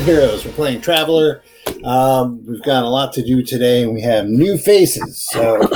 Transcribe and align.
Heroes. 0.00 0.44
We're 0.46 0.52
playing 0.52 0.80
Traveller. 0.80 1.42
Um, 1.84 2.42
we've 2.46 2.62
got 2.62 2.82
a 2.82 2.88
lot 2.88 3.12
to 3.12 3.22
do 3.22 3.42
today, 3.42 3.82
and 3.82 3.92
we 3.92 4.00
have 4.00 4.26
new 4.26 4.56
faces. 4.56 5.28
So 5.30 5.68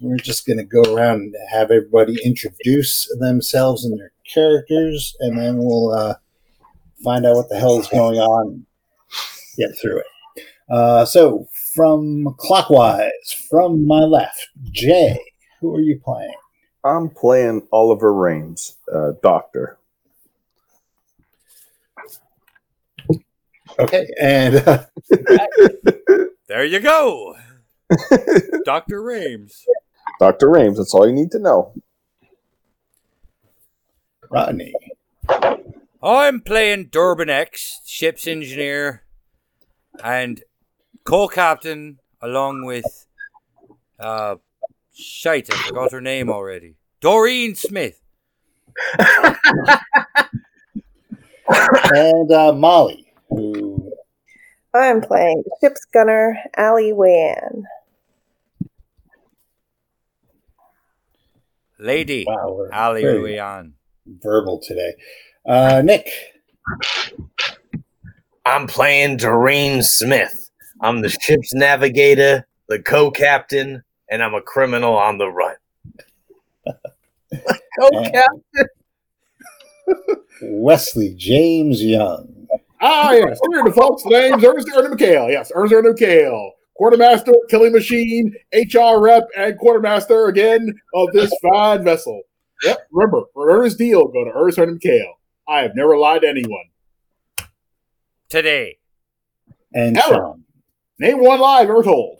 we're 0.00 0.16
just 0.16 0.46
going 0.46 0.56
to 0.58 0.64
go 0.64 0.82
around 0.92 1.20
and 1.20 1.34
have 1.50 1.70
everybody 1.70 2.16
introduce 2.24 3.08
themselves 3.20 3.84
and 3.84 3.96
their 3.98 4.10
characters, 4.32 5.16
and 5.20 5.38
then 5.38 5.58
we'll 5.58 5.92
uh, 5.92 6.14
find 7.04 7.24
out 7.24 7.36
what 7.36 7.48
the 7.50 7.58
hell 7.58 7.78
is 7.78 7.86
going 7.86 8.18
on. 8.18 8.66
Get 9.56 9.70
through 9.80 10.00
it. 10.00 10.44
Uh, 10.68 11.04
so, 11.04 11.46
from 11.74 12.34
clockwise, 12.38 13.46
from 13.48 13.86
my 13.86 14.00
left, 14.00 14.48
Jay, 14.72 15.18
who 15.60 15.72
are 15.74 15.80
you 15.80 16.00
playing? 16.04 16.34
I'm 16.82 17.10
playing 17.10 17.68
Oliver 17.70 18.12
Rames, 18.12 18.76
uh, 18.92 19.12
Doctor. 19.22 19.78
Okay, 23.78 24.06
and 24.20 24.56
uh, 24.56 24.84
There 26.52 26.64
you 26.66 26.80
go. 26.80 27.34
Dr. 28.66 29.02
Rames. 29.02 29.64
Dr. 30.20 30.50
Rames, 30.50 30.76
that's 30.76 30.92
all 30.92 31.06
you 31.06 31.14
need 31.14 31.30
to 31.30 31.38
know. 31.38 31.72
Rodney. 34.28 34.74
I'm 36.02 36.40
playing 36.40 36.88
Durbin 36.92 37.30
X, 37.30 37.80
ship's 37.86 38.26
engineer, 38.26 39.04
and 40.04 40.42
co-captain, 41.04 42.00
along 42.20 42.66
with 42.66 43.06
uh, 43.98 44.36
shite. 44.92 45.52
I 45.52 45.56
forgot 45.56 45.92
her 45.92 46.00
name 46.00 46.28
already. 46.28 46.74
Doreen 47.00 47.54
Smith. 47.54 48.00
and 51.94 52.30
uh, 52.30 52.52
Molly, 52.52 53.11
who 53.36 53.92
I'm 54.74 55.00
playing 55.00 55.42
the 55.44 55.56
ship's 55.60 55.84
gunner 55.92 56.36
Ali 56.56 56.92
Wayan. 56.92 57.64
Lady 61.78 62.24
wow, 62.26 62.68
Ali 62.72 63.02
very 63.02 63.34
Ruyan. 63.34 63.72
verbal 64.06 64.60
today. 64.60 64.94
Uh, 65.44 65.82
Nick, 65.84 66.08
I'm 68.46 68.66
playing 68.66 69.16
Doreen 69.18 69.82
Smith. 69.82 70.50
I'm 70.80 71.00
the 71.00 71.10
ship's 71.10 71.52
navigator, 71.54 72.46
the 72.68 72.80
co-captain, 72.80 73.82
and 74.10 74.22
I'm 74.22 74.34
a 74.34 74.40
criminal 74.40 74.96
on 74.96 75.18
the 75.18 75.28
run. 75.28 75.56
co-captain. 77.78 78.66
Wesley 80.42 81.14
James 81.16 81.82
Young, 81.82 82.31
Ah, 82.82 83.12
yes. 83.12 83.38
Here 83.50 83.60
are 83.60 83.64
the 83.68 83.72
folks. 83.72 84.02
The 84.02 84.10
name's 84.10 84.44
Ernest 84.44 84.68
Ernie 84.76 84.94
McHale. 84.94 85.30
Yes, 85.30 85.52
Ernest 85.54 85.72
Ernie 85.72 85.90
McHale. 85.90 86.50
Quartermaster, 86.76 87.32
killing 87.48 87.72
machine, 87.72 88.34
HR 88.52 88.98
rep, 88.98 89.28
and 89.36 89.56
quartermaster 89.58 90.26
again 90.26 90.74
of 90.94 91.08
this 91.12 91.32
fine 91.52 91.84
vessel. 91.84 92.22
Yep, 92.64 92.88
remember, 92.90 93.22
for 93.34 93.50
Ernest 93.50 93.78
Deal, 93.78 94.06
go 94.08 94.24
to 94.24 94.30
Ernest 94.34 94.58
Ernie 94.58 94.78
McHale. 94.78 95.12
I 95.48 95.60
have 95.60 95.72
never 95.76 95.96
lied 95.96 96.22
to 96.22 96.28
anyone. 96.28 96.64
Today. 98.28 98.78
and 99.74 99.96
Ever. 99.96 100.14
Sean. 100.14 100.44
Name 100.98 101.22
one 101.22 101.40
lie 101.40 101.60
I've 101.60 101.68
ever 101.70 101.82
told. 101.82 102.18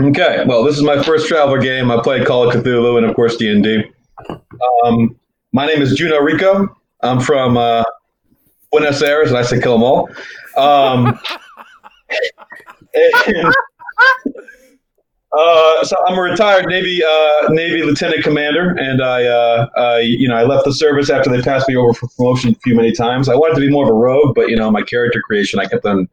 Okay, 0.00 0.44
well, 0.46 0.64
this 0.64 0.76
is 0.76 0.82
my 0.82 1.02
first 1.02 1.28
travel 1.28 1.58
game. 1.58 1.90
I 1.90 2.00
played 2.02 2.26
Call 2.26 2.48
of 2.48 2.54
Cthulhu 2.54 2.96
and, 2.96 3.06
of 3.06 3.14
course, 3.14 3.36
D 3.36 3.50
and 3.52 3.62
D. 3.62 3.82
Um, 4.84 5.16
my 5.52 5.66
name 5.66 5.82
is 5.82 5.94
Juno 5.94 6.18
Rico. 6.20 6.66
I'm 7.02 7.20
from 7.20 7.56
uh, 7.56 7.84
Buenos 8.70 9.02
Aires, 9.02 9.30
and 9.30 9.38
I 9.38 9.42
say 9.42 9.60
kill 9.60 9.74
'em 9.74 9.82
all. 9.82 10.08
Um, 10.56 11.18
and, 12.94 13.46
uh, 15.32 15.84
so 15.84 15.96
I'm 16.06 16.18
a 16.18 16.22
retired 16.22 16.66
Navy 16.66 17.02
uh, 17.04 17.48
Navy 17.50 17.82
lieutenant 17.82 18.22
commander, 18.22 18.70
and 18.78 19.02
I, 19.02 19.24
uh, 19.24 19.98
you 20.02 20.28
know, 20.28 20.36
I 20.36 20.44
left 20.44 20.64
the 20.64 20.72
service 20.74 21.10
after 21.10 21.30
they 21.30 21.42
passed 21.42 21.68
me 21.68 21.76
over 21.76 21.92
for 21.94 22.08
promotion 22.16 22.52
a 22.52 22.54
few 22.60 22.74
many 22.74 22.92
times. 22.92 23.28
I 23.28 23.34
wanted 23.34 23.54
to 23.54 23.60
be 23.60 23.70
more 23.70 23.84
of 23.84 23.90
a 23.90 23.94
rogue, 23.94 24.34
but 24.34 24.48
you 24.48 24.56
know, 24.56 24.70
my 24.70 24.82
character 24.82 25.20
creation, 25.20 25.58
I 25.60 25.66
kept 25.66 25.84
on 25.84 26.08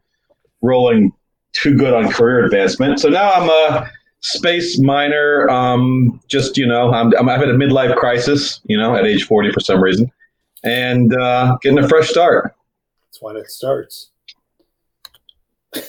rolling 0.61 1.11
too 1.53 1.75
good 1.75 1.93
on 1.93 2.09
career 2.11 2.43
advancement. 2.45 2.99
So 2.99 3.09
now 3.09 3.31
I'm 3.31 3.49
a 3.49 3.89
space 4.21 4.79
miner. 4.79 5.49
Um, 5.49 6.19
just 6.27 6.57
you 6.57 6.67
know, 6.67 6.91
I'm, 6.91 7.13
I'm 7.17 7.27
having 7.27 7.49
a 7.49 7.53
midlife 7.53 7.95
crisis. 7.95 8.61
You 8.65 8.77
know, 8.77 8.95
at 8.95 9.05
age 9.05 9.23
40 9.25 9.51
for 9.51 9.59
some 9.59 9.81
reason, 9.81 10.11
and 10.67 11.13
uh, 11.15 11.57
getting 11.61 11.79
a 11.79 11.87
fresh 11.87 12.09
start. 12.09 12.53
That's 13.05 13.21
when 13.21 13.37
it 13.37 13.49
starts. 13.49 14.09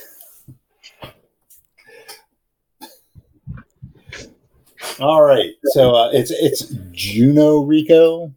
All 5.00 5.22
right, 5.22 5.50
so 5.72 5.94
uh, 5.94 6.10
it's 6.12 6.30
it's 6.30 6.72
Juno 6.92 7.60
Rico. 7.62 8.32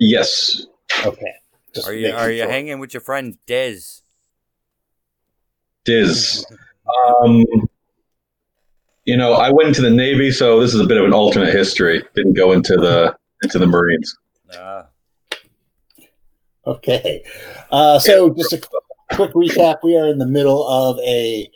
Yes. 0.00 0.66
Okay, 1.04 1.34
just 1.74 1.86
Are 1.86 1.94
you 1.94 2.12
are 2.12 2.30
you 2.30 2.42
sure. 2.42 2.50
hanging 2.50 2.78
with 2.78 2.94
your 2.94 3.00
friend 3.00 3.38
Dez? 3.46 4.02
Diz. 5.84 6.44
Um, 7.20 7.44
you 9.04 9.16
know, 9.16 9.34
I 9.34 9.50
went 9.50 9.68
into 9.68 9.82
the 9.82 9.90
Navy, 9.90 10.32
so 10.32 10.60
this 10.60 10.74
is 10.74 10.80
a 10.80 10.86
bit 10.86 10.96
of 10.96 11.04
an 11.04 11.12
alternate 11.12 11.52
history. 11.52 12.02
Didn't 12.14 12.34
go 12.34 12.52
into 12.52 12.76
the 12.76 13.16
into 13.42 13.58
the 13.58 13.66
Marines. 13.66 14.16
Ah. 14.54 14.86
Okay, 16.76 17.22
uh, 17.70 17.96
so 18.00 18.34
just 18.34 18.52
a 18.52 18.60
quick 19.12 19.32
recap: 19.34 19.76
we 19.84 19.96
are 19.96 20.08
in 20.08 20.18
the 20.18 20.26
middle 20.26 20.66
of 20.66 20.98
a 20.98 21.48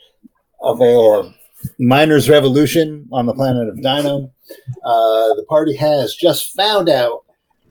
of 0.61 0.79
a 0.79 1.33
miners' 1.77 2.29
revolution 2.29 3.09
on 3.11 3.25
the 3.25 3.33
planet 3.33 3.67
of 3.67 3.75
Dino. 3.75 4.31
Uh, 4.85 5.33
the 5.33 5.45
party 5.49 5.75
has 5.75 6.15
just 6.15 6.55
found 6.55 6.87
out 6.87 7.25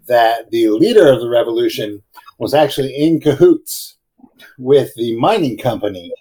that 0.07 0.51
the 0.51 0.69
leader 0.69 1.11
of 1.11 1.21
the 1.21 1.31
revolution 1.31 2.03
was 2.39 2.53
actually 2.53 2.95
in 2.95 3.21
cahoots 3.21 3.97
with 4.59 4.93
the 4.97 5.17
mining 5.17 5.57
company 5.57 6.13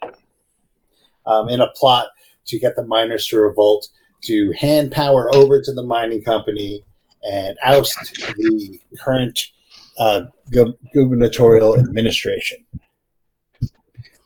um, 1.25 1.49
in 1.49 1.59
a 1.59 1.67
plot 1.75 2.07
to 2.45 2.57
get 2.57 2.77
the 2.77 2.85
miners 2.85 3.27
to 3.27 3.39
revolt, 3.39 3.89
to 4.21 4.53
hand 4.53 4.93
power 4.93 5.33
over 5.35 5.61
to 5.61 5.73
the 5.73 5.83
mining 5.83 6.23
company 6.23 6.81
and 7.29 7.57
oust 7.65 7.97
the 8.37 8.79
current 8.97 9.51
uh, 9.99 10.21
gu- 10.51 10.77
gubernatorial 10.93 11.77
administration, 11.77 12.65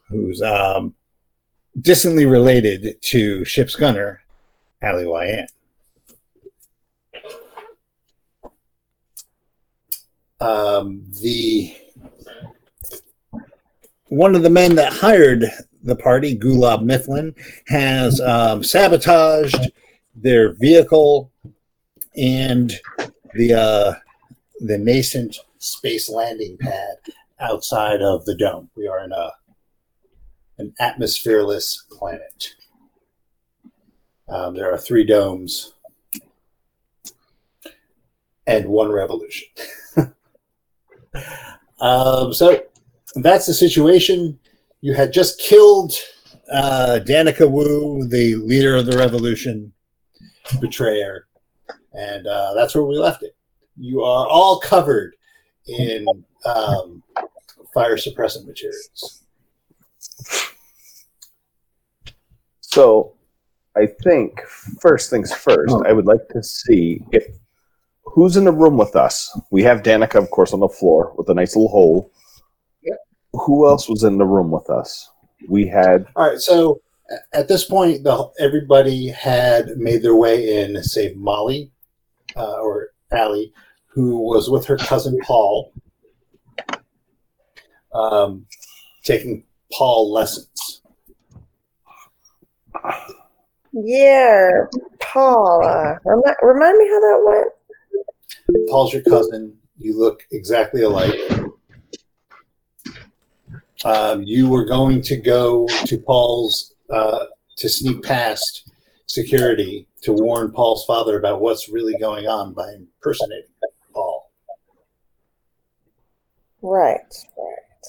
who's 0.07 0.41
um, 0.41 0.93
distantly 1.81 2.25
related 2.25 3.01
to 3.01 3.43
ship's 3.43 3.75
gunner, 3.75 4.21
Ali 4.81 5.05
Wayan. 5.05 5.47
Um, 10.39 11.03
the 11.21 11.75
one 14.07 14.35
of 14.35 14.43
the 14.43 14.49
men 14.49 14.75
that 14.75 14.93
hired 14.93 15.45
the 15.81 15.95
party, 15.95 16.37
Gulab 16.37 16.83
Mifflin, 16.83 17.33
has 17.67 18.21
um, 18.21 18.63
sabotaged 18.63 19.71
their 20.15 20.53
vehicle 20.53 21.31
and 22.15 22.79
the 23.33 23.53
uh, 23.53 23.93
the 24.59 24.77
nascent 24.77 25.37
space 25.63 26.09
landing 26.09 26.57
pad 26.59 26.97
outside 27.39 28.01
of 28.01 28.25
the 28.25 28.35
dome. 28.35 28.69
We 28.75 28.87
are 28.87 29.03
in 29.03 29.11
a 29.11 29.31
an 30.59 30.73
atmosphereless 30.79 31.89
planet. 31.89 32.55
Um, 34.29 34.55
there 34.55 34.71
are 34.71 34.77
three 34.77 35.03
domes 35.03 35.73
and 38.45 38.67
one 38.67 38.91
revolution. 38.91 39.47
um, 41.79 42.33
so 42.33 42.61
that's 43.15 43.47
the 43.47 43.53
situation. 43.53 44.37
You 44.81 44.93
had 44.93 45.11
just 45.11 45.39
killed 45.39 45.93
uh, 46.51 46.99
Danica 47.03 47.49
Wu, 47.49 48.07
the 48.07 48.35
leader 48.35 48.75
of 48.75 48.85
the 48.85 48.97
revolution, 48.97 49.73
betrayer, 50.59 51.27
and 51.93 52.27
uh, 52.27 52.53
that's 52.53 52.75
where 52.75 52.83
we 52.83 52.97
left 52.97 53.23
it. 53.23 53.35
You 53.77 54.01
are 54.01 54.27
all 54.27 54.59
covered 54.59 55.15
in 55.67 56.05
um, 56.45 57.03
fire 57.73 57.95
suppressant 57.95 58.45
materials. 58.45 59.23
So, 62.61 63.13
I 63.75 63.87
think 64.03 64.41
first 64.79 65.09
things 65.09 65.33
first, 65.33 65.75
I 65.85 65.93
would 65.93 66.05
like 66.05 66.27
to 66.29 66.43
see 66.43 67.01
if 67.11 67.25
who's 68.05 68.37
in 68.37 68.45
the 68.45 68.51
room 68.51 68.77
with 68.77 68.95
us. 68.95 69.35
We 69.51 69.63
have 69.63 69.81
Danica, 69.81 70.15
of 70.15 70.29
course, 70.29 70.53
on 70.53 70.59
the 70.59 70.69
floor 70.69 71.13
with 71.17 71.29
a 71.29 71.33
nice 71.33 71.55
little 71.55 71.69
hole. 71.69 72.11
Yep. 72.83 72.97
Who 73.33 73.67
else 73.67 73.89
was 73.89 74.03
in 74.03 74.17
the 74.17 74.25
room 74.25 74.51
with 74.51 74.69
us? 74.69 75.09
We 75.49 75.67
had 75.67 76.05
All 76.15 76.29
right, 76.29 76.39
so 76.39 76.81
at 77.33 77.47
this 77.47 77.65
point, 77.65 78.03
the, 78.03 78.29
everybody 78.39 79.07
had 79.07 79.77
made 79.77 80.03
their 80.03 80.15
way 80.15 80.63
in, 80.63 80.81
save 80.83 81.17
Molly 81.17 81.71
uh, 82.35 82.59
or 82.61 82.89
Allie, 83.11 83.51
who 83.93 84.17
was 84.17 84.49
with 84.49 84.65
her 84.65 84.77
cousin 84.77 85.19
Paul. 85.23 85.71
Um, 87.93 88.45
taking 89.03 89.43
Paul 89.71 90.11
lessons. 90.11 90.81
Yeah, 93.71 94.49
Paul. 94.99 95.63
Uh, 95.63 95.95
remind 96.41 96.77
me 96.77 96.87
how 96.87 96.99
that 96.99 97.23
went. 97.25 98.69
Paul's 98.69 98.93
your 98.93 99.03
cousin. 99.03 99.55
You 99.77 99.97
look 99.97 100.23
exactly 100.31 100.81
alike. 100.83 101.13
Um, 103.85 104.23
you 104.23 104.47
were 104.47 104.65
going 104.65 105.01
to 105.03 105.17
go 105.17 105.67
to 105.85 105.97
Paul's 105.97 106.73
uh, 106.89 107.25
to 107.57 107.69
sneak 107.69 108.01
past 108.01 108.71
security 109.07 109.87
to 110.01 110.13
warn 110.13 110.51
Paul's 110.51 110.85
father 110.85 111.19
about 111.19 111.41
what's 111.41 111.69
really 111.69 111.95
going 111.99 112.27
on 112.27 112.53
by 112.53 112.67
impersonating 112.75 113.49
Paul. 113.61 113.72
Right, 116.63 117.13
right. 117.37 117.83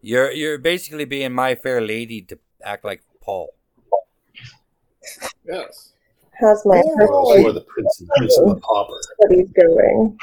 You're 0.00 0.30
you're 0.30 0.58
basically 0.58 1.04
being 1.04 1.32
my 1.32 1.56
fair 1.56 1.80
lady 1.80 2.22
to 2.22 2.38
act 2.62 2.84
like 2.84 3.02
Paul. 3.20 3.48
Yes. 5.44 5.92
How's 6.40 6.64
my 6.64 6.78
Or, 6.78 6.96
personal 6.96 7.46
or 7.46 7.52
the 7.52 7.62
prince, 7.62 8.00
prince 8.16 8.38
of 8.38 8.48
the 8.48 8.60
pauper. 8.60 9.00
studies 9.18 9.50
going? 9.58 10.16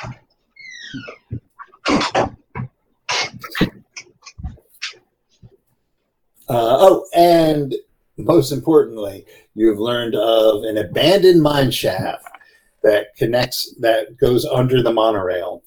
Uh, 6.48 6.78
oh, 6.80 7.06
and 7.16 7.76
most 8.18 8.52
importantly, 8.52 9.26
you've 9.56 9.80
learned 9.80 10.16
of 10.16 10.64
an 10.64 10.78
abandoned 10.78 11.42
mine 11.42 11.72
shaft 11.72 12.28
that 12.84 13.16
connects 13.18 13.74
that 13.80 14.16
goes 14.18 14.46
under 14.46 14.82
the 14.82 14.94
monorail 14.94 15.64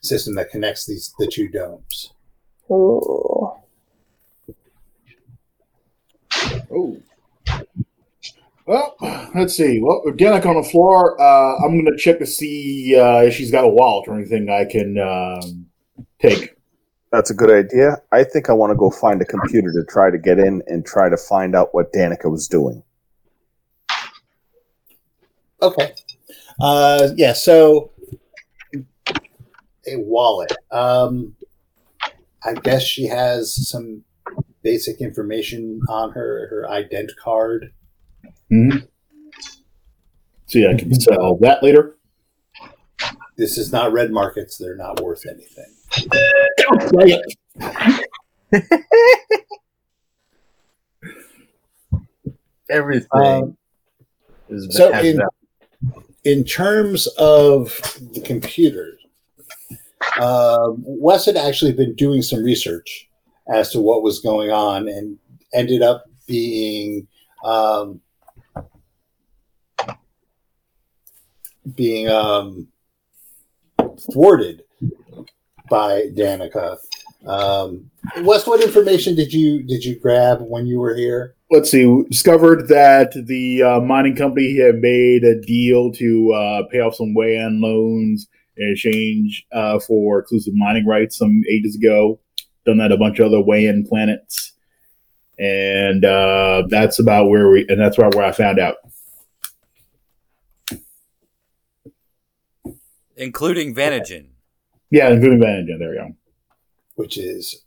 system 0.00 0.34
that 0.34 0.50
connects 0.50 0.86
these 0.86 1.14
the 1.18 1.26
two 1.26 1.48
domes. 1.48 2.12
Ooh. 2.70 3.52
Oh. 6.70 7.02
Well, 8.64 8.96
let's 9.34 9.56
see. 9.56 9.80
Well, 9.80 10.02
Danica 10.06 10.46
on 10.46 10.56
the 10.56 10.68
floor. 10.68 11.20
Uh, 11.20 11.56
I'm 11.64 11.72
going 11.72 11.86
to 11.86 11.96
check 11.96 12.18
to 12.20 12.26
see 12.26 12.96
uh, 12.98 13.22
if 13.22 13.34
she's 13.34 13.50
got 13.50 13.64
a 13.64 13.68
wallet 13.68 14.08
or 14.08 14.14
anything 14.14 14.48
I 14.48 14.64
can 14.64 14.98
um, 14.98 15.66
take. 16.20 16.54
That's 17.10 17.30
a 17.30 17.34
good 17.34 17.50
idea. 17.50 18.00
I 18.12 18.24
think 18.24 18.48
I 18.48 18.54
want 18.54 18.70
to 18.70 18.76
go 18.76 18.90
find 18.90 19.20
a 19.20 19.24
computer 19.26 19.70
to 19.72 19.84
try 19.84 20.10
to 20.10 20.16
get 20.16 20.38
in 20.38 20.62
and 20.66 20.86
try 20.86 21.10
to 21.10 21.16
find 21.16 21.54
out 21.54 21.74
what 21.74 21.92
Danica 21.92 22.30
was 22.30 22.48
doing. 22.48 22.82
Okay. 25.60 25.92
Uh, 26.60 27.08
yeah. 27.16 27.34
So 27.34 27.91
a 29.86 29.96
wallet. 29.96 30.52
Um, 30.70 31.34
I 32.44 32.54
guess 32.54 32.82
she 32.82 33.06
has 33.06 33.68
some 33.68 34.02
basic 34.62 35.00
information 35.00 35.80
on 35.88 36.12
her 36.12 36.46
her 36.48 36.66
ident 36.70 37.10
card. 37.16 37.72
Mm-hmm. 38.50 38.78
See, 40.46 40.66
I 40.66 40.74
can 40.74 40.94
sell 41.00 41.36
that 41.40 41.62
later. 41.62 41.96
This 43.36 43.56
is 43.58 43.72
not 43.72 43.92
red 43.92 44.10
markets; 44.10 44.58
they're 44.58 44.76
not 44.76 45.00
worth 45.00 45.24
anything. 45.26 45.72
Everything 52.70 53.08
Um, 53.12 53.56
is 54.48 54.74
so 54.76 54.92
in- 54.98 55.20
in 56.24 56.44
terms 56.44 57.06
of 57.18 57.98
the 58.12 58.20
computers, 58.20 59.00
um, 60.20 60.82
Wes 60.84 61.26
had 61.26 61.36
actually 61.36 61.72
been 61.72 61.94
doing 61.94 62.22
some 62.22 62.42
research 62.42 63.08
as 63.52 63.70
to 63.72 63.80
what 63.80 64.02
was 64.02 64.20
going 64.20 64.50
on 64.50 64.88
and 64.88 65.18
ended 65.54 65.82
up 65.82 66.04
being 66.26 67.06
um, 67.44 68.00
being 71.74 72.08
um, 72.08 72.68
thwarted 74.12 74.62
by 75.70 76.06
Danica. 76.14 76.78
Um, 77.26 77.90
Wes, 78.20 78.46
what 78.46 78.62
information 78.62 79.14
did 79.14 79.32
you 79.32 79.62
did 79.62 79.84
you 79.84 79.98
grab 79.98 80.40
when 80.40 80.66
you 80.66 80.80
were 80.80 80.94
here? 80.94 81.34
Let's 81.50 81.70
see. 81.70 81.84
we 81.86 82.04
Discovered 82.04 82.68
that 82.68 83.12
the 83.26 83.62
uh, 83.62 83.80
mining 83.80 84.16
company 84.16 84.56
had 84.58 84.76
made 84.76 85.22
a 85.24 85.40
deal 85.40 85.92
to 85.92 86.32
uh, 86.32 86.62
pay 86.68 86.80
off 86.80 86.94
some 86.94 87.14
way-in 87.14 87.60
loans 87.60 88.28
in 88.56 88.70
exchange 88.72 89.46
uh, 89.52 89.78
for 89.80 90.20
exclusive 90.20 90.54
mining 90.54 90.86
rights 90.86 91.16
some 91.16 91.42
ages 91.50 91.76
ago. 91.76 92.20
Done 92.64 92.78
that 92.78 92.92
a 92.92 92.96
bunch 92.96 93.18
of 93.18 93.26
other 93.26 93.40
way-in 93.40 93.84
planets, 93.84 94.52
and 95.38 96.04
uh, 96.04 96.62
that's 96.68 97.00
about 97.00 97.28
where 97.28 97.48
we. 97.50 97.66
And 97.68 97.80
that's 97.80 97.98
about 97.98 98.14
where 98.14 98.24
I 98.24 98.32
found 98.32 98.60
out. 98.60 98.76
Including 103.16 103.74
Vanagen. 103.74 104.26
Yeah, 104.90 105.10
including 105.10 105.40
Vantage. 105.40 105.76
There 105.78 105.90
we 105.90 105.96
go. 105.96 106.10
Which 106.94 107.18
is 107.18 107.62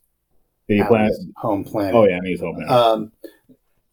The 0.68 0.84
planet. 0.84 1.14
Home 1.38 1.64
planet. 1.64 1.94
Oh 1.94 2.06
yeah, 2.06 2.20
he's 2.24 2.40
home 2.40 2.60
now. 2.60 2.94
Um, 2.94 3.12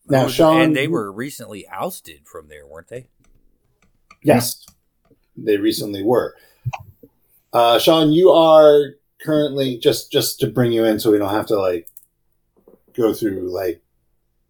now, 0.09 0.29
Sean, 0.29 0.61
and 0.61 0.77
they 0.77 0.89
were 0.89 1.11
recently 1.11 1.67
ousted 1.69 2.27
from 2.27 2.49
there, 2.49 2.67
weren't 2.67 2.89
they? 2.89 3.07
Yes, 4.23 4.67
they 5.37 5.57
recently 5.57 6.03
were. 6.03 6.37
Uh, 7.53 7.79
Sean, 7.79 8.13
you 8.13 8.31
are 8.31 8.95
currently 9.21 9.79
just 9.79 10.11
just 10.11 10.41
to 10.41 10.47
bring 10.47 10.73
you 10.73 10.85
in, 10.85 10.99
so 10.99 11.11
we 11.11 11.19
don't 11.19 11.35
have 11.35 11.47
to 11.47 11.59
like 11.59 11.89
go 12.95 13.13
through 13.13 13.53
like 13.53 13.83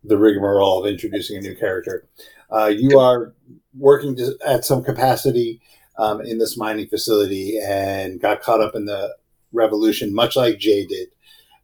the 0.04 0.18
rigmarole 0.18 0.80
of 0.80 0.90
introducing 0.90 1.37
a 1.37 1.40
new 1.40 1.54
character. 1.54 2.06
Uh, 2.50 2.66
you 2.66 2.99
are 2.99 3.32
working 3.78 4.16
to, 4.16 4.37
at 4.44 4.64
some 4.64 4.82
capacity 4.82 5.61
um, 5.99 6.21
in 6.21 6.38
this 6.38 6.56
mining 6.56 6.88
facility 6.88 7.59
and 7.64 8.21
got 8.21 8.42
caught 8.42 8.61
up 8.61 8.75
in 8.75 8.85
the 8.85 9.14
revolution, 9.52 10.14
much 10.14 10.37
like 10.37 10.59
Jay 10.59 10.87
did, 10.87 11.09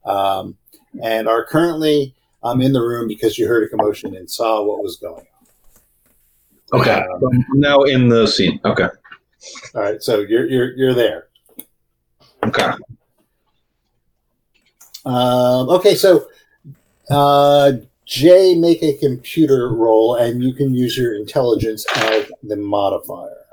um, 0.04 0.57
and 1.02 1.28
are 1.28 1.45
currently 1.45 2.14
um, 2.42 2.61
in 2.61 2.73
the 2.73 2.80
room 2.80 3.09
because 3.09 3.38
you 3.38 3.47
heard 3.47 3.64
a 3.64 3.68
commotion 3.68 4.14
and 4.14 4.30
saw 4.30 4.62
what 4.62 4.83
was 4.83 4.97
going 4.97 5.26
on. 6.73 6.80
Okay. 6.80 7.02
I'm 7.02 7.45
now 7.54 7.83
in 7.83 8.09
the 8.09 8.26
scene. 8.26 8.61
Okay. 8.64 8.88
All 9.75 9.83
right, 9.83 10.02
so 10.02 10.21
you're 10.21 10.47
you're 10.47 10.76
you're 10.76 10.95
there. 10.95 11.27
Okay. 12.49 12.71
Um, 15.05 15.69
okay, 15.69 15.95
so 15.95 16.28
uh, 17.11 17.73
Jay, 18.07 18.55
make 18.55 18.83
a 18.83 18.97
computer 18.99 19.75
roll, 19.75 20.14
and 20.14 20.43
you 20.43 20.55
can 20.55 20.75
use 20.75 20.97
your 20.97 21.14
intelligence 21.14 21.85
as 21.97 22.31
the 22.43 22.57
modifier. 22.57 23.45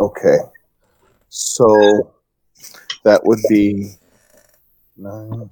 Okay. 0.00 0.36
So 1.30 2.12
that 3.04 3.24
would 3.24 3.40
be 3.48 3.94
nine, 4.98 5.48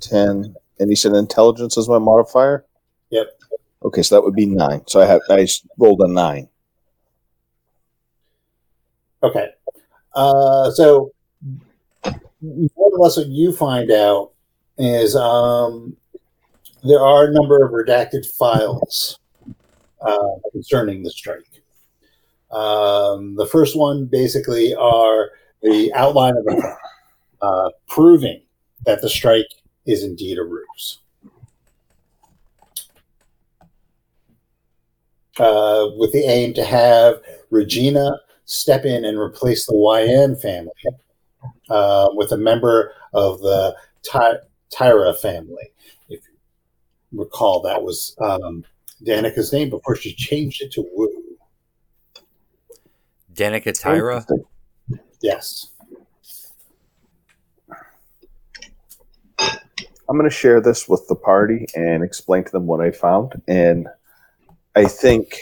ten, 0.00 0.54
and 0.78 0.90
you 0.90 0.96
said 0.96 1.12
intelligence 1.12 1.76
is 1.76 1.88
my 1.88 1.98
modifier. 1.98 2.64
Yep. 3.10 3.26
Okay, 3.82 4.02
so 4.02 4.14
that 4.14 4.22
would 4.22 4.34
be 4.34 4.46
nine. 4.46 4.82
So 4.86 5.00
I 5.00 5.06
have 5.06 5.20
I 5.28 5.46
rolled 5.78 6.00
a 6.00 6.08
nine. 6.08 6.48
Okay, 9.22 9.48
uh, 10.14 10.70
so 10.70 11.12
more 12.40 12.68
or 12.76 12.98
less 12.98 13.16
what 13.16 13.26
you 13.28 13.52
find 13.52 13.90
out 13.90 14.32
is 14.78 15.14
um, 15.14 15.96
there 16.82 17.00
are 17.00 17.26
a 17.26 17.32
number 17.32 17.64
of 17.64 17.72
redacted 17.72 18.26
files 18.26 19.18
uh, 20.00 20.34
concerning 20.52 21.02
the 21.02 21.10
strike. 21.10 21.44
Um, 22.50 23.36
the 23.36 23.46
first 23.46 23.76
one 23.76 24.06
basically 24.06 24.74
are 24.74 25.30
the 25.62 25.92
outline 25.94 26.34
of 26.36 26.46
a 26.46 26.76
uh, 27.42 27.70
proving 27.88 28.42
that 28.86 29.00
the 29.02 29.08
strike 29.08 29.46
is 29.86 30.02
indeed 30.02 30.38
a 30.38 30.42
ruse. 30.42 30.98
Uh, 35.38 35.88
with 35.96 36.12
the 36.12 36.24
aim 36.26 36.52
to 36.52 36.64
have 36.64 37.20
Regina 37.50 38.10
step 38.44 38.84
in 38.84 39.04
and 39.04 39.18
replace 39.18 39.64
the 39.64 39.74
YN 39.74 40.36
family 40.36 40.72
uh, 41.70 42.08
with 42.12 42.32
a 42.32 42.36
member 42.36 42.92
of 43.12 43.40
the 43.40 43.76
Ty- 44.02 44.38
Tyra 44.70 45.14
family. 45.14 45.72
If 46.08 46.20
you 47.10 47.20
recall, 47.20 47.62
that 47.62 47.82
was 47.82 48.16
um, 48.20 48.64
Danica's 49.02 49.52
name 49.52 49.70
before 49.70 49.96
she 49.96 50.14
changed 50.14 50.62
it 50.62 50.72
to 50.72 50.84
Wu. 50.94 51.38
Danica 53.34 53.68
Tyra. 53.68 54.24
Yes. 55.22 55.68
I'm 59.38 60.16
going 60.16 60.28
to 60.28 60.34
share 60.34 60.60
this 60.60 60.88
with 60.88 61.06
the 61.08 61.14
party 61.14 61.66
and 61.76 62.02
explain 62.02 62.42
to 62.42 62.50
them 62.50 62.66
what 62.66 62.80
I 62.80 62.90
found. 62.90 63.40
And 63.46 63.86
I 64.74 64.86
think, 64.86 65.40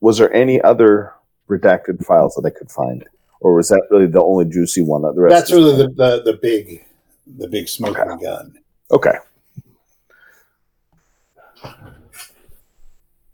was 0.00 0.16
there 0.16 0.32
any 0.32 0.60
other 0.62 1.12
redacted 1.50 2.02
files 2.04 2.34
that 2.34 2.46
I 2.46 2.50
could 2.50 2.70
find, 2.70 3.04
or 3.40 3.54
was 3.54 3.68
that 3.68 3.82
really 3.90 4.06
the 4.06 4.22
only 4.22 4.44
juicy 4.44 4.82
one? 4.82 5.02
The 5.02 5.12
rest 5.14 5.34
That's 5.34 5.52
really 5.52 5.76
the, 5.76 5.88
the, 5.88 6.32
the 6.32 6.38
big 6.40 6.84
the 7.26 7.48
big 7.48 7.68
smoking 7.68 8.18
gun. 8.18 8.54
Okay. 8.90 9.16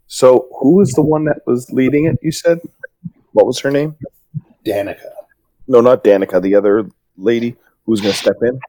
So, 0.07 0.47
who 0.59 0.77
was 0.77 0.91
the 0.91 1.01
one 1.01 1.25
that 1.25 1.41
was 1.47 1.71
leading 1.71 2.05
it? 2.05 2.19
You 2.21 2.31
said, 2.31 2.59
what 3.31 3.47
was 3.47 3.59
her 3.59 3.71
name? 3.71 3.95
Danica. 4.65 5.09
No, 5.67 5.81
not 5.81 6.03
Danica. 6.03 6.41
The 6.41 6.55
other 6.55 6.87
lady 7.17 7.55
who's 7.85 7.99
going 7.99 8.13
to 8.13 8.17
step 8.17 8.37
in. 8.41 8.59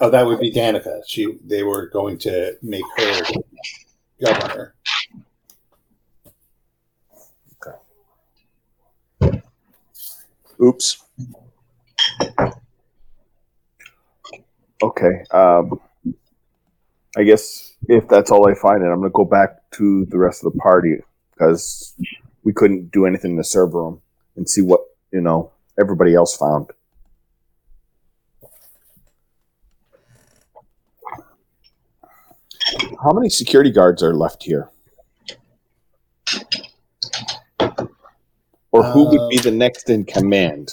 Oh, 0.00 0.10
that 0.10 0.26
would 0.26 0.40
be 0.40 0.52
Danica. 0.52 1.00
She 1.06 1.38
they 1.44 1.62
were 1.62 1.86
going 1.88 2.18
to 2.18 2.56
make 2.62 2.84
her 2.96 3.22
governor. 4.24 4.74
Oops. 10.62 11.02
Okay. 14.82 15.24
Um, 15.30 15.80
I 17.16 17.24
guess 17.24 17.74
if 17.88 18.08
that's 18.08 18.30
all 18.30 18.48
I 18.48 18.54
find, 18.54 18.82
and 18.82 18.92
I'm 18.92 19.00
going 19.00 19.10
to 19.10 19.14
go 19.14 19.24
back 19.24 19.70
to 19.72 20.04
the 20.06 20.18
rest 20.18 20.44
of 20.44 20.52
the 20.52 20.58
party 20.58 20.98
because 21.32 21.94
we 22.44 22.52
couldn't 22.52 22.90
do 22.90 23.06
anything 23.06 23.32
in 23.32 23.36
the 23.36 23.44
server 23.44 23.78
room 23.82 24.02
and 24.36 24.48
see 24.48 24.62
what 24.62 24.80
you 25.12 25.20
know 25.20 25.52
everybody 25.78 26.14
else 26.14 26.36
found. 26.36 26.70
How 33.02 33.12
many 33.12 33.28
security 33.30 33.70
guards 33.70 34.02
are 34.02 34.14
left 34.14 34.42
here? 34.42 34.70
Or 38.78 38.84
who 38.84 39.08
would 39.08 39.28
be 39.28 39.38
the 39.38 39.50
next 39.50 39.90
in 39.90 40.04
command? 40.04 40.72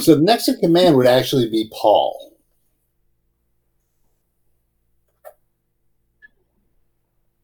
So 0.00 0.14
the 0.14 0.22
next 0.22 0.46
in 0.46 0.56
command 0.58 0.96
would 0.96 1.06
actually 1.06 1.50
be 1.50 1.68
Paul. 1.72 2.32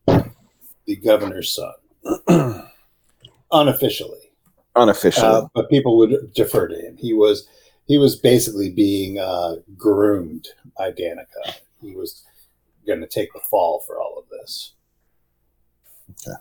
The 0.06 0.96
governor's 1.04 1.52
son. 1.52 1.74
Unofficially. 3.52 4.30
Unofficially. 4.76 5.26
Uh, 5.26 5.48
but 5.52 5.68
people 5.68 5.98
would 5.98 6.32
defer 6.32 6.68
to 6.68 6.76
him. 6.76 6.96
He 6.96 7.12
was 7.12 7.48
he 7.86 7.98
was 7.98 8.14
basically 8.14 8.70
being 8.70 9.18
uh, 9.18 9.56
groomed 9.76 10.46
by 10.78 10.92
Danica. 10.92 11.56
He 11.80 11.96
was 11.96 12.22
going 12.86 13.00
to 13.00 13.08
take 13.08 13.32
the 13.32 13.40
fall 13.40 13.82
for 13.84 14.00
all 14.00 14.18
of 14.18 14.28
this. 14.28 14.74
Okay. 16.10 16.36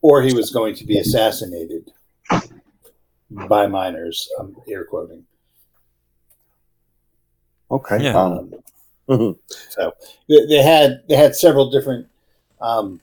Or 0.00 0.22
he 0.22 0.32
was 0.32 0.50
going 0.50 0.74
to 0.76 0.84
be 0.84 0.98
assassinated 0.98 1.90
by 3.30 3.66
miners. 3.66 4.28
I'm 4.38 4.56
air 4.68 4.84
quoting. 4.84 5.24
okay. 7.70 8.02
Yeah. 8.02 8.16
Um. 8.16 8.54
So 9.70 9.92
they, 10.28 10.46
they 10.46 10.62
had 10.62 11.02
they 11.08 11.16
had 11.16 11.34
several 11.34 11.70
different. 11.70 12.06
Um, 12.60 13.00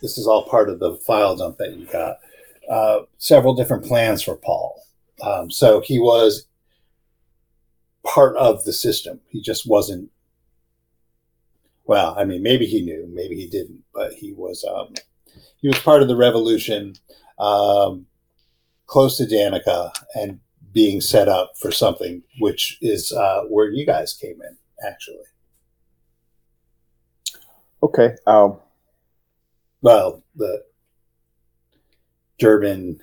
this 0.00 0.16
is 0.16 0.26
all 0.26 0.44
part 0.44 0.68
of 0.70 0.78
the 0.78 0.94
file 0.96 1.36
dump 1.36 1.58
that 1.58 1.76
you 1.76 1.86
got. 1.86 2.16
Uh, 2.70 3.00
several 3.18 3.54
different 3.54 3.84
plans 3.84 4.22
for 4.22 4.36
Paul. 4.36 4.80
Um, 5.22 5.50
so 5.50 5.80
he 5.80 5.98
was 5.98 6.46
part 8.04 8.36
of 8.36 8.64
the 8.64 8.72
system. 8.72 9.20
He 9.28 9.40
just 9.40 9.68
wasn't. 9.68 10.10
Well, 11.84 12.14
I 12.18 12.24
mean, 12.24 12.42
maybe 12.42 12.66
he 12.66 12.82
knew, 12.82 13.08
maybe 13.10 13.34
he 13.36 13.46
didn't, 13.46 13.82
but 13.94 14.12
he 14.12 14.32
was. 14.32 14.64
He 15.60 15.68
was 15.68 15.78
part 15.80 16.02
of 16.02 16.08
the 16.08 16.16
revolution, 16.16 16.94
um, 17.38 18.06
close 18.86 19.16
to 19.18 19.24
Danica, 19.24 19.90
and 20.14 20.40
being 20.72 21.00
set 21.00 21.28
up 21.28 21.52
for 21.60 21.72
something, 21.72 22.22
which 22.38 22.78
is 22.80 23.12
uh, 23.12 23.42
where 23.48 23.68
you 23.70 23.84
guys 23.86 24.12
came 24.12 24.40
in, 24.42 24.56
actually. 24.86 25.24
Okay. 27.82 28.14
Um, 28.26 28.58
Well, 29.82 30.22
the 30.36 30.62
Durbin, 32.38 33.00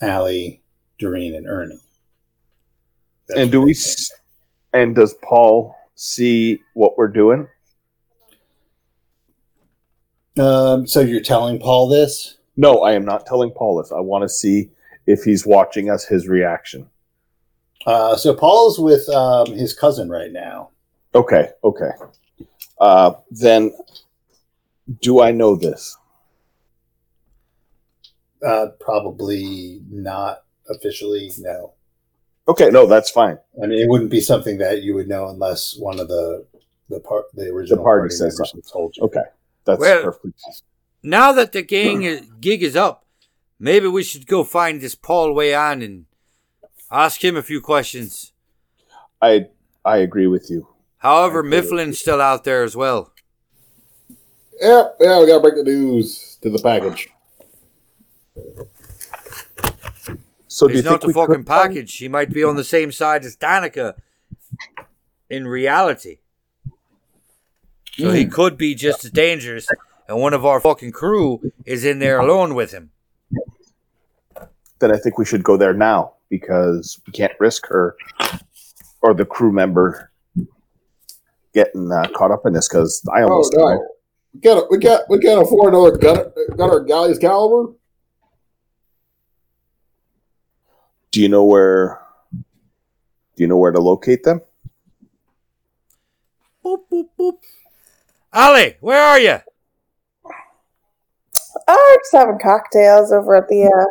Allie, 0.00 0.62
Doreen, 0.98 1.34
and 1.34 1.46
Ernie. 1.48 1.80
That's 3.28 3.40
and 3.40 3.52
do 3.52 3.62
we? 3.62 3.72
s- 3.72 4.10
And 4.72 4.94
does 4.96 5.14
Paul 5.22 5.74
see 5.94 6.60
what 6.74 6.96
we're 6.96 7.08
doing? 7.08 7.46
Um, 10.38 10.86
so 10.86 11.00
you're 11.00 11.20
telling 11.20 11.58
Paul 11.58 11.88
this? 11.88 12.38
No, 12.56 12.82
I 12.82 12.92
am 12.92 13.04
not 13.04 13.26
telling 13.26 13.50
Paul 13.50 13.78
this. 13.82 13.92
I 13.92 14.00
want 14.00 14.22
to 14.22 14.28
see 14.28 14.70
if 15.06 15.24
he's 15.24 15.46
watching 15.46 15.90
us. 15.90 16.04
His 16.04 16.28
reaction. 16.28 16.88
Uh, 17.86 18.16
so 18.16 18.34
Paul's 18.34 18.78
with 18.78 19.08
um, 19.08 19.46
his 19.52 19.74
cousin 19.74 20.08
right 20.08 20.32
now. 20.32 20.70
Okay. 21.14 21.50
Okay. 21.64 21.90
Uh, 22.80 23.12
then, 23.30 23.72
do 25.00 25.20
I 25.20 25.32
know 25.32 25.56
this? 25.56 25.96
Uh, 28.44 28.68
probably 28.80 29.80
not 29.90 30.44
officially. 30.68 31.30
No, 31.38 31.74
Okay. 32.48 32.70
No, 32.70 32.86
that's 32.86 33.10
fine. 33.10 33.38
I 33.62 33.66
mean 33.66 33.78
it 33.80 33.88
wouldn't 33.88 34.10
be 34.10 34.20
something 34.20 34.58
that 34.58 34.82
you 34.82 34.94
would 34.94 35.08
know 35.08 35.28
unless 35.28 35.76
one 35.78 36.00
of 36.00 36.08
the 36.08 36.44
the 36.88 36.98
part 37.00 37.26
the 37.34 37.48
original 37.50 37.84
party 37.84 38.14
party 38.14 38.14
says 38.14 38.52
told 38.70 38.96
you. 38.96 39.04
Okay. 39.04 39.22
That's 39.64 39.80
Well- 39.80 40.02
perfect. 40.04 40.40
Now 41.02 41.32
that 41.32 41.52
the 41.52 41.62
gang 41.62 42.04
is, 42.04 42.20
gig 42.40 42.62
is 42.62 42.76
up, 42.76 43.04
maybe 43.58 43.88
we 43.88 44.02
should 44.04 44.26
go 44.26 44.44
find 44.44 44.80
this 44.80 44.94
Paul 44.94 45.32
way 45.32 45.52
on 45.54 45.82
and 45.82 46.06
ask 46.92 47.24
him 47.24 47.36
a 47.36 47.42
few 47.42 47.60
questions. 47.60 48.32
I 49.20 49.48
I 49.84 49.96
agree 49.98 50.28
with 50.28 50.48
you. 50.48 50.68
However, 50.98 51.38
I 51.38 51.40
agree. 51.40 51.50
Mifflin's 51.50 51.98
still 51.98 52.20
out 52.20 52.44
there 52.44 52.62
as 52.62 52.76
well. 52.76 53.12
Yep, 54.60 54.96
yeah, 55.00 55.18
we 55.20 55.26
gotta 55.26 55.40
break 55.40 55.56
the 55.56 55.64
news 55.64 56.38
to 56.42 56.50
the 56.50 56.58
package. 56.60 57.08
So 60.46 60.68
He's 60.68 60.84
not 60.84 61.00
think 61.00 61.12
the 61.14 61.20
fucking 61.20 61.34
could 61.36 61.46
find- 61.46 61.72
package. 61.74 61.96
He 61.96 62.08
might 62.08 62.30
be 62.30 62.44
on 62.44 62.56
the 62.56 62.64
same 62.64 62.92
side 62.92 63.24
as 63.24 63.36
Danica 63.36 63.94
in 65.30 65.48
reality. 65.48 66.18
So 67.98 68.08
Hmm. 68.08 68.14
he 68.16 68.26
could 68.26 68.56
be 68.56 68.74
just 68.74 69.04
as 69.04 69.10
dangerous, 69.10 69.68
and 70.08 70.18
one 70.18 70.32
of 70.34 70.44
our 70.46 70.60
fucking 70.60 70.92
crew 70.92 71.40
is 71.66 71.84
in 71.84 71.98
there 71.98 72.18
alone 72.18 72.54
with 72.54 72.72
him. 72.72 72.90
then 74.78 74.92
I 74.92 74.96
think 74.98 75.16
we 75.16 75.24
should 75.24 75.44
go 75.44 75.56
there 75.56 75.72
now 75.74 76.14
because 76.28 76.98
we 77.06 77.12
can't 77.12 77.32
risk 77.38 77.66
her 77.68 77.94
or 79.00 79.14
the 79.14 79.24
crew 79.24 79.52
member 79.52 80.10
getting 81.54 81.92
uh, 81.92 82.08
caught 82.16 82.32
up 82.32 82.44
in 82.46 82.52
this. 82.54 82.66
Because 82.68 83.00
I 83.14 83.22
Oh 83.22 83.28
almost 83.28 83.54
no, 83.56 83.86
we 84.34 84.40
can't 84.40 84.70
we 84.70 84.78
can't 84.78 85.02
we 85.08 85.18
can't 85.20 85.40
afford 85.42 85.72
another 85.72 85.96
gunner 85.98 86.32
gunner 86.56 86.80
Galley's 86.80 87.18
caliber. 87.18 87.72
do 91.12 91.20
you 91.20 91.28
know 91.28 91.44
where? 91.44 92.00
Do 92.32 93.44
you 93.44 93.46
know 93.46 93.56
where 93.58 93.70
to 93.70 93.80
locate 93.80 94.24
them? 94.24 94.40
Boop, 96.64 96.80
boop, 96.90 97.06
boop. 97.18 97.38
Ali, 98.32 98.76
where 98.80 99.02
are 99.02 99.18
you? 99.20 99.38
Oh, 101.68 101.98
just 102.02 102.12
having 102.12 102.38
cocktails 102.38 103.12
over 103.12 103.36
at 103.36 103.48
the 103.48 103.64
uh, 103.66 103.84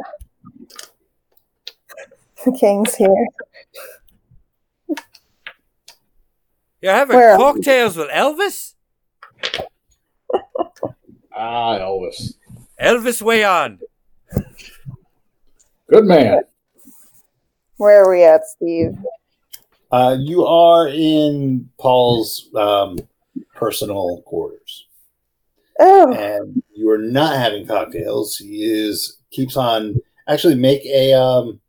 the 2.45 2.51
King's 2.57 2.95
here. 2.95 3.27
You're 6.81 6.93
having 6.93 7.17
Where? 7.17 7.38
cocktails 7.38 7.95
with 7.95 8.10
Elvis? 8.10 8.74
Ah, 11.33 11.77
Elvis, 11.77 12.33
Elvis 12.81 13.21
way 13.21 13.43
on. 13.43 13.79
good 15.88 16.05
man. 16.05 16.41
Where 17.77 18.03
are 18.03 18.12
we 18.12 18.24
at, 18.24 18.41
Steve? 18.48 18.98
Uh, 19.91 20.15
you 20.19 20.45
are 20.45 20.88
in 20.88 21.69
Paul's 21.77 22.50
um, 22.55 22.98
personal 23.62 24.24
quarters. 24.24 24.88
Oh, 25.80 26.12
and 26.13 26.63
you 26.74 26.89
are 26.89 26.98
not 26.98 27.38
having 27.38 27.68
cocktails. 27.68 28.38
He 28.38 28.63
is 28.63 29.18
keeps 29.30 29.56
on 29.56 30.01
actually 30.27 30.56
make 30.56 30.84
a 30.86 31.13
um 31.13 31.62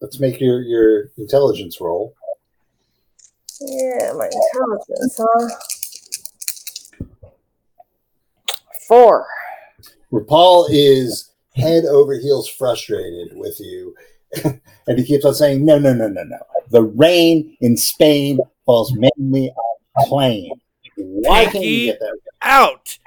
let's 0.00 0.20
make 0.20 0.40
your 0.40 0.60
your 0.60 1.10
intelligence 1.16 1.80
roll. 1.80 2.14
yeah, 3.60 4.12
my 4.12 4.28
intelligence, 4.30 5.18
huh? 5.18 5.48
Four. 8.88 9.26
Paul 10.28 10.68
is 10.70 11.30
head 11.54 11.84
over 11.86 12.18
heels 12.18 12.46
frustrated 12.46 13.34
with 13.34 13.58
you. 13.58 13.94
and 14.44 14.98
he 14.98 15.04
keeps 15.04 15.24
on 15.24 15.34
saying, 15.34 15.64
No, 15.64 15.78
no, 15.78 15.94
no, 15.94 16.08
no, 16.08 16.22
no. 16.22 16.38
The 16.70 16.82
rain 16.82 17.56
in 17.60 17.76
Spain 17.76 18.38
falls 18.66 18.94
mainly 18.94 19.52
on 19.96 20.06
plain. 20.06 20.60
Why 20.96 21.44
can't 21.46 21.64
you 21.64 21.84
get 21.86 22.00
that? 22.00 22.18
Out. 22.42 22.98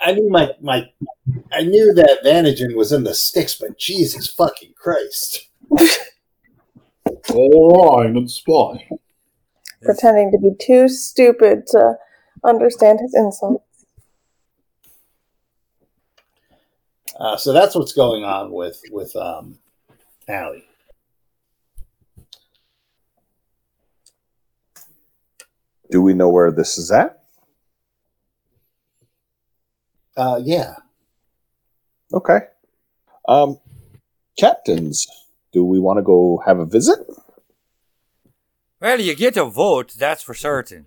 I 0.00 0.12
knew 0.12 0.28
my 0.30 0.50
my 0.60 0.90
I 1.52 1.62
knew 1.62 1.94
that 1.94 2.20
Vanagen 2.24 2.74
was 2.74 2.92
in 2.92 3.04
the 3.04 3.14
sticks, 3.14 3.54
but 3.54 3.78
Jesus 3.78 4.28
fucking 4.28 4.74
Christ. 4.76 5.48
All 7.30 7.98
right, 7.98 8.06
and 8.06 8.30
spy. 8.30 8.88
Pretending 9.82 10.30
to 10.32 10.38
be 10.38 10.52
too 10.60 10.88
stupid 10.88 11.66
to 11.68 11.94
understand 12.42 13.00
his 13.00 13.14
insults. 13.14 13.64
Uh, 17.18 17.36
so 17.36 17.52
that's 17.52 17.74
what's 17.74 17.92
going 17.92 18.24
on 18.24 18.50
with 18.50 18.82
with 18.90 19.14
um, 19.16 19.58
Allie. 20.28 20.64
Do 25.94 26.02
we 26.02 26.12
know 26.12 26.28
where 26.28 26.50
this 26.50 26.76
is 26.76 26.90
at? 26.90 27.22
Uh, 30.16 30.40
yeah. 30.42 30.74
Okay. 32.12 32.40
Um, 33.28 33.60
captains, 34.36 35.06
do 35.52 35.64
we 35.64 35.78
want 35.78 35.98
to 35.98 36.02
go 36.02 36.42
have 36.44 36.58
a 36.58 36.66
visit? 36.66 36.98
Well, 38.80 39.00
you 39.00 39.14
get 39.14 39.36
a 39.36 39.44
vote, 39.44 39.94
that's 39.96 40.24
for 40.24 40.34
certain. 40.34 40.86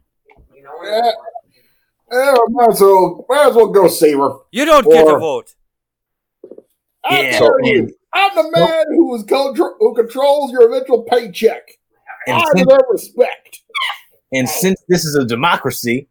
Yeah, 0.83 1.11
yeah, 2.11 2.35
might 2.49 2.71
as 2.71 2.81
well, 2.81 3.25
might 3.29 3.47
as 3.47 3.55
well 3.55 3.67
go 3.67 3.87
see 3.87 4.11
her. 4.11 4.39
You 4.51 4.65
don't 4.65 4.91
get 4.91 5.07
a 5.07 5.17
vote. 5.17 5.55
I'm 7.05 7.23
Yeah, 7.23 7.37
telling 7.39 7.63
you, 7.63 7.95
I'm 8.13 8.35
the 8.35 8.51
man 8.51 8.85
who 8.89 9.15
is 9.15 9.23
contro- 9.23 9.77
who 9.79 9.95
controls 9.95 10.51
your 10.51 10.67
eventual 10.67 11.03
paycheck. 11.03 11.65
I 12.27 12.41
since, 12.53 12.65
deserve 12.67 12.81
respect. 12.89 13.61
And 14.31 14.47
since 14.49 14.81
this 14.87 15.05
is 15.05 15.15
a 15.15 15.25
democracy, 15.25 16.07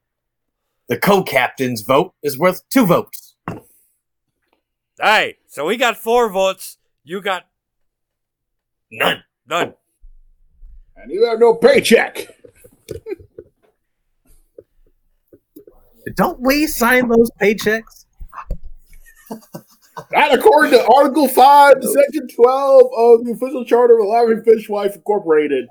the 0.88 0.98
co-captain's 0.98 1.82
vote 1.82 2.14
is 2.22 2.38
worth 2.38 2.62
two 2.68 2.86
votes. 2.86 3.36
Hey, 5.00 5.36
so 5.46 5.66
we 5.66 5.76
got 5.76 5.96
four 5.96 6.30
votes. 6.30 6.78
You 7.04 7.20
got 7.20 7.44
None. 8.90 9.22
none. 9.46 9.74
And 10.96 11.10
you 11.10 11.26
have 11.26 11.38
no 11.38 11.54
paycheck. 11.54 12.28
Don't 16.14 16.40
we 16.40 16.66
sign 16.66 17.08
those 17.08 17.30
paychecks? 17.40 18.06
That 20.10 20.32
according 20.32 20.70
to 20.72 20.86
Article 20.94 21.26
5, 21.26 21.74
Section 21.82 22.28
12 22.28 22.82
of 22.96 23.24
the 23.24 23.32
official 23.32 23.64
charter 23.64 23.98
of 23.98 24.06
Laughing 24.06 24.42
Fish 24.44 24.68
Wife 24.68 24.94
Incorporated. 24.94 25.68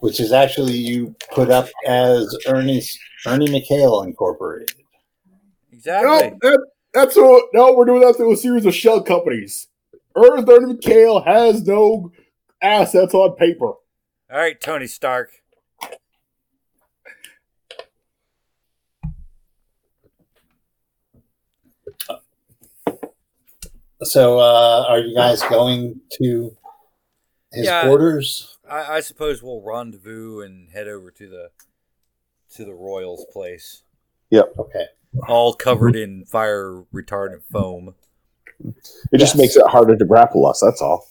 Which 0.00 0.18
is 0.18 0.32
actually 0.32 0.72
you 0.76 1.14
put 1.32 1.50
up 1.50 1.68
as 1.86 2.34
Ernie 2.48 2.82
Ernie 3.26 3.46
McHale 3.48 4.04
Incorporated. 4.06 4.74
Exactly. 5.72 6.08
No, 6.08 6.38
that, 6.42 6.66
that's 6.92 7.16
a, 7.16 7.40
no, 7.52 7.72
we're 7.74 7.84
doing 7.84 8.00
that 8.00 8.16
through 8.16 8.32
a 8.32 8.36
series 8.36 8.66
of 8.66 8.74
shell 8.74 9.02
companies. 9.02 9.68
Ernest 10.16 10.48
Ernie 10.48 10.74
McHale 10.74 11.24
has 11.24 11.62
no 11.66 12.10
assets 12.62 13.14
on 13.14 13.36
paper. 13.36 13.66
All 13.66 13.78
right, 14.30 14.60
Tony 14.60 14.86
Stark. 14.86 15.30
So, 24.02 24.38
uh, 24.38 24.86
are 24.88 24.98
you 24.98 25.14
guys 25.14 25.42
going 25.42 26.00
to 26.14 26.56
his 27.52 27.66
Yeah. 27.66 27.82
quarters? 27.82 28.56
I, 28.70 28.96
I 28.96 29.00
suppose 29.00 29.42
we'll 29.42 29.60
rendezvous 29.62 30.40
and 30.40 30.70
head 30.70 30.88
over 30.88 31.10
to 31.10 31.28
the 31.28 31.50
to 32.56 32.64
the 32.64 32.74
Royals 32.74 33.26
place, 33.32 33.82
Yep. 34.30 34.54
Okay. 34.58 34.86
all 35.28 35.54
covered 35.54 35.94
in 35.96 36.24
fire 36.24 36.82
retardant 36.92 37.42
foam. 37.52 37.94
It 39.12 39.18
just 39.18 39.34
Yes. 39.34 39.36
makes 39.36 39.56
it 39.56 39.66
harder 39.68 39.96
to 39.96 40.04
grapple 40.04 40.46
us. 40.46 40.60
That's 40.60 40.82
all. 40.82 41.08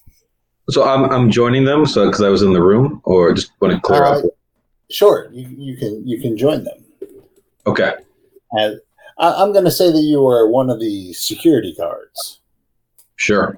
So 0.70 0.84
I'm 0.84 1.06
I'm 1.12 1.32
joining 1.32 1.66
them. 1.66 1.86
So 1.86 2.06
because 2.06 2.22
I 2.22 2.30
was 2.30 2.42
in 2.42 2.54
the 2.54 2.62
room, 2.62 3.02
or 3.06 3.34
just 3.34 3.52
want 3.62 3.74
to 3.74 3.80
clear 3.82 4.04
Uh, 4.04 4.20
up. 4.20 4.26
Sure, 4.92 5.30
you, 5.32 5.48
you 5.50 5.78
can 5.78 6.06
you 6.08 6.22
can 6.22 6.38
join 6.38 6.64
them. 6.64 6.84
Okay. 7.68 7.94
And 8.52 8.80
I, 9.18 9.34
I'm 9.44 9.52
going 9.54 9.66
to 9.66 9.72
say 9.72 9.92
that 9.92 10.00
you 10.02 10.26
are 10.28 10.50
one 10.50 10.70
of 10.70 10.80
the 10.80 11.14
security 11.14 11.74
guards. 11.78 12.40
Sure. 13.16 13.58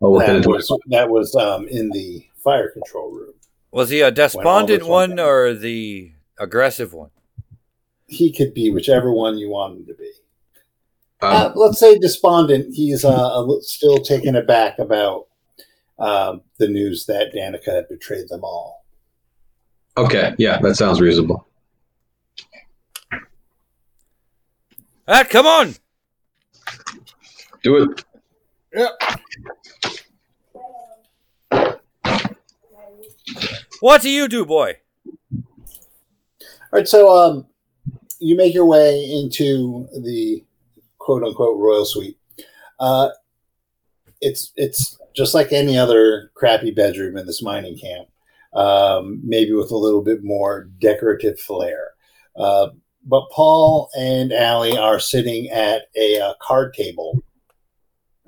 Oh, 0.00 0.10
we're 0.10 0.26
that 0.26 0.46
was, 0.46 0.72
that 0.88 1.08
was 1.08 1.34
um, 1.36 1.68
in 1.68 1.88
the 1.90 2.24
fire 2.42 2.70
control 2.70 3.10
room. 3.12 3.34
Was 3.70 3.90
he 3.90 4.00
a 4.00 4.10
despondent 4.10 4.82
one 4.82 5.10
one- 5.10 5.20
or 5.20 5.54
the 5.54 6.12
aggressive 6.38 6.92
one? 6.92 7.10
He 8.06 8.30
could 8.32 8.52
be 8.52 8.70
whichever 8.70 9.10
one 9.12 9.38
you 9.38 9.48
want 9.48 9.78
him 9.78 9.86
to 9.86 9.94
be. 9.94 10.10
Uh, 11.22 11.46
Um, 11.46 11.52
let's 11.56 11.78
say 11.78 11.98
despondent. 11.98 12.74
He's 12.74 13.04
uh, 13.04 13.30
a 13.32 13.42
li- 13.42 13.62
still 13.62 13.98
taken 13.98 14.36
aback 14.36 14.78
about 14.78 15.28
um, 15.98 16.42
the 16.58 16.68
news 16.68 17.06
that 17.06 17.32
Danica 17.32 17.72
had 17.74 17.88
betrayed 17.88 18.28
them 18.28 18.42
all. 18.44 18.84
okay. 19.96 20.34
Yeah, 20.38 20.58
that 20.60 20.74
sounds 20.76 21.00
reasonable. 21.00 21.46
Ah, 25.08 25.24
come 25.28 25.46
on! 25.46 25.74
Do 27.62 27.76
it. 27.82 28.04
Yep. 28.74 28.90
What 33.80 34.02
do 34.02 34.10
you 34.10 34.28
do, 34.28 34.44
boy? 34.46 34.76
All 35.40 36.78
right, 36.78 36.88
so 36.88 37.14
um, 37.14 37.46
you 38.18 38.36
make 38.36 38.54
your 38.54 38.66
way 38.66 39.04
into 39.04 39.88
the 40.02 40.44
quote 40.98 41.22
unquote 41.22 41.58
royal 41.58 41.84
suite. 41.84 42.18
Uh, 42.78 43.10
it's 44.20 44.52
it's 44.56 44.98
just 45.14 45.34
like 45.34 45.52
any 45.52 45.76
other 45.76 46.30
crappy 46.34 46.70
bedroom 46.70 47.16
in 47.16 47.26
this 47.26 47.42
mining 47.42 47.76
camp, 47.76 48.08
um, 48.54 49.20
maybe 49.24 49.52
with 49.52 49.70
a 49.70 49.76
little 49.76 50.02
bit 50.02 50.22
more 50.22 50.70
decorative 50.78 51.38
flair. 51.38 51.90
Uh, 52.36 52.68
but 53.04 53.28
Paul 53.30 53.90
and 53.98 54.32
Allie 54.32 54.78
are 54.78 55.00
sitting 55.00 55.48
at 55.50 55.82
a 55.96 56.20
uh, 56.20 56.34
card 56.40 56.72
table 56.72 57.22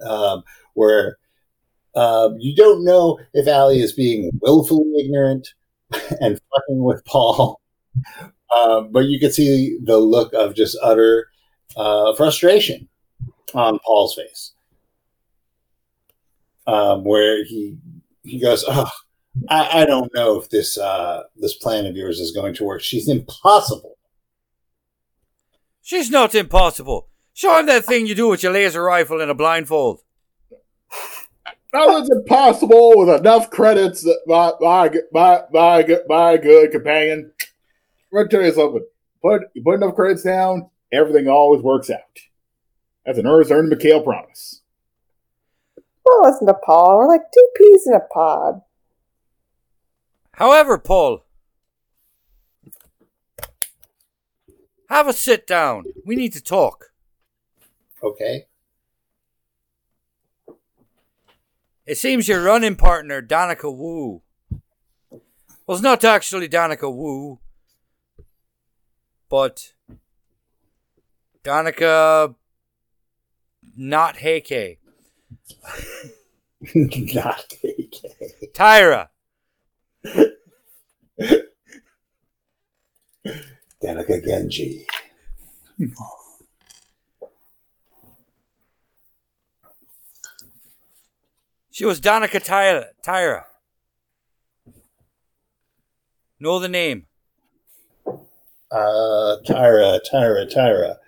um, 0.04 0.42
where 0.74 1.18
uh, 1.96 2.30
you 2.38 2.54
don't 2.54 2.84
know 2.84 3.18
if 3.32 3.46
Allie 3.46 3.80
is 3.80 3.92
being 3.92 4.30
willfully 4.40 4.92
ignorant 4.98 5.48
and 6.20 6.40
fucking 6.54 6.82
with 6.82 7.04
Paul 7.04 7.60
um, 8.54 8.90
but 8.92 9.06
you 9.06 9.18
can 9.18 9.32
see 9.32 9.78
the 9.82 9.98
look 9.98 10.32
of 10.32 10.54
just 10.54 10.78
utter 10.82 11.28
uh, 11.76 12.14
frustration 12.14 12.88
on 13.52 13.78
Paul's 13.84 14.14
face, 14.14 14.52
um, 16.66 17.04
where 17.04 17.44
he 17.44 17.76
he 18.22 18.40
goes, 18.40 18.64
"Oh, 18.66 18.90
I, 19.48 19.82
I 19.82 19.86
don't 19.86 20.12
know 20.14 20.38
if 20.38 20.50
this 20.50 20.78
uh, 20.78 21.24
this 21.36 21.54
plan 21.54 21.86
of 21.86 21.96
yours 21.96 22.20
is 22.20 22.32
going 22.32 22.54
to 22.54 22.64
work. 22.64 22.82
She's 22.82 23.08
impossible." 23.08 23.96
She's 25.82 26.10
not 26.10 26.34
impossible. 26.34 27.08
Show 27.34 27.58
him 27.58 27.66
that 27.66 27.84
thing 27.84 28.06
you 28.06 28.14
do 28.14 28.28
with 28.28 28.42
your 28.42 28.52
laser 28.52 28.82
rifle 28.82 29.20
in 29.20 29.28
a 29.28 29.34
blindfold. 29.34 30.00
Nothing's 31.74 32.08
impossible 32.10 32.92
with 32.96 33.08
enough 33.20 33.50
credits, 33.50 34.02
that 34.02 34.20
my, 34.26 34.52
my, 34.60 34.90
my, 35.12 35.42
my, 35.52 35.82
good- 35.82 36.02
my 36.08 36.36
good 36.36 36.70
companion. 36.70 37.32
Let 38.12 38.22
me 38.22 38.28
tell 38.28 38.44
you 38.44 38.52
something. 38.52 38.86
Put, 39.20 39.42
you 39.54 39.62
put 39.64 39.74
enough 39.74 39.96
credits 39.96 40.22
down, 40.22 40.70
everything 40.92 41.26
always 41.26 41.62
works 41.62 41.90
out. 41.90 41.98
That's 43.04 43.18
an 43.18 43.26
Ernest 43.26 43.50
Ernie 43.50 43.74
McHale 43.74 44.04
promise. 44.04 44.62
Well, 46.04 46.22
listen 46.22 46.46
to 46.46 46.54
Paul. 46.54 46.98
We're 46.98 47.08
like 47.08 47.22
two 47.32 47.48
peas 47.56 47.88
in 47.88 47.94
a 47.94 48.00
pod. 48.00 48.60
However, 50.34 50.78
Paul, 50.78 51.24
have 54.88 55.08
a 55.08 55.12
sit 55.12 55.44
down. 55.44 55.86
We 56.04 56.14
need 56.14 56.34
to 56.34 56.42
talk. 56.42 56.92
Okay, 58.02 58.46
It 61.86 61.98
seems 61.98 62.28
your 62.28 62.42
running 62.42 62.76
partner, 62.76 63.20
Danica 63.20 63.74
Wu, 63.74 64.22
was 65.66 65.82
not 65.82 66.02
actually 66.02 66.48
Danica 66.48 66.90
Wu, 66.94 67.38
but 69.28 69.74
Danica 71.42 72.34
not 73.76 74.16
Heike. 74.18 74.78
not 76.74 77.52
AK. 77.62 78.54
Tyra. 78.54 79.08
Danica 83.82 84.24
Genji. 84.24 84.86
Hmm. 85.76 85.86
She 91.74 91.84
was 91.84 92.00
Danica 92.00 92.40
Tyra. 92.40 92.90
Tyra. 93.04 93.46
Know 96.38 96.60
the 96.60 96.68
name. 96.68 97.06
Uh, 98.70 99.38
Tyra, 99.44 99.98
Tyra, 100.08 100.46
Tyra. 100.54 100.98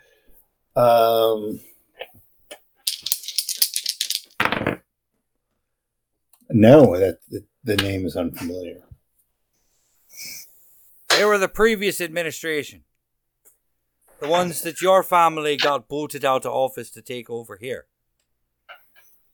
Um, 0.74 1.60
no, 6.50 6.98
that 6.98 7.20
the, 7.30 7.44
the 7.62 7.76
name 7.76 8.04
is 8.04 8.16
unfamiliar. 8.16 8.82
They 11.10 11.24
were 11.24 11.38
the 11.38 11.46
previous 11.46 12.00
administration. 12.00 12.82
The 14.18 14.26
ones 14.26 14.62
that 14.62 14.82
your 14.82 15.04
family 15.04 15.56
got 15.56 15.86
booted 15.86 16.24
out 16.24 16.44
of 16.44 16.52
office 16.52 16.90
to 16.90 17.02
take 17.02 17.30
over 17.30 17.56
here. 17.56 17.86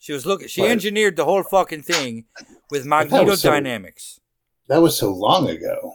She 0.02 0.12
was 0.12 0.26
looking. 0.26 0.48
She 0.48 0.62
engineered 0.66 1.14
the 1.14 1.24
whole 1.24 1.44
fucking 1.44 1.82
thing 1.82 2.24
with 2.72 2.82
that 2.90 3.24
was 3.24 3.40
so- 3.40 3.50
magnetodynamics. 3.52 4.18
That 4.66 4.82
was 4.82 4.98
so 4.98 5.12
long 5.12 5.48
ago. 5.48 5.94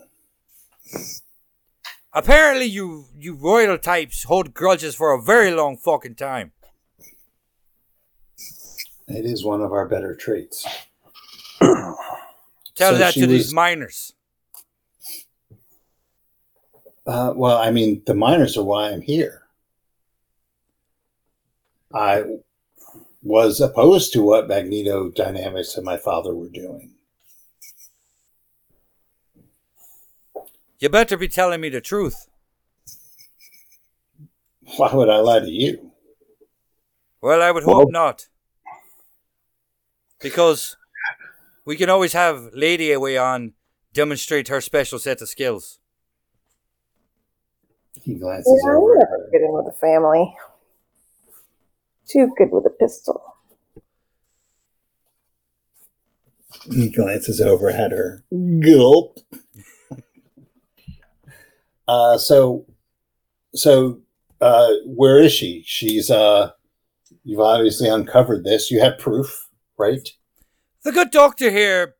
Apparently, 2.13 2.65
you 2.67 3.07
you 3.19 3.33
royal 3.35 3.77
types 3.77 4.23
hold 4.23 4.53
grudges 4.53 4.95
for 4.95 5.11
a 5.13 5.21
very 5.21 5.51
long 5.51 5.75
fucking 5.75 6.15
time. 6.15 6.53
It 9.09 9.25
is 9.25 9.43
one 9.43 9.61
of 9.61 9.73
our 9.73 9.85
better 9.89 10.15
traits. 10.15 10.65
Tell 11.61 11.97
So 12.93 12.97
that 12.97 13.13
to 13.15 13.21
was- 13.21 13.29
these 13.29 13.53
miners. 13.53 14.13
Uh, 17.05 17.33
well, 17.35 17.57
I 17.57 17.71
mean, 17.71 18.03
the 18.05 18.13
miners 18.13 18.55
are 18.57 18.63
why 18.63 18.89
I'm 18.89 19.01
here. 19.01 19.43
I 21.93 22.23
was 23.27 23.59
opposed 23.59 24.13
to 24.13 24.21
what 24.23 24.47
magneto 24.47 25.09
dynamics 25.09 25.75
and 25.75 25.85
my 25.85 25.97
father 25.97 26.33
were 26.33 26.47
doing. 26.49 26.91
You 30.79 30.89
better 30.89 31.17
be 31.17 31.27
telling 31.27 31.59
me 31.61 31.69
the 31.69 31.81
truth. 31.81 32.27
Why 34.77 34.93
would 34.93 35.09
I 35.09 35.17
lie 35.17 35.39
to 35.39 35.49
you? 35.49 35.91
Well, 37.21 37.41
I 37.41 37.51
would 37.51 37.65
Well- 37.65 37.77
hope 37.77 37.91
not. 37.91 38.27
Because 40.21 40.77
we 41.65 41.75
can 41.75 41.89
always 41.89 42.13
have 42.13 42.53
Lady 42.53 42.91
Away 42.91 43.17
on 43.17 43.53
demonstrate 43.93 44.47
her 44.47 44.61
special 44.61 44.99
set 44.99 45.21
of 45.21 45.29
skills. 45.29 45.79
He 48.03 48.15
glances 48.15 48.61
Yeah, 48.63 48.71
I'm 48.71 48.77
over. 48.77 48.93
at 48.93 48.99
never 49.09 49.23
her. 49.23 49.29
good 49.31 49.51
with 49.51 49.65
the 49.65 49.77
family. 49.79 50.37
Too 52.07 52.31
good 52.37 52.51
with 52.51 52.65
a 52.65 52.69
pistol. 52.69 53.21
He 56.71 56.89
glances 56.89 57.41
over 57.41 57.69
at 57.69 57.91
her. 57.91 58.23
Gulp. 58.31 59.19
uh, 61.87 62.17
so, 62.17 62.65
so, 63.53 64.01
uh, 64.41 64.69
where 64.85 65.19
is 65.19 65.31
she? 65.31 65.63
She's, 65.65 66.09
uh, 66.09 66.51
you've 67.23 67.39
obviously 67.39 67.89
uncovered 67.89 68.43
this. 68.43 68.71
You 68.71 68.81
have 68.81 68.97
proof, 68.97 69.49
right? 69.77 70.07
The 70.83 70.91
good 70.91 71.11
doctor 71.11 71.51
here 71.51 71.95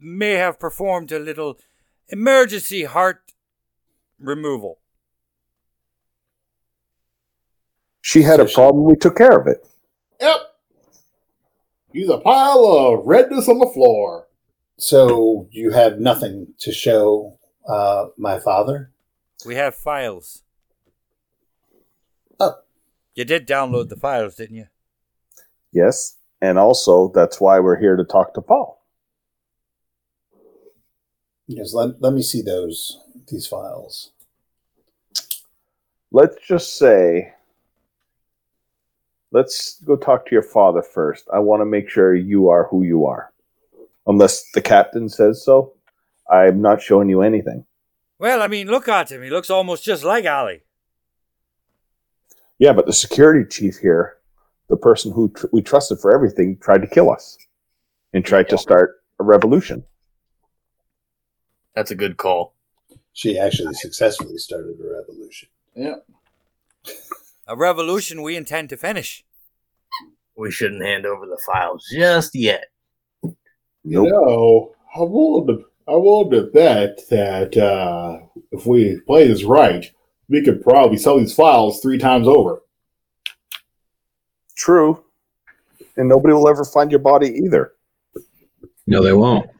may 0.00 0.32
have 0.32 0.58
performed 0.58 1.12
a 1.12 1.18
little 1.18 1.58
emergency 2.08 2.84
heart 2.84 3.32
removal. 4.18 4.81
She 8.02 8.22
had 8.22 8.40
a 8.40 8.46
she- 8.46 8.54
problem. 8.54 8.84
We 8.84 8.96
took 8.96 9.16
care 9.16 9.38
of 9.38 9.46
it. 9.46 9.66
Yep. 10.20 10.40
He's 11.92 12.08
a 12.08 12.18
pile 12.18 12.64
of 12.64 13.06
redness 13.06 13.48
on 13.48 13.58
the 13.58 13.70
floor. 13.72 14.28
So 14.76 15.48
you 15.50 15.70
have 15.70 15.98
nothing 15.98 16.54
to 16.58 16.72
show 16.72 17.38
uh, 17.68 18.06
my 18.16 18.38
father? 18.38 18.90
We 19.44 19.54
have 19.56 19.74
files. 19.74 20.42
Oh. 22.40 22.54
You 23.14 23.24
did 23.24 23.46
download 23.46 23.88
the 23.88 23.96
files, 23.96 24.36
didn't 24.36 24.56
you? 24.56 24.66
Yes, 25.72 26.16
and 26.40 26.58
also 26.58 27.12
that's 27.14 27.40
why 27.40 27.60
we're 27.60 27.78
here 27.78 27.96
to 27.96 28.04
talk 28.04 28.34
to 28.34 28.40
Paul. 28.40 28.82
Yes, 31.46 31.74
let, 31.74 32.00
let 32.00 32.12
me 32.12 32.22
see 32.22 32.42
those 32.42 32.98
these 33.28 33.46
files. 33.46 34.12
Let's 36.10 36.36
just 36.46 36.76
say, 36.76 37.32
let's 39.32 39.80
go 39.84 39.96
talk 39.96 40.26
to 40.26 40.32
your 40.32 40.42
father 40.42 40.82
first. 40.82 41.28
I 41.32 41.40
want 41.40 41.60
to 41.60 41.66
make 41.66 41.88
sure 41.88 42.14
you 42.14 42.48
are 42.48 42.68
who 42.68 42.82
you 42.82 43.06
are, 43.06 43.32
unless 44.06 44.48
the 44.52 44.62
captain 44.62 45.08
says 45.08 45.44
so. 45.44 45.74
I'm 46.30 46.62
not 46.62 46.80
showing 46.80 47.08
you 47.08 47.22
anything. 47.22 47.66
Well, 48.18 48.40
I 48.40 48.46
mean, 48.46 48.68
look 48.68 48.88
at 48.88 49.10
him. 49.10 49.22
He 49.22 49.30
looks 49.30 49.50
almost 49.50 49.82
just 49.84 50.04
like 50.04 50.24
Ali. 50.24 50.62
Yeah, 52.58 52.72
but 52.72 52.86
the 52.86 52.92
security 52.92 53.44
chief 53.48 53.78
here, 53.78 54.18
the 54.68 54.76
person 54.76 55.10
who 55.12 55.30
tr- 55.30 55.46
we 55.52 55.62
trusted 55.62 55.98
for 55.98 56.14
everything, 56.14 56.56
tried 56.58 56.82
to 56.82 56.86
kill 56.86 57.10
us 57.10 57.36
and 58.12 58.24
tried 58.24 58.48
to 58.50 58.58
start 58.58 59.02
a 59.18 59.24
revolution. 59.24 59.84
That's 61.74 61.90
a 61.90 61.96
good 61.96 62.16
call. 62.16 62.54
She 63.12 63.38
actually 63.38 63.74
successfully 63.74 64.38
started 64.38 64.76
a 64.78 64.94
revolution. 64.94 65.48
Yeah. 65.74 65.96
A 67.52 67.54
revolution 67.54 68.22
we 68.22 68.34
intend 68.34 68.70
to 68.70 68.78
finish. 68.78 69.26
We 70.34 70.50
shouldn't 70.50 70.82
hand 70.82 71.04
over 71.04 71.26
the 71.26 71.38
files 71.44 71.86
just 71.92 72.34
yet. 72.34 72.64
Nope. 73.22 73.36
You 73.84 74.04
know, 74.04 74.72
I 74.96 75.00
will. 75.00 75.62
I 75.86 75.90
will 75.90 76.24
bet 76.30 77.06
that 77.10 77.54
uh, 77.54 78.20
if 78.52 78.64
we 78.64 79.00
play 79.00 79.28
this 79.28 79.44
right, 79.44 79.84
we 80.30 80.42
could 80.42 80.62
probably 80.62 80.96
sell 80.96 81.18
these 81.18 81.34
files 81.34 81.80
three 81.80 81.98
times 81.98 82.26
over. 82.26 82.62
True. 84.56 85.04
And 85.98 86.08
nobody 86.08 86.32
will 86.32 86.48
ever 86.48 86.64
find 86.64 86.90
your 86.90 87.00
body 87.00 87.28
either. 87.44 87.74
No, 88.86 89.02
they 89.02 89.12
won't. 89.12 89.50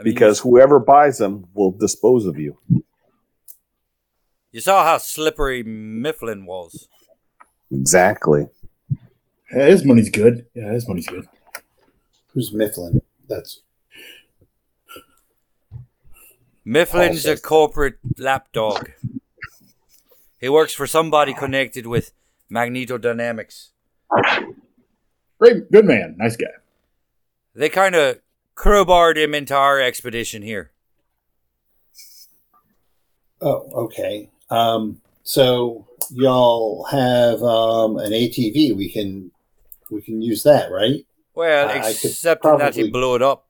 Because 0.00 0.38
whoever 0.38 0.78
buys 0.78 1.18
them 1.18 1.48
will 1.54 1.72
dispose 1.72 2.24
of 2.24 2.38
you. 2.38 2.56
You 4.56 4.62
saw 4.62 4.82
how 4.84 4.96
slippery 4.96 5.62
Mifflin 5.62 6.46
was. 6.46 6.88
Exactly. 7.70 8.46
Yeah, 9.52 9.66
his 9.66 9.84
money's 9.84 10.08
good. 10.08 10.46
Yeah, 10.54 10.72
his 10.72 10.88
money's 10.88 11.06
good. 11.06 11.28
Who's 12.28 12.54
Mifflin? 12.54 13.02
That's 13.28 13.60
Mifflin's 16.64 17.26
a 17.26 17.36
corporate 17.38 17.98
lapdog. 18.16 18.92
He 20.40 20.48
works 20.48 20.72
for 20.72 20.86
somebody 20.86 21.34
connected 21.34 21.86
with 21.86 22.12
magnetodynamics. 22.50 23.72
Great, 25.38 25.70
good 25.70 25.84
man, 25.84 26.14
nice 26.16 26.36
guy. 26.36 26.46
They 27.54 27.68
kind 27.68 27.94
of 27.94 28.20
crowbarred 28.54 29.18
him 29.18 29.34
into 29.34 29.54
our 29.54 29.78
expedition 29.82 30.40
here. 30.40 30.70
oh, 33.42 33.68
okay. 33.84 34.30
Um, 34.50 35.00
so 35.22 35.86
y'all 36.10 36.84
have 36.84 37.42
um, 37.42 37.96
an 37.98 38.12
ATV. 38.12 38.76
We 38.76 38.90
can 38.90 39.30
we 39.90 40.02
can 40.02 40.22
use 40.22 40.42
that, 40.44 40.70
right? 40.70 41.04
Well, 41.34 41.68
I 41.68 41.92
could 41.92 42.10
except 42.10 42.44
in 42.44 42.58
that 42.58 42.74
he 42.74 42.82
probably- 42.82 42.90
blew 42.90 43.14
it 43.16 43.22
up. 43.22 43.46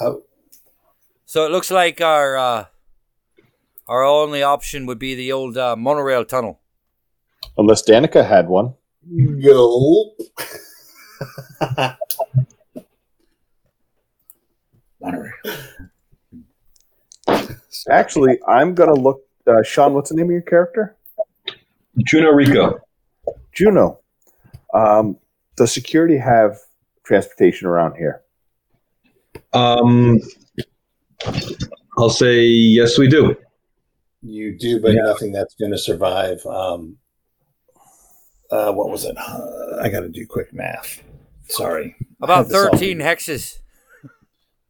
Oh, 0.00 0.22
So 1.26 1.46
it 1.46 1.52
looks 1.52 1.70
like 1.70 2.00
our 2.00 2.36
uh, 2.36 2.64
our 3.86 4.02
only 4.04 4.42
option 4.42 4.86
would 4.86 4.98
be 4.98 5.14
the 5.14 5.30
old 5.32 5.56
uh, 5.56 5.76
monorail 5.76 6.24
tunnel. 6.24 6.60
Unless 7.58 7.82
Danica 7.88 8.26
had 8.26 8.48
one. 8.48 8.74
gulp. 9.42 10.18
Monterey. 15.00 15.30
Actually, 17.90 18.38
I'm 18.48 18.74
going 18.74 18.94
to 18.94 19.00
look. 19.00 19.22
Uh, 19.46 19.62
Sean, 19.62 19.94
what's 19.94 20.10
the 20.10 20.16
name 20.16 20.26
of 20.26 20.30
your 20.32 20.42
character? 20.42 20.96
Juno 22.06 22.30
Rico. 22.30 22.80
Juno. 23.52 23.98
Um, 24.72 25.18
does 25.56 25.72
security 25.72 26.16
have 26.16 26.58
transportation 27.04 27.66
around 27.66 27.96
here? 27.96 28.22
Um, 29.52 30.18
I'll 31.98 32.08
say 32.10 32.44
yes, 32.44 32.96
we 32.98 33.08
do. 33.08 33.36
You 34.22 34.56
do, 34.56 34.80
but 34.80 34.92
Yeah. 34.92 35.02
nothing 35.02 35.32
that's 35.32 35.54
going 35.56 35.72
to 35.72 35.78
survive. 35.78 36.44
Um, 36.46 36.96
uh, 38.50 38.72
what 38.72 38.88
was 38.88 39.04
it? 39.04 39.16
Uh, 39.18 39.80
I 39.82 39.88
got 39.88 40.00
to 40.00 40.08
do 40.08 40.26
quick 40.26 40.52
math. 40.52 41.02
Sorry. 41.48 41.96
About 42.20 42.36
had 42.38 42.46
this 42.46 42.54
all- 42.56 42.70
13 42.70 42.98
hexes. 43.00 43.58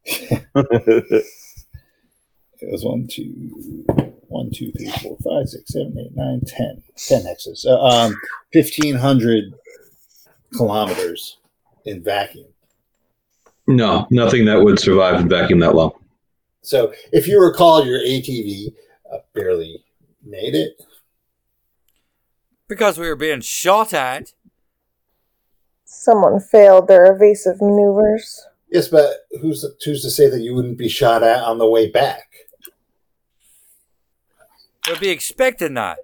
It 2.62 2.70
was 2.70 2.84
one, 2.84 3.08
two, 3.08 3.24
one, 4.28 4.50
two, 4.52 4.70
three, 4.72 4.90
four, 5.02 5.16
five, 5.24 5.48
six, 5.48 5.72
seven, 5.72 5.96
eight, 5.98 6.14
nine, 6.14 6.40
ten. 6.46 6.82
Ten 6.96 7.22
hexes. 7.22 7.58
So, 7.58 7.76
um, 7.80 8.14
fifteen 8.52 8.94
hundred 8.94 9.52
kilometers 10.56 11.38
in 11.84 12.02
vacuum. 12.04 12.46
No, 13.66 14.06
nothing 14.10 14.44
that 14.44 14.62
would 14.62 14.78
survive 14.78 15.20
in 15.20 15.28
vacuum 15.28 15.58
that 15.60 15.74
long. 15.74 15.92
So 16.62 16.92
if 17.12 17.26
you 17.26 17.42
recall, 17.42 17.84
your 17.84 17.98
ATV 17.98 18.72
uh, 19.12 19.18
barely 19.34 19.84
made 20.24 20.54
it. 20.54 20.80
Because 22.68 22.98
we 22.98 23.08
were 23.08 23.16
being 23.16 23.40
shot 23.40 23.92
at. 23.92 24.32
Someone 25.84 26.40
failed 26.40 26.88
their 26.88 27.12
evasive 27.12 27.60
maneuvers. 27.60 28.46
Yes, 28.70 28.88
but 28.88 29.26
who's 29.40 29.66
who's 29.84 30.02
to 30.02 30.10
say 30.10 30.30
that 30.30 30.40
you 30.40 30.54
wouldn't 30.54 30.78
be 30.78 30.88
shot 30.88 31.22
at 31.22 31.42
on 31.42 31.58
the 31.58 31.68
way 31.68 31.90
back? 31.90 32.31
We'll 34.86 34.98
be 34.98 35.10
expecting 35.10 35.74
that. 35.74 35.98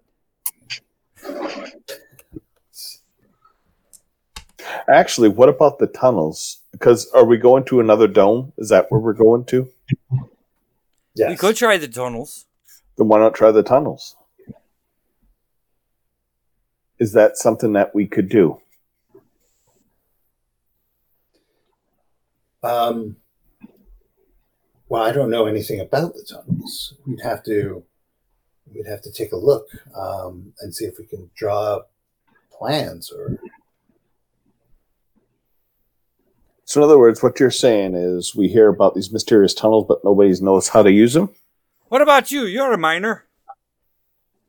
Actually, 4.89 5.29
what 5.29 5.49
about 5.49 5.79
the 5.79 5.87
tunnels? 5.87 6.61
Because 6.73 7.11
are 7.13 7.25
we 7.25 7.37
going 7.39 7.65
to 7.65 7.81
another 7.81 8.07
dome? 8.07 8.53
Is 8.57 8.69
that 8.69 8.91
where 8.91 9.01
we're 9.01 9.13
going 9.13 9.45
to? 9.47 9.69
Yes. 11.15 11.31
We 11.31 11.37
could 11.37 11.57
try 11.57 11.77
the 11.79 11.89
tunnels. 11.89 12.47
Then 12.97 13.09
why 13.09 13.19
not 13.19 13.35
try 13.35 13.51
the 13.51 13.63
tunnels? 13.63 14.17
Is 16.99 17.13
that 17.13 17.37
something 17.37 17.73
that 17.73 17.95
we 17.95 18.07
could 18.07 18.29
do? 18.29 18.61
Um, 22.63 23.17
well, 24.89 25.03
I 25.03 25.13
don't 25.13 25.31
know 25.31 25.47
anything 25.47 25.81
about 25.81 26.15
the 26.15 26.23
tunnels. 26.23 26.95
We'd 27.07 27.21
have 27.21 27.45
to 27.45 27.85
we'd 28.75 28.87
have 28.87 29.03
to 29.03 29.13
take 29.13 29.33
a 29.33 29.37
look 29.37 29.69
um, 29.97 30.53
and 30.61 30.75
see 30.75 30.85
if 30.85 30.99
we 30.99 31.07
can 31.07 31.31
draw 31.37 31.75
up 31.75 31.91
plans 32.51 33.11
or 33.13 33.39
So, 36.69 36.81
in 36.81 36.85
other 36.85 36.99
words, 36.99 37.23
what 37.23 37.41
you're 37.41 37.51
saying 37.51 37.95
is 37.95 38.37
we 38.37 38.49
hear 38.49 38.69
about 38.69 38.95
these 38.95 39.11
mysterious 39.11 39.55
tunnels, 39.55 39.87
but 39.89 40.05
nobody 40.05 40.35
knows 40.43 40.69
how 40.69 40.83
to 40.83 40.91
use 40.93 41.15
them. 41.15 41.31
What 41.89 42.03
about 42.03 42.31
you? 42.31 42.43
You're 42.45 42.75
a 42.75 42.79
miner. 42.79 43.25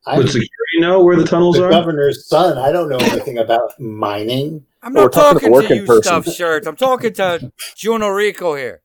I'm 0.05 0.17
Would 0.17 0.27
security 0.27 0.49
know 0.79 1.01
where 1.01 1.15
the 1.15 1.23
tunnels 1.23 1.55
the 1.55 1.63
are? 1.65 1.69
governor's 1.69 2.27
son. 2.27 2.57
I 2.57 2.73
don't 2.73 2.89
know 2.89 2.97
anything 2.97 3.37
about 3.37 3.79
mining. 3.79 4.65
I'm 4.83 4.93
We're 4.93 5.03
not 5.03 5.13
talking 5.13 5.39
to 5.39 5.61
talking, 5.61 5.65
a 5.65 5.69
to, 5.69 5.75
you, 5.75 5.85
person. 5.85 6.03
stuff 6.03 6.33
shirt. 6.33 6.67
I'm 6.67 6.75
talking 6.75 7.13
to 7.13 7.53
Juno 7.75 8.09
Rico 8.09 8.53
here. 8.53 8.81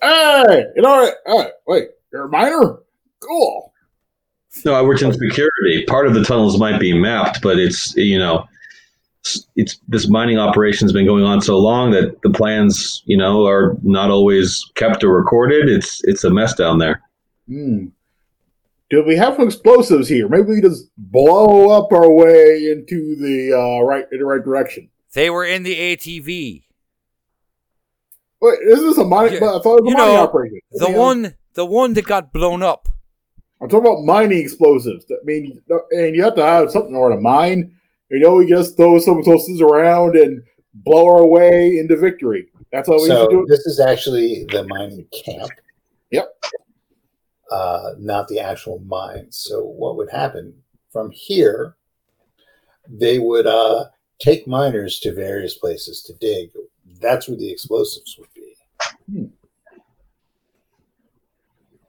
Hey, 0.00 0.66
you 0.76 0.82
know 0.82 1.10
what? 1.24 1.46
Uh, 1.46 1.50
wait, 1.66 1.88
you're 2.12 2.26
a 2.26 2.28
miner? 2.28 2.78
Cool. 3.18 3.67
No, 4.64 4.74
I 4.74 4.82
worked 4.82 5.02
in 5.02 5.12
security. 5.12 5.84
Part 5.86 6.06
of 6.06 6.14
the 6.14 6.24
tunnels 6.24 6.58
might 6.58 6.80
be 6.80 6.98
mapped, 6.98 7.42
but 7.42 7.58
it's 7.58 7.94
you 7.96 8.18
know, 8.18 8.46
it's, 9.20 9.46
it's 9.56 9.80
this 9.88 10.08
mining 10.08 10.38
operation's 10.38 10.92
been 10.92 11.06
going 11.06 11.24
on 11.24 11.40
so 11.40 11.58
long 11.58 11.90
that 11.92 12.20
the 12.22 12.30
plans, 12.30 13.02
you 13.06 13.16
know, 13.16 13.46
are 13.46 13.76
not 13.82 14.10
always 14.10 14.64
kept 14.74 15.04
or 15.04 15.14
recorded. 15.14 15.68
It's 15.68 16.02
it's 16.04 16.24
a 16.24 16.30
mess 16.30 16.54
down 16.54 16.78
there. 16.78 17.02
Hmm. 17.46 17.86
Do 18.90 19.04
we 19.04 19.16
have 19.16 19.36
some 19.36 19.46
explosives 19.46 20.08
here? 20.08 20.28
Maybe 20.28 20.44
we 20.44 20.60
just 20.62 20.88
blow 20.96 21.68
up 21.70 21.92
our 21.92 22.10
way 22.10 22.70
into 22.72 23.16
the 23.16 23.52
uh, 23.52 23.84
right 23.84 24.06
in 24.10 24.18
the 24.18 24.24
right 24.24 24.42
direction. 24.42 24.88
They 25.12 25.28
were 25.30 25.44
in 25.44 25.62
the 25.62 25.74
ATV. 25.74 26.64
Wait, 28.40 28.58
is 28.62 28.80
this 28.80 28.98
a 28.98 29.04
mining? 29.04 29.42
Yeah, 29.42 29.56
I 29.56 29.60
thought 29.60 29.78
it 29.78 29.84
was 29.84 29.92
a 29.92 29.96
mining 29.96 30.14
know, 30.14 30.22
operation. 30.22 30.60
The 30.72 30.90
Yeah. 30.90 30.96
one, 30.96 31.34
the 31.54 31.66
one 31.66 31.94
that 31.94 32.06
got 32.06 32.32
blown 32.32 32.62
up. 32.62 32.88
I'm 33.60 33.68
talking 33.68 33.86
about 33.86 34.04
mining 34.04 34.38
explosives. 34.38 35.04
I 35.10 35.24
mean, 35.24 35.60
and 35.90 36.14
you 36.14 36.22
have 36.22 36.36
to 36.36 36.44
have 36.44 36.70
something 36.70 36.92
in 36.92 36.96
order 36.96 37.16
to 37.16 37.20
mine. 37.20 37.74
You 38.10 38.20
know, 38.20 38.36
we 38.36 38.46
just 38.46 38.76
throw 38.76 38.98
some 38.98 39.18
explosives 39.18 39.60
around 39.60 40.16
and 40.16 40.42
blow 40.74 41.06
our 41.08 41.26
way 41.26 41.78
into 41.78 41.96
victory. 41.96 42.48
That's 42.72 42.88
how 42.88 42.94
we 42.94 43.08
used 43.08 43.12
to 43.12 43.28
do 43.30 43.40
So 43.40 43.46
this 43.48 43.66
is 43.66 43.80
actually 43.80 44.46
the 44.50 44.64
mining 44.64 45.06
camp. 45.24 45.50
Yep. 46.10 46.32
Uh, 47.50 47.92
not 47.98 48.28
the 48.28 48.40
actual 48.40 48.78
mines. 48.80 49.36
So 49.36 49.64
what 49.64 49.96
would 49.96 50.10
happen 50.10 50.54
from 50.92 51.10
here? 51.10 51.76
They 52.88 53.18
would 53.18 53.46
uh, 53.46 53.86
take 54.18 54.46
miners 54.46 55.00
to 55.00 55.14
various 55.14 55.54
places 55.54 56.02
to 56.04 56.14
dig. 56.14 56.50
That's 57.00 57.28
where 57.28 57.36
the 57.36 57.50
explosives 57.50 58.16
would 58.18 58.32
be. 58.34 58.54
Hmm. 59.10 59.26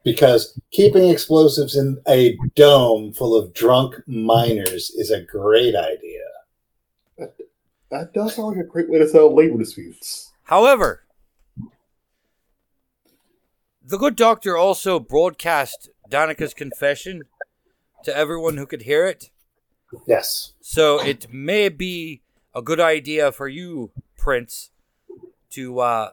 Because 0.09 0.59
keeping 0.71 1.07
explosives 1.07 1.75
in 1.75 2.01
a 2.07 2.35
dome 2.55 3.13
full 3.13 3.37
of 3.37 3.53
drunk 3.53 3.93
miners 4.07 4.89
is 4.89 5.11
a 5.11 5.21
great 5.21 5.75
idea. 5.75 6.25
That 7.91 8.11
does 8.11 8.33
sound 8.33 8.55
like 8.55 8.65
a 8.65 8.67
great 8.67 8.89
way 8.89 8.97
to 8.97 9.07
settle 9.07 9.35
labor 9.35 9.59
disputes. 9.59 10.31
However, 10.45 11.03
the 13.83 13.97
good 13.99 14.15
doctor 14.15 14.57
also 14.57 14.99
broadcast 14.99 15.89
Danica's 16.09 16.55
confession 16.55 17.23
to 18.03 18.15
everyone 18.15 18.57
who 18.57 18.65
could 18.65 18.83
hear 18.83 19.05
it. 19.05 19.29
Yes. 20.07 20.53
So 20.59 20.99
it 20.99 21.31
may 21.31 21.69
be 21.69 22.21
a 22.55 22.63
good 22.63 22.79
idea 22.79 23.31
for 23.31 23.47
you, 23.47 23.91
Prince, 24.17 24.71
to 25.51 25.79
uh, 25.79 26.09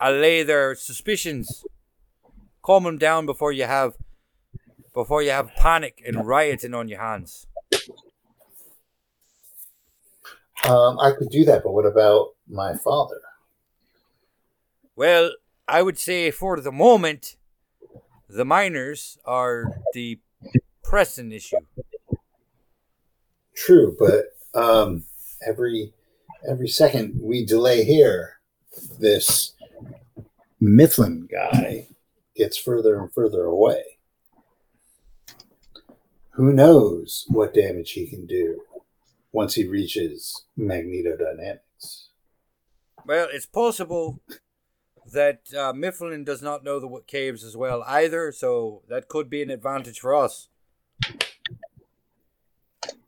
allay 0.00 0.44
their 0.44 0.76
suspicions, 0.76 1.64
calm 2.64 2.84
them 2.84 2.98
down 2.98 3.26
before 3.26 3.52
you 3.52 3.64
have 3.64 3.94
before 4.94 5.22
you 5.22 5.30
have 5.30 5.54
panic 5.56 6.02
and 6.06 6.26
rioting 6.26 6.72
on 6.72 6.88
your 6.88 7.00
hands. 7.00 7.46
Um, 10.64 10.98
I 11.00 11.12
could 11.12 11.28
do 11.30 11.44
that, 11.44 11.62
but 11.64 11.72
what 11.72 11.84
about 11.84 12.28
my 12.48 12.74
father? 12.74 13.20
Well, 14.96 15.32
I 15.66 15.82
would 15.82 15.98
say 15.98 16.30
for 16.30 16.60
the 16.60 16.72
moment, 16.72 17.36
the 18.28 18.44
miners 18.44 19.18
are 19.24 19.80
the 19.92 20.20
pressing 20.82 21.32
issue. 21.32 21.56
True, 23.54 23.96
but 23.98 24.36
um, 24.58 25.04
every 25.46 25.92
every 26.48 26.68
second 26.68 27.18
we 27.20 27.44
delay 27.44 27.84
here, 27.84 28.38
this 28.98 29.54
Mifflin 30.60 31.28
guy 31.30 31.88
gets 32.34 32.56
further 32.56 32.98
and 32.98 33.12
further 33.12 33.44
away. 33.44 33.82
Who 36.32 36.52
knows 36.52 37.26
what 37.28 37.54
damage 37.54 37.92
he 37.92 38.06
can 38.06 38.26
do 38.26 38.62
once 39.32 39.54
he 39.54 39.66
reaches 39.66 40.44
magnetodynamics? 40.58 42.06
Well, 43.06 43.28
it's 43.30 43.46
possible 43.46 44.20
that 45.12 45.42
uh, 45.56 45.72
Mifflin 45.72 46.24
does 46.24 46.42
not 46.42 46.64
know 46.64 46.80
the 46.80 47.02
caves 47.06 47.44
as 47.44 47.56
well 47.56 47.84
either, 47.86 48.32
so 48.32 48.82
that 48.88 49.08
could 49.08 49.30
be 49.30 49.42
an 49.42 49.50
advantage 49.50 50.00
for 50.00 50.14
us. 50.14 50.48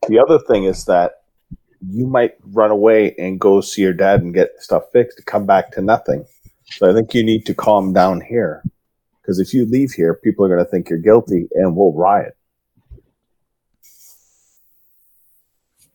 The 0.08 0.20
other 0.20 0.38
thing 0.38 0.64
is 0.64 0.84
that 0.84 1.22
you 1.88 2.06
might 2.06 2.34
run 2.42 2.70
away 2.70 3.14
and 3.18 3.40
go 3.40 3.60
see 3.60 3.82
your 3.82 3.92
dad 3.92 4.22
and 4.22 4.32
get 4.32 4.50
stuff 4.58 4.84
fixed 4.92 5.18
to 5.18 5.24
come 5.24 5.46
back 5.46 5.72
to 5.72 5.82
nothing. 5.82 6.24
So 6.64 6.90
I 6.90 6.94
think 6.94 7.14
you 7.14 7.24
need 7.24 7.46
to 7.46 7.54
calm 7.54 7.92
down 7.92 8.20
here. 8.20 8.62
Because 9.26 9.40
if 9.40 9.52
you 9.52 9.66
leave 9.66 9.90
here, 9.90 10.14
people 10.14 10.44
are 10.44 10.48
going 10.48 10.64
to 10.64 10.70
think 10.70 10.88
you're 10.88 11.00
guilty 11.00 11.48
and 11.54 11.74
we'll 11.74 11.92
riot. 11.92 12.36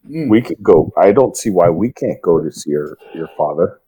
Hmm. 0.05 0.27
We 0.27 0.41
could 0.41 0.61
go. 0.61 0.91
I 0.97 1.13
don't 1.13 1.37
see 1.37 1.49
why 1.49 1.69
we 1.69 1.93
can't 1.93 2.21
go 2.21 2.43
to 2.43 2.51
see 2.51 2.71
your, 2.71 2.97
your 3.15 3.29
father. 3.37 3.79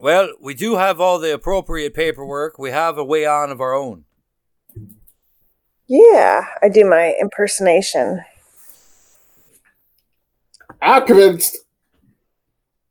Well, 0.00 0.30
we 0.40 0.54
do 0.54 0.74
have 0.74 1.00
all 1.00 1.20
the 1.20 1.32
appropriate 1.32 1.94
paperwork. 1.94 2.58
We 2.58 2.72
have 2.72 2.98
a 2.98 3.04
way 3.04 3.24
on 3.24 3.52
of 3.52 3.60
our 3.60 3.72
own. 3.72 4.04
Yeah, 5.86 6.44
I 6.60 6.68
do 6.68 6.84
my 6.84 7.14
impersonation. 7.20 8.24
I'm 10.82 11.06
convinced. 11.06 11.58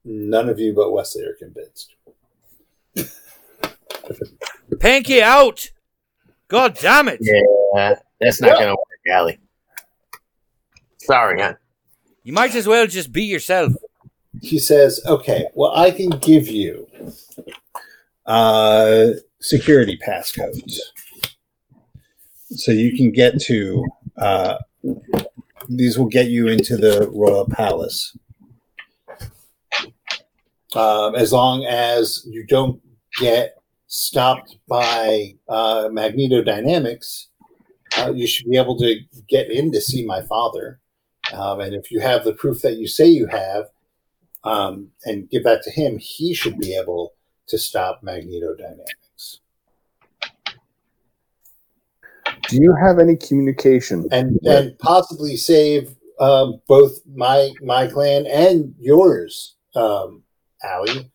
None 0.06 0.48
of 0.48 0.58
you 0.58 0.74
but 0.74 0.94
Wesley 0.94 1.26
are 1.26 1.34
convinced. 1.34 1.96
Panky 4.80 5.22
out! 5.22 5.70
God 6.48 6.78
damn 6.80 7.08
it! 7.08 7.20
Yeah, 7.22 7.96
that's 8.20 8.42
not 8.42 8.60
gonna 8.60 8.72
work, 8.72 8.78
Allie. 9.12 9.40
Sorry, 10.98 11.42
huh? 11.42 11.56
You 12.24 12.34
might 12.34 12.56
as 12.56 12.68
well 12.68 12.88
just 12.88 13.12
be 13.12 13.24
yourself. 13.24 13.74
He 14.42 14.60
says, 14.60 15.02
"Okay, 15.06 15.48
well, 15.54 15.76
I 15.76 15.92
can 15.92 16.10
give 16.10 16.48
you 16.48 16.88
uh, 18.26 19.08
security 19.42 20.00
passcodes, 20.06 20.80
so 22.50 22.72
you 22.72 22.96
can 22.96 23.12
get 23.12 23.42
to. 23.44 23.86
Uh, 24.18 24.58
these 25.70 25.98
will 25.98 26.08
get 26.08 26.28
you 26.28 26.48
into 26.48 26.78
the 26.78 27.10
royal 27.14 27.48
palace, 27.48 28.16
um, 30.76 31.16
as 31.16 31.32
long 31.32 31.66
as 31.66 32.26
you 32.30 32.46
don't 32.46 32.82
get 33.20 33.58
stopped 33.94 34.58
by 34.68 35.36
uh, 35.48 35.90
magnetodynamics. 35.92 37.28
Uh, 37.98 38.12
you 38.12 38.26
should 38.28 38.50
be 38.50 38.58
able 38.58 38.78
to 38.78 39.00
get 39.28 39.52
in 39.52 39.72
to 39.72 39.80
see 39.80 40.06
my 40.06 40.22
father, 40.24 40.80
um, 41.34 41.60
and 41.60 41.76
if 41.76 41.92
you 41.92 42.00
have 42.00 42.24
the 42.24 42.34
proof 42.34 42.62
that 42.62 42.78
you 42.78 42.88
say 42.88 43.06
you 43.06 43.28
have." 43.28 43.66
um, 44.44 44.90
and 45.06 45.30
give 45.30 45.44
that 45.44 45.64
to 45.64 45.72
him, 45.72 45.98
he 45.98 46.34
should 46.34 46.58
be 46.58 46.76
able 46.76 47.14
to 47.48 47.58
stop 47.58 48.02
magnetodynamics. 48.04 49.40
Do 52.50 52.62
you 52.62 52.76
have 52.82 53.00
any 53.00 53.16
communication? 53.16 54.08
and 54.12 54.40
and 54.44 54.78
possibly 54.80 55.38
save 55.38 55.96
um, 56.20 56.62
both 56.68 57.00
my 57.16 57.52
my 57.62 57.88
clan 57.88 58.28
and 58.28 58.76
yours, 58.80 59.56
um, 59.76 60.24
Allie. 60.64 61.12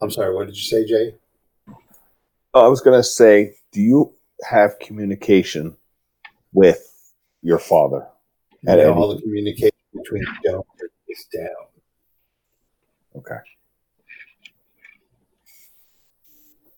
I'm 0.00 0.10
sorry. 0.10 0.34
What 0.34 0.46
did 0.46 0.56
you 0.56 0.62
say, 0.62 0.84
Jay? 0.84 1.14
Oh, 2.54 2.64
I 2.64 2.68
was 2.68 2.80
going 2.80 2.98
to 2.98 3.04
say, 3.04 3.54
do 3.72 3.80
you 3.80 4.14
have 4.48 4.78
communication 4.78 5.76
with 6.52 7.12
your 7.42 7.58
father? 7.58 8.06
At 8.66 8.78
Yeah, 8.78 8.90
all 8.90 9.14
the 9.14 9.20
communication 9.20 9.70
between 9.92 10.22
the 10.24 10.36
gentlemen 10.44 10.66
is 11.08 11.26
down. 11.32 11.66
Okay. 13.16 13.36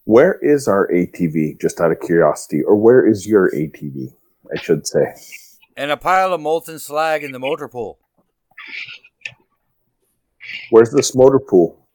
Where 0.04 0.38
is 0.40 0.68
our 0.68 0.88
ATV, 0.88 1.60
just 1.60 1.80
out 1.80 1.90
of 1.90 2.00
curiosity? 2.00 2.62
Or 2.62 2.76
where 2.76 3.04
is 3.06 3.26
your 3.26 3.50
ATV, 3.50 4.12
I 4.52 4.56
should 4.60 4.86
say? 4.86 5.14
And 5.76 5.90
a 5.90 5.96
pile 5.96 6.32
of 6.32 6.40
molten 6.40 6.78
slag 6.78 7.24
in 7.24 7.32
the 7.32 7.38
motor 7.38 7.68
pool. 7.68 7.98
Where's 10.70 10.90
this 10.92 11.14
motor 11.14 11.40
pool? 11.40 11.85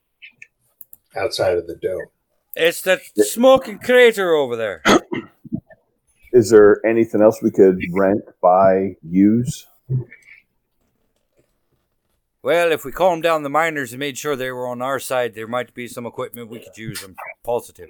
Outside 1.16 1.58
of 1.58 1.68
the 1.68 1.76
dome. 1.76 2.08
It's 2.56 2.82
the 2.82 3.00
smoking 3.18 3.80
crater 3.80 4.34
over 4.34 4.56
there. 4.56 4.84
Is 6.34 6.50
there 6.50 6.86
anything 6.86 7.22
else 7.22 7.42
we 7.42 7.52
could 7.52 7.80
rent, 7.92 8.22
buy, 8.42 8.96
use? 9.02 9.68
Well, 12.44 12.72
if 12.72 12.84
we 12.84 12.92
calmed 12.92 13.24
down 13.24 13.44
the 13.44 13.50
miners 13.50 13.92
and 13.92 14.00
made 14.00 14.18
sure 14.18 14.36
they 14.36 14.52
were 14.52 14.68
on 14.68 14.82
our 14.82 15.00
side, 15.00 15.36
there 15.36 15.48
might 15.48 15.74
be 15.74 15.88
some 15.88 16.06
equipment 16.06 16.50
we 16.50 16.60
could 16.60 16.78
use. 16.78 17.04
I'm 17.04 17.16
positive. 17.44 17.90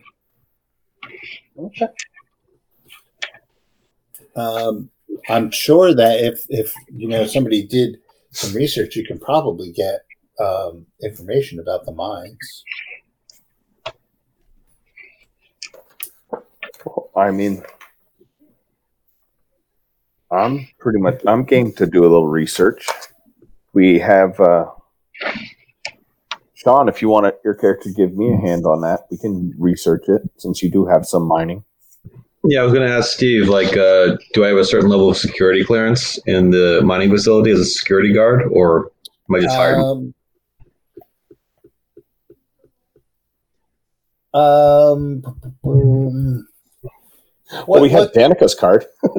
Um, 4.35 4.89
I'm 5.29 5.51
sure 5.51 5.93
that 5.93 6.19
if 6.21 6.45
if 6.49 6.73
you 6.93 7.07
know 7.07 7.25
somebody 7.25 7.65
did 7.65 7.99
some 8.31 8.53
research, 8.53 8.95
you 8.95 9.05
can 9.05 9.19
probably 9.19 9.71
get 9.71 10.05
um, 10.39 10.85
information 11.03 11.59
about 11.59 11.85
the 11.85 11.91
mines. 11.91 12.63
I 17.15 17.31
mean, 17.31 17.63
I'm 20.31 20.67
pretty 20.79 20.99
much 20.99 21.21
I'm 21.27 21.43
game 21.43 21.73
to 21.73 21.85
do 21.85 22.01
a 22.01 22.09
little 22.09 22.27
research. 22.27 22.87
We 23.73 23.99
have 23.99 24.39
uh, 24.39 24.65
Sean. 26.55 26.87
If 26.87 27.01
you 27.01 27.09
want 27.09 27.25
to, 27.25 27.35
your 27.43 27.53
character 27.53 27.89
to 27.89 27.95
give 27.95 28.15
me 28.15 28.33
a 28.33 28.37
hand 28.37 28.65
on 28.65 28.81
that, 28.81 29.01
we 29.09 29.17
can 29.17 29.53
research 29.57 30.05
it 30.07 30.21
since 30.37 30.63
you 30.63 30.71
do 30.71 30.85
have 30.85 31.05
some 31.05 31.23
mining. 31.23 31.63
Yeah, 32.43 32.61
I 32.61 32.63
was 32.63 32.73
going 32.73 32.87
to 32.87 32.93
ask 32.93 33.11
Steve, 33.11 33.49
like, 33.49 33.77
uh, 33.77 34.17
do 34.33 34.43
I 34.43 34.47
have 34.47 34.57
a 34.57 34.65
certain 34.65 34.89
level 34.89 35.09
of 35.09 35.17
security 35.17 35.63
clearance 35.63 36.17
in 36.25 36.49
the 36.49 36.81
mining 36.83 37.11
facility 37.11 37.51
as 37.51 37.59
a 37.59 37.65
security 37.65 38.13
guard, 38.13 38.43
or 38.51 38.91
am 39.29 39.35
I 39.35 39.41
just 39.41 39.55
hired? 39.55 39.77
Um, 39.77 40.13
um, 44.33 46.47
boom. 47.51 47.59
Well, 47.59 47.65
what, 47.67 47.81
we 47.81 47.89
had 47.89 47.99
what, 47.99 48.13
Danica's 48.13 48.55
card. 48.55 48.85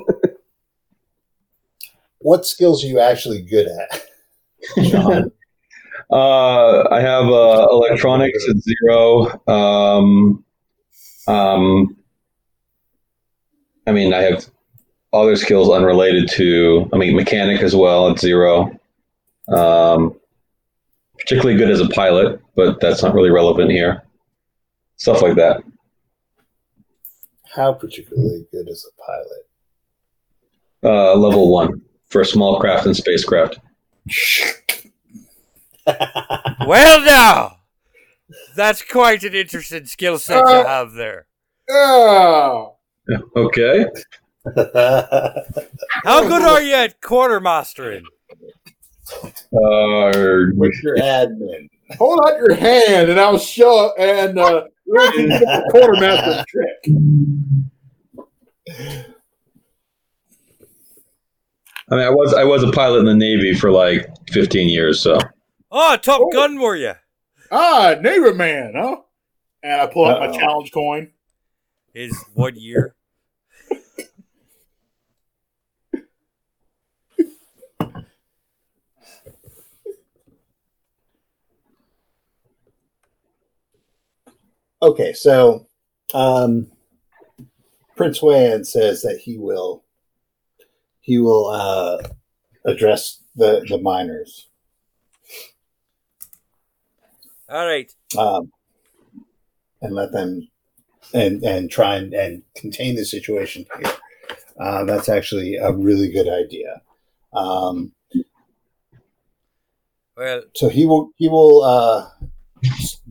what 2.19 2.47
skills 2.47 2.85
are 2.85 2.89
you 2.89 3.01
actually 3.01 3.43
good 3.43 3.69
at, 3.69 4.05
John? 4.85 5.33
Uh, 6.11 6.89
I 6.91 7.01
have 7.01 7.29
uh, 7.29 7.69
electronics 7.71 8.47
at 8.51 8.57
zero. 8.59 9.41
Um, 9.49 10.45
um, 11.27 11.97
I 13.87 13.93
mean, 13.93 14.13
I 14.13 14.23
have 14.23 14.47
other 15.13 15.37
skills 15.37 15.71
unrelated 15.71 16.29
to, 16.31 16.89
I 16.93 16.97
mean, 16.97 17.17
mechanic 17.17 17.63
as 17.63 17.75
well 17.75 18.11
at 18.11 18.19
zero. 18.19 18.79
Um, 19.49 20.19
particularly 21.19 21.57
good 21.57 21.71
as 21.71 21.81
a 21.81 21.89
pilot, 21.89 22.41
but 22.57 22.81
that's 22.81 23.03
not 23.03 23.15
really 23.15 23.31
relevant 23.31 23.71
here. 23.71 24.03
Stuff 24.97 25.23
like 25.23 25.37
that. 25.37 25.63
How 27.55 27.73
particularly 27.73 28.47
good 28.51 28.69
as 28.69 28.87
a 28.87 29.03
pilot? 29.03 29.47
Uh, 30.85 31.15
level 31.17 31.53
one 31.53 31.83
for 32.09 32.25
small 32.25 32.59
craft 32.59 32.87
and 32.87 32.97
spacecraft. 32.97 33.59
Well, 36.65 37.05
now, 37.05 37.57
that's 38.55 38.83
quite 38.83 39.25
an 39.25 39.35
interesting 39.35 39.85
skill 39.87 40.17
set 40.19 40.39
you 40.47 40.65
have 40.65 40.93
there. 40.93 41.27
Yeah. 41.69 42.67
Okay. 43.37 43.87
How 44.55 46.23
good 46.29 46.43
are 46.43 46.63
you 46.63 46.75
at 46.75 47.01
quartermastering? 47.01 48.05
Uh, 49.13 50.53
What's 50.55 50.83
your 50.83 50.97
admin? 50.99 51.69
Hold 51.99 52.21
out 52.27 52.39
your 52.39 52.55
hand 52.55 53.11
and 53.11 53.19
I'll 53.21 53.39
show 53.39 53.93
and 53.99 54.39
uh 54.39 54.45
we'll 54.45 54.63
get 54.63 54.69
the 54.69 54.72
quartermaster 55.71 56.45
trick. 56.49 56.97
I 61.91 61.97
mean, 61.97 62.05
I 62.05 62.11
was 62.11 62.33
I 62.35 62.45
was 62.45 62.63
a 62.63 62.71
pilot 62.73 63.01
in 63.01 63.05
the 63.07 63.15
Navy 63.15 63.55
for 63.55 63.71
like 63.71 64.09
15 64.31 64.69
years, 64.69 65.01
so 65.03 65.19
Oh, 65.71 65.97
Top 66.01 66.21
Oh. 66.23 66.31
Gun 66.33 66.61
were 66.61 66.77
you? 66.77 66.93
Ah, 67.51 67.97
neighbor 68.01 68.33
man, 68.35 68.73
huh? 68.77 68.97
And 69.63 69.81
I 69.81 69.87
pull 69.87 70.07
out 70.07 70.21
my 70.21 70.37
challenge 70.37 70.73
coin. 70.73 71.13
Is 71.95 72.17
what 72.35 72.57
year? 72.57 72.95
Okay, 84.83 85.13
so 85.13 85.69
um, 86.13 86.67
Prince 87.97 88.19
Wayan 88.21 88.67
says 88.67 89.03
that 89.03 89.19
he 89.19 89.39
will 89.39 89.85
he 91.01 91.19
will 91.19 91.47
uh, 91.49 92.03
address 92.65 93.23
the 93.37 93.65
the 93.69 93.79
miners. 93.79 94.49
All 97.49 97.67
right. 97.67 97.93
um, 98.19 98.51
and 99.83 99.95
let 99.95 100.11
them 100.13 100.49
and 101.15 101.43
and 101.45 101.71
try 101.71 101.97
and, 101.97 102.13
and 102.15 102.43
contain 102.57 102.97
the 102.97 103.05
situation 103.05 103.67
here. 103.79 103.93
Uh, 104.59 104.85
that's 104.85 105.09
actually 105.09 105.57
a 105.57 105.73
really 105.73 106.11
good 106.11 106.29
idea. 106.29 106.83
Um, 107.33 107.93
Well, 110.17 110.43
so 110.55 110.69
he 110.69 110.87
will 110.87 111.11
he 111.17 111.29
will 111.29 111.63
uh, 111.63 112.09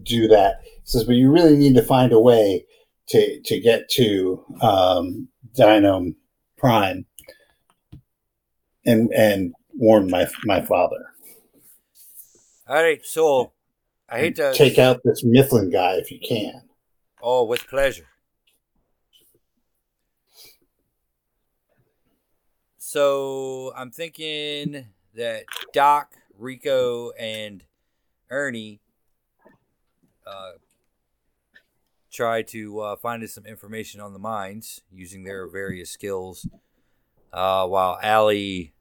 do 0.04 0.28
that. 0.28 0.62
Says, 0.92 1.06
but 1.06 1.16
you 1.16 1.32
really 1.32 1.56
need 1.56 1.76
to 1.76 1.84
find 1.84 2.12
a 2.12 2.20
way 2.20 2.66
to 3.08 3.42
to 3.46 3.60
get 3.62 3.90
to 3.92 4.44
um, 4.62 5.30
Dino 5.56 6.12
Prime 6.58 7.06
and 8.86 9.10
and 9.14 9.54
warn 9.74 10.12
my 10.12 10.28
my 10.44 10.62
father. 10.62 11.14
all 12.68 12.84
right. 12.84 13.00
So, 13.06 13.54
I 14.10 14.20
hate 14.20 14.36
to. 14.36 14.54
Take 14.54 14.80
out 14.80 15.00
this 15.06 15.24
Mifflin 15.24 15.70
guy 15.70 15.94
if 15.94 16.12
you 16.12 16.20
can. 16.20 16.64
Oh, 17.22 17.46
with 17.46 17.66
pleasure. 17.68 18.08
So 22.78 23.72
I'm 23.78 23.92
thinking 23.92 24.88
that 25.16 25.46
Doc, 25.72 26.16
Rico, 26.38 27.12
and 27.12 27.64
Ernie 28.30 28.82
uh, 30.28 30.52
try 32.12 32.42
to 32.42 32.80
uh, 32.80 32.96
find 32.98 33.24
us 33.24 33.34
some 33.34 33.46
information 33.46 34.02
on 34.02 34.14
the 34.14 34.20
mines 34.20 34.82
using 34.92 35.24
their 35.24 35.48
various 35.48 35.90
skills, 35.90 36.48
uh, 37.34 37.66
while 37.66 37.98
Allie, 38.04 38.74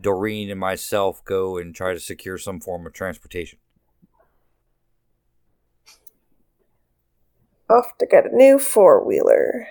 Doreen, 0.00 0.50
and 0.50 0.60
myself 0.60 1.24
go 1.24 1.56
and 1.56 1.74
try 1.74 1.94
to 1.94 2.00
secure 2.00 2.38
some 2.38 2.60
form 2.60 2.86
of 2.86 2.92
transportation. 2.92 3.58
Off 7.70 7.96
to 7.98 8.06
get 8.06 8.30
a 8.30 8.34
new 8.34 8.58
four 8.58 9.04
wheeler. 9.04 9.66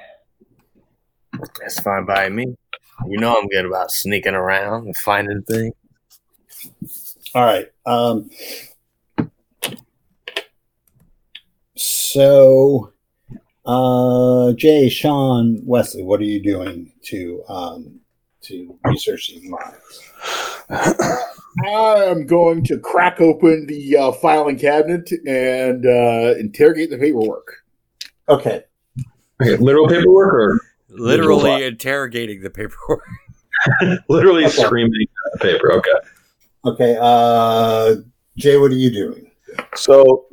That's 1.60 1.80
fine 1.80 2.06
by 2.06 2.30
me. 2.30 2.56
You 3.08 3.20
know 3.20 3.36
I'm 3.38 3.48
good 3.48 3.66
about 3.66 3.91
sneaking 3.91 4.34
around 4.34 4.86
and 4.86 4.98
finding 4.98 5.43
things. 5.43 5.74
All 7.34 7.43
right. 7.43 7.72
Um, 7.86 8.30
so, 11.78 12.93
uh, 13.65 14.53
Jay, 14.53 14.89
Sean, 14.89 15.61
Wesley, 15.65 16.03
what 16.03 16.19
are 16.19 16.25
you 16.25 16.41
doing 16.41 16.91
to 17.03 17.43
um, 17.47 17.99
to 18.41 18.78
research 18.86 19.30
these 19.30 19.49
mines? 19.49 21.21
I'm 21.65 22.25
going 22.25 22.63
to 22.65 22.78
crack 22.80 23.19
open 23.19 23.65
the 23.67 23.97
uh, 23.97 24.11
filing 24.11 24.59
cabinet 24.59 25.09
and 25.25 25.86
uh, 25.86 26.36
interrogate 26.38 26.89
the 26.89 26.97
paperwork. 26.97 27.63
Okay. 28.30 28.63
Okay, 29.41 29.55
literal 29.57 29.88
paperwork 29.88 30.34
or 30.34 30.59
Literally 30.89 31.51
What? 31.51 31.61
interrogating 31.61 32.41
the 32.41 32.49
paperwork. 32.49 33.03
literally 34.09 34.45
Okay. 34.45 34.63
screaming 34.63 35.07
at 35.34 35.39
the 35.39 35.47
paper? 35.47 35.71
Okay. 35.73 35.89
Okay. 36.65 36.97
Uh, 36.99 37.95
Jay, 38.38 38.57
what 38.57 38.71
are 38.71 38.75
you 38.75 38.91
doing? 38.91 39.32
So 39.75 40.25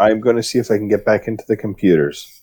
I'm 0.00 0.20
going 0.20 0.36
to 0.36 0.42
see 0.42 0.58
if 0.58 0.70
I 0.70 0.76
can 0.76 0.88
get 0.88 1.04
back 1.04 1.28
into 1.28 1.44
the 1.46 1.56
computers. 1.56 2.40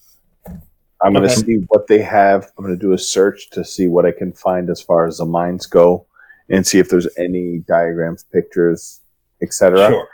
I'm 1.04 1.14
going 1.14 1.28
to 1.28 1.32
Okay. 1.32 1.42
see 1.42 1.56
what 1.68 1.88
they 1.88 2.02
have. 2.02 2.52
I'm 2.58 2.64
going 2.66 2.78
to 2.78 2.82
do 2.82 2.94
a 2.94 2.98
search 2.98 3.50
to 3.52 3.66
see 3.66 3.88
what 3.88 4.06
I 4.06 4.12
can 4.12 4.32
find 4.34 4.70
as 4.70 4.82
far 4.82 5.08
as 5.08 5.18
the 5.18 5.26
mines 5.26 5.66
go, 5.66 6.06
and 6.50 6.66
see 6.66 6.80
if 6.80 6.90
there's 6.90 7.08
any 7.18 7.60
diagrams, 7.60 8.24
pictures, 8.24 9.02
etc. 9.42 9.88
Sure. 9.88 10.08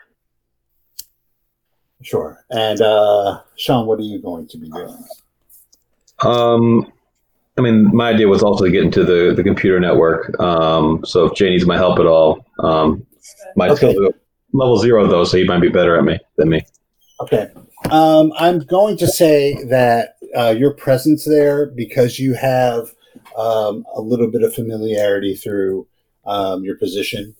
Sure. 2.01 2.45
And 2.49 2.79
uh, 2.81 3.41
Sean, 3.57 3.85
what 3.85 3.99
are 3.99 4.03
you 4.03 4.21
going 4.21 4.47
to 4.47 4.57
be 4.57 4.69
doing? 4.69 5.03
Um, 6.19 6.91
I 7.57 7.61
mean, 7.61 7.93
my 7.93 8.09
idea 8.09 8.27
was 8.27 8.43
also 8.43 8.65
to 8.65 8.71
get 8.71 8.83
into 8.83 9.03
the, 9.03 9.33
the 9.35 9.43
computer 9.43 9.79
network. 9.79 10.39
Um, 10.39 11.03
so 11.03 11.25
if 11.25 11.33
Jay 11.35 11.49
needs 11.49 11.65
my 11.65 11.75
help 11.75 11.99
at 11.99 12.05
all, 12.05 12.45
um, 12.59 13.05
my 13.55 13.67
Okay. 13.69 13.77
skills 13.77 14.13
level 14.53 14.77
zero 14.77 15.07
though, 15.07 15.23
so 15.23 15.37
he 15.37 15.43
might 15.43 15.59
be 15.59 15.69
better 15.69 15.97
at 15.97 16.05
me 16.05 16.19
than 16.37 16.49
me. 16.49 16.65
Okay. 17.19 17.49
Um, 17.91 18.31
I'm 18.37 18.59
going 18.59 18.97
to 18.97 19.07
say 19.07 19.63
that 19.65 20.17
uh, 20.35 20.55
your 20.57 20.73
presence 20.73 21.25
there, 21.25 21.67
because 21.67 22.19
you 22.19 22.33
have 22.33 22.93
um, 23.37 23.85
a 23.95 24.01
little 24.01 24.29
bit 24.29 24.43
of 24.43 24.53
familiarity 24.53 25.35
through 25.35 25.87
um, 26.25 26.63
your 26.63 26.77
position, 26.77 27.35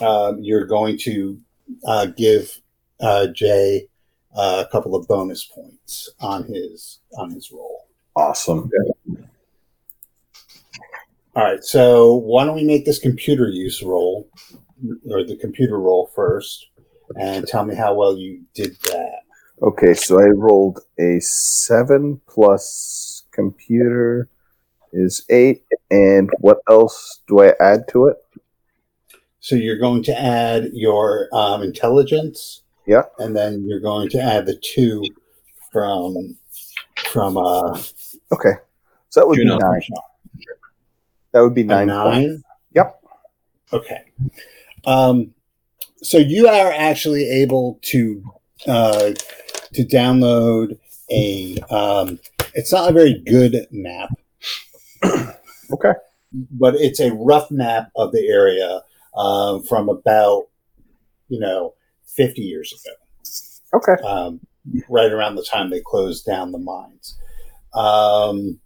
um, 0.00 0.42
you're 0.42 0.66
going 0.66 0.98
to 0.98 1.38
uh, 1.86 2.06
give 2.06 2.60
uh, 3.00 3.28
Jay 3.28 3.88
uh, 4.36 4.64
a 4.66 4.70
couple 4.70 4.94
of 4.94 5.08
bonus 5.08 5.44
points 5.44 6.10
on 6.20 6.44
his 6.44 7.00
on 7.18 7.30
his 7.30 7.50
roll. 7.50 7.86
Awesome. 8.14 8.70
All 11.34 11.44
right. 11.44 11.64
So 11.64 12.14
why 12.14 12.44
don't 12.44 12.56
we 12.56 12.64
make 12.64 12.84
this 12.84 12.98
computer 12.98 13.48
use 13.48 13.82
roll 13.82 14.28
or 15.10 15.24
the 15.24 15.36
computer 15.36 15.78
roll 15.78 16.10
first, 16.14 16.66
and 17.14 17.46
tell 17.46 17.64
me 17.64 17.74
how 17.74 17.94
well 17.94 18.16
you 18.16 18.42
did 18.54 18.76
that. 18.82 19.20
Okay, 19.62 19.94
so 19.94 20.18
I 20.20 20.24
rolled 20.26 20.80
a 20.98 21.18
seven 21.20 22.20
plus 22.28 23.24
computer 23.32 24.28
is 24.92 25.24
eight, 25.30 25.64
and 25.90 26.30
what 26.40 26.58
else 26.68 27.20
do 27.26 27.40
I 27.40 27.54
add 27.60 27.88
to 27.88 28.06
it? 28.06 28.16
So 29.40 29.54
you're 29.56 29.78
going 29.78 30.02
to 30.04 30.18
add 30.18 30.70
your 30.72 31.28
um, 31.32 31.62
intelligence, 31.62 32.62
Yeah. 32.86 33.02
and 33.18 33.36
then 33.36 33.64
you're 33.66 33.80
going 33.80 34.08
to 34.10 34.20
add 34.22 34.46
the 34.46 34.56
two 34.56 35.02
from 35.72 36.36
from 37.10 37.36
uh, 37.36 37.78
Okay, 38.32 38.52
so 39.10 39.20
that 39.20 39.26
would 39.28 39.36
be 39.36 39.44
nine. 39.44 39.80
That 41.32 41.40
would 41.42 41.54
be 41.54 41.62
a 41.62 41.64
nine. 41.64 41.86
nine. 41.88 42.12
points. 42.28 42.42
Yep. 42.74 43.04
Okay. 43.72 44.04
Um, 44.86 45.34
so 46.02 46.18
you 46.18 46.48
are 46.48 46.72
actually 46.72 47.28
able 47.28 47.78
to 47.82 48.22
uh, 48.66 49.12
to 49.74 49.84
download 49.84 50.78
a. 51.10 51.58
Um, 51.70 52.18
it's 52.54 52.72
not 52.72 52.90
a 52.90 52.92
very 52.92 53.18
good 53.26 53.66
map, 53.70 54.10
Okay. 55.72 55.92
but 56.52 56.74
it's 56.76 57.00
a 57.00 57.12
rough 57.12 57.50
map 57.50 57.90
of 57.96 58.12
the 58.12 58.26
area 58.28 58.80
um, 59.16 59.62
from 59.62 59.88
about 59.88 60.44
you 61.28 61.40
know 61.40 61.74
50 62.06 62.42
years 62.42 62.72
ago. 62.72 62.94
Okay. 63.74 64.02
um, 64.02 64.40
right 64.88 65.12
around 65.12 65.34
the 65.34 65.44
time 65.44 65.70
they 65.70 65.80
closed 65.84 66.24
down 66.24 66.52
the 66.52 66.58
mines. 66.58 67.18
Um, 67.74 68.58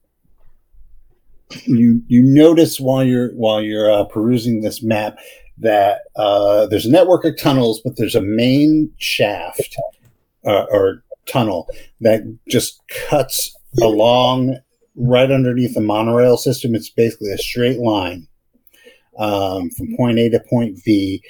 you 1.66 2.02
you 2.06 2.22
notice 2.22 2.78
while 2.78 3.02
you're 3.02 3.30
while 3.32 3.60
you're 3.60 3.90
uh, 3.90 4.04
perusing 4.04 4.60
this 4.60 4.82
map 4.82 5.18
that 5.60 6.02
uh, 6.16 6.66
there's 6.66 6.86
a 6.86 6.90
network 6.90 7.24
of 7.24 7.38
tunnels, 7.38 7.80
but 7.84 7.96
there's 7.96 8.14
a 8.14 8.22
main 8.22 8.92
shaft 8.98 9.76
uh, 10.44 10.66
or 10.70 11.02
tunnel 11.26 11.68
that 12.00 12.22
just 12.48 12.80
cuts 13.08 13.56
along 13.82 14.58
right 14.96 15.30
underneath 15.30 15.74
the 15.74 15.80
monorail 15.80 16.36
system. 16.36 16.74
It's 16.74 16.90
basically 16.90 17.32
a 17.32 17.38
straight 17.38 17.78
line 17.78 18.26
um, 19.18 19.70
from 19.70 19.96
point 19.96 20.18
A 20.18 20.30
to 20.30 20.40
point 20.40 20.82
B, 20.84 21.22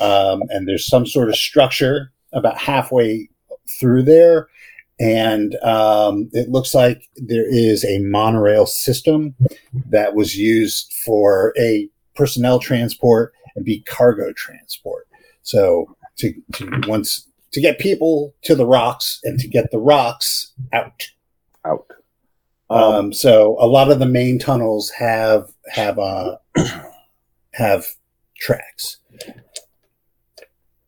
um, 0.00 0.42
and 0.50 0.68
there's 0.68 0.86
some 0.86 1.06
sort 1.06 1.28
of 1.28 1.36
structure 1.36 2.12
about 2.32 2.58
halfway 2.58 3.28
through 3.78 4.02
there 4.02 4.48
and 5.00 5.56
um, 5.62 6.28
it 6.34 6.50
looks 6.50 6.74
like 6.74 7.08
there 7.16 7.48
is 7.48 7.84
a 7.86 8.00
monorail 8.00 8.66
system 8.66 9.34
that 9.86 10.14
was 10.14 10.36
used 10.36 10.92
for 11.04 11.54
a 11.58 11.88
personnel 12.14 12.58
transport 12.58 13.32
and 13.54 13.64
be 13.64 13.80
cargo 13.82 14.32
transport 14.32 15.06
so 15.42 15.96
to, 16.16 16.32
to 16.52 16.80
once 16.86 17.26
to 17.52 17.60
get 17.60 17.78
people 17.78 18.34
to 18.42 18.54
the 18.54 18.66
rocks 18.66 19.20
and 19.24 19.38
to 19.40 19.48
get 19.48 19.70
the 19.70 19.78
rocks 19.78 20.52
out 20.72 21.10
Out. 21.64 21.86
Um, 22.70 22.82
um, 22.82 23.12
so 23.12 23.56
a 23.58 23.66
lot 23.66 23.90
of 23.90 23.98
the 23.98 24.06
main 24.06 24.38
tunnels 24.38 24.90
have 24.90 25.50
have 25.72 25.98
uh, 25.98 26.36
have 27.54 27.86
tracks 28.36 28.98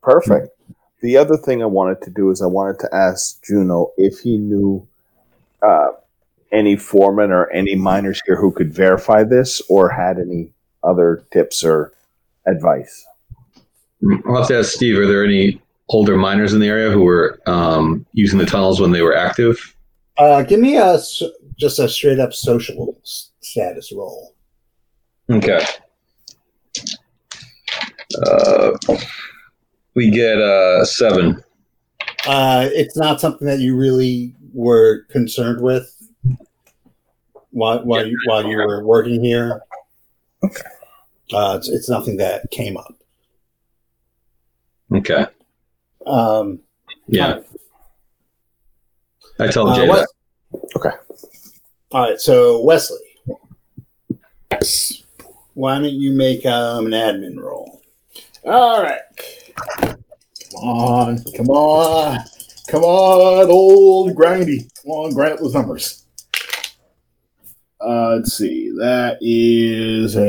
Perfect. 0.03 0.49
The 1.01 1.17
other 1.17 1.37
thing 1.37 1.61
I 1.63 1.65
wanted 1.65 2.01
to 2.01 2.09
do 2.09 2.29
is 2.29 2.41
I 2.41 2.45
wanted 2.45 2.79
to 2.79 2.93
ask 2.93 3.43
Juno 3.43 3.91
if 3.97 4.19
he 4.19 4.37
knew 4.37 4.85
uh, 5.61 5.91
any 6.51 6.75
foreman 6.75 7.31
or 7.31 7.49
any 7.51 7.75
miners 7.75 8.21
here 8.25 8.35
who 8.35 8.51
could 8.51 8.73
verify 8.73 9.23
this 9.23 9.61
or 9.69 9.89
had 9.89 10.19
any 10.19 10.51
other 10.83 11.25
tips 11.31 11.63
or 11.63 11.93
advice. 12.47 13.05
I'll 14.27 14.37
have 14.37 14.47
to 14.49 14.59
ask 14.59 14.71
Steve, 14.73 14.97
are 14.99 15.07
there 15.07 15.23
any 15.23 15.61
older 15.89 16.17
miners 16.17 16.53
in 16.53 16.59
the 16.59 16.67
area 16.67 16.89
who 16.91 17.03
were 17.03 17.39
um, 17.45 18.05
using 18.13 18.39
the 18.39 18.45
tunnels 18.45 18.79
when 18.81 18.91
they 18.91 19.01
were 19.01 19.15
active? 19.15 19.75
uh, 20.17 20.43
give 20.43 20.59
me 20.59 20.75
a 20.77 20.93
s- 20.93 21.23
just 21.57 21.79
a 21.79 21.89
straight 21.89 22.19
up 22.19 22.33
social 22.33 22.99
status 23.39 23.91
roll 23.91 24.35
Okay. 25.31 25.59
Uh, 28.25 28.71
we 29.95 30.09
get 30.11 30.39
uh, 30.39 30.83
seven. 30.85 31.41
Uh, 32.27 32.67
it's 32.73 32.95
not 32.97 33.19
something 33.21 33.47
that 33.47 33.59
you 33.59 33.75
really 33.75 34.35
were 34.53 35.05
concerned 35.09 35.61
with 35.61 35.89
while 37.51 37.83
while 37.85 38.05
you 38.05 38.17
while 38.27 38.45
you 38.45 38.57
were 38.57 38.83
working 38.85 39.23
here. 39.23 39.61
Okay. 40.43 40.61
Uh, 41.33 41.57
it's, 41.57 41.69
it's 41.69 41.89
nothing 41.89 42.17
that 42.17 42.49
came 42.51 42.77
up. 42.77 42.93
Okay. 44.93 45.25
Um, 46.05 46.59
Yeah. 47.07 47.39
I 49.39 49.47
tell 49.47 49.67
uh, 49.67 49.75
Jay 49.75 49.89
Wes- 49.89 50.05
that. 50.51 50.59
Okay. 50.75 50.95
all 51.91 52.01
right. 52.09 52.19
So 52.19 52.61
Wesley, 52.61 52.99
yes. 54.51 55.03
why 55.55 55.75
don't 55.79 55.85
you 55.93 56.13
make 56.13 56.45
um, 56.45 56.85
an 56.87 56.91
admin 56.91 57.39
roll? 57.39 57.81
All 58.45 58.83
right. 58.83 59.01
Come 59.81 59.97
on. 60.55 61.23
Come 61.35 61.49
on. 61.49 62.19
Come 62.69 62.83
on, 62.83 63.51
old 63.51 64.15
grindy. 64.15 64.69
Come 64.81 64.91
on, 64.91 65.13
grind 65.13 65.33
up 65.33 65.39
those 65.39 65.53
numbers. 65.53 66.05
Uh, 67.79 68.15
let's 68.15 68.33
see. 68.37 68.69
That 68.77 69.17
is 69.21 70.15
uh, 70.15 70.21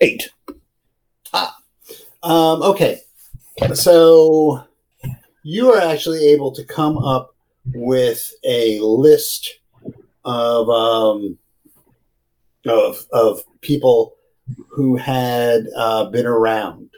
eight. 0.00 0.30
Ah. 1.32 1.56
Um, 2.22 2.62
okay. 2.62 3.00
So 3.74 4.64
you 5.42 5.72
are 5.72 5.80
actually 5.80 6.26
able 6.28 6.52
to 6.52 6.64
come 6.64 6.98
up 6.98 7.34
with 7.74 8.32
a 8.44 8.80
list 8.80 9.58
of 10.24 10.68
um, 10.68 11.38
of 12.66 13.06
of 13.12 13.42
people 13.60 14.14
who 14.68 14.96
had 14.96 15.66
uh, 15.76 16.06
been 16.10 16.26
around 16.26 16.90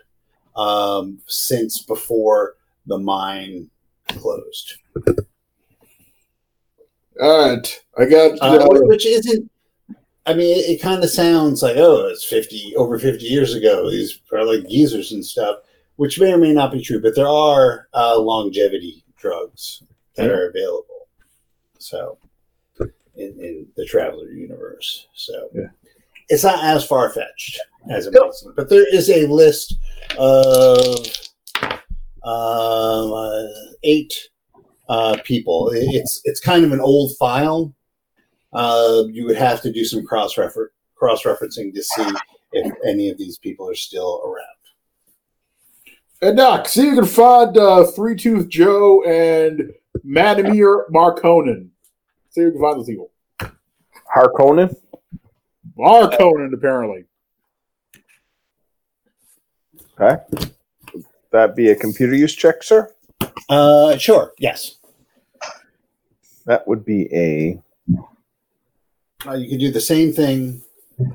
um, 0.56 1.18
since 1.26 1.82
before 1.82 2.54
the 2.86 2.98
mine 2.98 3.68
closed, 4.08 4.74
All 7.20 7.48
right. 7.48 7.84
I 7.98 8.04
got. 8.04 8.38
uh, 8.40 8.68
which 8.70 9.06
isn't. 9.06 9.50
I 10.26 10.34
mean, 10.34 10.56
it, 10.58 10.68
it 10.70 10.82
kind 10.82 11.02
of 11.04 11.10
sounds 11.10 11.62
like 11.62 11.76
oh, 11.76 12.06
it's 12.08 12.24
fifty 12.24 12.74
over 12.76 12.98
fifty 12.98 13.26
years 13.26 13.54
ago. 13.54 13.90
These 13.90 14.20
are 14.32 14.44
like 14.44 14.68
geezers 14.68 15.12
and 15.12 15.24
stuff, 15.24 15.58
which 15.96 16.18
may 16.20 16.32
or 16.32 16.38
may 16.38 16.52
not 16.52 16.72
be 16.72 16.82
true. 16.82 17.00
But 17.00 17.14
there 17.14 17.28
are 17.28 17.88
uh, 17.94 18.18
longevity 18.18 19.04
drugs 19.16 19.82
that 20.16 20.30
are 20.30 20.48
available. 20.48 21.08
So, 21.78 22.18
in, 22.80 22.88
in 23.38 23.66
the 23.76 23.84
Traveller 23.86 24.30
universe, 24.30 25.06
so 25.14 25.48
Yeah. 25.54 25.68
it's 26.28 26.42
not 26.44 26.64
as 26.64 26.84
far 26.84 27.10
fetched 27.10 27.60
as 27.90 28.06
it 28.06 28.12
might 28.14 28.34
seem, 28.34 28.52
but 28.56 28.68
there 28.68 28.92
is 28.92 29.08
a 29.08 29.26
list 29.28 29.76
of 30.18 31.06
um, 32.24 33.12
uh, 33.12 33.44
eight 33.84 34.12
uh, 34.88 35.16
people. 35.24 35.70
It- 35.70 35.84
It's 35.94 36.20
it's 36.24 36.40
kind 36.40 36.64
of 36.64 36.72
an 36.72 36.80
old 36.80 37.16
file. 37.16 37.72
Uh, 38.56 39.04
you 39.10 39.26
would 39.26 39.36
have 39.36 39.60
to 39.60 39.70
do 39.70 39.84
some 39.84 40.02
cross 40.06 40.38
refer 40.38 40.72
cross 40.94 41.24
referencing 41.24 41.74
to 41.74 41.82
see 41.82 42.10
if 42.52 42.72
any 42.88 43.10
of 43.10 43.18
these 43.18 43.36
people 43.36 43.68
are 43.68 43.74
still 43.74 44.22
around. 44.24 44.46
And 46.22 46.38
Doc, 46.38 46.66
see 46.66 46.80
if 46.80 46.86
you 46.86 46.94
can 46.94 47.04
find 47.04 47.58
uh, 47.58 47.84
Three 47.84 48.16
Tooth 48.16 48.48
Joe 48.48 49.04
and 49.04 49.74
Madamir 50.02 50.86
Marconin. 50.90 51.68
See 52.30 52.40
if 52.40 52.46
you 52.46 52.52
can 52.52 52.60
find 52.62 52.78
those 52.78 52.86
people. 52.86 53.10
Harkonnen. 54.16 54.74
Marconin, 55.78 56.54
apparently. 56.54 57.04
Okay. 60.00 60.22
Would 60.94 61.04
that 61.30 61.54
be 61.54 61.68
a 61.72 61.76
computer 61.76 62.14
use 62.14 62.34
check, 62.34 62.62
sir? 62.62 62.90
Uh, 63.50 63.98
sure. 63.98 64.32
Yes. 64.38 64.76
That 66.46 66.66
would 66.66 66.86
be 66.86 67.14
a 67.14 67.60
Uh, 69.26 69.34
you 69.34 69.48
can 69.48 69.58
do 69.58 69.70
the 69.70 69.80
same 69.80 70.12
thing. 70.12 70.62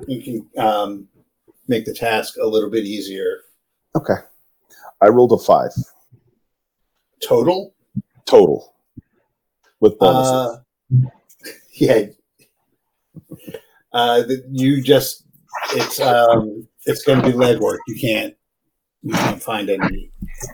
You 0.08 0.22
can 0.22 0.64
um, 0.64 1.08
make 1.68 1.86
the 1.86 1.94
task 1.94 2.36
a 2.42 2.46
little 2.46 2.70
bit 2.70 2.86
easier. 2.86 3.42
okay. 3.96 4.16
I 5.04 5.08
rolled 5.08 5.32
a 5.32 5.38
five 5.38 5.72
Total. 7.24 7.74
total 8.26 8.76
with 9.80 9.98
bonuses. 9.98 10.32
Uh, 10.32 11.10
yeah. 11.74 12.06
Uh, 13.92 14.22
the, 14.22 14.44
you 14.52 14.82
just 14.84 15.26
it's 15.74 16.00
um 16.00 16.68
it's 16.86 17.04
going 17.04 17.20
to 17.20 17.28
be 17.28 17.34
lead 17.34 17.60
work. 17.60 17.80
You 17.88 18.00
can't 18.00 18.36
you 19.02 19.14
can't 19.14 19.42
find 19.42 19.70
any 19.72 20.12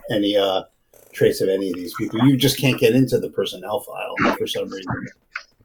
any 0.10 0.38
uh 0.38 0.64
trace 1.12 1.42
of 1.42 1.50
any 1.50 1.70
of 1.70 1.76
these 1.76 1.94
people. 1.96 2.26
You 2.26 2.38
just 2.38 2.58
can't 2.58 2.80
get 2.80 2.96
into 2.96 3.20
the 3.20 3.30
personnel 3.30 3.82
file 3.82 4.16
for 4.38 4.48
some 4.48 4.70
reason. 4.70 5.08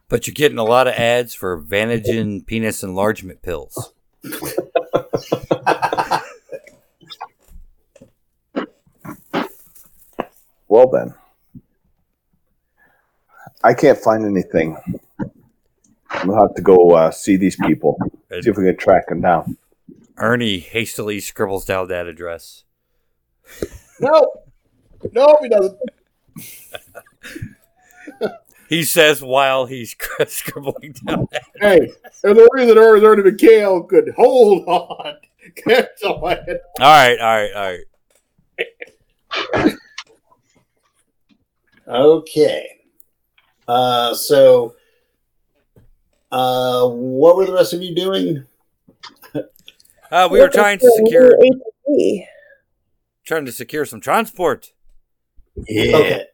But 0.09 0.27
you're 0.27 0.33
getting 0.33 0.57
a 0.57 0.63
lot 0.63 0.87
of 0.87 0.93
ads 0.93 1.33
for 1.33 1.61
Vanagen 1.61 2.45
penis 2.45 2.83
enlargement 2.83 3.41
pills. 3.41 3.93
well 10.67 10.89
then, 10.91 11.13
I 13.63 13.73
can't 13.73 13.97
find 13.97 14.25
anything. 14.25 14.77
We'll 16.25 16.39
have 16.39 16.53
to 16.55 16.61
go 16.61 16.91
uh, 16.91 17.11
see 17.11 17.37
these 17.37 17.55
people. 17.55 17.97
See 18.29 18.49
if 18.49 18.57
we 18.57 18.65
can 18.65 18.77
track 18.77 19.07
them 19.07 19.21
down. 19.21 19.57
Ernie 20.17 20.59
hastily 20.59 21.19
scribbles 21.19 21.65
down 21.65 21.87
that 21.87 22.07
address. 22.07 22.63
No. 23.99 24.31
No, 25.11 25.37
he 25.41 25.49
doesn't. 25.49 25.77
He 28.73 28.83
says 28.83 29.21
while 29.21 29.67
he's 29.67 29.95
scribbling 30.27 30.95
down. 31.05 31.27
Hey, 31.61 31.91
and 32.23 32.35
the 32.35 32.49
reason 32.53 32.75
Ernest 32.75 33.05
Ernie 33.05 33.21
McHale 33.21 33.87
could 33.87 34.09
hold 34.15 34.67
on. 34.67 35.17
Kept 35.55 36.01
on. 36.03 36.23
All 36.23 36.37
right, 36.79 37.19
all 37.19 37.35
right, 37.35 37.77
all 39.55 39.63
right. 39.63 39.77
Okay. 41.87 42.67
Uh, 43.67 44.15
so, 44.15 44.73
uh, 46.31 46.87
what 46.87 47.35
were 47.35 47.45
the 47.45 47.53
rest 47.53 47.73
of 47.73 47.83
you 47.83 47.93
doing? 47.93 48.43
Uh, 50.11 50.27
we 50.31 50.39
were 50.39 50.49
trying 50.49 50.79
to 50.79 50.91
secure 50.97 51.37
trying 53.23 53.45
to 53.45 53.51
secure 53.51 53.85
some 53.85 54.01
transport. 54.01 54.73
Yeah. 55.67 55.95
Okay. 55.95 56.25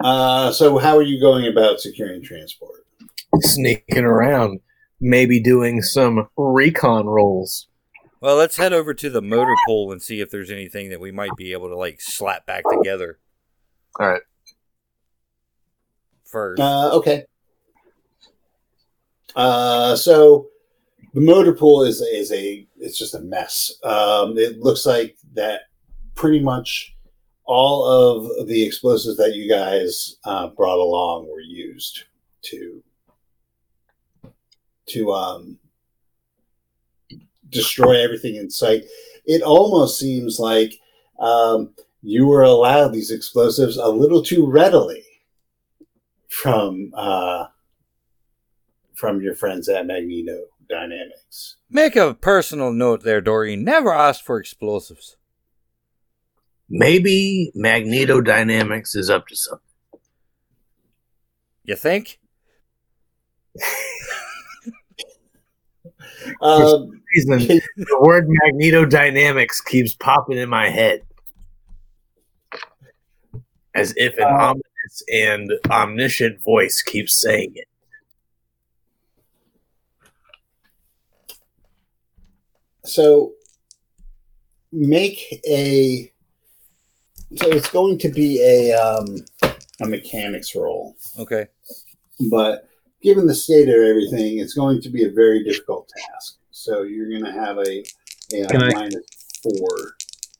Uh, 0.00 0.50
so 0.52 0.78
how 0.78 0.96
are 0.96 1.02
you 1.02 1.20
going 1.20 1.46
about 1.46 1.80
securing 1.80 2.22
transport? 2.22 2.84
Sneaking 3.40 4.04
around, 4.04 4.60
maybe 5.00 5.40
doing 5.40 5.82
some 5.82 6.28
recon 6.36 7.06
rolls. 7.06 7.68
Well, 8.20 8.36
let's 8.36 8.56
head 8.56 8.72
over 8.72 8.94
to 8.94 9.10
the 9.10 9.20
motor 9.20 9.54
pool 9.66 9.92
and 9.92 10.00
see 10.00 10.20
if 10.20 10.30
there's 10.30 10.50
anything 10.50 10.88
that 10.90 11.00
we 11.00 11.12
might 11.12 11.36
be 11.36 11.52
able 11.52 11.68
to 11.68 11.76
like 11.76 12.00
slap 12.00 12.46
back 12.46 12.64
together 12.70 13.18
All 14.00 14.08
right. 14.08 14.22
first. 16.24 16.60
Uh, 16.60 16.90
okay. 16.94 17.24
Uh, 19.36 19.94
so 19.96 20.46
the 21.12 21.20
motor 21.20 21.52
pool 21.52 21.82
is 21.82 22.00
is 22.00 22.32
a 22.32 22.66
it's 22.78 22.98
just 22.98 23.14
a 23.14 23.20
mess. 23.20 23.72
Um, 23.82 24.38
it 24.38 24.58
looks 24.58 24.86
like 24.86 25.16
that 25.34 25.62
pretty 26.14 26.40
much 26.40 26.93
all 27.44 27.84
of 27.86 28.46
the 28.46 28.62
explosives 28.64 29.16
that 29.18 29.34
you 29.34 29.48
guys 29.48 30.16
uh, 30.24 30.48
brought 30.48 30.78
along 30.78 31.28
were 31.28 31.40
used 31.40 32.04
to 32.42 32.82
to 34.86 35.12
um, 35.12 35.58
destroy 37.48 38.02
everything 38.02 38.36
in 38.36 38.50
sight. 38.50 38.84
It 39.24 39.42
almost 39.42 39.98
seems 39.98 40.38
like 40.38 40.74
um, 41.18 41.74
you 42.02 42.26
were 42.26 42.42
allowed 42.42 42.88
these 42.88 43.10
explosives 43.10 43.78
a 43.78 43.88
little 43.88 44.22
too 44.22 44.46
readily 44.46 45.04
from 46.28 46.90
uh, 46.94 47.46
from 48.94 49.20
your 49.20 49.34
friends 49.34 49.68
at 49.68 49.86
Magneto 49.86 50.44
Dynamics. 50.68 51.56
Make 51.70 51.96
a 51.96 52.14
personal 52.14 52.72
note 52.72 53.02
there, 53.02 53.20
Doreen. 53.20 53.64
Never 53.64 53.92
ask 53.92 54.22
for 54.24 54.38
explosives. 54.38 55.16
Maybe 56.68 57.52
Magneto 57.54 58.20
Dynamics 58.20 58.94
is 58.94 59.10
up 59.10 59.26
to 59.28 59.36
something. 59.36 59.60
You 61.64 61.76
think? 61.76 62.18
Um, 66.40 67.02
Reason 67.14 67.38
the 67.76 67.98
word 68.00 68.26
Magneto 68.28 68.84
Dynamics 68.86 69.60
keeps 69.60 69.94
popping 69.94 70.38
in 70.38 70.48
my 70.48 70.70
head, 70.70 71.02
as 73.74 73.92
if 73.96 74.16
an 74.16 74.24
Uh, 74.24 74.28
ominous 74.28 75.02
and 75.12 75.52
omniscient 75.70 76.42
voice 76.42 76.82
keeps 76.82 77.20
saying 77.20 77.52
it. 77.56 77.68
so 82.84 83.32
make 84.72 85.40
a 85.46 86.10
so 87.36 87.48
it's 87.48 87.70
going 87.70 87.98
to 87.98 88.08
be 88.08 88.40
a 88.42 88.72
um, 88.72 89.24
a 89.80 89.86
mechanics 89.86 90.54
roll. 90.54 90.96
Okay. 91.18 91.46
but 92.30 92.68
given 93.02 93.26
the 93.26 93.34
state 93.34 93.68
of 93.68 93.74
everything, 93.74 94.38
it's 94.38 94.54
going 94.54 94.80
to 94.82 94.88
be 94.88 95.04
a 95.04 95.10
very 95.10 95.42
difficult 95.44 95.90
task. 96.12 96.36
So 96.50 96.82
you're 96.82 97.10
going 97.10 97.24
to 97.24 97.32
have 97.32 97.58
a, 97.58 97.84
a 98.34 98.46
Can 98.48 98.62
I- 98.62 98.70
minus 98.74 99.04
four. 99.42 99.68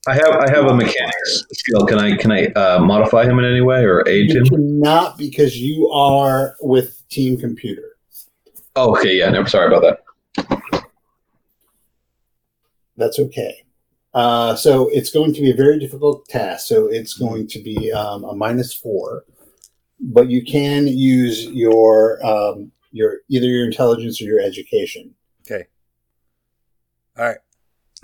I 0.07 0.13
have 0.15 0.33
I 0.35 0.51
have 0.51 0.67
a 0.67 0.75
mechanics 0.75 1.45
skill. 1.53 1.87
Can 1.87 1.99
I 1.99 2.15
can 2.19 2.31
I 2.31 2.47
uh, 2.49 2.79
modify 2.79 3.25
him 3.25 3.39
in 3.39 3.47
any 3.47 3.63
way 3.63 3.85
or 3.85 4.07
aid 4.07 4.31
You 4.35 4.43
him? 4.43 4.79
Not 4.81 5.17
because 5.17 5.57
you 5.57 5.89
are 5.89 6.57
with 6.61 7.03
Team 7.09 7.39
Computer. 7.39 7.97
Oh, 8.77 8.95
okay, 8.99 9.17
yeah. 9.17 9.31
No, 9.31 9.45
sorry 9.47 9.75
about 9.75 9.99
that. 10.37 10.83
That's 12.99 13.19
okay. 13.19 13.64
Uh, 14.15 14.55
so 14.55 14.89
it's 14.91 15.11
going 15.11 15.35
to 15.35 15.41
be 15.41 15.51
a 15.51 15.55
very 15.55 15.79
difficult 15.79 16.29
task. 16.29 16.69
So 16.69 16.87
it's 16.87 17.15
going 17.15 17.49
to 17.49 17.61
be 17.61 17.91
um, 17.93 18.25
a 18.25 18.35
minus 18.35 18.73
four, 18.73 19.25
but 20.01 20.31
you 20.31 20.45
can 20.45 20.87
use 20.87 21.47
your 21.47 22.25
um, 22.25 22.71
your 22.93 23.19
either 23.29 23.47
your 23.47 23.65
intelligence 23.65 24.21
or 24.21 24.25
your 24.25 24.41
education. 24.41 25.15
Okay. 25.43 25.65
All 27.19 27.25
right. 27.25 27.39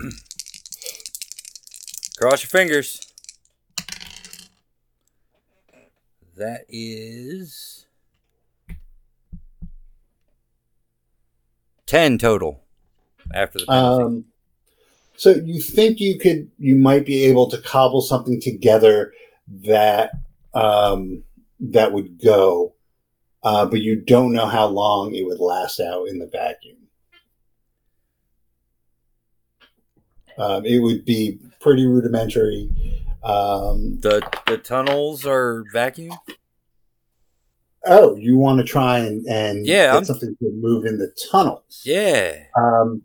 Cross 2.17 2.43
your 2.43 2.49
fingers. 2.49 3.07
That 6.35 6.65
is 6.69 7.85
10 11.85 12.17
total 12.17 12.63
after 13.33 13.59
the 13.59 13.65
penalty. 13.65 14.03
Um, 14.03 14.25
so 15.21 15.35
you 15.45 15.61
think 15.61 15.99
you 15.99 16.17
could 16.17 16.49
you 16.57 16.75
might 16.75 17.05
be 17.05 17.25
able 17.25 17.47
to 17.51 17.59
cobble 17.61 18.01
something 18.01 18.41
together 18.41 19.13
that 19.65 20.09
um, 20.55 21.23
that 21.59 21.91
would 21.93 22.19
go, 22.19 22.73
uh, 23.43 23.67
but 23.67 23.81
you 23.81 23.95
don't 23.97 24.33
know 24.33 24.47
how 24.47 24.65
long 24.65 25.13
it 25.13 25.23
would 25.27 25.39
last 25.39 25.79
out 25.79 26.07
in 26.07 26.17
the 26.17 26.25
vacuum. 26.25 26.77
Um, 30.39 30.65
it 30.65 30.79
would 30.79 31.05
be 31.05 31.37
pretty 31.59 31.85
rudimentary. 31.85 32.67
Um, 33.23 33.99
the 34.01 34.27
the 34.47 34.57
tunnels 34.57 35.27
are 35.27 35.63
vacuum? 35.71 36.13
oh, 37.85 38.15
you 38.15 38.37
want 38.37 38.57
to 38.59 38.63
try 38.63 38.97
and, 38.97 39.23
and 39.27 39.67
Yeah, 39.67 39.85
get 39.87 39.93
I'm- 39.93 40.05
something 40.05 40.35
to 40.41 40.51
move 40.59 40.85
in 40.85 40.97
the 40.97 41.11
tunnels? 41.31 41.83
Yeah. 41.85 42.37
Um, 42.57 43.03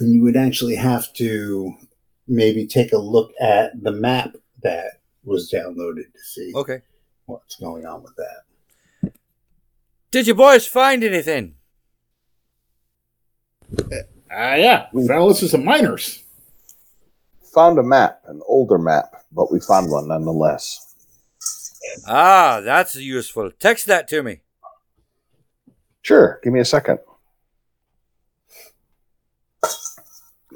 and 0.00 0.14
you 0.14 0.22
would 0.22 0.36
actually 0.36 0.74
have 0.76 1.12
to 1.14 1.74
maybe 2.26 2.66
take 2.66 2.92
a 2.92 2.98
look 2.98 3.32
at 3.40 3.80
the 3.82 3.92
map 3.92 4.34
that 4.62 5.00
was 5.24 5.50
downloaded 5.52 6.12
to 6.12 6.18
see 6.24 6.52
Okay. 6.54 6.80
what's 7.26 7.56
going 7.56 7.84
on 7.86 8.02
with 8.02 8.14
that. 8.16 9.12
Did 10.10 10.26
you 10.26 10.34
boys 10.34 10.66
find 10.66 11.04
anything? 11.04 11.54
Ah, 14.32 14.54
yeah. 14.54 14.86
We 14.92 15.06
found 15.06 15.20
a 15.20 15.24
list 15.24 15.56
miners. 15.58 16.22
Found 17.54 17.78
a 17.78 17.82
map, 17.82 18.22
an 18.26 18.40
older 18.46 18.78
map, 18.78 19.24
but 19.32 19.52
we 19.52 19.60
found 19.60 19.90
one 19.90 20.08
nonetheless. 20.08 20.86
Ah, 22.06 22.60
that's 22.64 22.94
useful. 22.96 23.50
Text 23.58 23.86
that 23.86 24.08
to 24.08 24.22
me. 24.22 24.40
Sure, 26.02 26.40
give 26.42 26.52
me 26.52 26.60
a 26.60 26.64
second. 26.64 26.98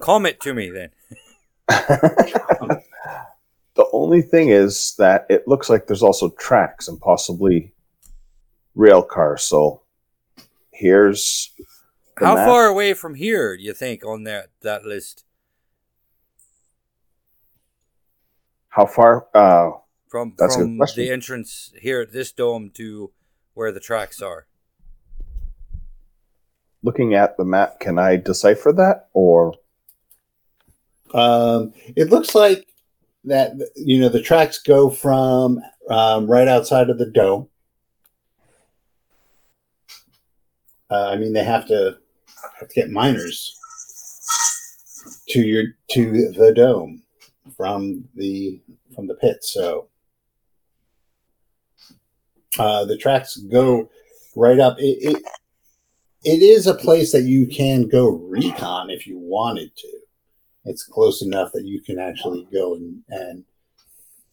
Com 0.01 0.27
it 0.27 0.41
to 0.41 0.55
me 0.55 0.71
then. 0.71 0.91
the 1.69 2.83
only 3.93 4.23
thing 4.23 4.51
is 4.51 4.95
that 4.99 5.27
it 5.31 5.49
looks 5.49 5.71
like 5.71 5.87
there's 5.87 6.03
also 6.03 6.31
tracks 6.31 6.89
and 6.89 7.01
possibly 7.01 7.73
rail 8.75 9.03
cars. 9.03 9.45
So 9.45 9.83
here's 10.73 11.51
How 12.19 12.35
map. 12.35 12.47
far 12.47 12.67
away 12.67 12.93
from 12.95 13.15
here 13.15 13.57
do 13.57 13.63
you 13.63 13.73
think 13.73 14.05
on 14.05 14.25
that 14.25 14.51
that 14.63 14.85
list? 14.85 15.25
How 18.69 18.87
far? 18.87 19.29
Uh, 19.33 19.71
From 20.09 20.35
That's 20.37 20.57
from 20.57 20.79
the 20.79 21.11
entrance 21.11 21.73
here 21.81 22.01
at 22.03 22.13
this 22.13 22.33
dome 22.33 22.71
to 22.75 23.13
where 23.55 23.71
the 23.71 23.81
tracks 23.81 24.21
are. 24.21 24.47
looking 26.83 27.15
at 27.15 27.37
the 27.39 27.45
map, 27.45 27.81
can 27.81 27.99
I 27.99 28.17
decipher 28.17 28.73
that 28.73 29.09
or? 29.15 29.55
Um, 31.15 31.73
it 31.97 32.11
looks 32.11 32.35
like 32.35 32.67
that 33.25 33.53
you 33.77 34.01
know 34.01 34.09
the 34.09 34.21
tracks 34.21 34.59
go 34.59 34.91
from 34.91 35.61
um, 35.89 36.27
right 36.31 36.49
outside 36.49 36.91
of 36.91 36.99
the 36.99 37.11
dome. 37.11 37.49
Uh, 40.91 41.09
I 41.09 41.17
mean, 41.17 41.33
they 41.33 41.45
have 41.45 41.67
to 41.69 41.99
have 42.61 42.69
to 42.69 42.75
get 42.75 42.91
miners 42.91 43.59
to 45.29 45.41
your 45.41 45.65
to 45.93 46.33
the 46.33 46.53
dome 46.55 47.03
from 47.57 48.09
the 48.15 48.61
from 48.95 49.07
the 49.07 49.15
pit. 49.15 49.45
So 49.45 49.89
uh, 52.59 52.85
the 52.85 52.99
tracks 52.99 53.37
go 53.37 53.89
right 54.37 54.59
up. 54.59 54.79
It, 54.79 54.99
it 55.01 55.23
it 56.25 56.43
is 56.43 56.67
a 56.67 56.75
place 56.75 57.13
that 57.13 57.23
you 57.23 57.47
can 57.47 57.89
go 57.89 58.11
recon 58.11 58.91
if 58.91 59.07
you 59.07 59.19
wanted 59.19 59.77
to 59.77 60.04
it's 60.65 60.85
close 60.85 61.23
enough 61.23 61.53
that 61.53 61.65
you 61.65 61.81
can 61.81 61.99
actually 61.99 62.47
go 62.53 62.75
and, 62.75 63.03
and 63.09 63.45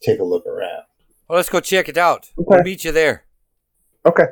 take 0.00 0.20
a 0.20 0.24
look 0.24 0.46
around. 0.46 0.84
Well, 1.28 1.36
let's 1.36 1.48
go 1.48 1.60
check 1.60 1.88
it 1.88 1.96
out. 1.96 2.30
We'll 2.36 2.62
meet 2.62 2.84
you 2.84 2.92
there. 2.92 3.24
Okay. 4.04 4.26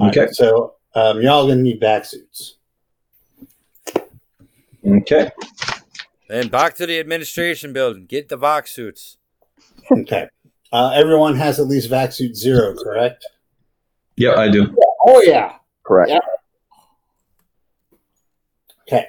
Okay. 0.00 0.20
Alright, 0.20 0.34
so 0.34 0.74
um, 0.94 1.20
y'all 1.20 1.48
gonna 1.48 1.62
need 1.62 1.80
vac 1.80 2.04
suits. 2.04 2.56
Okay. 4.86 5.30
Then 6.28 6.48
back 6.48 6.74
to 6.76 6.86
the 6.86 7.00
administration 7.00 7.72
building. 7.72 8.06
Get 8.06 8.28
the 8.28 8.36
Vox 8.36 8.70
suits. 8.70 9.16
Okay. 9.90 10.28
Uh, 10.70 10.92
everyone 10.94 11.34
has 11.36 11.58
at 11.58 11.66
least 11.66 11.88
vac 11.88 12.12
suit 12.12 12.36
zero, 12.36 12.74
correct? 12.74 13.26
Yeah, 14.16 14.34
I 14.34 14.50
do. 14.50 14.76
Oh, 15.06 15.22
yeah. 15.22 15.54
Correct. 15.84 16.10
Yeah. 16.10 16.18
Okay. 18.82 19.06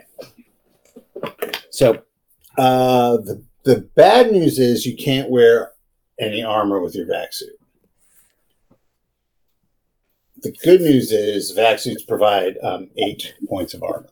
So 1.69 2.01
uh, 2.57 3.17
the 3.17 3.43
the 3.63 3.81
bad 3.95 4.31
news 4.31 4.59
is 4.59 4.85
you 4.85 4.95
can't 4.95 5.29
wear 5.29 5.73
any 6.19 6.43
armor 6.43 6.81
with 6.81 6.95
your 6.95 7.05
vac 7.05 7.33
suit. 7.33 7.49
The 10.41 10.51
good 10.63 10.81
news 10.81 11.11
is 11.11 11.51
vac 11.51 11.79
suits 11.79 12.03
provide 12.03 12.57
um, 12.63 12.89
eight 12.97 13.33
points 13.47 13.73
of 13.73 13.83
armor. 13.83 14.09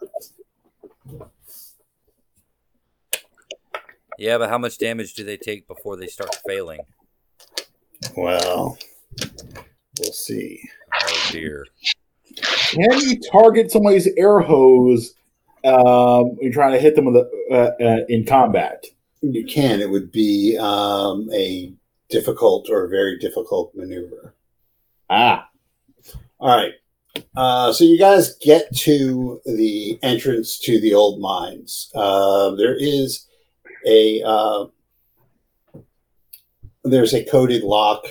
Yeah, 4.17 4.37
but 4.39 4.49
how 4.49 4.57
much 4.57 4.77
damage 4.77 5.13
do 5.13 5.23
they 5.23 5.37
take 5.37 5.67
before 5.67 5.95
they 5.95 6.07
start 6.07 6.35
failing? 6.47 6.79
Well, 8.15 8.77
we'll 9.99 10.11
see. 10.11 10.59
Oh 10.93 11.29
dear. 11.31 11.65
Can 12.35 12.99
you 12.99 13.19
target 13.31 13.71
somebody's 13.71 14.07
air 14.17 14.39
hose 14.39 15.13
um, 15.65 16.37
you're 16.41 16.53
trying 16.53 16.73
to 16.73 16.79
hit 16.79 16.95
them 16.95 17.05
with 17.05 17.15
a, 17.15 17.29
uh, 17.51 17.83
uh, 17.83 18.05
in 18.09 18.25
combat? 18.25 18.85
You 19.21 19.45
can. 19.45 19.81
It 19.81 19.89
would 19.89 20.11
be 20.11 20.57
um, 20.59 21.29
a 21.33 21.73
difficult 22.09 22.69
or 22.69 22.87
very 22.87 23.17
difficult 23.17 23.73
maneuver. 23.75 24.35
Ah, 25.09 25.49
All 26.39 26.55
right. 26.55 26.73
Uh, 27.35 27.73
so 27.73 27.83
you 27.83 27.97
guys 27.97 28.35
get 28.37 28.73
to 28.75 29.41
the 29.45 29.97
entrance 30.03 30.59
to 30.59 30.79
the 30.79 30.93
old 30.93 31.19
mines. 31.19 31.89
Uh, 31.95 32.51
there 32.55 32.75
is 32.75 33.25
a 33.87 34.21
uh, 34.23 34.65
there's 36.83 37.13
a 37.13 37.23
coded 37.23 37.63
lock, 37.63 38.05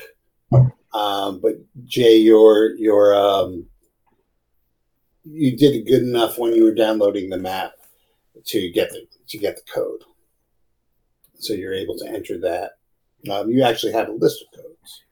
um, 0.92 1.40
but 1.40 1.54
Jay, 1.84 2.16
your 2.16 2.74
your 2.76 3.14
um, 3.14 3.66
you 5.28 5.56
did 5.56 5.74
it 5.74 5.86
good 5.86 6.02
enough 6.02 6.38
when 6.38 6.54
you 6.54 6.64
were 6.64 6.74
downloading 6.74 7.28
the 7.28 7.36
map 7.36 7.72
to 8.44 8.70
get 8.70 8.90
the 8.90 9.06
to 9.28 9.38
get 9.38 9.56
the 9.56 9.72
code. 9.72 10.02
So 11.38 11.52
you're 11.52 11.74
able 11.74 11.98
to 11.98 12.08
enter 12.08 12.38
that. 12.40 12.72
Um, 13.30 13.50
you 13.50 13.62
actually 13.62 13.92
have 13.92 14.08
a 14.08 14.12
list 14.12 14.42
of 14.42 14.60
codes 14.60 15.02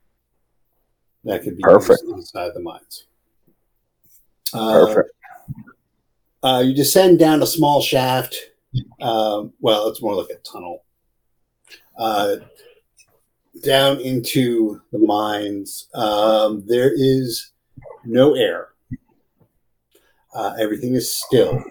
that 1.24 1.42
could 1.42 1.56
be 1.56 1.62
Perfect. 1.62 2.02
used 2.02 2.14
inside 2.14 2.52
the 2.54 2.60
mines. 2.60 3.06
Uh, 4.52 4.86
Perfect. 4.86 5.10
uh, 6.42 6.62
you 6.64 6.74
descend 6.74 7.18
down 7.18 7.42
a 7.42 7.46
small 7.46 7.82
shaft. 7.82 8.36
Um, 9.00 9.52
well, 9.60 9.88
it's 9.88 10.02
more 10.02 10.14
like 10.14 10.30
a 10.30 10.38
tunnel. 10.48 10.84
Uh, 11.98 12.36
down 13.62 14.00
into 14.00 14.80
the 14.92 14.98
mines. 14.98 15.88
Um, 15.94 16.64
there 16.66 16.92
is 16.94 17.52
no 18.04 18.34
air. 18.34 18.73
Uh, 20.34 20.54
everything 20.58 20.94
is 20.94 21.14
still. 21.14 21.62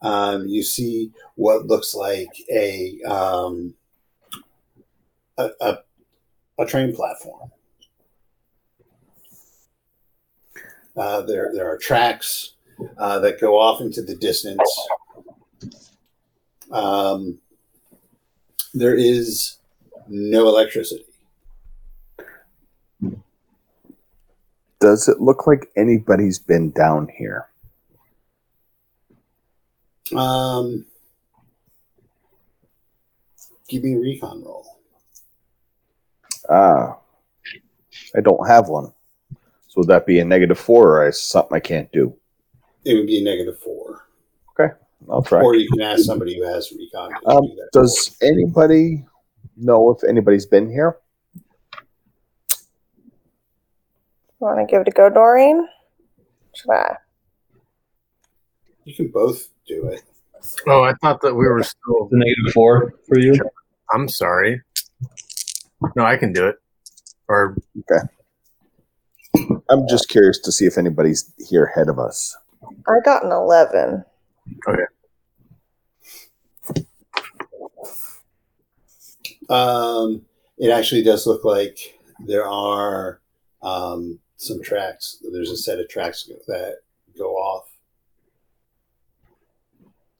Um, 0.00 0.46
you 0.46 0.62
see 0.62 1.10
what 1.34 1.66
looks 1.66 1.94
like 1.94 2.30
a, 2.50 3.00
um, 3.02 3.74
a, 5.36 5.50
a 5.60 5.78
a 6.58 6.66
train 6.66 6.94
platform. 6.94 7.50
Uh, 10.96 11.20
there, 11.22 11.52
there 11.54 11.70
are 11.70 11.78
tracks 11.78 12.54
uh, 12.98 13.20
that 13.20 13.40
go 13.40 13.58
off 13.58 13.80
into 13.80 14.02
the 14.02 14.16
distance. 14.16 14.88
Um, 16.72 17.38
there 18.74 18.96
is 18.96 19.58
no 20.08 20.48
electricity. 20.48 21.04
Does 24.80 25.08
it 25.08 25.20
look 25.20 25.46
like 25.46 25.70
anybody's 25.76 26.38
been 26.38 26.70
down 26.70 27.08
here? 27.16 27.48
Um, 30.14 30.86
give 33.68 33.82
me 33.82 33.94
a 33.94 33.98
recon 33.98 34.42
roll. 34.44 34.78
Ah, 36.48 36.98
I 38.16 38.20
don't 38.20 38.46
have 38.48 38.68
one. 38.68 38.92
So 39.66 39.78
would 39.78 39.88
that 39.88 40.06
be 40.06 40.18
a 40.20 40.24
negative 40.24 40.58
four 40.58 40.98
or 40.98 41.08
is 41.08 41.20
something 41.20 41.54
I 41.54 41.60
can't 41.60 41.92
do? 41.92 42.14
It 42.84 42.94
would 42.94 43.06
be 43.06 43.20
a 43.20 43.24
negative 43.24 43.58
four. 43.58 44.08
I'll 45.10 45.22
try. 45.22 45.42
Or 45.42 45.54
you 45.54 45.68
can 45.68 45.80
ask 45.80 46.04
somebody 46.04 46.38
who 46.38 46.46
has 46.46 46.72
recon. 46.72 47.12
Um, 47.26 47.42
do 47.42 47.68
does 47.72 48.16
anybody 48.22 49.04
know 49.56 49.90
if 49.90 50.08
anybody's 50.08 50.46
been 50.46 50.70
here? 50.70 50.98
Want 54.40 54.58
to 54.60 54.70
give 54.70 54.82
it 54.82 54.88
a 54.88 54.90
go, 54.92 55.10
Doreen? 55.10 55.66
Should 56.54 56.70
I? 56.70 56.96
You 58.84 58.94
can 58.94 59.08
both 59.08 59.48
do 59.66 59.88
it. 59.88 60.02
Oh, 60.66 60.82
I 60.84 60.94
thought 61.02 61.20
that 61.22 61.34
we 61.34 61.46
were 61.46 61.62
still. 61.62 62.08
The 62.10 62.18
negative 62.18 62.52
four 62.54 62.94
for 63.06 63.18
you. 63.18 63.34
I'm 63.92 64.08
sorry. 64.08 64.62
No, 65.96 66.04
I 66.04 66.16
can 66.16 66.32
do 66.32 66.46
it. 66.46 66.56
Or 67.28 67.56
okay. 67.80 68.06
I'm 69.68 69.86
just 69.88 70.08
curious 70.08 70.38
to 70.40 70.52
see 70.52 70.64
if 70.64 70.78
anybody's 70.78 71.32
here 71.48 71.64
ahead 71.64 71.88
of 71.88 71.98
us. 71.98 72.36
I 72.86 73.00
got 73.04 73.24
an 73.24 73.32
11. 73.32 74.04
Okay. 74.68 74.82
Um, 79.48 80.22
it 80.58 80.70
actually 80.70 81.02
does 81.02 81.26
look 81.26 81.44
like 81.44 81.98
there 82.26 82.46
are 82.46 83.20
um, 83.62 84.18
some 84.38 84.62
tracks. 84.62 85.18
There's 85.32 85.50
a 85.50 85.56
set 85.56 85.78
of 85.78 85.88
tracks 85.88 86.30
that 86.46 86.78
go 87.18 87.34
off. 87.34 87.68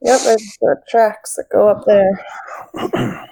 Yep, 0.01 0.21
there's 0.21 0.57
the 0.61 0.75
tracks 0.87 1.35
that 1.35 1.49
go 1.49 1.67
up 1.67 1.85
there. 1.85 3.29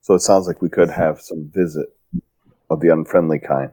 So 0.00 0.14
it 0.14 0.20
sounds 0.20 0.46
like 0.46 0.62
we 0.62 0.68
could 0.68 0.90
have 0.90 1.20
some 1.20 1.50
visit 1.52 1.86
of 2.70 2.80
the 2.80 2.90
unfriendly 2.90 3.38
kind. 3.38 3.70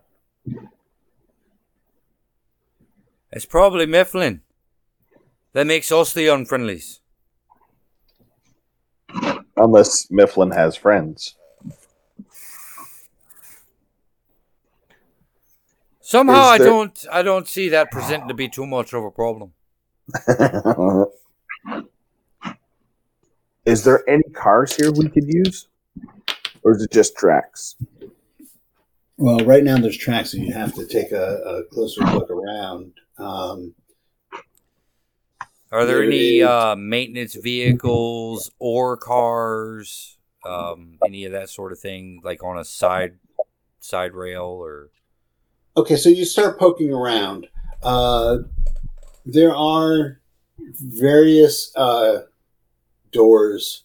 It's 3.32 3.46
probably 3.46 3.86
Mifflin. 3.86 4.42
That 5.54 5.68
makes 5.68 5.92
us 5.92 6.14
the 6.14 6.28
unfriendlies. 6.28 7.00
Unless 9.58 10.10
Mifflin 10.10 10.52
has 10.52 10.76
friends. 10.78 11.36
Somehow 16.12 16.42
Is 16.42 16.50
I 16.50 16.58
there- 16.58 16.68
don't 16.68 17.06
I 17.10 17.22
don't 17.22 17.48
see 17.48 17.70
that 17.70 17.90
presenting 17.90 18.28
to 18.28 18.34
be 18.34 18.50
too 18.50 18.66
much 18.66 18.92
of 18.92 19.02
a 19.06 19.12
problem. 19.12 19.54
is 23.66 23.86
there 23.86 24.04
any 24.10 24.24
cars 24.34 24.76
here 24.76 24.92
we 24.92 25.08
could 25.08 25.24
use? 25.26 25.70
Or 26.64 26.74
is 26.76 26.84
it 26.84 26.92
just 26.92 27.16
tracks? 27.16 27.78
Well, 29.16 29.38
right 29.46 29.64
now 29.64 29.78
there's 29.78 29.98
tracks, 29.98 30.34
and 30.34 30.46
you 30.46 30.52
have 30.54 30.74
to 30.74 30.86
take 30.86 31.14
a, 31.14 31.36
a 31.46 31.64
closer 31.74 32.02
look 32.02 32.30
around. 32.30 32.92
Um, 33.18 33.74
Are 35.72 35.86
there 35.86 36.00
There 36.00 36.04
any 36.04 36.44
uh, 36.44 36.76
maintenance 36.76 37.36
vehicles 37.36 38.52
or 38.60 38.98
cars, 38.98 40.18
um, 40.46 40.98
any 41.06 41.24
of 41.24 41.32
that 41.32 41.50
sort 41.50 41.72
of 41.72 41.80
thing, 41.80 42.20
like 42.22 42.44
on 42.44 42.58
a 42.58 42.66
side 42.66 43.14
side 43.80 44.14
rail 44.14 44.44
or? 44.44 44.90
Okay, 45.78 45.96
so 45.96 46.10
you 46.10 46.26
start 46.26 46.60
poking 46.60 46.92
around. 46.92 47.48
Uh, 47.82 48.40
there 49.26 49.56
are 49.56 50.20
various 50.60 51.72
uh, 51.78 52.24
doors 53.14 53.84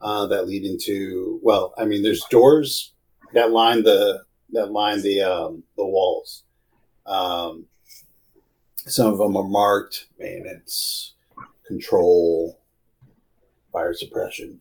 uh, 0.00 0.26
that 0.26 0.46
lead 0.46 0.64
into. 0.64 1.40
Well, 1.42 1.74
I 1.76 1.84
mean, 1.84 2.02
there's 2.02 2.22
doors 2.30 2.92
that 3.34 3.50
line 3.50 3.82
the 3.82 4.22
that 4.52 4.70
line 4.70 5.02
the 5.02 5.22
um, 5.22 5.64
the 5.76 5.84
walls. 5.84 6.44
Um, 7.06 7.66
some 8.76 9.12
of 9.12 9.18
them 9.18 9.36
are 9.36 9.42
marked 9.42 10.06
maintenance, 10.16 11.14
control, 11.66 12.60
fire 13.72 13.94
suppression. 13.94 14.60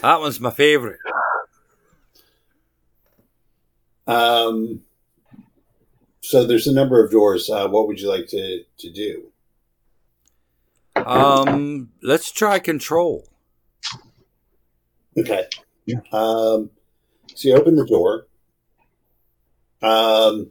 That 0.00 0.20
one's 0.20 0.40
my 0.40 0.50
favorite. 0.50 0.98
Um, 4.06 4.82
so 6.20 6.44
there's 6.44 6.66
a 6.66 6.74
number 6.74 7.02
of 7.04 7.10
doors. 7.10 7.48
Uh, 7.50 7.68
what 7.68 7.86
would 7.86 8.00
you 8.00 8.08
like 8.08 8.26
to 8.28 8.62
to 8.78 8.90
do? 8.90 9.32
Um, 10.96 11.90
let's 12.02 12.32
try 12.32 12.58
control. 12.58 13.28
Okay. 15.16 15.44
Um, 16.12 16.70
so 17.34 17.48
you 17.48 17.54
open 17.54 17.76
the 17.76 17.86
door. 17.86 18.26
Um, 19.82 20.50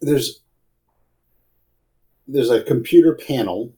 there's 0.00 0.40
there's 2.26 2.50
a 2.50 2.62
computer 2.62 3.14
panel 3.14 3.72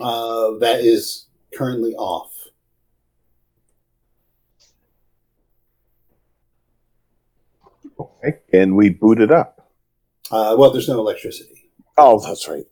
uh, 0.00 0.58
that 0.58 0.80
is 0.80 1.26
currently 1.54 1.94
off. 1.94 2.33
Okay. 8.26 8.38
And 8.52 8.76
we 8.76 8.90
boot 8.90 9.20
it 9.20 9.30
up. 9.30 9.70
Uh, 10.30 10.54
well, 10.58 10.70
there's 10.70 10.88
no 10.88 10.98
electricity. 10.98 11.70
Oh, 11.98 12.18
that's 12.20 12.48
right. 12.48 12.64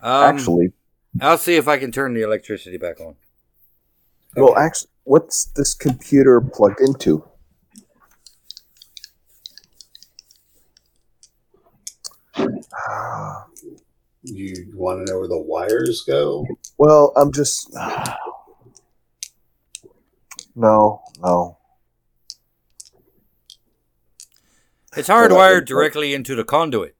Um, 0.00 0.36
actually, 0.36 0.72
I'll 1.20 1.38
see 1.38 1.56
if 1.56 1.66
I 1.66 1.78
can 1.78 1.90
turn 1.90 2.12
the 2.14 2.22
electricity 2.22 2.76
back 2.76 3.00
on. 3.00 3.14
well, 4.36 4.56
actually, 4.56 4.90
what's 5.04 5.46
this 5.46 5.74
computer 5.74 6.40
plugged 6.40 6.80
into? 6.80 7.24
You 14.26 14.72
want 14.74 15.06
to 15.06 15.12
know 15.12 15.18
where 15.18 15.28
the 15.28 15.38
wires 15.38 16.02
go? 16.06 16.46
Well, 16.78 17.12
I'm 17.16 17.30
just. 17.32 17.74
No, 20.56 21.02
no. 21.20 21.58
It's 24.96 25.08
hardwired 25.08 25.66
directly 25.66 26.14
into 26.14 26.34
the 26.34 26.44
conduit. 26.44 26.96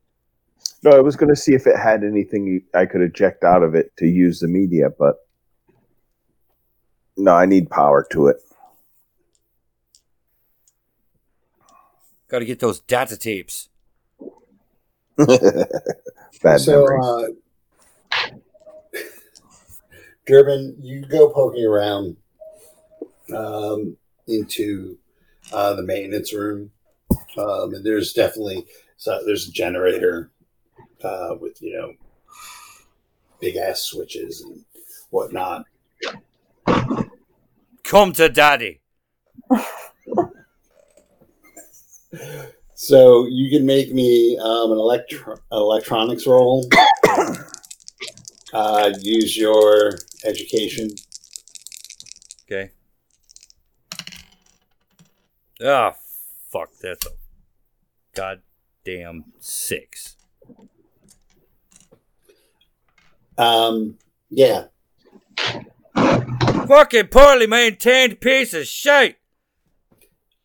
No, 0.83 0.91
I 0.91 1.01
was 1.01 1.17
going 1.17 1.31
to 1.31 1.37
see 1.37 1.55
if 1.55 1.67
it 1.67 1.77
had 1.77 2.05
anything 2.05 2.63
I 2.75 2.87
could 2.87 3.01
eject 3.01 3.45
out 3.45 3.63
of 3.63 3.75
it 3.75 3.97
to 3.99 4.07
use 4.07 4.41
the 4.41 4.49
media, 4.49 4.91
but 4.99 5.17
no, 7.17 7.35
I 7.35 7.47
need 7.47 7.71
power 7.71 8.07
to 8.11 8.27
it. 8.27 8.37
Got 12.29 12.41
to 12.41 12.45
get 12.45 12.59
those 12.59 12.81
data 12.81 13.17
tapes. 13.17 13.69
Bad 15.17 16.61
so, 16.61 16.85
memories. 16.85 17.37
uh, 18.13 18.31
Durbin, 20.27 20.77
you 20.81 21.07
go 21.07 21.31
poking 21.31 21.65
around 21.65 22.17
um, 23.35 23.97
into 24.27 24.99
uh, 25.53 25.75
the 25.75 25.83
maintenance 25.83 26.35
room, 26.35 26.73
um, 27.37 27.75
and 27.75 27.85
there's 27.85 28.13
definitely 28.13 28.67
so 28.97 29.21
there's 29.25 29.49
a 29.49 29.53
generator 29.53 30.31
uh, 31.03 31.35
with 31.41 31.61
you 31.61 31.77
know 31.77 31.93
big 33.41 33.57
ass 33.57 33.81
switches 33.83 34.43
and 34.43 34.65
whatnot. 35.11 35.65
Come 37.85 38.13
to 38.15 38.29
daddy. 38.29 38.81
So 42.77 43.27
you 43.27 43.51
can 43.51 43.65
make 43.65 43.93
me 43.93 44.37
um, 44.39 44.73
an 44.73 44.79
electro- 44.79 45.39
electronics 45.53 46.27
roll. 46.27 46.69
uh, 48.53 48.93
use 49.01 49.37
your 49.37 49.93
education. 50.25 50.91
Okay. 52.47 52.73
Ah, 55.65 55.95
fuck. 56.51 56.71
That's 56.83 57.07
a 57.07 57.11
goddamn 58.15 59.25
six. 59.41 60.17
Um, 63.37 63.99
yeah, 64.31 64.67
Fucking 65.97 67.09
poorly 67.09 67.47
maintained 67.47 68.21
piece 68.21 68.55
of 68.55 68.67
shit. 68.67 69.17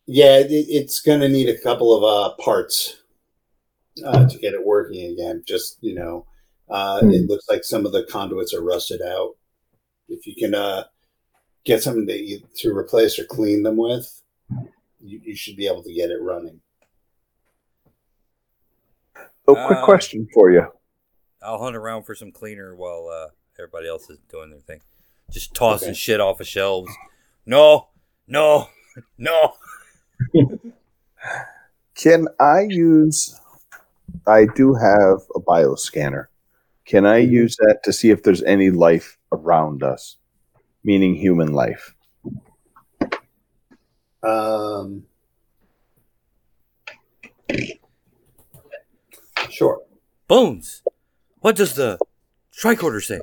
yeah, 0.07 0.37
it, 0.37 0.47
it's 0.49 0.99
going 0.99 1.19
to 1.21 1.29
need 1.29 1.49
a 1.49 1.61
couple 1.61 1.95
of 1.95 2.03
uh, 2.03 2.35
parts 2.43 2.97
uh, 4.03 4.27
to 4.27 4.37
get 4.39 4.53
it 4.53 4.65
working 4.65 5.11
again. 5.13 5.43
Just 5.47 5.77
you 5.81 5.93
know, 5.95 6.25
uh, 6.69 6.99
it 7.03 7.29
looks 7.29 7.47
like 7.47 7.63
some 7.63 7.85
of 7.85 7.91
the 7.91 8.03
conduits 8.09 8.53
are 8.53 8.63
rusted 8.63 9.01
out. 9.01 9.35
If 10.07 10.25
you 10.25 10.35
can 10.35 10.55
uh, 10.55 10.85
get 11.63 11.83
something 11.83 12.07
to 12.07 12.39
to 12.57 12.75
replace 12.75 13.19
or 13.19 13.25
clean 13.25 13.63
them 13.63 13.77
with, 13.77 14.21
you, 14.99 15.21
you 15.23 15.35
should 15.35 15.55
be 15.57 15.67
able 15.67 15.83
to 15.83 15.93
get 15.93 16.09
it 16.09 16.21
running. 16.21 16.61
Oh, 19.57 19.67
quick 19.67 19.79
uh, 19.79 19.85
question 19.85 20.27
for 20.33 20.51
you. 20.51 20.65
I'll 21.41 21.59
hunt 21.61 21.75
around 21.75 22.03
for 22.03 22.15
some 22.15 22.31
cleaner 22.31 22.75
while 22.75 23.07
uh, 23.11 23.29
everybody 23.57 23.87
else 23.87 24.09
is 24.09 24.19
doing 24.29 24.49
their 24.49 24.59
thing. 24.59 24.81
Just 25.31 25.53
tossing 25.53 25.89
Okay. 25.89 25.95
shit 25.97 26.19
off 26.19 26.39
of 26.41 26.47
shelves. 26.47 26.91
No, 27.45 27.89
no, 28.27 28.69
no. 29.17 29.53
Can 31.95 32.27
I 32.39 32.65
use? 32.67 33.39
I 34.25 34.45
do 34.55 34.73
have 34.73 35.19
a 35.35 35.39
bioscanner. 35.39 36.25
Can 36.85 37.05
I 37.05 37.17
use 37.17 37.55
that 37.57 37.81
to 37.83 37.93
see 37.93 38.09
if 38.09 38.23
there's 38.23 38.41
any 38.43 38.71
life 38.71 39.17
around 39.31 39.83
us, 39.83 40.17
meaning 40.83 41.13
human 41.15 41.53
life? 41.53 41.93
Um, 44.23 45.05
sure. 49.49 49.81
Bones. 50.27 50.81
What 51.39 51.55
does 51.55 51.75
the 51.75 51.97
tricorder 52.55 53.03
say? 53.03 53.19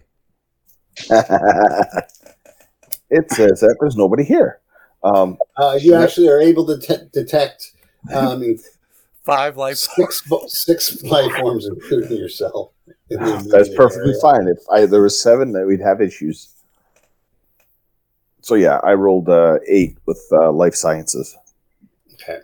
it 3.11 3.31
says 3.31 3.61
that 3.61 3.77
there's 3.81 3.97
nobody 3.97 4.25
here. 4.25 4.61
Um, 5.05 5.39
Uh, 5.57 5.79
you 5.81 5.95
actually 5.95 6.29
are 6.29 6.41
able 6.41 6.67
to 6.67 6.79
te- 6.79 7.09
detect 7.13 7.73
um, 8.15 8.43
Five 9.23 9.57
life. 9.57 9.77
six 9.77 10.23
six 10.49 11.03
life 11.03 11.33
forms, 11.33 11.67
including 11.67 12.17
yourself. 12.17 12.73
in 13.11 13.19
that's 13.49 13.69
perfectly 13.75 14.11
area. 14.11 14.21
fine. 14.23 14.49
If 14.49 14.59
I, 14.71 14.87
there 14.87 15.03
was 15.03 15.21
seven, 15.21 15.53
then 15.53 15.67
we'd 15.67 15.81
have 15.81 16.01
issues. 16.01 16.49
So 18.41 18.55
yeah, 18.55 18.79
I 18.85 18.95
rolled 18.95 19.29
uh, 19.29 19.59
eight 19.67 19.99
with 20.07 20.23
uh, 20.33 20.53
life 20.53 20.75
sciences. 20.77 21.37
Okay. 22.15 22.39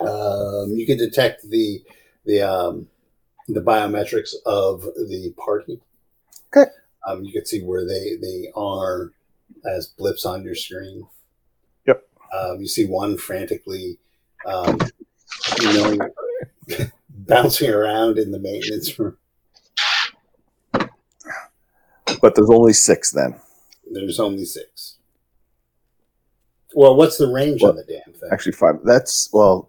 Um, 0.00 0.72
you 0.72 0.86
can 0.86 0.98
detect 0.98 1.48
the 1.48 1.82
the 2.24 2.42
um, 2.42 2.88
the 3.48 3.60
biometrics 3.60 4.34
of 4.46 4.82
the 4.82 5.34
party. 5.36 5.80
Okay. 6.54 6.70
Um, 7.06 7.24
you 7.24 7.32
can 7.32 7.46
see 7.46 7.62
where 7.62 7.86
they 7.86 8.16
they 8.20 8.50
are 8.54 9.12
as 9.64 9.88
blips 9.88 10.24
on 10.24 10.44
your 10.44 10.54
screen. 10.54 11.06
Yep. 11.86 12.06
Um, 12.32 12.60
you 12.60 12.68
see 12.68 12.86
one 12.86 13.16
frantically, 13.16 13.98
um, 14.46 14.78
you 15.60 15.72
know, 15.72 16.10
bouncing 17.10 17.70
around 17.70 18.18
in 18.18 18.30
the 18.30 18.38
maintenance 18.38 18.98
room. 18.98 19.16
But 22.20 22.34
there's 22.34 22.50
only 22.50 22.72
six 22.72 23.10
then. 23.10 23.38
There's 23.90 24.18
only 24.20 24.44
six. 24.44 24.96
Well, 26.74 26.96
what's 26.96 27.16
the 27.16 27.28
range 27.28 27.62
on 27.62 27.76
the 27.76 27.84
damn 27.84 28.12
thing? 28.14 28.28
Actually, 28.30 28.52
five. 28.52 28.76
That's 28.84 29.30
well. 29.32 29.68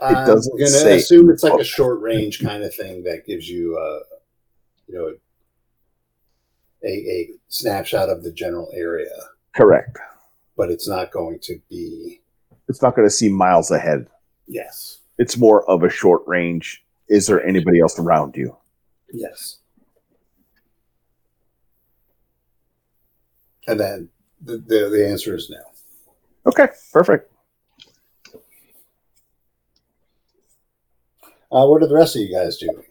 I'm 0.00 0.26
doesn't 0.26 0.56
gonna 0.56 0.66
say- 0.68 0.96
assume 0.96 1.30
it's 1.30 1.42
like 1.42 1.60
a 1.60 1.64
short 1.64 2.00
range 2.00 2.40
kind 2.40 2.62
of 2.62 2.74
thing 2.74 3.02
that 3.04 3.26
gives 3.26 3.48
you, 3.48 3.76
uh, 3.76 4.00
you 4.86 4.94
know, 4.94 5.14
a, 6.84 6.88
a 6.88 7.30
snapshot 7.48 8.08
of 8.08 8.22
the 8.22 8.30
general 8.32 8.70
area, 8.72 9.10
Correct. 9.56 9.98
but 10.56 10.70
it's 10.70 10.86
not 10.88 11.10
going 11.10 11.38
to 11.40 11.60
be. 11.68 12.20
It's 12.68 12.80
not 12.82 12.94
going 12.94 13.06
to 13.06 13.10
see 13.14 13.28
miles 13.28 13.70
ahead. 13.70 14.06
Yes, 14.46 14.98
It's 15.18 15.36
more 15.36 15.68
of 15.68 15.82
a 15.82 15.90
short 15.90 16.22
range. 16.26 16.84
Is 17.08 17.26
there 17.26 17.44
anybody 17.44 17.80
else 17.80 17.98
around 17.98 18.36
you? 18.36 18.56
yes. 19.12 19.56
And 23.66 23.78
then 23.78 24.08
the, 24.40 24.56
the, 24.58 24.88
the 24.90 25.08
answer 25.08 25.34
is 25.36 25.50
no. 25.50 25.58
Okay, 26.46 26.68
perfect. 26.92 27.30
Uh, 31.50 31.66
what 31.66 31.82
are 31.82 31.86
the 31.86 31.94
rest 31.94 32.14
of 32.14 32.22
you 32.22 32.34
guys 32.34 32.58
doing? 32.58 32.84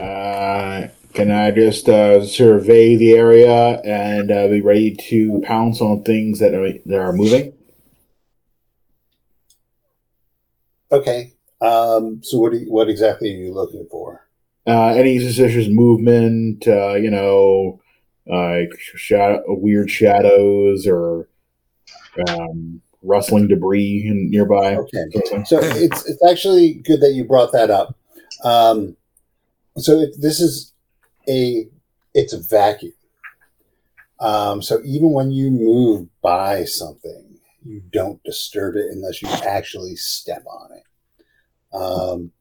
Uh, 0.00 0.88
can 1.14 1.30
I 1.30 1.50
just 1.52 1.88
uh, 1.88 2.24
survey 2.26 2.96
the 2.96 3.12
area 3.12 3.80
and 3.80 4.30
uh, 4.30 4.48
be 4.48 4.60
ready 4.60 4.94
to 5.08 5.40
pounce 5.44 5.80
on 5.80 6.02
things 6.02 6.40
that 6.40 6.54
are 6.54 6.72
that 6.84 6.98
are 6.98 7.12
moving? 7.12 7.54
Okay. 10.92 11.32
Um, 11.60 12.20
so 12.22 12.38
what 12.38 12.52
do 12.52 12.58
you, 12.58 12.70
what 12.70 12.90
exactly 12.90 13.34
are 13.34 13.38
you 13.38 13.54
looking 13.54 13.86
for? 13.90 14.28
Uh, 14.66 14.88
any 14.88 15.18
suspicious 15.18 15.68
movement? 15.68 16.68
Uh, 16.68 16.94
you 16.94 17.10
know, 17.10 17.80
like 18.26 18.78
shadow, 18.78 19.42
weird 19.46 19.90
shadows 19.90 20.86
or 20.86 21.28
um, 22.28 22.82
rustling 23.04 23.48
debris 23.48 24.04
in 24.06 24.30
nearby. 24.30 24.76
Okay. 24.76 25.44
So 25.44 25.58
it's 25.60 26.08
it's 26.08 26.24
actually 26.28 26.74
good 26.74 27.00
that 27.00 27.12
you 27.12 27.24
brought 27.24 27.52
that 27.52 27.70
up. 27.70 27.96
Um, 28.42 28.96
so 29.76 30.00
it, 30.00 30.14
this 30.20 30.40
is 30.40 30.72
a 31.28 31.68
it's 32.14 32.32
a 32.32 32.40
vacuum. 32.40 32.92
Um, 34.20 34.62
so 34.62 34.80
even 34.84 35.10
when 35.10 35.30
you 35.30 35.50
move 35.50 36.08
by 36.22 36.64
something, 36.64 37.38
you 37.64 37.82
don't 37.92 38.22
disturb 38.24 38.76
it 38.76 38.86
unless 38.90 39.20
you 39.20 39.28
actually 39.28 39.96
step 39.96 40.44
on 40.46 40.70
it. 40.72 41.76
Um, 41.76 42.32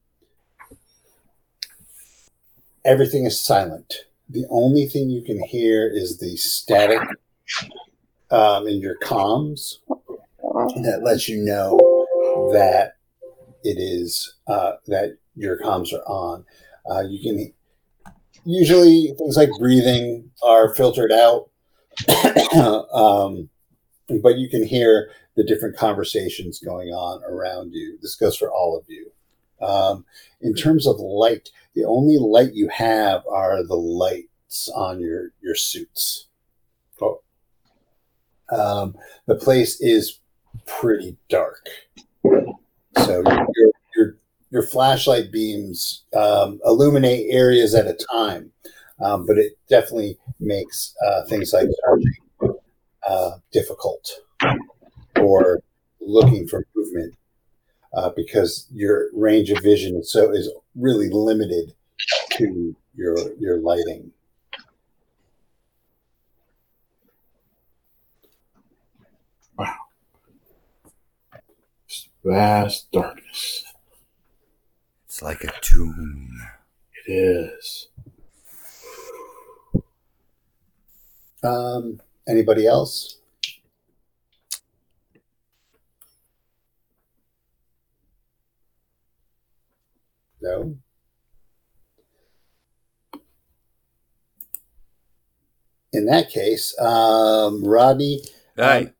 everything 2.86 3.26
is 3.26 3.40
silent. 3.40 3.94
The 4.30 4.46
only 4.50 4.86
thing 4.86 5.10
you 5.10 5.24
can 5.24 5.42
hear 5.44 5.88
is 5.88 6.20
the 6.20 6.36
static 6.38 7.02
um, 8.32 8.68
in 8.68 8.80
your 8.80 8.98
comms 9.00 9.78
that 10.54 11.02
lets 11.04 11.28
you 11.28 11.44
know 11.44 11.78
that 12.54 12.94
it 13.64 13.78
is 13.80 14.36
uh, 14.48 14.74
that 14.88 15.18
your 15.36 15.60
comms 15.60 15.94
are 15.94 16.06
on. 16.08 16.46
Uh, 16.90 17.02
you 17.02 17.20
can 17.22 17.54
usually 18.46 19.14
things 19.18 19.38
like 19.38 19.50
breathing 19.58 20.30
are 20.46 20.74
filtered 20.74 21.12
out, 21.12 21.50
um, 22.94 23.50
but 24.22 24.38
you 24.38 24.50
can 24.50 24.64
hear 24.66 25.10
the 25.36 25.44
different 25.44 25.78
conversations 25.78 26.60
going 26.60 26.90
on 26.90 27.24
around 27.24 27.74
you. 27.74 27.98
This 28.02 28.16
goes 28.16 28.38
for 28.38 28.52
all 28.52 28.78
of 28.78 28.86
you. 28.88 29.12
Um, 29.62 30.06
in 30.42 30.54
terms 30.54 30.86
of 30.86 31.00
light, 31.00 31.50
the 31.74 31.86
only 31.86 32.18
light 32.18 32.54
you 32.54 32.68
have 32.68 33.24
are 33.28 33.66
the 33.66 33.76
lights 33.76 34.70
on 34.76 35.00
your 35.00 35.32
your 35.42 35.56
suits. 35.56 36.28
Oh. 37.02 37.22
Um, 38.52 38.96
the 39.26 39.36
place 39.36 39.82
is 39.82 40.20
pretty 40.66 41.18
dark. 41.30 41.66
So 42.98 43.24
your 43.56 43.72
your 43.96 44.16
your 44.52 44.64
flashlight 44.64 45.32
beams 45.32 46.04
um, 46.16 46.60
illuminate 46.66 47.28
areas 47.30 47.74
at 47.74 47.88
a 47.88 47.98
time, 48.14 48.52
um, 49.04 49.26
but 49.26 49.38
it 49.38 49.54
definitely 49.70 50.18
makes 50.40 50.94
uh, 51.06 51.24
things 51.26 51.54
like 51.54 51.68
searching 51.86 52.58
uh, 53.08 53.32
difficult 53.52 54.10
or 55.20 55.62
looking 56.02 56.48
for 56.48 56.66
movement 56.76 57.14
uh, 57.96 58.10
because 58.16 58.68
your 58.74 59.10
range 59.14 59.50
of 59.50 59.62
vision 59.64 59.98
is 59.98 60.12
so 60.12 60.32
is 60.32 60.52
really 60.76 61.10
limited 61.10 61.74
to 62.32 62.76
your 62.96 63.18
your 63.40 63.60
lighting. 63.60 64.12
Vast 72.24 72.92
darkness. 72.92 73.66
It's 75.06 75.22
like 75.22 75.44
a 75.44 75.52
tomb. 75.62 76.40
It 77.06 77.12
is. 77.12 77.88
Um, 81.44 82.00
anybody 82.28 82.66
else? 82.66 83.18
No. 90.42 90.78
In 95.92 96.06
that 96.06 96.30
case, 96.30 96.78
um, 96.80 97.64
Rodney, 97.64 98.22
Aye. 98.58 98.78
Um, 98.88 98.94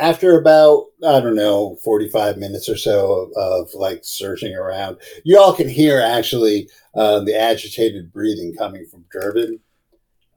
after 0.00 0.38
about 0.38 0.86
I 1.06 1.20
don't 1.20 1.36
know 1.36 1.76
forty 1.84 2.08
five 2.08 2.38
minutes 2.38 2.68
or 2.68 2.76
so 2.76 3.30
of, 3.36 3.68
of 3.68 3.74
like 3.74 4.00
searching 4.02 4.54
around, 4.54 4.96
you 5.24 5.38
all 5.38 5.54
can 5.54 5.68
hear 5.68 6.00
actually 6.00 6.68
uh, 6.94 7.20
the 7.20 7.38
agitated 7.38 8.12
breathing 8.12 8.54
coming 8.56 8.86
from 8.86 9.04
Durbin. 9.12 9.60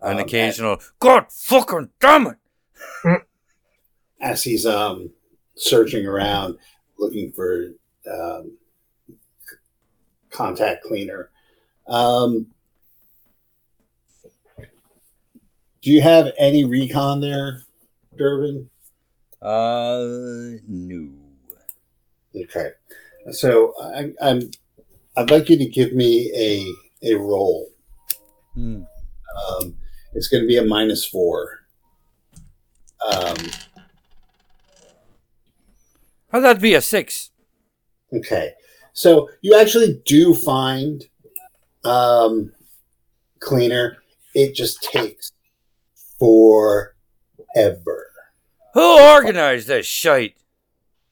An 0.01 0.17
um, 0.17 0.19
occasional, 0.19 0.81
God 0.99 1.31
fucking 1.31 1.89
damn 1.99 2.27
it! 2.27 2.37
as 4.21 4.43
he's 4.43 4.65
um 4.65 5.09
searching 5.55 6.05
around 6.05 6.57
looking 6.97 7.31
for 7.31 7.67
um, 8.11 8.57
contact 10.29 10.83
cleaner. 10.83 11.29
Um, 11.87 12.47
do 15.81 15.91
you 15.91 16.01
have 16.01 16.31
any 16.37 16.63
recon 16.65 17.21
there, 17.21 17.61
Durbin? 18.17 18.69
Uh, 19.43 20.57
no. 20.67 21.09
Okay, 22.35 22.69
so 23.31 23.73
I, 23.81 24.13
I'm 24.21 24.49
I'd 25.17 25.29
like 25.29 25.49
you 25.49 25.57
to 25.57 25.65
give 25.65 25.93
me 25.93 26.31
a 26.35 27.11
a 27.11 27.15
roll. 27.19 27.69
Hmm. 28.53 28.83
Um, 29.49 29.75
it's 30.13 30.27
going 30.29 30.43
to 30.43 30.47
be 30.47 30.57
a 30.57 30.65
minus 30.65 31.05
four. 31.05 31.59
Um, 33.11 33.35
How'd 36.31 36.43
that 36.43 36.61
be 36.61 36.73
a 36.73 36.81
six? 36.81 37.31
Okay. 38.11 38.53
So 38.93 39.29
you 39.41 39.59
actually 39.59 40.01
do 40.05 40.33
find 40.33 41.03
um, 41.83 42.53
cleaner. 43.39 43.97
It 44.33 44.55
just 44.55 44.81
takes 44.83 45.31
forever. 46.17 46.93
Who 48.73 48.99
organized 49.11 49.67
this 49.67 49.85
shite? 49.85 50.35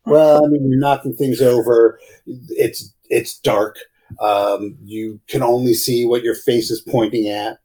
Well, 0.05 0.45
I 0.45 0.47
mean, 0.47 0.67
you're 0.67 0.79
knocking 0.79 1.13
things 1.13 1.41
over. 1.41 1.99
It's 2.25 2.93
it's 3.09 3.37
dark. 3.39 3.77
Um, 4.19 4.77
you 4.83 5.19
can 5.27 5.43
only 5.43 5.73
see 5.73 6.05
what 6.05 6.23
your 6.23 6.35
face 6.35 6.71
is 6.71 6.81
pointing 6.81 7.27
at. 7.27 7.59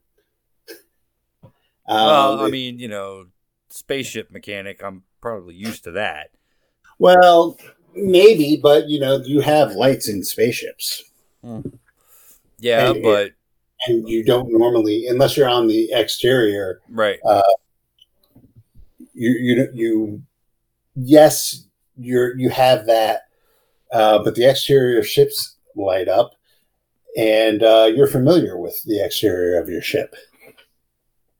Um, 1.43 1.51
well, 1.87 2.39
I 2.41 2.47
it- 2.47 2.51
mean, 2.51 2.79
you 2.79 2.87
know, 2.87 3.25
spaceship 3.69 4.31
mechanic. 4.31 4.81
I'm 4.83 5.03
probably 5.21 5.55
used 5.55 5.83
to 5.85 5.91
that. 5.91 6.29
well, 6.99 7.57
maybe, 7.95 8.59
but 8.61 8.87
you 8.87 8.99
know, 8.99 9.17
you 9.25 9.41
have 9.41 9.71
lights 9.73 10.07
in 10.07 10.23
spaceships. 10.23 11.03
Yeah, 12.59 12.91
And- 12.91 13.01
but 13.03 13.31
and 13.87 14.07
you 14.09 14.23
don't 14.23 14.51
normally 14.51 15.05
unless 15.07 15.37
you're 15.37 15.47
on 15.49 15.67
the 15.67 15.89
exterior 15.91 16.81
right. 16.89 17.19
You 19.17 19.31
you 19.31 19.67
you 19.73 20.21
yes, 20.95 21.65
you're 21.97 22.37
you 22.37 22.49
have 22.49 22.85
that, 22.85 23.23
uh, 23.91 24.23
but 24.23 24.35
the 24.35 24.49
exterior 24.49 25.03
ships 25.03 25.55
light 25.75 26.07
up, 26.07 26.35
and 27.17 27.63
uh, 27.63 27.89
you're 27.93 28.07
familiar 28.07 28.57
with 28.57 28.81
the 28.83 29.03
exterior 29.03 29.59
of 29.59 29.69
your 29.69 29.81
ship. 29.81 30.15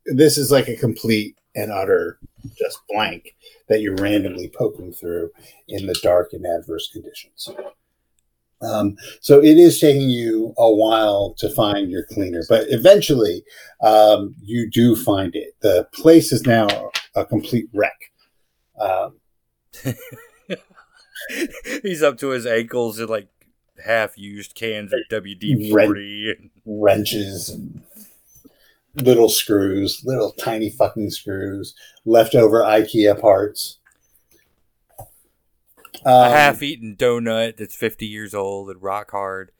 This 0.05 0.37
is 0.37 0.51
like 0.51 0.67
a 0.67 0.75
complete 0.75 1.35
and 1.55 1.71
utter 1.71 2.19
just 2.57 2.79
blank 2.89 3.35
that 3.67 3.81
you're 3.81 3.95
randomly 3.95 4.49
poking 4.49 4.93
through 4.93 5.29
in 5.67 5.85
the 5.85 5.99
dark 6.01 6.33
and 6.33 6.45
adverse 6.45 6.89
conditions. 6.91 7.49
Um, 8.61 8.95
so 9.21 9.39
it 9.39 9.57
is 9.57 9.79
taking 9.79 10.09
you 10.09 10.53
a 10.57 10.71
while 10.71 11.35
to 11.37 11.49
find 11.49 11.91
your 11.91 12.05
cleaner, 12.05 12.41
but 12.49 12.65
eventually 12.69 13.43
um, 13.83 14.33
you 14.41 14.69
do 14.69 14.95
find 14.95 15.35
it. 15.35 15.55
The 15.61 15.87
place 15.93 16.31
is 16.31 16.43
now 16.43 16.67
a 17.17 17.25
complete 17.25 17.67
wreck. 17.73 18.11
Um, 18.79 19.17
He's 21.83 22.03
up 22.03 22.17
to 22.19 22.29
his 22.29 22.45
ankles 22.45 22.99
in 22.99 23.07
like 23.07 23.27
half 23.83 24.17
used 24.17 24.55
cans 24.55 24.93
of 24.93 24.99
WD 25.11 25.69
40. 25.71 26.51
wrenches 26.65 27.49
and 27.49 27.81
little 28.95 29.29
screws, 29.29 30.01
little 30.05 30.31
tiny 30.31 30.69
fucking 30.69 31.09
screws, 31.09 31.75
leftover 32.05 32.61
IKEA 32.61 33.19
parts. 33.19 33.77
A 36.05 36.09
Um, 36.09 36.31
half 36.31 36.61
eaten 36.61 36.95
donut 36.95 37.57
that's 37.57 37.75
50 37.75 38.05
years 38.05 38.33
old 38.33 38.69
and 38.69 38.81
rock 38.81 39.11
hard. 39.11 39.51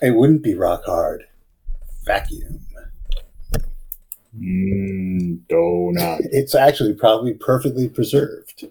It 0.00 0.10
wouldn't 0.10 0.42
be 0.42 0.54
rock 0.54 0.84
hard. 0.84 1.24
Vacuum. 2.04 2.60
Mm, 4.38 5.40
donut. 5.48 6.20
It's 6.32 6.54
actually 6.54 6.94
probably 6.94 7.34
perfectly 7.34 7.88
preserved. 7.88 8.68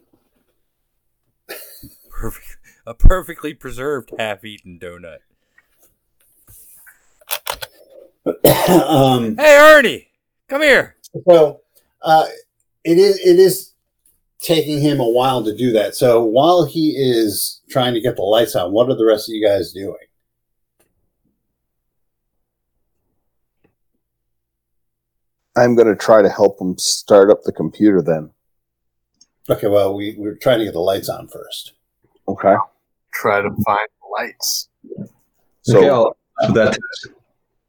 Perfect, 2.10 2.58
a 2.86 2.94
perfectly 2.94 3.54
preserved 3.54 4.12
half 4.18 4.44
eaten 4.46 4.80
donut. 4.80 5.20
um, 8.90 9.36
Hey, 9.38 9.58
Ernie, 9.58 10.08
come 10.48 10.62
here. 10.62 10.96
so 11.28 11.62
uh, 12.02 12.28
it 12.84 12.98
is 12.98 13.20
it 13.20 13.40
is 13.40 13.74
taking 14.40 14.82
him 14.82 15.00
a 15.00 15.08
while 15.10 15.44
to 15.44 15.56
do 15.56 15.72
that. 15.74 15.96
So 15.96 16.24
while 16.24 16.66
he 16.66 16.92
is 16.98 17.62
trying 17.70 17.94
to 17.94 18.02
get 18.02 18.16
the 18.16 18.22
lights 18.24 18.56
on, 18.56 18.72
what 18.72 18.90
are 18.90 18.96
the 18.96 19.06
rest 19.06 19.30
of 19.30 19.34
you 19.36 19.46
guys 19.46 19.72
doing? 19.74 19.96
I'm 25.58 25.76
going 25.76 25.88
to 25.88 25.96
try 25.96 26.22
to 26.22 26.30
help 26.30 26.60
him 26.62 26.78
start 26.78 27.30
up 27.30 27.44
the 27.44 27.52
computer 27.52 28.02
then. 28.02 28.32
Okay, 29.50 29.68
well 29.68 29.94
we 29.94 30.16
we're 30.18 30.36
trying 30.36 30.60
to 30.60 30.66
get 30.66 30.74
the 30.74 30.80
lights 30.80 31.10
on 31.10 31.28
first. 31.28 31.74
Okay. 32.28 32.56
Try 33.14 33.42
to 33.42 33.50
find 33.50 33.88
the 34.00 34.08
lights. 34.18 34.70
So 35.64 35.80
okay, 35.80 35.90
I'll 35.90 36.16
for 36.46 36.54
that. 36.54 36.78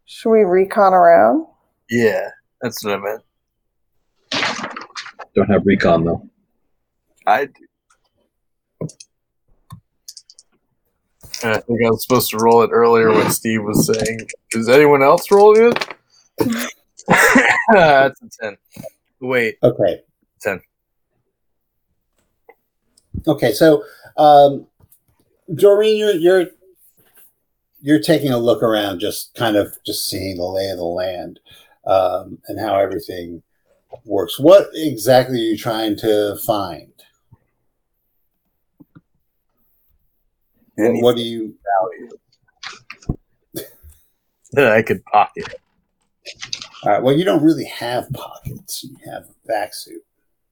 Should 0.04 0.30
we 0.30 0.40
recon 0.40 0.94
around? 0.94 1.46
Yeah, 1.90 2.28
that's 2.60 2.84
what 2.84 2.94
I 2.94 2.98
meant. 2.98 3.22
Don't 5.34 5.50
have 5.50 5.62
recon 5.64 6.04
though. 6.04 6.28
I 7.26 7.46
do. 7.46 7.66
And 11.42 11.54
I 11.54 11.58
think 11.58 11.80
I 11.84 11.90
was 11.90 12.02
supposed 12.02 12.30
to 12.30 12.38
roll 12.38 12.62
it 12.62 12.70
earlier 12.70 13.10
when 13.10 13.30
Steve 13.30 13.64
was 13.64 13.86
saying, 13.86 14.28
"Is 14.52 14.68
anyone 14.68 15.02
else 15.02 15.30
rolling 15.30 15.72
it?" 15.72 15.96
That's 17.09 18.20
a 18.22 18.28
ten. 18.40 18.57
Wait, 19.20 19.59
Okay. 19.62 20.00
ten. 20.40 20.61
Okay, 23.26 23.53
so 23.53 23.84
um, 24.16 24.66
Doreen, 25.55 25.96
you're 25.98 26.14
you're 26.14 26.46
you're 27.80 28.00
taking 28.00 28.32
a 28.32 28.38
look 28.38 28.62
around, 28.62 29.00
just 29.00 29.34
kind 29.34 29.57
of 29.57 29.76
just 29.84 30.09
seeing 30.09 30.36
the 30.36 30.44
lay 30.44 30.70
of 30.70 30.78
the 30.78 30.84
land 30.84 31.40
um, 31.86 32.38
and 32.48 32.61
how 32.61 32.78
everything 32.78 33.42
works. 34.05 34.38
What 34.38 34.68
exactly 34.74 35.36
are 35.36 35.50
you 35.50 35.57
trying 35.59 35.96
to 35.98 36.36
find? 36.44 36.92
Any 40.78 41.03
what 41.03 41.16
do 41.16 41.22
you? 41.22 41.55
value 41.80 42.09
that 44.53 44.72
I 44.72 44.82
could 44.82 45.05
pocket. 45.05 45.55
All 46.84 46.90
right, 46.92 47.02
well, 47.02 47.16
you 47.16 47.24
don't 47.24 47.42
really 47.42 47.64
have 47.66 48.10
pockets. 48.12 48.82
You 48.84 48.96
have 49.10 49.22
a 49.24 49.34
vac 49.46 49.72
suit. 49.74 50.02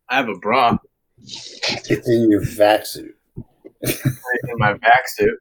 I 0.08 0.16
have 0.16 0.28
a 0.28 0.36
bra 0.38 0.76
It's 1.18 2.08
in 2.08 2.30
your 2.30 2.44
vac 2.44 2.86
suit. 2.86 3.16
in 3.82 4.58
my 4.58 4.74
vac 4.74 5.08
suit. 5.08 5.38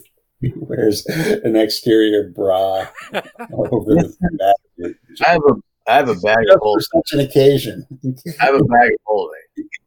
He 0.40 0.52
wears 0.54 1.04
an 1.06 1.56
exterior 1.56 2.30
bra 2.32 2.86
over 3.50 3.94
the 3.94 4.14
vac 4.38 4.54
suit. 4.78 4.96
I 5.26 5.30
have 5.30 5.42
a 5.48 5.54
I 5.90 5.96
have 5.96 6.08
a 6.10 6.14
bag 6.14 6.36
of 6.54 6.60
Just 6.78 6.90
for 6.92 7.02
such 7.02 7.12
an 7.18 7.20
occasion. 7.26 7.84
I 8.40 8.44
have 8.44 8.54
a 8.54 8.62
bag 8.64 8.90
of 8.92 8.98
holding. 9.04 9.40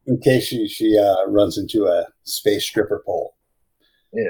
in 0.08 0.20
case 0.20 0.44
she 0.44 0.68
she 0.68 0.98
uh, 0.98 1.26
runs 1.28 1.56
into 1.56 1.86
a 1.86 2.04
space 2.24 2.64
stripper 2.66 3.02
pole. 3.06 3.34
Yeah. 4.12 4.24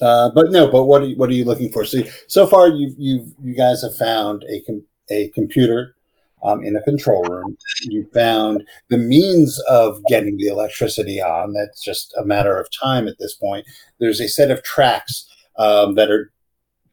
Uh, 0.00 0.30
but 0.34 0.50
no, 0.50 0.70
but 0.70 0.84
what 0.84 1.02
are 1.02 1.06
you, 1.06 1.16
what 1.16 1.30
are 1.30 1.34
you 1.34 1.44
looking 1.44 1.70
for? 1.70 1.84
See, 1.84 2.08
so 2.26 2.46
far 2.46 2.68
you 2.68 2.94
you 2.98 3.32
you 3.40 3.54
guys 3.54 3.82
have 3.82 3.96
found 3.96 4.44
a 4.48 4.60
com- 4.62 4.84
a 5.10 5.28
computer 5.28 5.94
um, 6.42 6.62
in 6.64 6.76
a 6.76 6.82
control 6.82 7.22
room. 7.24 7.56
You 7.82 8.08
found 8.12 8.64
the 8.90 8.98
means 8.98 9.60
of 9.68 10.02
getting 10.08 10.36
the 10.36 10.48
electricity 10.48 11.20
on. 11.20 11.52
That's 11.52 11.82
just 11.82 12.14
a 12.18 12.24
matter 12.24 12.58
of 12.58 12.68
time 12.70 13.08
at 13.08 13.18
this 13.18 13.34
point. 13.34 13.66
There's 13.98 14.20
a 14.20 14.28
set 14.28 14.50
of 14.50 14.62
tracks 14.62 15.26
um, 15.56 15.94
that 15.94 16.10
are 16.10 16.32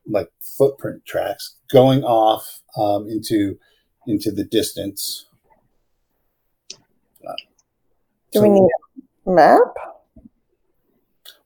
like 0.08 0.30
footprint 0.40 1.06
tracks 1.06 1.56
going 1.72 2.04
off 2.04 2.62
um, 2.78 3.08
into 3.08 3.58
into 4.08 4.32
the 4.32 4.44
distance. 4.46 5.28
Uh, 7.28 7.34
Do 8.32 8.42
we 8.42 8.50
need 8.50 8.70
a 9.28 9.30
map? 9.30 9.91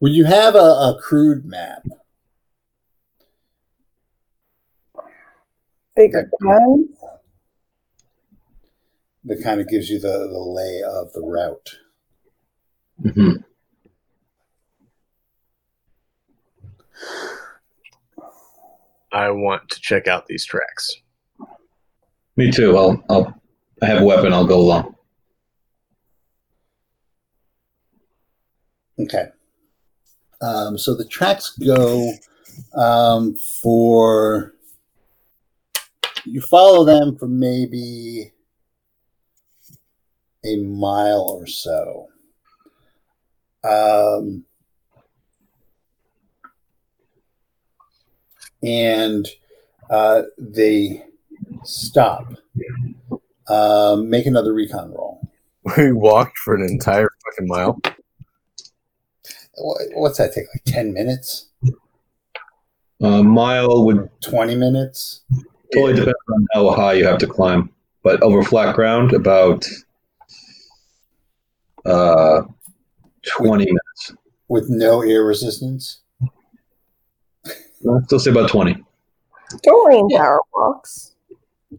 Well, 0.06 0.14
you 0.14 0.26
have 0.26 0.54
a, 0.54 0.60
a 0.60 1.00
crude 1.02 1.46
map. 1.46 1.84
Bigger 5.96 6.30
guns? 6.44 6.90
that 9.24 9.42
kind 9.44 9.60
of 9.60 9.68
gives 9.68 9.90
you 9.90 10.00
the, 10.00 10.28
the 10.32 10.40
lay 10.40 10.84
of 10.84 11.12
the 11.14 11.22
route. 11.22 11.78
Mhm. 13.04 13.44
I 19.12 19.32
want 19.32 19.70
to 19.70 19.82
check 19.82 20.08
out 20.08 20.28
these 20.28 20.46
tracks. 20.46 20.98
Me 22.38 22.52
too. 22.52 22.78
I'll, 22.78 23.04
I'll. 23.10 23.42
I 23.82 23.88
have 23.88 24.04
a 24.04 24.06
weapon. 24.06 24.34
I'll 24.34 24.46
go 24.46 24.60
along. 24.60 24.96
Okay. 29.00 29.30
Um, 30.46 30.78
so 30.78 30.96
the 30.96 31.06
tracks 31.06 31.58
go 31.58 32.12
um, 32.76 33.36
for 33.36 34.54
you 36.26 36.42
follow 36.42 36.86
them 36.86 37.18
for 37.18 37.28
maybe 37.28 38.32
a 40.44 40.58
mile 40.58 41.38
or 41.40 41.48
so. 41.48 42.10
Um, 43.64 44.46
and 48.62 49.28
uh, 49.90 50.24
they 50.38 51.04
stop. 51.64 52.34
Um, 53.48 54.10
make 54.10 54.26
another 54.26 54.54
recon 54.54 54.92
roll. 54.92 55.22
We 55.78 55.92
walked 55.92 56.38
for 56.38 56.54
an 56.54 56.62
entire 56.62 57.10
fucking 57.26 57.48
mile. 57.48 57.82
What- 59.58 59.82
What's 59.94 60.18
that 60.18 60.34
take? 60.34 60.46
Like 60.54 60.64
10 60.66 60.94
minutes? 60.94 61.48
A 63.02 63.24
mile 63.24 63.86
would 63.86 64.10
20 64.22 64.56
minutes? 64.56 65.22
totally 65.74 65.94
depends 65.94 66.16
on 66.34 66.48
how 66.54 66.70
high 66.72 66.94
you 66.94 67.06
have 67.06 67.18
to 67.20 67.28
climb, 67.28 67.70
but 68.04 68.22
over 68.24 68.42
flat 68.44 68.74
ground, 68.76 69.12
about 69.14 69.66
uh, 71.86 72.44
twenty 73.38 73.66
minutes. 73.66 74.14
with 74.48 74.70
no 74.70 75.02
air 75.02 75.24
resistance. 75.24 76.02
I'll 77.88 78.02
still 78.06 78.20
say 78.20 78.32
about 78.32 78.50
twenty. 78.50 78.74
Don't 79.64 79.92
Doreen 79.92 80.10
power 80.18 80.40
walks. 80.54 81.16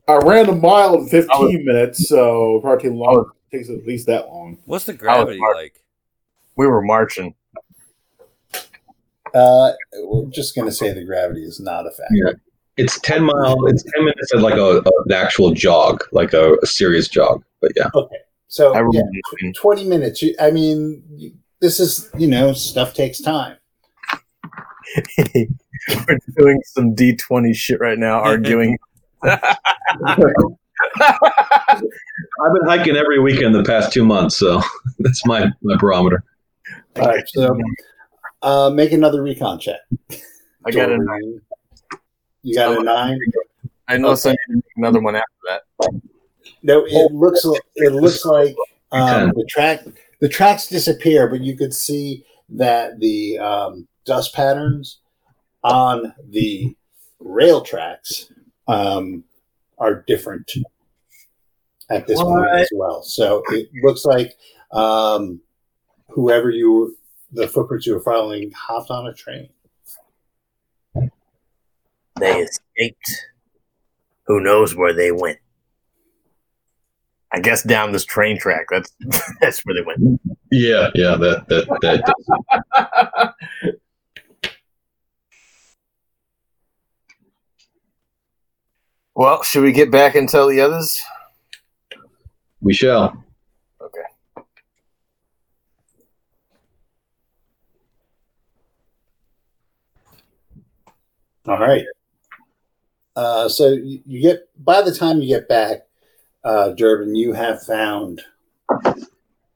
I 0.06 0.16
ran 0.18 0.48
a 0.48 0.54
mile 0.54 0.94
in 0.98 1.08
15 1.08 1.64
minutes, 1.64 2.08
so 2.08 2.60
probably 2.60 2.90
take 2.90 2.98
long. 2.98 3.30
takes 3.50 3.70
at 3.70 3.86
least 3.86 4.06
that 4.06 4.26
long. 4.28 4.58
What's 4.66 4.84
the 4.84 4.92
gravity 4.92 5.40
like? 5.54 5.82
We 6.56 6.66
were 6.66 6.82
marching. 6.82 7.34
Uh, 9.36 9.72
we're 10.04 10.30
just 10.30 10.54
going 10.54 10.66
to 10.66 10.72
say 10.72 10.92
the 10.92 11.04
gravity 11.04 11.42
is 11.42 11.60
not 11.60 11.86
a 11.86 11.90
factor. 11.90 12.14
Yeah. 12.14 12.32
It's 12.78 13.00
ten 13.00 13.24
mile. 13.24 13.66
It's 13.66 13.82
ten 13.82 14.04
minutes 14.04 14.32
of 14.34 14.42
like 14.42 14.54
a, 14.54 14.78
a 14.78 14.90
an 15.06 15.12
actual 15.12 15.52
jog, 15.52 16.04
like 16.12 16.32
a, 16.32 16.56
a 16.62 16.66
serious 16.66 17.08
jog. 17.08 17.42
But 17.60 17.72
yeah, 17.76 17.88
Okay. 17.94 18.16
So 18.48 18.74
yeah, 18.92 19.02
20 19.56 19.84
minutes. 19.84 20.22
I 20.40 20.50
mean, 20.50 21.02
this 21.60 21.80
is, 21.80 22.10
you 22.16 22.26
know, 22.26 22.52
stuff 22.52 22.94
takes 22.94 23.20
time. 23.20 23.56
We're 25.18 26.18
doing 26.38 26.62
some 26.64 26.94
D20 26.94 27.54
shit 27.54 27.80
right 27.80 27.98
now, 27.98 28.20
arguing. 28.22 28.78
I've 29.24 29.42
been 30.16 30.28
hiking 32.66 32.96
every 32.96 33.18
weekend 33.20 33.54
the 33.54 33.64
past 33.64 33.92
two 33.92 34.04
months, 34.04 34.36
so 34.36 34.62
that's 35.00 35.26
my 35.26 35.50
my 35.62 35.76
barometer. 35.76 36.22
All 36.96 37.08
right. 37.08 37.24
So 37.28 37.58
uh, 38.46 38.70
make 38.70 38.92
another 38.92 39.22
recon 39.22 39.58
check. 39.58 39.80
I 40.64 40.70
got 40.70 40.90
a 40.90 40.96
Jordan. 40.96 41.42
You 42.42 42.54
got 42.54 42.78
a 42.78 42.82
nine? 42.82 43.20
Unless 43.88 44.24
I 44.26 44.30
need 44.30 44.38
to 44.48 44.54
make 44.54 44.64
another 44.76 45.00
one 45.00 45.16
after 45.16 45.26
that. 45.48 45.62
No, 46.62 46.84
it 46.86 47.12
looks 47.12 47.44
li- 47.44 47.60
it 47.74 47.92
looks 47.92 48.24
like 48.24 48.54
um, 48.92 49.30
the 49.30 49.44
track 49.48 49.84
the 50.20 50.28
tracks 50.28 50.68
disappear, 50.68 51.28
but 51.28 51.40
you 51.40 51.56
could 51.56 51.74
see 51.74 52.24
that 52.50 53.00
the 53.00 53.38
um, 53.38 53.88
dust 54.04 54.32
patterns 54.32 55.00
on 55.64 56.14
the 56.28 56.76
rail 57.18 57.60
tracks 57.62 58.32
um, 58.68 59.24
are 59.78 60.04
different 60.06 60.52
at 61.90 62.06
this 62.06 62.22
point 62.22 62.48
as 62.54 62.70
well. 62.72 63.02
So 63.02 63.42
it 63.48 63.68
looks 63.82 64.04
like 64.04 64.36
um, 64.70 65.40
whoever 66.10 66.50
you 66.50 66.72
were, 66.72 66.88
the 67.32 67.48
footprints 67.48 67.86
you 67.86 67.94
were 67.94 68.00
following 68.00 68.50
hopped 68.52 68.90
on 68.90 69.06
a 69.06 69.14
train. 69.14 69.48
They 72.18 72.40
escaped. 72.40 73.26
Who 74.26 74.40
knows 74.40 74.74
where 74.74 74.92
they 74.92 75.12
went? 75.12 75.38
I 77.32 77.40
guess 77.40 77.62
down 77.62 77.92
this 77.92 78.04
train 78.04 78.38
track. 78.38 78.66
That's 78.70 78.92
that's 79.40 79.60
where 79.64 79.74
they 79.74 79.82
went. 79.82 80.20
Yeah, 80.50 80.90
yeah, 80.94 81.16
that 81.16 81.48
that 81.48 81.66
that. 81.82 83.34
Well, 89.14 89.42
should 89.42 89.62
we 89.62 89.72
get 89.72 89.90
back 89.90 90.14
and 90.14 90.28
tell 90.28 90.46
the 90.46 90.60
others? 90.60 91.00
We 92.60 92.74
shall. 92.74 93.24
All 101.46 101.58
right. 101.58 101.84
Uh, 103.14 103.48
so 103.48 103.68
you, 103.68 104.00
you 104.04 104.20
get 104.20 104.48
by 104.64 104.82
the 104.82 104.92
time 104.92 105.20
you 105.20 105.28
get 105.28 105.48
back, 105.48 105.86
uh, 106.44 106.70
Durbin, 106.70 107.14
you 107.14 107.32
have 107.32 107.62
found 107.62 108.22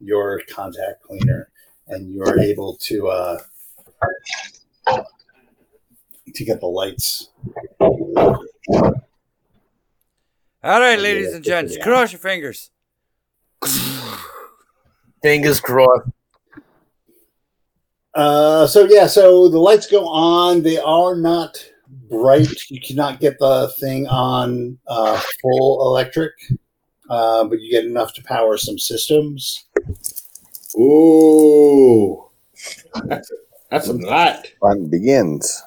your 0.00 0.40
contact 0.48 1.02
cleaner, 1.02 1.50
and 1.88 2.12
you 2.12 2.22
are 2.22 2.38
able 2.38 2.76
to 2.82 3.08
uh, 3.08 3.38
to 6.34 6.44
get 6.44 6.60
the 6.60 6.66
lights. 6.66 7.30
All 10.62 10.78
right, 10.78 10.98
ladies 10.98 11.34
and 11.34 11.44
gents, 11.44 11.76
Yeah. 11.76 11.82
cross 11.82 12.12
your 12.12 12.18
fingers. 12.20 12.70
Fingers 15.22 15.60
crossed. 15.60 16.08
Uh, 18.14 18.66
so 18.66 18.84
yeah, 18.84 19.06
so 19.06 19.48
the 19.48 19.58
lights 19.58 19.86
go 19.86 20.06
on. 20.06 20.62
They 20.62 20.78
are 20.78 21.14
not 21.14 21.64
bright. 22.08 22.70
You 22.70 22.80
cannot 22.80 23.20
get 23.20 23.38
the 23.38 23.72
thing 23.78 24.06
on 24.06 24.78
uh, 24.86 25.20
full 25.40 25.82
electric, 25.86 26.32
uh, 27.08 27.44
but 27.44 27.60
you 27.60 27.70
get 27.70 27.84
enough 27.84 28.14
to 28.14 28.22
power 28.24 28.56
some 28.56 28.78
systems. 28.78 29.66
Ooh, 30.78 32.30
that's 33.04 33.32
that's 33.70 33.88
a 33.88 33.92
lot. 33.92 34.46
Fun 34.60 34.88
begins. 34.88 35.62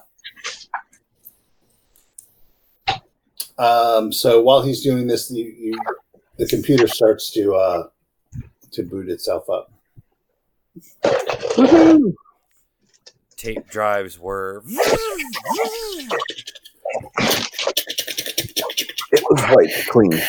Um, 3.57 4.11
so 4.11 4.41
while 4.41 4.61
he's 4.61 4.81
doing 4.81 5.07
this, 5.07 5.29
you, 5.29 5.45
you, 5.45 5.79
the 6.37 6.47
computer 6.47 6.87
starts 6.87 7.31
to 7.31 7.53
uh, 7.55 7.87
to 8.71 8.83
boot 8.83 9.09
itself 9.09 9.49
up. 9.49 9.71
Tape 13.43 13.67
drives 13.67 14.17
were. 14.17 14.63
It 19.15 19.21
was 19.29 19.41
white, 19.53 19.69
clean. 19.89 20.19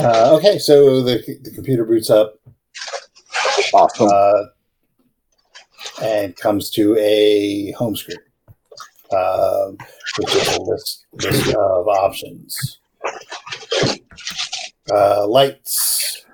Uh, 0.00 0.36
okay, 0.36 0.58
so 0.58 1.02
the, 1.02 1.22
the 1.42 1.50
computer 1.52 1.84
boots 1.84 2.10
up 2.10 2.38
Awesome. 3.72 4.08
uh, 4.12 4.44
and 6.02 6.36
comes 6.36 6.70
to 6.72 6.96
a 6.98 7.70
home 7.72 7.96
screen, 7.96 8.18
um, 9.12 9.76
which 10.18 10.34
is 10.34 10.56
a 10.56 10.60
list, 10.60 11.06
list 11.12 11.54
of 11.54 11.88
options. 11.88 12.78
Uh, 14.90 15.26
lights, 15.26 16.24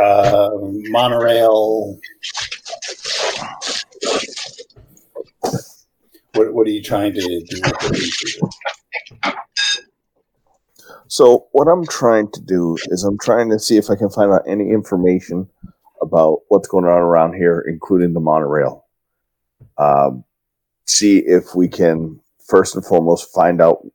uh, 0.00 0.50
monorail. 0.90 1.98
What, 6.34 6.54
what 6.54 6.66
are 6.66 6.70
you 6.70 6.82
trying 6.82 7.14
to 7.14 7.20
do? 7.20 7.60
So 11.08 11.48
what 11.52 11.68
I'm 11.68 11.86
trying 11.86 12.30
to 12.30 12.40
do 12.40 12.78
is 12.86 13.04
I'm 13.04 13.18
trying 13.18 13.50
to 13.50 13.58
see 13.58 13.76
if 13.76 13.90
I 13.90 13.96
can 13.96 14.08
find 14.08 14.32
out 14.32 14.44
any 14.46 14.70
information 14.70 15.48
about 16.00 16.40
what's 16.48 16.68
going 16.68 16.84
on 16.84 17.02
around 17.02 17.34
here, 17.34 17.64
including 17.68 18.12
the 18.12 18.20
monorail. 18.20 18.86
Um, 19.78 20.24
see 20.86 21.18
if 21.18 21.54
we 21.54 21.68
can 21.68 22.20
first 22.46 22.76
and 22.76 22.84
foremost 22.84 23.32
find 23.34 23.60
out 23.60 23.86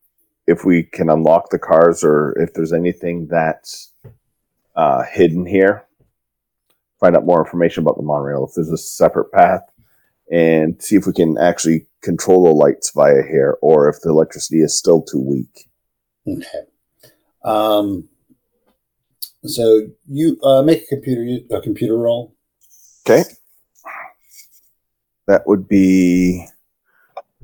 if 0.48 0.64
we 0.64 0.84
can 0.84 1.10
unlock 1.10 1.50
the 1.50 1.60
cars 1.60 2.04
or 2.04 2.34
if 2.40 2.54
there's 2.54 2.74
anything 2.74 3.28
that's 3.28 3.92
uh, 4.76 5.04
hidden 5.04 5.46
here. 5.46 5.86
Find 7.00 7.16
out 7.16 7.26
more 7.26 7.44
information 7.44 7.84
about 7.84 7.98
the 7.98 8.04
monorail 8.04 8.48
if 8.48 8.56
there's 8.56 8.72
a 8.72 8.78
separate 8.78 9.32
path, 9.32 9.62
and 10.32 10.82
see 10.82 10.96
if 10.96 11.06
we 11.06 11.14
can 11.14 11.38
actually 11.38 11.86
control 12.02 12.46
the 12.46 12.52
lights 12.52 12.92
via 12.92 13.22
here 13.24 13.58
or 13.62 13.90
if 13.90 14.02
the 14.02 14.10
electricity 14.10 14.62
is 14.62 14.78
still 14.78 15.02
too 15.04 15.20
weak. 15.20 15.70
Okay. 16.28 16.64
Um, 17.44 18.10
so 19.46 19.88
you 20.08 20.40
uh, 20.42 20.64
make 20.64 20.84
a 20.84 20.88
computer 20.88 21.56
a 21.56 21.62
computer 21.62 21.98
roll. 21.98 22.34
Okay. 23.08 23.24
That 25.28 25.46
would 25.46 25.68
be 25.68 26.46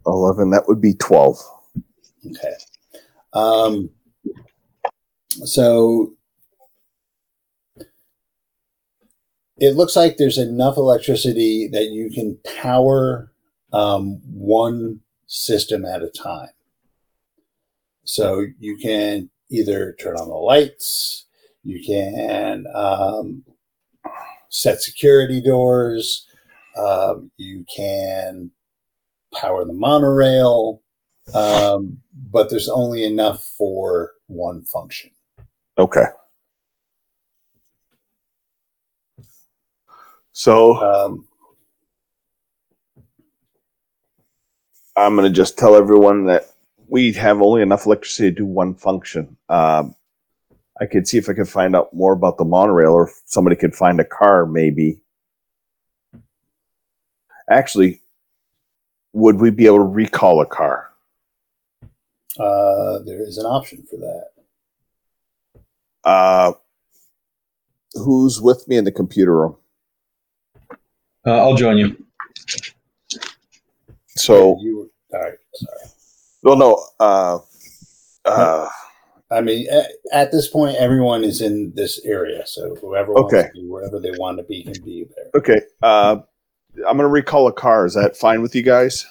11. 0.05 0.49
That 0.49 0.67
would 0.67 0.81
be 0.81 0.93
12. 0.95 1.37
Okay. 2.31 2.53
Um, 3.33 3.89
so 5.43 6.13
it 9.57 9.75
looks 9.75 9.95
like 9.95 10.17
there's 10.17 10.37
enough 10.37 10.77
electricity 10.77 11.67
that 11.69 11.85
you 11.85 12.09
can 12.09 12.37
power 12.61 13.31
um, 13.71 14.21
one 14.25 14.99
system 15.25 15.85
at 15.85 16.03
a 16.03 16.09
time. 16.09 16.49
So 18.03 18.45
you 18.59 18.77
can 18.77 19.29
either 19.49 19.95
turn 19.99 20.17
on 20.17 20.27
the 20.27 20.35
lights, 20.35 21.25
you 21.63 21.83
can 21.83 22.65
um, 22.75 23.43
set 24.49 24.81
security 24.81 25.41
doors, 25.41 26.27
um, 26.77 27.31
you 27.37 27.65
can 27.73 28.51
power 29.33 29.65
the 29.65 29.73
monorail, 29.73 30.81
um, 31.33 31.97
but 32.31 32.49
there's 32.49 32.69
only 32.69 33.03
enough 33.03 33.43
for 33.57 34.11
one 34.27 34.63
function. 34.63 35.11
Okay. 35.77 36.05
So 40.31 40.75
Um, 40.77 41.27
I'm 44.95 45.15
going 45.15 45.31
to 45.31 45.35
just 45.35 45.57
tell 45.57 45.75
everyone 45.75 46.25
that 46.25 46.45
we 46.87 47.13
have 47.13 47.41
only 47.41 47.61
enough 47.61 47.85
electricity 47.85 48.29
to 48.29 48.35
do 48.35 48.45
one 48.45 48.75
function. 48.75 49.37
Um, 49.49 49.95
I 50.79 50.85
could 50.85 51.07
see 51.07 51.17
if 51.17 51.29
I 51.29 51.33
could 51.33 51.49
find 51.49 51.75
out 51.75 51.93
more 51.93 52.13
about 52.13 52.37
the 52.37 52.45
monorail 52.45 52.93
or 52.93 53.07
if 53.07 53.21
somebody 53.25 53.55
could 53.55 53.75
find 53.75 53.99
a 53.99 54.05
car, 54.05 54.45
maybe. 54.45 54.99
Actually, 57.49 58.01
would 59.13 59.39
we 59.39 59.49
be 59.49 59.65
able 59.65 59.77
to 59.77 59.83
recall 59.83 60.41
a 60.41 60.45
car? 60.45 60.92
Uh, 62.39 62.99
there 63.05 63.21
is 63.27 63.37
an 63.37 63.45
option 63.45 63.83
for 63.89 63.97
that. 63.97 64.27
Uh, 66.03 66.53
who's 67.93 68.41
with 68.41 68.67
me 68.67 68.75
in 68.77 68.83
the 68.83 68.91
computer 68.91 69.35
room? 69.39 69.55
Uh, 71.25 71.37
I'll 71.37 71.55
join 71.55 71.77
you. 71.77 71.95
So, 74.15 74.57
you 74.61 74.91
all 75.13 75.19
right? 75.21 75.33
Sorry. 75.55 75.89
well, 76.43 76.55
no. 76.57 76.85
Uh, 76.99 77.39
uh, 78.25 78.69
I 79.31 79.41
mean, 79.41 79.67
at, 79.71 79.91
at 80.11 80.31
this 80.31 80.47
point, 80.47 80.75
everyone 80.77 81.23
is 81.23 81.41
in 81.41 81.71
this 81.75 81.99
area, 82.05 82.45
so 82.45 82.75
whoever 82.75 83.13
wants 83.13 83.33
Okay. 83.33 83.47
to 83.47 83.53
be 83.53 83.65
wherever 83.67 83.99
they 83.99 84.11
want 84.11 84.37
to 84.37 84.43
be 84.43 84.63
can 84.63 84.83
be 84.83 85.05
there. 85.15 85.31
okay. 85.35 85.61
Uh, 85.81 86.17
I'm 86.87 86.97
gonna 86.97 87.07
recall 87.07 87.47
a 87.47 87.53
car. 87.53 87.85
Is 87.85 87.93
that 87.95 88.17
fine 88.17 88.41
with 88.41 88.55
you 88.55 88.61
guys? 88.63 89.05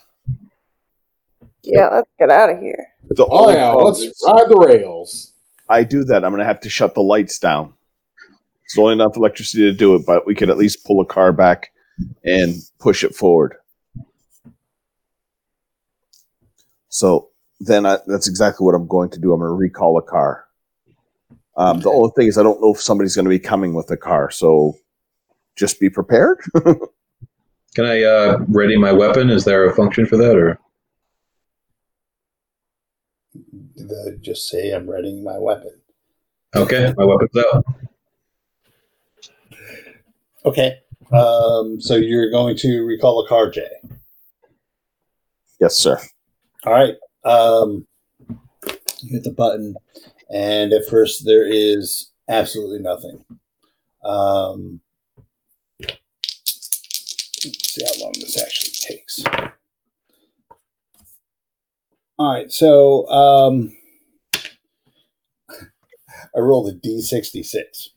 Yeah, 1.62 1.89
let's 1.89 2.10
get 2.18 2.30
out 2.30 2.51
of 2.51 2.60
here. 2.60 2.89
The 3.09 3.26
Oh 3.26 3.51
yeah, 3.51 3.70
problem 3.70 3.94
let's 3.94 4.24
ride 4.26 4.48
the 4.48 4.56
rails. 4.56 5.32
I 5.68 5.84
do 5.84 6.05
that. 6.05 6.24
I'm 6.24 6.32
gonna 6.32 6.44
have 6.44 6.60
to 6.60 6.70
shut 6.70 6.94
the 6.94 7.02
lights 7.02 7.39
down. 7.39 7.74
It's 8.64 8.78
only 8.78 8.94
enough 8.94 9.16
electricity 9.16 9.64
to 9.64 9.72
do 9.72 9.94
it, 9.94 10.06
but 10.06 10.26
we 10.26 10.34
could 10.34 10.51
at 10.51 10.56
least 10.56 10.84
pull 10.84 11.01
a 11.01 11.06
car 11.06 11.32
back 11.32 11.72
and 12.24 12.55
push 12.78 13.05
it 13.05 13.14
forward. 13.14 13.56
So 16.89 17.28
then 17.60 17.86
I, 17.86 17.98
that's 18.06 18.28
exactly 18.28 18.64
what 18.64 18.74
I'm 18.74 18.86
going 18.86 19.10
to 19.10 19.20
do. 19.20 19.32
I'm 19.32 19.40
going 19.40 19.51
to 19.51 19.55
recall 19.55 19.98
a 19.98 20.02
car. 20.02 20.47
Um, 21.56 21.80
the 21.80 21.90
only 21.90 22.10
thing 22.16 22.28
is, 22.28 22.39
I 22.39 22.43
don't 22.43 22.60
know 22.60 22.72
if 22.72 22.80
somebody's 22.80 23.14
going 23.14 23.24
to 23.24 23.30
be 23.30 23.39
coming 23.39 23.74
with 23.74 23.90
a 23.90 23.97
car, 23.97 24.30
so 24.30 24.76
just 25.55 25.78
be 25.78 25.90
prepared. 25.90 26.39
Can 27.74 27.86
I 27.86 28.02
uh, 28.02 28.39
ready 28.48 28.76
my 28.76 28.93
weapon? 28.93 29.30
Is 29.30 29.44
there 29.44 29.66
a 29.66 29.74
function 29.74 30.06
for 30.06 30.16
that, 30.16 30.36
or 30.36 30.59
The, 33.77 34.19
just 34.20 34.49
say 34.49 34.73
I'm 34.73 34.89
readying 34.89 35.24
my 35.24 35.39
weapon. 35.39 35.73
okay, 36.55 36.93
my 36.97 37.05
weapon's 37.05 37.36
out. 37.36 37.65
Okay. 40.44 40.78
Um, 41.12 41.81
so 41.81 41.97
you're 41.97 42.31
going 42.31 42.57
to 42.59 42.82
recall 42.82 43.24
a 43.24 43.28
car, 43.28 43.51
Jay. 43.51 43.70
yes, 45.61 45.77
sir. 45.77 45.99
All 46.65 46.73
right. 46.73 46.94
Um, 47.24 47.86
you 49.01 49.11
hit 49.11 49.24
the 49.24 49.31
button, 49.31 49.77
and 50.32 50.73
at 50.73 50.86
first 50.89 51.24
there 51.24 51.47
is 51.47 52.11
absolutely 52.28 52.78
nothing. 52.78 53.24
Um, 54.05 54.81
let's 55.81 57.73
see 57.73 57.85
how 57.85 58.05
long 58.05 58.12
this 58.15 58.40
actually 58.40 58.73
takes. 58.73 59.23
All 62.18 62.32
right. 62.32 62.52
So 62.52 63.09
um, 63.09 63.76
I 66.34 66.39
rolled 66.40 66.68
a 66.68 66.74
d66. 66.86 67.89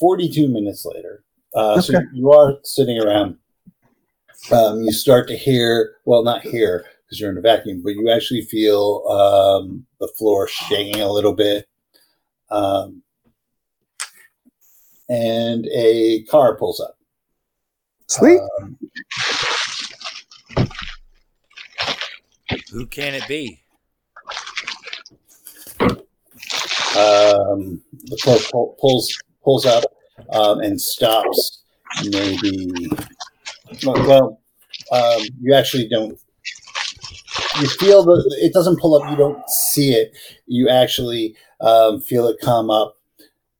42 0.00 0.48
minutes 0.48 0.84
later. 0.84 1.24
Uh, 1.54 1.80
So 1.80 2.00
you 2.12 2.32
are 2.32 2.58
sitting 2.64 2.98
around. 2.98 3.36
Um, 4.50 4.80
you 4.82 4.92
start 4.92 5.28
to 5.28 5.36
hear, 5.36 5.96
well, 6.04 6.24
not 6.24 6.42
hear, 6.42 6.84
because 7.04 7.20
you're 7.20 7.30
in 7.30 7.38
a 7.38 7.40
vacuum, 7.40 7.80
but 7.84 7.90
you 7.90 8.10
actually 8.10 8.42
feel 8.42 9.04
um, 9.08 9.86
the 10.00 10.08
floor 10.18 10.48
shaking 10.48 11.00
a 11.00 11.12
little 11.12 11.32
bit. 11.34 11.66
Um, 12.50 13.02
and 15.08 15.66
a 15.72 16.24
car 16.24 16.56
pulls 16.56 16.80
up. 16.80 16.96
Sweet. 18.08 18.40
Um, 18.60 18.78
Who 22.70 22.86
can 22.86 23.14
it 23.14 23.26
be? 23.28 23.62
um, 26.96 27.80
the 28.04 28.18
car 28.22 28.36
pull, 28.50 28.76
pulls 28.80 29.18
pulls 29.42 29.66
up 29.66 29.84
um, 30.32 30.60
and 30.60 30.80
stops. 30.80 31.62
Maybe 32.04 32.70
well 33.84 34.40
um, 34.90 35.22
you 35.40 35.54
actually 35.54 35.88
don't. 35.88 36.18
You 37.60 37.68
feel 37.68 38.02
the 38.02 38.38
it 38.42 38.52
doesn't 38.52 38.80
pull 38.80 38.94
up. 38.94 39.10
You 39.10 39.16
don't 39.16 39.48
see 39.48 39.92
it. 39.92 40.16
You 40.46 40.68
actually 40.68 41.34
um, 41.60 42.00
feel 42.00 42.26
it 42.28 42.36
come 42.42 42.70
up, 42.70 42.98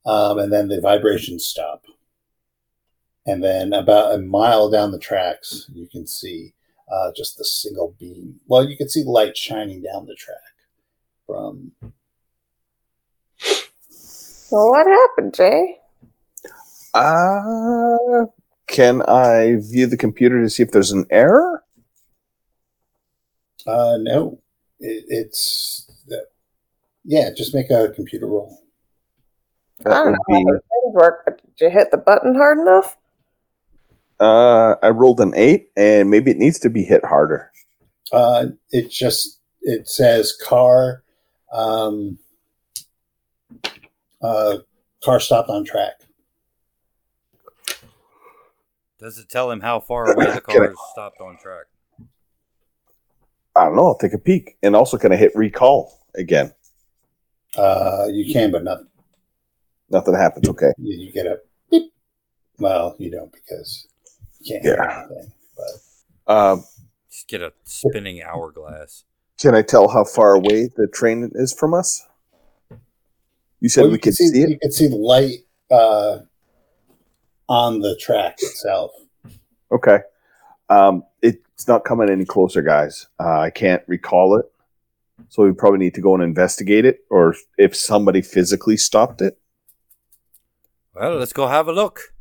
um, 0.04 0.38
and 0.38 0.52
then 0.52 0.68
the 0.68 0.80
vibrations 0.80 1.44
stop. 1.44 1.84
And 3.24 3.42
then 3.42 3.72
about 3.72 4.14
a 4.14 4.18
mile 4.18 4.68
down 4.68 4.90
the 4.90 4.98
tracks, 4.98 5.70
you 5.72 5.86
can 5.86 6.06
see 6.06 6.54
uh, 6.92 7.10
just 7.16 7.38
the 7.38 7.44
single 7.44 7.94
beam. 7.98 8.38
Well, 8.46 8.68
you 8.68 8.76
can 8.76 8.88
see 8.88 9.02
light 9.04 9.36
shining 9.36 9.82
down 9.82 10.06
the 10.06 10.14
track 10.14 10.36
from 11.26 11.72
Well, 14.50 14.70
what 14.70 14.86
happened, 14.86 15.34
Jay? 15.34 15.78
Uh, 16.94 18.26
can 18.66 19.00
I 19.08 19.56
view 19.60 19.86
the 19.86 19.96
computer 19.96 20.42
to 20.42 20.50
see 20.50 20.62
if 20.62 20.70
there's 20.70 20.92
an 20.92 21.06
error? 21.10 21.64
Uh, 23.66 23.96
no, 24.00 24.38
it, 24.78 25.04
it's 25.08 25.88
yeah. 27.04 27.30
Just 27.34 27.54
make 27.54 27.70
a 27.70 27.88
computer 27.94 28.26
roll. 28.26 28.58
I 29.86 29.88
That 29.88 29.94
don't 29.94 30.06
would 30.06 30.12
know 30.12 30.18
how 30.28 30.38
be. 30.38 30.44
those 30.44 30.60
things 30.60 30.94
work, 30.94 31.22
but 31.24 31.40
did 31.56 31.64
you 31.64 31.70
hit 31.70 31.90
the 31.90 31.96
button 31.96 32.34
hard 32.34 32.58
enough? 32.58 32.96
Uh, 34.22 34.76
I 34.84 34.90
rolled 34.90 35.20
an 35.20 35.32
eight, 35.34 35.70
and 35.76 36.08
maybe 36.08 36.30
it 36.30 36.38
needs 36.38 36.60
to 36.60 36.70
be 36.70 36.84
hit 36.84 37.04
harder. 37.04 37.50
Uh, 38.12 38.46
it 38.70 38.88
just 38.88 39.40
it 39.62 39.88
says 39.88 40.32
car, 40.40 41.02
um, 41.52 42.18
uh, 44.22 44.58
car 45.02 45.18
stopped 45.18 45.48
on 45.48 45.64
track. 45.64 45.94
Does 49.00 49.18
it 49.18 49.28
tell 49.28 49.50
him 49.50 49.60
how 49.60 49.80
far 49.80 50.12
away 50.12 50.26
the 50.26 50.40
car 50.40 50.70
is 50.70 50.78
stopped 50.92 51.20
on 51.20 51.36
track? 51.42 51.64
I 53.56 53.64
don't 53.64 53.74
know. 53.74 53.88
I'll 53.88 53.98
take 53.98 54.12
a 54.12 54.18
peek, 54.18 54.56
and 54.62 54.76
also 54.76 54.98
can 54.98 55.12
I 55.12 55.16
hit 55.16 55.32
recall 55.34 55.98
again? 56.14 56.52
Uh, 57.56 58.06
you 58.08 58.32
can, 58.32 58.52
but 58.52 58.62
not 58.62 58.82
Nothing 59.90 60.14
happens. 60.14 60.48
Okay. 60.48 60.72
you, 60.78 61.06
you 61.06 61.12
get 61.12 61.26
a 61.26 61.40
beep. 61.70 61.92
Well, 62.58 62.94
you 63.00 63.10
don't 63.10 63.32
because 63.32 63.88
you 63.88 63.91
can't 64.46 64.64
Yeah. 64.64 65.06
anything. 65.08 65.32
But 66.26 66.32
Um, 66.34 66.64
Just 67.10 67.28
get 67.28 67.42
a 67.42 67.52
spinning 67.64 68.22
hourglass. 68.22 69.04
can 69.40 69.54
I 69.54 69.62
tell 69.62 69.88
how 69.88 70.04
far 70.04 70.34
away 70.34 70.68
the 70.74 70.86
train 70.86 71.30
is 71.34 71.52
from 71.52 71.74
us? 71.74 72.06
You 73.60 73.68
said 73.68 73.82
Well, 73.82 73.90
we 73.90 73.94
you 73.94 73.98
can 74.00 74.10
could 74.12 74.16
see, 74.16 74.24
it. 74.42 74.48
You 74.48 74.54
it. 74.56 74.60
can 74.60 74.72
see 74.72 74.86
the 74.88 74.96
light 74.96 75.38
uh, 75.70 76.20
on 77.48 77.80
the 77.80 77.96
track 77.96 78.36
itself. 78.40 78.90
Okay. 79.70 80.00
Um, 80.68 81.04
it's 81.20 81.68
not 81.68 81.84
coming 81.84 82.08
any 82.10 82.24
closer, 82.24 82.62
guys. 82.62 83.06
Uh, 83.20 83.38
I 83.40 83.50
can't 83.50 83.82
recall 83.86 84.36
it, 84.36 84.46
so 85.28 85.44
we 85.44 85.52
probably 85.52 85.78
need 85.78 85.94
to 85.94 86.00
go 86.00 86.14
and 86.14 86.22
investigate 86.22 86.84
it, 86.84 87.00
or 87.10 87.34
if 87.58 87.76
somebody 87.76 88.20
physically 88.22 88.76
stopped 88.76 89.20
it. 89.22 89.38
Well, 90.94 91.16
let's 91.18 91.32
go 91.32 91.46
have 91.46 91.68
a 91.68 91.72
look. 91.72 92.14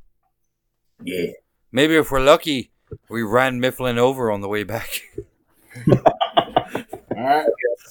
Yeah. 1.03 1.31
Maybe 1.72 1.95
if 1.95 2.11
we're 2.11 2.19
lucky, 2.19 2.72
we 3.10 3.23
ran 3.23 3.60
Mifflin 3.60 3.98
over 3.98 4.31
on 4.31 4.41
the 4.41 4.48
way 4.48 4.64
back. 4.64 5.02
All 5.88 7.27
right, 7.27 7.48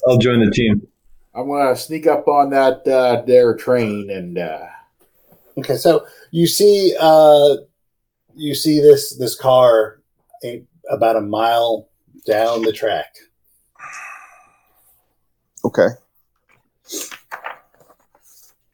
I'll 0.07 0.19
join 0.19 0.45
the 0.45 0.51
team. 0.51 0.87
I'm 1.35 1.49
gonna 1.49 1.77
sneak 1.77 2.07
up 2.07 2.27
on 2.29 2.51
that 2.51 2.87
uh, 2.87 3.23
their 3.23 3.55
train 3.55 4.11
and 4.11 4.37
uh, 4.37 4.67
Okay, 5.61 5.77
so 5.77 6.07
you 6.31 6.47
see, 6.47 6.95
uh, 6.99 7.57
you 8.35 8.55
see 8.55 8.81
this 8.81 9.17
this 9.17 9.35
car 9.35 10.01
a, 10.45 10.63
about 10.91 11.17
a 11.17 11.21
mile 11.21 11.89
down 12.27 12.63
the 12.63 12.73
track. 12.73 13.15
Okay. 15.65 15.89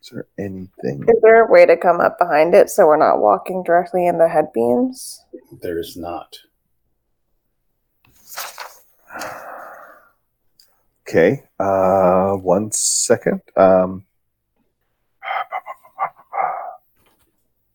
Is 0.06 0.12
there 0.12 0.26
anything? 0.38 1.02
Is 1.02 1.20
there 1.20 1.44
a 1.44 1.50
way 1.50 1.66
to 1.66 1.76
come 1.76 1.98
up 1.98 2.16
behind 2.16 2.54
it 2.54 2.70
so 2.70 2.86
we're 2.86 2.96
not 2.96 3.18
walking 3.18 3.64
directly 3.64 4.06
in 4.06 4.18
the 4.18 4.28
head 4.28 4.52
beams? 4.54 5.24
There's 5.60 5.96
not. 5.96 6.38
Okay. 11.08 11.42
Uh, 11.58 12.34
one 12.34 12.70
second. 12.70 13.40
Um, 13.56 14.04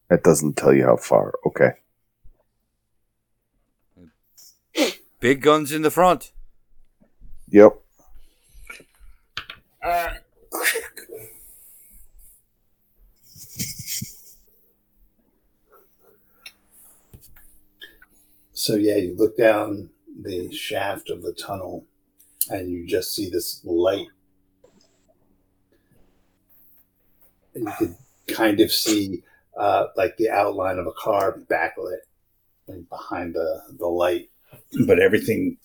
that 0.09 0.23
doesn't 0.23 0.55
tell 0.55 0.73
you 0.73 0.85
how 0.85 0.95
far. 0.95 1.33
Okay. 1.45 1.71
Big 5.19 5.41
guns 5.41 5.73
in 5.73 5.81
the 5.81 5.91
front. 5.91 6.31
Yep. 7.49 7.77
So 18.61 18.75
yeah, 18.75 18.97
you 18.97 19.15
look 19.17 19.35
down 19.37 19.89
the 20.21 20.53
shaft 20.53 21.09
of 21.09 21.23
the 21.23 21.33
tunnel, 21.33 21.83
and 22.51 22.69
you 22.69 22.85
just 22.85 23.15
see 23.15 23.27
this 23.27 23.59
light. 23.65 24.05
And 27.55 27.65
you 27.65 27.71
can 27.79 27.97
kind 28.27 28.59
of 28.59 28.71
see 28.71 29.23
uh, 29.57 29.87
like 29.97 30.15
the 30.17 30.29
outline 30.29 30.77
of 30.77 30.85
a 30.85 30.91
car 30.91 31.39
backlit, 31.49 32.01
behind 32.87 33.33
the 33.33 33.63
the 33.79 33.87
light, 33.87 34.29
but 34.85 34.99
everything 34.99 35.57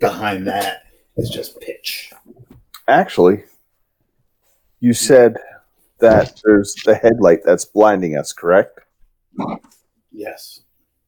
behind 0.00 0.48
that 0.48 0.82
is 1.16 1.30
just 1.30 1.60
pitch. 1.60 2.12
Actually, 2.88 3.44
you 4.80 4.94
said 4.94 5.36
that 6.00 6.40
there's 6.44 6.74
the 6.84 6.96
headlight 6.96 7.42
that's 7.44 7.64
blinding 7.64 8.16
us, 8.16 8.32
correct? 8.32 8.80
Yes. 10.10 10.62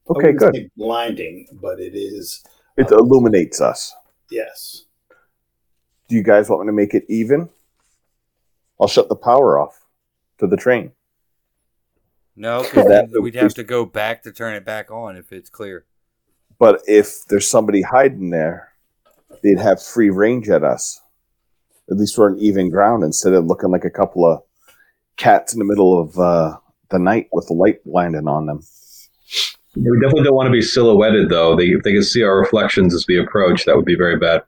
I 0.09 0.11
Okay, 0.13 0.27
wouldn't 0.33 0.39
good. 0.39 0.55
say 0.55 0.69
Blinding, 0.75 1.47
but 1.61 1.79
it 1.79 1.95
is. 1.95 2.43
It 2.77 2.89
illuminates 2.91 3.61
us. 3.61 3.93
Yes. 4.31 4.85
Do 6.07 6.15
you 6.15 6.23
guys 6.23 6.49
want 6.49 6.61
me 6.63 6.67
to 6.67 6.71
make 6.73 6.93
it 6.93 7.05
even? 7.09 7.49
I'll 8.81 8.87
shut 8.87 9.09
the 9.09 9.15
power 9.15 9.59
off 9.59 9.85
to 10.39 10.47
the 10.47 10.57
train. 10.57 10.91
No, 12.35 12.63
because 12.63 12.85
That- 12.87 13.21
we'd 13.21 13.35
have 13.35 13.53
to 13.55 13.63
go 13.63 13.85
back 13.85 14.23
to 14.23 14.31
turn 14.31 14.55
it 14.55 14.65
back 14.65 14.89
on 14.89 15.17
if 15.17 15.31
it's 15.31 15.49
clear. 15.49 15.85
But 16.57 16.81
if 16.87 17.25
there's 17.25 17.47
somebody 17.47 17.81
hiding 17.81 18.29
there, 18.29 18.69
they'd 19.43 19.59
have 19.59 19.83
free 19.83 20.09
range 20.09 20.49
at 20.49 20.63
us. 20.63 21.01
At 21.91 21.97
least 21.97 22.17
we're 22.17 22.31
on 22.31 22.37
even 22.39 22.69
ground 22.69 23.03
instead 23.03 23.33
of 23.33 23.45
looking 23.45 23.71
like 23.71 23.85
a 23.85 23.89
couple 23.89 24.25
of 24.25 24.43
cats 25.17 25.53
in 25.53 25.59
the 25.59 25.65
middle 25.65 25.99
of 25.99 26.17
uh, 26.17 26.57
the 26.89 26.99
night 26.99 27.27
with 27.31 27.47
the 27.47 27.53
light 27.53 27.83
blinding 27.83 28.27
on 28.27 28.45
them. 28.45 28.61
We 29.75 29.99
definitely 30.01 30.23
don't 30.23 30.35
want 30.35 30.47
to 30.47 30.51
be 30.51 30.61
silhouetted, 30.61 31.29
though. 31.29 31.55
They, 31.55 31.67
if 31.67 31.83
they 31.83 31.93
can 31.93 32.03
see 32.03 32.23
our 32.23 32.37
reflections 32.39 32.93
as 32.93 33.05
we 33.07 33.19
approach, 33.19 33.65
that 33.65 33.75
would 33.75 33.85
be 33.85 33.95
very 33.95 34.17
bad. 34.17 34.43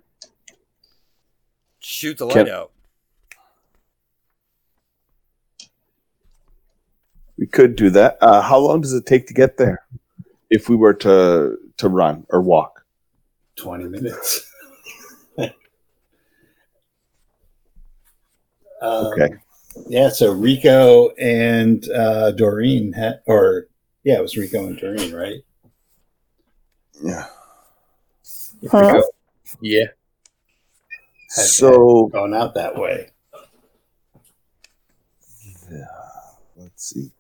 Shoot 1.80 2.18
the 2.18 2.26
light 2.26 2.34
Can- 2.34 2.50
out. 2.50 2.72
We 7.38 7.48
could 7.48 7.76
do 7.76 7.90
that. 7.92 8.18
Uh, 8.22 8.42
how 8.42 8.60
long 8.60 8.82
does 8.82 8.94
it 8.94 9.06
take 9.06 9.26
to 9.28 9.34
get 9.34 9.58
there? 9.58 9.84
If 10.50 10.70
we 10.70 10.76
were 10.76 10.94
to 10.96 11.58
to 11.78 11.90
run 11.90 12.26
or 12.30 12.42
walk, 12.42 12.86
20 13.58 13.86
minutes. 13.86 14.48
Um, 18.82 19.06
Okay. 19.14 19.30
Yeah, 19.88 20.10
so 20.10 20.32
Rico 20.34 21.10
and 21.12 21.88
uh, 21.92 22.32
Doreen, 22.32 22.94
ha- 22.94 23.20
or 23.28 23.68
yeah, 24.04 24.18
it 24.18 24.22
was 24.22 24.38
Rico 24.38 24.66
and 24.66 24.78
Doreen, 24.78 25.14
right? 25.14 25.42
yeah. 27.04 27.26
Huh? 28.70 29.02
Yeah. 29.62 29.86
Had- 31.36 31.46
So 31.46 32.08
going 32.08 32.34
out 32.34 32.54
that 32.56 32.78
way. 32.78 33.10
Yeah. 35.72 35.86
let's 36.58 36.84
see. 36.90 37.12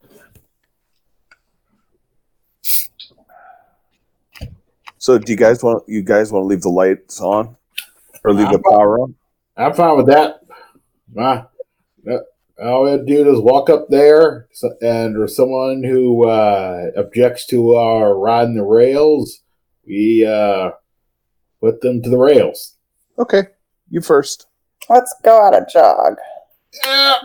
So 4.97 5.17
do 5.17 5.31
you 5.31 5.37
guys 5.37 5.63
want 5.63 5.83
you 5.87 6.03
guys 6.03 6.31
want 6.31 6.43
to 6.43 6.47
leave 6.47 6.61
the 6.61 6.69
lights 6.69 7.19
on 7.21 7.55
or 8.23 8.33
leave 8.33 8.49
the 8.51 8.59
power 8.59 8.99
on? 8.99 9.15
I'm 9.57 9.73
fine 9.73 9.97
with 9.97 10.07
that. 10.07 10.41
Ah, 11.17 11.47
that- 12.03 12.25
all 12.61 12.83
we 12.83 12.91
have 12.91 13.05
to 13.05 13.05
do 13.05 13.33
is 13.33 13.39
walk 13.39 13.69
up 13.69 13.87
there, 13.89 14.47
and 14.81 15.17
or 15.17 15.27
someone 15.27 15.83
who 15.83 16.27
uh, 16.27 16.91
objects 16.95 17.45
to 17.47 17.73
our 17.73 18.17
riding 18.17 18.55
the 18.55 18.63
rails, 18.63 19.41
we 19.85 20.25
uh, 20.25 20.71
put 21.59 21.81
them 21.81 22.01
to 22.01 22.09
the 22.09 22.17
rails. 22.17 22.77
Okay, 23.17 23.43
you 23.89 24.01
first. 24.01 24.47
Let's 24.89 25.13
go 25.23 25.41
out 25.41 25.55
a 25.55 25.65
jog. 25.71 26.15
Yeah, 26.85 27.15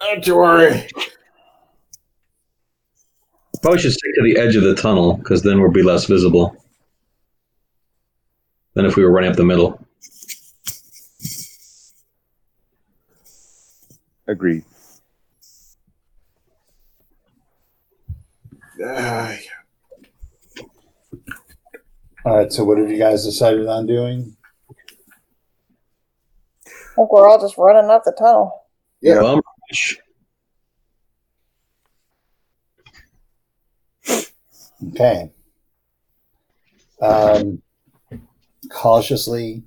don't 0.00 0.26
you 0.26 0.36
worry. 0.36 0.88
Probably 3.62 3.80
should 3.80 3.92
stick 3.92 4.14
to 4.14 4.22
the 4.22 4.38
edge 4.38 4.56
of 4.56 4.62
the 4.62 4.74
tunnel 4.74 5.14
because 5.14 5.42
then 5.42 5.60
we'll 5.60 5.72
be 5.72 5.82
less 5.82 6.04
visible 6.06 6.56
than 8.74 8.84
if 8.84 8.96
we 8.96 9.02
were 9.02 9.10
running 9.10 9.30
up 9.30 9.36
the 9.36 9.44
middle. 9.44 9.85
Agreed. 14.28 14.64
Ah, 18.84 19.36
All 22.24 22.36
right, 22.38 22.52
so 22.52 22.64
what 22.64 22.78
have 22.78 22.90
you 22.90 22.98
guys 22.98 23.24
decided 23.24 23.66
on 23.68 23.86
doing? 23.86 24.36
I 26.66 26.70
think 26.96 27.12
we're 27.12 27.28
all 27.28 27.40
just 27.40 27.56
running 27.56 27.88
up 27.90 28.02
the 28.04 28.12
tunnel. 28.18 28.64
Yeah. 29.00 29.20
Bum 29.20 29.40
rush. 29.70 29.96
Okay. 34.88 35.30
Um, 37.00 37.62
cautiously, 38.70 39.62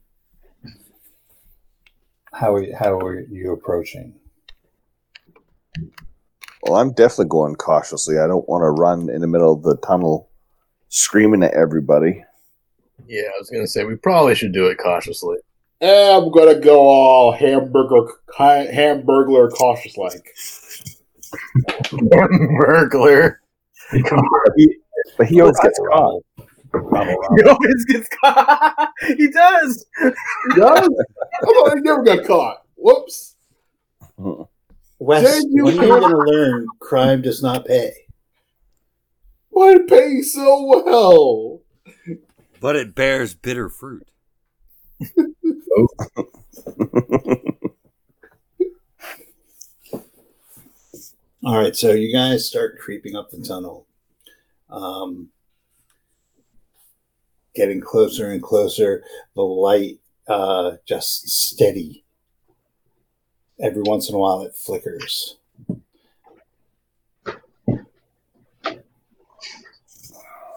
how 2.34 2.56
are, 2.56 2.76
how 2.77 2.98
are 2.98 3.22
you 3.22 3.53
approaching? 3.53 4.19
Well, 6.64 6.76
I'm 6.76 6.91
definitely 6.91 7.30
going 7.30 7.56
cautiously. 7.56 8.19
I 8.19 8.27
don't 8.27 8.47
want 8.49 8.64
to 8.64 8.69
run 8.69 9.10
in 9.10 9.22
the 9.22 9.27
middle 9.27 9.53
of 9.53 9.64
the 9.64 9.77
tunnel 9.77 10.30
screaming 10.89 11.43
at 11.43 11.53
everybody. 11.53 12.23
Yeah, 13.07 13.22
I 13.23 13.39
was 13.39 13.49
gonna 13.49 13.68
say 13.68 13.85
we 13.85 13.95
probably 13.95 14.35
should 14.35 14.51
do 14.51 14.68
it 14.68 14.77
cautiously. 14.77 15.38
I'm 15.81 16.31
gonna 16.31 16.60
go 16.60 16.80
all 16.80 17.31
hamburger, 17.31 18.11
hi- 18.34 18.68
hamburglar 18.68 19.51
cautious 19.51 19.97
like. 19.97 20.35
Burglar. 21.91 23.39
But 25.18 25.27
he 25.27 25.39
always 25.39 25.60
gets 25.60 25.80
caught. 25.80 26.22
He 26.72 27.43
always 27.49 27.85
gets 27.85 28.07
caught. 28.23 28.89
he 29.18 29.27
does. 29.31 29.88
Does? 30.56 30.89
I 30.89 31.45
thought 31.45 31.73
he 31.76 31.81
never 31.81 32.03
got 32.03 32.26
caught. 32.26 32.61
Whoops. 32.76 33.35
Wes, 34.99 35.43
you- 35.49 35.63
when 35.65 35.80
are 35.80 35.85
you 35.85 35.99
going 35.99 36.11
to 36.11 36.31
learn 36.31 36.67
crime 36.80 37.21
does 37.21 37.41
not 37.41 37.65
pay? 37.65 37.93
Why 39.49 39.73
it 39.76 39.88
pays 39.88 40.34
so 40.34 40.63
well? 40.65 41.61
But 42.59 42.76
it 42.76 42.95
bears 42.95 43.34
bitter 43.34 43.69
fruit. 43.69 44.07
All 51.43 51.57
right, 51.57 51.76
so 51.76 51.91
you 51.91 52.13
guys 52.13 52.47
start 52.47 52.77
creeping 52.80 53.15
up 53.15 53.31
the 53.31 53.41
tunnel, 53.41 53.88
um, 54.69 55.30
getting 57.55 57.80
closer 57.80 58.30
and 58.30 58.43
closer. 58.43 59.03
The 59.35 59.41
light 59.41 59.99
uh, 60.27 60.73
just 60.85 61.30
steady. 61.30 62.03
Every 63.61 63.81
once 63.81 64.07
in 64.07 64.15
a 64.15 64.18
while, 64.18 64.41
it 64.44 64.56
flickers. 64.56 65.36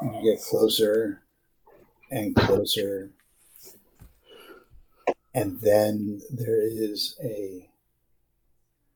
You 0.02 0.20
get 0.22 0.42
closer 0.42 1.22
and 2.10 2.34
closer, 2.36 3.10
and 5.34 5.60
then 5.60 6.20
there 6.30 6.60
is 6.60 7.16
a 7.22 7.68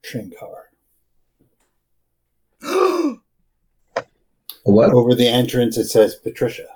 train 0.02 0.32
car. 0.38 0.70
What? 4.64 4.90
Over 4.90 5.14
the 5.14 5.28
entrance, 5.28 5.78
it 5.78 5.84
says 5.84 6.16
Patricia. 6.16 6.66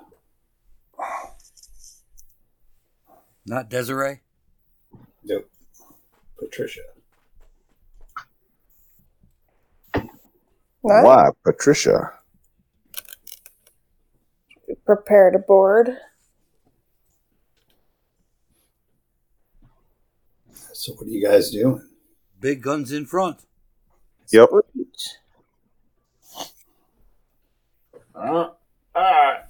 Not 3.45 3.69
Desiree? 3.69 4.21
Nope. 5.25 5.51
Patricia. 6.39 6.90
Nice. 10.83 11.05
Why, 11.05 11.29
Patricia? 11.43 12.11
Prepare 14.85 15.31
to 15.31 15.39
board. 15.39 15.95
So, 20.73 20.93
what 20.93 21.05
are 21.05 21.09
you 21.09 21.23
guys 21.23 21.51
doing? 21.51 21.87
Big 22.39 22.63
guns 22.63 22.91
in 22.91 23.05
front. 23.05 23.37
Yep. 24.31 24.49
Uh, 28.15 28.19
all 28.23 28.53
right. 28.95 29.41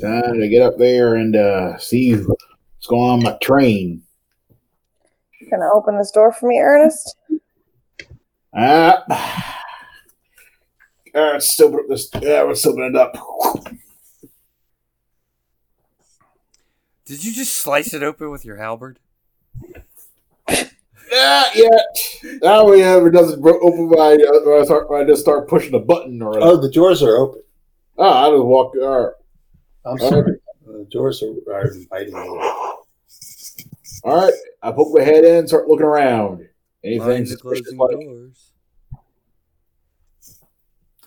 Time 0.00 0.40
to 0.40 0.48
get 0.48 0.62
up 0.62 0.76
there 0.76 1.14
and 1.14 1.36
uh, 1.36 1.78
see 1.78 2.14
what's 2.14 2.86
going 2.88 3.10
on 3.10 3.22
my 3.22 3.36
train. 3.40 4.02
Gonna 5.50 5.68
open 5.72 5.96
this 5.96 6.10
door 6.10 6.32
for 6.32 6.48
me, 6.48 6.58
Ernest? 6.58 7.16
Ah. 8.56 9.60
Uh, 11.14 11.32
let's 11.32 11.60
open 11.60 11.80
up 11.80 11.88
this. 11.88 12.10
Yeah, 12.20 12.42
let's 12.42 12.66
open 12.66 12.82
it 12.82 12.96
up. 12.96 13.14
Did 17.06 17.22
you 17.24 17.32
just 17.32 17.54
slice 17.54 17.92
it 17.94 18.02
open 18.02 18.30
with 18.30 18.44
your 18.44 18.56
halberd? 18.56 18.98
Not 20.48 21.54
yet. 21.54 22.40
Now 22.42 22.68
we 22.68 22.82
ever 22.82 23.10
doesn't 23.10 23.40
bro- 23.40 23.60
open 23.60 23.88
my. 23.90 24.14
Uh, 24.14 24.40
when 24.44 24.60
I, 24.60 24.64
start, 24.64 24.90
I 24.90 25.04
just 25.04 25.22
start 25.22 25.48
pushing 25.48 25.74
a 25.74 25.78
button 25.78 26.20
or 26.22 26.30
whatever. 26.30 26.52
Oh, 26.52 26.56
the 26.56 26.70
doors 26.70 27.02
are 27.02 27.16
open. 27.16 27.42
Oh, 27.98 28.08
I 28.08 28.30
just 28.30 28.44
walk. 28.44 28.74
All 28.80 29.04
right. 29.04 29.12
I'm 29.84 29.98
sorry. 29.98 30.40
The 30.66 30.88
doors 30.90 31.22
are, 31.22 31.54
are 31.54 31.70
inviting 31.72 32.14
me. 32.14 32.20
All 34.02 34.16
right. 34.16 34.32
I 34.62 34.72
poke 34.72 34.96
my 34.96 35.04
head 35.04 35.24
in, 35.24 35.46
start 35.46 35.68
looking 35.68 35.86
around. 35.86 36.48
Anything 36.84 37.20
the 37.22 37.26
suspicious 37.26 37.70
closing 37.72 37.78
like, 37.78 38.06
doors. 38.06 38.50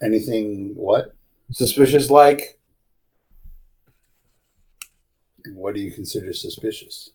Anything? 0.02 0.74
What? 0.76 1.14
suspicious 1.52 2.10
like 2.10 2.60
What 5.54 5.76
do 5.76 5.80
you 5.82 5.92
consider 5.92 6.34
suspicious? 6.34 7.12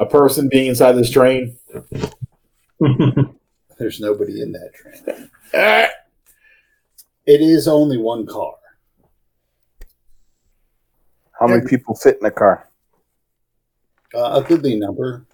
a 0.00 0.06
person 0.06 0.48
being 0.48 0.66
inside 0.66 0.92
this 0.92 1.10
train? 1.10 1.56
There's 3.78 4.00
nobody 4.00 4.40
in 4.42 4.52
that 4.52 4.72
train. 4.74 5.30
It 7.26 7.40
is 7.40 7.66
only 7.66 7.96
one 7.96 8.24
car. 8.24 8.54
How 11.32 11.48
many 11.48 11.66
people 11.66 11.96
fit 11.96 12.18
in 12.20 12.26
a 12.26 12.30
car? 12.30 12.68
Uh, 14.14 14.40
a 14.40 14.44
goodly 14.46 14.76
number. 14.76 15.26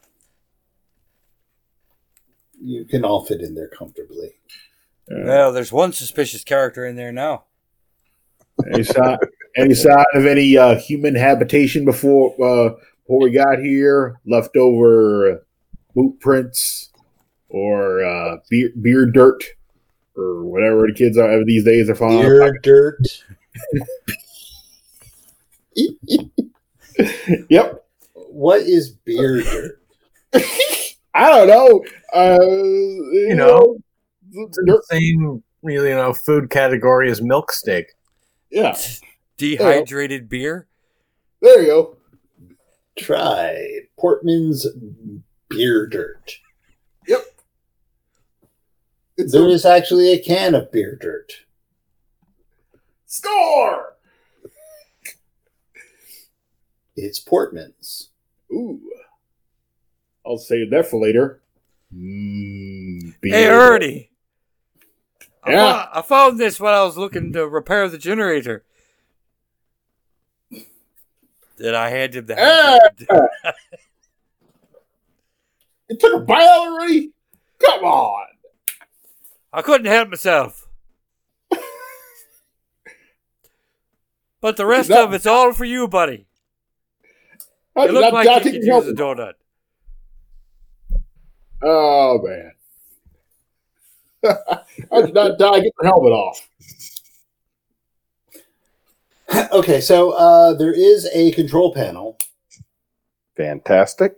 You 2.64 2.84
can 2.84 3.04
all 3.04 3.24
fit 3.24 3.40
in 3.40 3.54
there 3.54 3.68
comfortably. 3.68 4.34
Well, 5.08 5.52
there's 5.52 5.72
one 5.72 5.92
suspicious 5.92 6.44
character 6.44 6.86
in 6.86 6.96
there 6.96 7.12
now. 7.12 7.44
Any 8.72 8.84
sign? 8.84 9.18
Any 9.56 9.74
sign 9.74 10.04
of 10.14 10.26
any 10.26 10.56
uh, 10.56 10.78
human 10.78 11.14
habitation 11.14 11.84
before 11.84 12.30
uh, 12.34 12.74
before 13.02 13.20
we 13.20 13.32
got 13.32 13.58
here? 13.58 14.20
Leftover 14.26 15.44
boot 15.94 16.20
prints 16.20 16.90
or 17.48 18.04
uh, 18.04 18.36
beer, 18.48 18.70
beer 18.80 19.06
dirt 19.06 19.42
or 20.16 20.44
whatever 20.44 20.86
the 20.86 20.94
kids 20.94 21.18
are 21.18 21.44
these 21.44 21.64
days 21.64 21.90
are 21.90 21.94
fond. 21.94 22.20
of. 22.20 22.22
Beer 22.22 22.58
dirt. 22.62 23.24
Yep. 27.48 27.86
What 28.14 28.60
is 28.60 28.90
beer 28.90 29.42
dirt? 29.42 29.80
I 31.14 31.28
don't 31.30 31.48
know. 31.48 31.84
Uh, 32.14 32.38
you, 32.42 33.34
know, 33.34 33.78
dirt. 34.32 34.52
The 34.66 34.82
same, 34.90 35.42
really. 35.62 35.90
you 35.90 35.94
know, 35.96 36.12
food 36.12 36.50
category 36.50 37.10
as 37.10 37.20
milk 37.20 37.52
steak. 37.52 37.86
Yeah. 38.50 38.76
Dehydrated 39.36 40.28
beer. 40.28 40.68
There 41.40 41.60
you 41.62 41.66
go. 41.68 41.96
Try 42.98 43.80
Portman's 43.98 44.66
beer 45.48 45.86
dirt. 45.86 46.38
It's 49.18 49.32
There 49.32 49.46
a 49.46 49.50
is 49.50 49.66
actually 49.66 50.10
a 50.12 50.18
can 50.18 50.54
of 50.54 50.72
beer 50.72 50.96
dirt. 51.00 51.32
score. 53.06 53.94
It's 56.96 57.18
Portman's. 57.18 58.08
Ooh. 58.50 58.80
I'll 60.26 60.38
save 60.38 60.70
that 60.70 60.86
for 60.86 61.00
later. 61.00 61.40
Mm, 61.94 63.14
Hey. 63.22 63.46
Ernie. 63.48 64.10
I, 65.44 65.50
Yeah. 65.52 65.86
I 65.92 66.02
found 66.02 66.38
this 66.38 66.60
when 66.60 66.72
I 66.72 66.82
was 66.84 66.96
looking 66.96 67.32
to 67.32 67.46
repair 67.48 67.88
the 67.88 67.98
generator. 67.98 68.64
That 71.58 71.74
I 71.74 71.90
had 71.90 72.14
him 72.14 72.26
the! 72.26 72.90
You 75.90 75.98
took 75.98 76.14
a 76.22 76.24
bite 76.24 76.48
already? 76.48 77.12
Come 77.62 77.84
on. 77.84 78.24
I 79.52 79.60
couldn't 79.60 79.86
help 79.88 80.08
myself. 80.08 80.66
but 84.40 84.56
the 84.56 84.64
rest 84.66 84.88
That- 84.88 85.04
of 85.04 85.12
it's 85.12 85.26
all 85.26 85.52
for 85.52 85.64
you, 85.66 85.86
buddy. 85.88 86.26
I 87.76 87.82
You 87.82 87.88
did 87.88 87.94
look 87.94 88.02
not, 88.04 88.12
like 88.26 88.44
you 88.44 88.52
could 88.52 88.64
use 88.64 88.86
a 88.88 88.92
donut. 88.94 89.34
Oh, 91.62 92.20
man. 92.22 92.52
I 94.92 95.02
did 95.02 95.14
not 95.14 95.38
die. 95.38 95.60
Get 95.60 95.72
your 95.80 95.90
helmet 95.90 96.12
off. 96.12 96.48
okay, 99.52 99.80
so 99.80 100.10
uh, 100.12 100.54
there 100.54 100.72
is 100.72 101.08
a 101.12 101.30
control 101.32 101.72
panel. 101.72 102.18
Fantastic. 103.36 104.16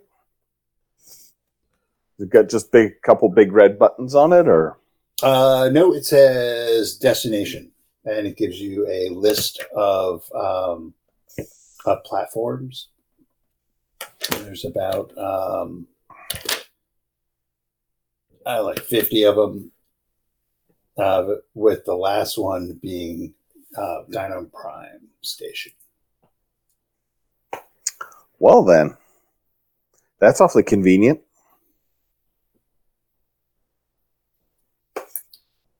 It's 2.17 2.29
got 2.29 2.49
just 2.49 2.71
big 2.71 3.01
couple 3.01 3.29
big 3.29 3.51
red 3.51 3.77
buttons 3.77 4.15
on 4.15 4.31
it, 4.33 4.47
or 4.47 4.77
Uh, 5.21 5.69
no, 5.71 5.93
it 5.93 6.05
says 6.05 6.95
destination, 6.95 7.71
and 8.05 8.27
it 8.27 8.37
gives 8.37 8.59
you 8.59 8.87
a 8.87 9.09
list 9.09 9.63
of, 9.75 10.29
um, 10.33 10.93
of 11.85 12.03
platforms. 12.03 12.89
There's 14.29 14.65
about 14.65 15.15
um, 15.17 15.87
uh, 18.45 18.63
like 18.63 18.79
50 18.79 19.23
of 19.25 19.35
them, 19.35 19.71
uh, 20.97 21.35
with 21.53 21.85
the 21.85 21.95
last 21.95 22.37
one 22.37 22.79
being 22.81 23.33
uh, 23.77 24.03
Dino 24.09 24.49
Prime 24.53 25.07
Station. 25.21 25.71
well, 28.39 28.63
then 28.63 28.95
that's 30.19 30.41
awfully 30.41 30.63
convenient. 30.63 31.19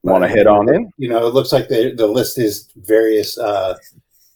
Want 0.04 0.24
to 0.24 0.28
head 0.28 0.46
on 0.46 0.74
in? 0.74 0.92
You 0.98 1.10
know, 1.10 1.26
it 1.26 1.34
looks 1.34 1.52
like 1.52 1.68
the, 1.68 1.94
the 1.96 2.06
list 2.06 2.38
is 2.38 2.70
various, 2.76 3.40
uh, 3.40 3.76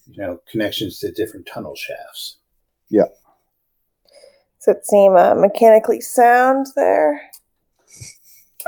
you 0.07 0.17
know, 0.17 0.41
connections 0.49 0.97
to 0.99 1.11
different 1.11 1.45
tunnel 1.45 1.75
shafts. 1.75 2.37
Yeah. 2.89 3.05
Does 4.65 4.77
it 4.77 4.85
seem 4.85 5.15
uh, 5.15 5.35
mechanically 5.35 6.01
sound 6.01 6.67
there? 6.75 7.28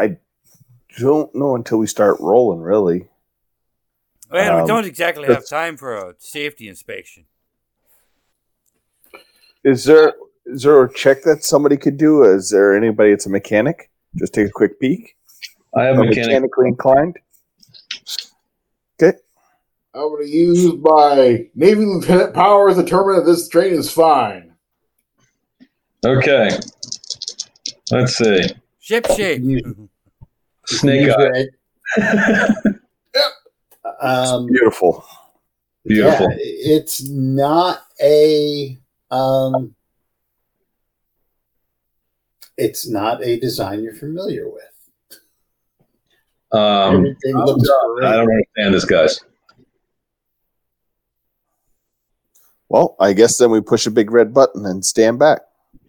I 0.01 0.17
don't 0.97 1.33
know 1.35 1.55
until 1.55 1.77
we 1.77 1.87
start 1.87 2.19
rolling, 2.19 2.59
really. 2.59 3.07
Man, 4.31 4.53
Um, 4.53 4.61
we 4.61 4.67
don't 4.67 4.85
exactly 4.85 5.27
have 5.27 5.47
time 5.47 5.77
for 5.77 5.95
a 5.95 6.15
safety 6.17 6.67
inspection. 6.67 7.25
Is 9.63 9.83
there 9.83 10.13
is 10.45 10.63
there 10.63 10.83
a 10.83 10.91
check 10.91 11.23
that 11.23 11.43
somebody 11.43 11.77
could 11.77 11.97
do? 11.97 12.23
Is 12.23 12.49
there 12.49 12.75
anybody 12.75 13.11
that's 13.11 13.27
a 13.27 13.29
mechanic? 13.29 13.91
Just 14.17 14.33
take 14.33 14.47
a 14.47 14.51
quick 14.51 14.79
peek. 14.79 15.15
I 15.77 15.87
am 15.87 15.97
mechanic. 15.97 16.17
mechanically 16.17 16.67
inclined. 16.67 17.19
Okay. 19.01 19.17
I'm 19.93 20.09
going 20.09 20.23
to 20.23 20.29
use 20.29 20.73
my 20.81 21.47
Navy 21.53 21.85
Lieutenant 21.85 22.33
powers 22.33 22.75
to 22.75 22.83
determine 22.83 23.19
if 23.19 23.25
this 23.25 23.47
train 23.49 23.73
is 23.73 23.91
fine. 23.91 24.53
Okay. 26.03 26.49
Let's 27.91 28.17
see. 28.17 28.41
Ship 28.79 29.05
shape. 29.15 29.43
You- 30.69 30.77
Snake 30.77 31.09
eye. 31.09 31.45
your- 33.13 33.23
Um, 34.01 34.47
Beautiful. 34.47 35.03
Beautiful. 35.85 36.29
Yeah, 36.31 36.37
it's 36.39 37.03
not 37.09 37.83
a 38.01 38.79
um 39.09 39.75
it's 42.57 42.87
not 42.87 43.23
a 43.23 43.39
design 43.39 43.81
you're 43.83 43.95
familiar 43.95 44.47
with. 44.47 44.63
Um, 46.51 47.03
looks. 47.25 47.69
I 48.03 48.17
don't 48.17 48.29
understand 48.29 48.73
this, 48.73 48.85
guys. 48.85 49.19
Well, 52.69 52.95
I 52.99 53.13
guess 53.13 53.37
then 53.37 53.49
we 53.51 53.61
push 53.61 53.85
a 53.87 53.91
big 53.91 54.11
red 54.11 54.33
button 54.33 54.65
and 54.65 54.85
stand 54.85 55.19
back. 55.19 55.41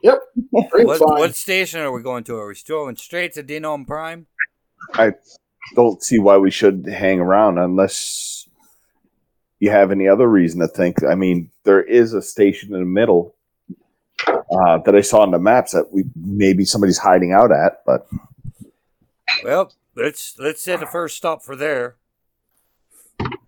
Yep. 0.02 0.20
What, 0.72 1.00
what 1.00 1.36
station 1.36 1.80
are 1.80 1.92
we 1.92 2.02
going 2.02 2.24
to? 2.24 2.36
Are 2.36 2.48
we 2.48 2.54
going 2.66 2.96
straight 2.96 3.34
to 3.34 3.42
Dinom 3.42 3.86
Prime? 3.86 4.26
I 4.94 5.14
don't 5.74 6.02
see 6.02 6.18
why 6.18 6.36
we 6.36 6.50
should 6.50 6.86
hang 6.86 7.20
around 7.20 7.58
unless 7.58 8.48
you 9.58 9.70
have 9.70 9.90
any 9.90 10.08
other 10.08 10.28
reason 10.28 10.60
to 10.60 10.68
think. 10.68 11.04
I 11.04 11.14
mean, 11.14 11.50
there 11.64 11.82
is 11.82 12.14
a 12.14 12.22
station 12.22 12.74
in 12.74 12.80
the 12.80 12.86
middle 12.86 13.34
uh, 14.28 14.78
that 14.78 14.94
I 14.94 15.00
saw 15.00 15.20
on 15.20 15.30
the 15.30 15.38
maps 15.38 15.72
that 15.72 15.92
we 15.92 16.04
maybe 16.16 16.64
somebody's 16.64 16.98
hiding 16.98 17.32
out 17.32 17.52
at, 17.52 17.82
but 17.86 18.06
Well, 19.44 19.72
let's 19.94 20.38
let's 20.38 20.62
set 20.62 20.80
the 20.80 20.86
first 20.86 21.16
stop 21.16 21.42
for 21.42 21.56
there, 21.56 21.96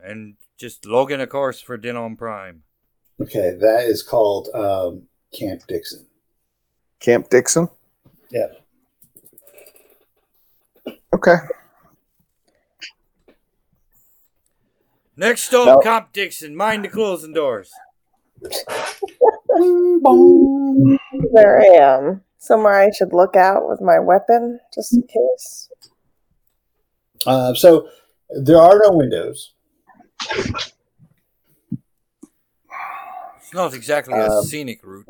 and 0.02 0.36
just 0.56 0.86
log 0.86 1.11
in 1.11 1.20
a 1.20 1.27
course 1.27 1.61
for 1.61 1.77
Dinom 1.77 2.16
Prime. 2.16 2.62
Okay, 3.20 3.56
that 3.61 3.85
is 3.85 4.02
called 4.02 4.48
um, 4.55 5.02
Camp 5.32 5.62
Dixon. 5.69 6.06
Camp 7.01 7.28
Dixon. 7.28 7.69
Yeah. 8.31 8.47
Okay. 11.15 11.36
Next 15.16 15.43
stop, 15.45 15.66
Now- 15.66 15.78
Camp 15.81 16.12
Dixon. 16.12 16.57
Mind 16.57 16.85
the 16.85 16.89
closing 16.89 17.32
doors. 17.32 17.70
There 21.32 21.61
I 21.61 21.65
am. 21.77 22.23
somewhere 22.39 22.74
I 22.74 22.91
should 22.91 23.12
look 23.15 23.36
out 23.36 23.66
with 23.69 23.81
my 23.81 23.99
weapon 23.99 24.61
just 24.74 24.93
in 24.93 25.03
case? 25.03 25.70
Uh, 27.24 27.55
so 27.55 27.89
there 28.28 28.61
are 28.61 28.78
no 28.85 28.93
windows. 28.97 29.55
It's 30.20 30.73
not 33.55 33.73
exactly 33.73 34.12
a 34.19 34.28
Um, 34.31 34.45
scenic 34.45 34.81
route. 34.85 35.09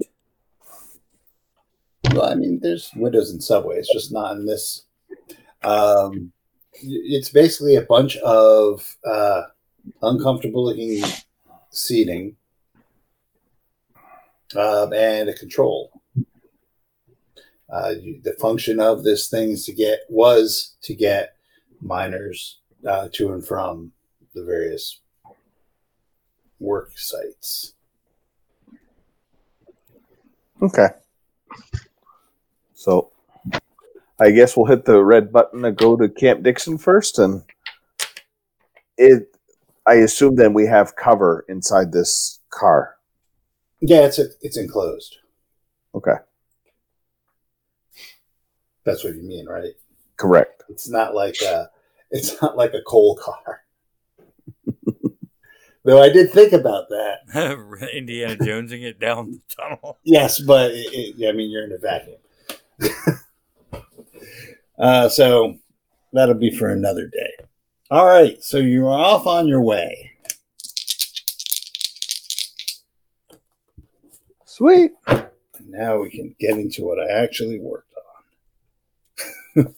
Well, 2.13 2.27
I 2.27 2.35
mean, 2.37 2.61
there's 2.63 2.91
windows 2.95 3.33
in 3.33 3.41
subways, 3.41 3.89
just 3.93 4.13
not 4.13 4.37
in 4.37 4.47
this. 4.47 4.85
Um, 5.65 6.33
it's 6.75 7.31
basically 7.31 7.77
a 7.77 7.83
bunch 7.83 8.17
of 8.19 8.97
uh, 9.05 9.43
uncomfortable 10.03 10.65
looking 10.65 11.03
seating 11.71 12.37
um, 14.57 14.93
and 14.93 15.29
a 15.29 15.35
control. 15.35 15.91
Uh, 17.71 17.95
you, 18.01 18.21
the 18.23 18.35
function 18.35 18.79
of 18.79 19.03
this 19.03 19.29
thing 19.29 19.51
is 19.51 19.65
to 19.65 19.73
get 19.73 20.01
was 20.09 20.77
to 20.83 20.95
get 20.95 21.37
miners 21.81 22.61
uh, 22.87 23.09
to 23.13 23.33
and 23.33 23.45
from 23.45 23.91
the 24.35 24.45
various 24.45 25.01
work 26.61 26.93
sites. 26.97 27.75
Okay. 30.63 30.89
So 32.75 33.11
I 34.21 34.31
guess 34.31 34.57
we'll 34.57 34.67
hit 34.67 34.85
the 34.85 35.03
red 35.03 35.33
button 35.33 35.63
to 35.63 35.73
go 35.73 35.97
to 35.97 36.09
Camp 36.09 36.43
Dixon 36.43 36.79
first 36.79 37.19
and 37.19 37.43
it 38.97 39.35
I 39.87 39.95
assume 39.95 40.37
then 40.37 40.55
we 40.55 40.67
have 40.67 40.97
cover 40.97 41.45
inside 41.49 41.93
this 41.93 42.41
car. 42.51 42.97
Yeah, 43.81 44.07
it's 44.07 44.19
a, 44.19 44.27
it's 44.41 44.57
enclosed. 44.57 45.19
Okay. 45.95 46.15
That's 48.85 49.05
what 49.05 49.15
you 49.15 49.23
mean, 49.23 49.47
right? 49.47 49.73
Correct. 50.17 50.65
It's 50.69 50.89
not 50.89 51.15
like 51.15 51.37
a, 51.43 51.71
it's 52.11 52.41
not 52.41 52.57
like 52.57 52.73
a 52.73 52.83
coal 52.87 53.17
car. 53.17 53.63
Though 55.85 56.03
I 56.03 56.09
did 56.09 56.31
think 56.31 56.53
about 56.53 56.89
that. 56.89 57.91
Indiana 57.95 58.37
Jonesing 58.37 58.85
it 58.85 58.99
down 58.99 59.33
the 59.33 59.41
tunnel. 59.55 59.99
Yes, 60.03 60.41
but 60.41 60.71
it, 60.71 60.87
it, 61.19 61.29
I 61.29 61.33
mean 61.33 61.51
you're 61.51 61.65
in 61.65 61.73
a 61.73 61.79
vacuum. 61.79 62.17
uh, 64.85 65.09
so 65.09 65.57
that'll 66.13 66.35
be 66.35 66.55
for 66.57 66.69
another 66.69 67.07
day. 67.07 67.33
All 67.91 68.07
right, 68.07 68.43
so 68.43 68.59
you're 68.59 68.89
off 68.89 69.27
on 69.27 69.49
your 69.49 69.63
way. 69.63 70.13
Sweet. 74.45 74.93
Now 75.67 75.99
we 76.01 76.11
can 76.11 76.35
get 76.39 76.59
into 76.59 76.85
what 76.85 77.01
I 77.01 77.11
actually 77.23 77.59
worked 77.59 77.93
on. 79.57 79.75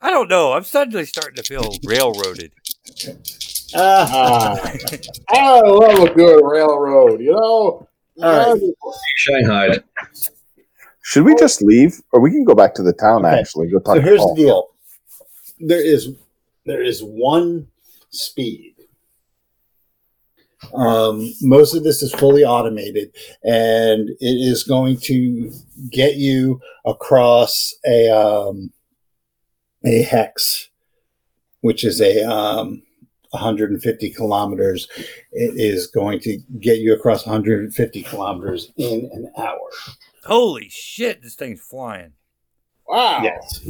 I 0.00 0.10
don't 0.10 0.28
know. 0.28 0.52
I'm 0.52 0.64
suddenly 0.64 1.06
starting 1.06 1.36
to 1.36 1.42
feel 1.42 1.72
railroaded. 1.84 2.52
Ah, 3.74 4.60
I 5.30 5.60
love 5.60 6.10
a 6.10 6.14
good 6.14 6.40
railroad, 6.44 7.20
you 7.20 7.32
know? 7.32 7.88
All 8.22 8.54
right. 8.54 8.60
Shanghai. 9.16 9.78
Should 11.02 11.24
we 11.24 11.34
just 11.34 11.62
leave? 11.62 12.00
Or 12.12 12.20
we 12.20 12.30
can 12.30 12.44
go 12.44 12.54
back 12.54 12.74
to 12.74 12.82
the 12.82 12.92
town 12.92 13.24
Okay. 13.26 13.38
actually. 13.38 13.68
Go 13.68 13.78
talk 13.80 13.96
so 13.96 14.00
here's 14.00 14.20
the 14.20 14.34
deal. 14.36 14.68
There 15.60 15.84
is 15.84 16.10
there 16.64 16.82
is 16.82 17.02
one 17.02 17.68
speed. 18.10 18.74
Um, 20.74 21.34
most 21.42 21.74
of 21.74 21.82
this 21.82 22.02
is 22.02 22.14
fully 22.14 22.44
automated, 22.44 23.12
and 23.42 24.10
it 24.10 24.16
is 24.20 24.62
going 24.62 24.96
to 24.98 25.52
get 25.90 26.14
you 26.14 26.60
across 26.86 27.74
a 27.84 28.08
um, 28.08 28.72
a 29.84 30.02
hex, 30.02 30.68
which 31.62 31.82
is 31.84 32.00
a 32.00 32.22
um, 32.22 32.82
150 33.30 34.10
kilometers. 34.10 34.86
It 35.32 35.54
is 35.56 35.88
going 35.88 36.20
to 36.20 36.38
get 36.60 36.78
you 36.78 36.94
across 36.94 37.26
150 37.26 38.02
kilometers 38.02 38.70
in 38.76 39.10
an 39.12 39.32
hour. 39.36 39.58
Holy 40.24 40.68
shit, 40.68 41.22
this 41.22 41.34
thing's 41.34 41.60
flying. 41.60 42.12
Wow. 42.86 43.20
Yes. 43.22 43.68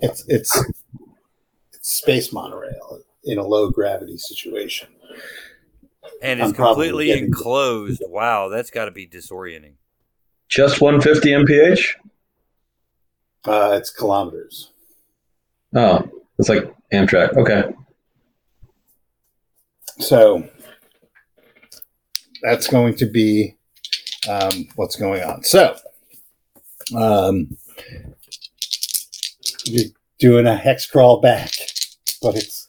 It's 0.00 0.24
it's 0.28 0.56
it's 1.72 1.88
space 1.98 2.32
monorail 2.32 3.00
in 3.24 3.38
a 3.38 3.42
low 3.44 3.70
gravity 3.70 4.16
situation. 4.16 4.88
And 6.22 6.40
I'm 6.42 6.50
it's 6.50 6.56
completely 6.56 7.06
getting- 7.06 7.26
enclosed. 7.26 8.02
Wow, 8.06 8.48
that's 8.48 8.70
got 8.70 8.86
to 8.86 8.90
be 8.90 9.06
disorienting. 9.06 9.74
Just 10.48 10.80
150 10.80 11.30
mph? 11.44 11.94
Uh, 13.44 13.76
it's 13.76 13.90
kilometers. 13.90 14.70
Oh, 15.74 16.02
it's 16.38 16.48
like 16.48 16.72
Amtrak. 16.92 17.36
Okay. 17.36 17.64
So 20.00 20.48
that's 22.42 22.68
going 22.68 22.94
to 22.96 23.06
be 23.06 23.56
um, 24.28 24.68
what's 24.76 24.96
going 24.96 25.22
on. 25.22 25.42
So 25.44 25.76
um, 26.96 27.56
you're 29.64 29.90
doing 30.18 30.46
a 30.46 30.56
hex 30.56 30.86
crawl 30.86 31.20
back, 31.20 31.50
but 32.22 32.34
it's 32.36 32.68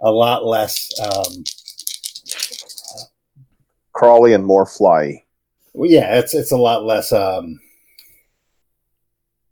a 0.00 0.10
lot 0.10 0.44
less. 0.44 0.90
Um, 1.00 1.44
Crawley 3.92 4.32
and 4.32 4.46
more 4.46 4.64
fly. 4.64 5.24
well, 5.74 5.90
yeah, 5.90 6.18
it's 6.18 6.32
it's 6.32 6.52
a 6.52 6.56
lot 6.56 6.84
less. 6.84 7.12
Um, 7.12 7.58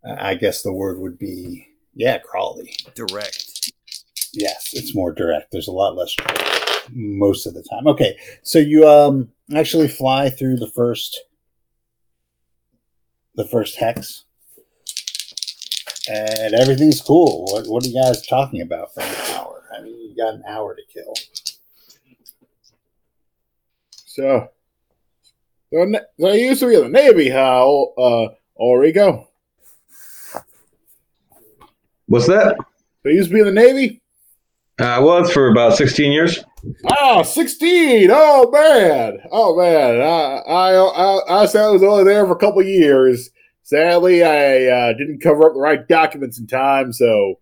I 0.04 0.36
guess 0.36 0.62
the 0.62 0.72
word 0.72 1.00
would 1.00 1.18
be 1.18 1.66
yeah, 1.94 2.18
crawly. 2.18 2.76
Direct. 2.94 3.72
Yes, 4.32 4.70
it's 4.72 4.94
more 4.94 5.12
direct. 5.12 5.50
There's 5.50 5.66
a 5.66 5.72
lot 5.72 5.96
less 5.96 6.14
most 6.92 7.46
of 7.46 7.54
the 7.54 7.62
time. 7.62 7.86
Okay, 7.88 8.16
so 8.42 8.58
you 8.58 8.86
um 8.86 9.30
actually 9.54 9.88
fly 9.88 10.30
through 10.30 10.56
the 10.56 10.70
first 10.70 11.24
the 13.36 13.46
first 13.46 13.76
hex, 13.76 14.24
and 16.08 16.54
everything's 16.54 17.00
cool. 17.00 17.44
What 17.50 17.66
what 17.66 17.84
are 17.84 17.88
you 17.88 18.02
guys 18.02 18.26
talking 18.26 18.60
about 18.60 18.94
for 18.94 19.00
an 19.02 19.14
hour? 19.34 19.62
I 19.76 19.82
mean, 19.82 19.94
you 19.94 20.16
got 20.16 20.34
an 20.34 20.42
hour 20.48 20.74
to 20.74 20.82
kill. 20.92 21.14
So, 24.16 24.48
so, 25.70 25.92
so 26.18 26.32
you 26.32 26.46
used 26.46 26.60
to 26.60 26.68
be 26.68 26.74
in 26.76 26.84
the 26.84 26.88
Navy, 26.88 27.28
how, 27.28 27.92
uh, 27.98 28.28
Ulrico? 28.58 29.26
What's 32.06 32.26
that? 32.28 32.56
So 33.02 33.10
you 33.10 33.16
used 33.16 33.28
to 33.28 33.34
be 33.34 33.40
in 33.40 33.46
the 33.46 33.52
Navy? 33.52 34.00
Uh, 34.80 34.84
I 34.84 34.98
was 35.00 35.30
for 35.30 35.48
about 35.48 35.76
16 35.76 36.12
years. 36.12 36.42
Oh, 36.98 37.22
16. 37.22 38.10
Oh, 38.10 38.50
man. 38.50 39.18
Oh, 39.30 39.56
man. 39.56 40.00
I, 40.00 40.42
I, 40.46 40.74
I, 40.74 41.42
I 41.42 41.46
said 41.46 41.64
I 41.64 41.70
was 41.70 41.82
only 41.82 42.04
there 42.04 42.26
for 42.26 42.32
a 42.32 42.38
couple 42.38 42.62
years. 42.62 43.30
Sadly, 43.62 44.22
I 44.22 44.66
uh, 44.66 44.92
didn't 44.92 45.20
cover 45.20 45.46
up 45.46 45.54
the 45.54 45.60
right 45.60 45.86
documents 45.88 46.38
in 46.38 46.46
time, 46.46 46.92
so, 46.92 47.40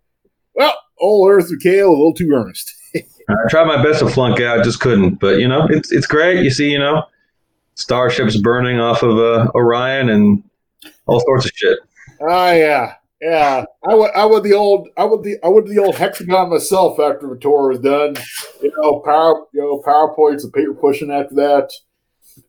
well, 0.55 0.75
old 0.99 1.31
Earth 1.31 1.51
McHale 1.51 1.89
a 1.89 1.91
little 1.91 2.15
too 2.15 2.31
earnest. 2.33 2.75
I 2.95 3.35
tried 3.49 3.67
my 3.67 3.83
best 3.83 4.01
to 4.01 4.09
flunk 4.09 4.41
out, 4.41 4.65
just 4.65 4.81
couldn't. 4.81 5.17
But 5.21 5.39
you 5.39 5.49
know, 5.49 5.67
it's 5.71 5.93
it's 5.93 6.07
great. 6.07 6.43
You 6.43 6.51
see, 6.51 6.71
you 6.71 6.79
know, 6.79 7.05
starships 7.75 8.37
burning 8.37 8.81
off 8.81 9.03
of 9.03 9.19
uh, 9.19 9.51
Orion 9.55 10.09
and 10.09 10.43
all 11.07 11.21
sorts 11.21 11.47
of 11.47 11.53
shit. 11.55 11.79
Oh 12.21 12.53
yeah, 12.53 12.95
yeah. 13.25 13.65
I 13.89 13.95
would, 13.95 14.11
I 14.15 14.27
would 14.27 14.43
the 14.43 14.53
old, 14.53 14.89
I 14.99 15.05
would 15.05 15.23
the, 15.23 15.39
I 15.43 15.49
would 15.49 15.67
the 15.67 15.79
old 15.79 15.97
hexagon 15.97 16.51
myself 16.51 17.01
after 17.01 17.27
the 17.27 17.37
tour 17.37 17.71
was 17.71 17.79
done. 17.79 18.17
You 18.63 18.71
know, 18.77 19.01
power, 19.01 19.47
you 19.55 19.63
know, 19.63 19.83
powerpoints 19.85 20.45
and 20.45 20.53
paper 20.53 20.75
pushing 20.75 21.11
after 21.11 21.35
that, 21.37 21.71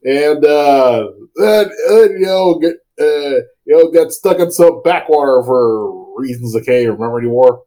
and 0.04 0.44
uh, 0.44 1.10
then, 1.36 1.72
then 1.88 2.12
you 2.20 2.26
know, 2.26 2.60
get, 2.60 2.76
uh, 3.00 3.40
you 3.66 3.78
know, 3.78 3.90
got 3.90 4.12
stuck 4.12 4.40
in 4.40 4.52
some 4.52 4.82
backwater 4.84 5.42
for 5.44 6.20
reasons 6.20 6.56
I 6.56 6.60
can't 6.60 6.90
remember 6.90 7.20
anymore. 7.20 7.64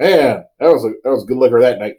Man, 0.00 0.44
that 0.58 0.72
was 0.72 0.84
a 0.84 0.92
that 1.04 1.10
was 1.10 1.24
good 1.24 1.36
liquor 1.36 1.60
that 1.60 1.78
night. 1.78 1.98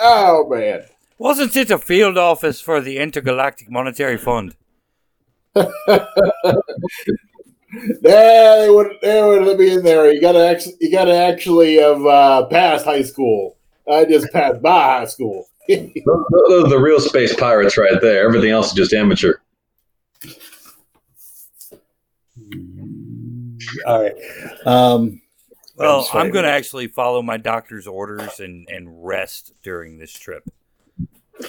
Oh 0.00 0.48
man. 0.48 0.82
Wasn't 1.18 1.54
it 1.54 1.70
a 1.70 1.78
field 1.78 2.18
office 2.18 2.60
for 2.60 2.80
the 2.80 2.98
Intergalactic 2.98 3.70
Monetary 3.70 4.16
Fund? 4.16 4.56
Yeah, 7.72 8.56
they 8.60 8.70
would 8.70 8.96
they 9.02 9.22
would 9.22 9.44
let 9.44 9.58
me 9.58 9.72
in 9.72 9.84
there. 9.84 10.12
You 10.12 10.20
gotta 10.20 10.46
actually 10.46 10.74
you 10.80 10.90
gotta 10.90 11.14
actually 11.14 11.76
have 11.76 12.04
uh, 12.04 12.46
passed 12.46 12.84
high 12.84 13.02
school. 13.02 13.56
I 13.90 14.04
just 14.04 14.32
passed 14.32 14.60
by 14.62 14.98
high 14.98 15.04
school. 15.06 15.46
Those, 15.68 15.94
those 16.04 16.64
are 16.64 16.68
the 16.68 16.80
real 16.80 16.98
space 16.98 17.34
pirates 17.36 17.76
right 17.76 18.00
there. 18.00 18.26
Everything 18.26 18.50
else 18.50 18.68
is 18.68 18.72
just 18.72 18.92
amateur. 18.92 19.34
All 23.86 24.02
right. 24.02 24.14
Um, 24.66 25.22
Well, 25.76 26.02
sorry. 26.02 26.24
I'm 26.24 26.32
going 26.32 26.44
to 26.44 26.50
actually 26.50 26.88
follow 26.88 27.22
my 27.22 27.36
doctor's 27.36 27.86
orders 27.86 28.40
and, 28.40 28.68
and 28.68 29.04
rest 29.04 29.52
during 29.62 29.98
this 29.98 30.12
trip. 30.12 30.42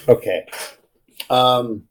Okay. 0.08 0.46
Um, 1.30 1.84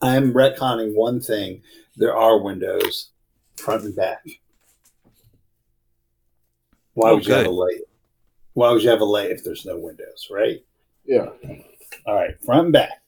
I'm 0.00 0.32
retconning 0.32 0.94
one 0.94 1.20
thing 1.20 1.62
there 2.00 2.16
are 2.16 2.38
windows 2.42 3.10
front 3.56 3.84
and 3.84 3.94
back. 3.94 4.24
Why 6.94 7.10
Oh, 7.10 7.14
would 7.16 7.26
you 7.26 7.34
have 7.34 7.46
a 7.46 7.50
light? 7.50 7.80
Why 8.54 8.72
would 8.72 8.82
you 8.82 8.90
have 8.90 9.00
a 9.00 9.04
light 9.04 9.30
if 9.30 9.44
there's 9.44 9.64
no 9.64 9.78
windows, 9.78 10.28
right? 10.30 10.64
Yeah. 11.04 11.28
All 12.06 12.14
right, 12.14 12.34
front 12.44 12.64
and 12.64 12.72
back. 12.72 13.02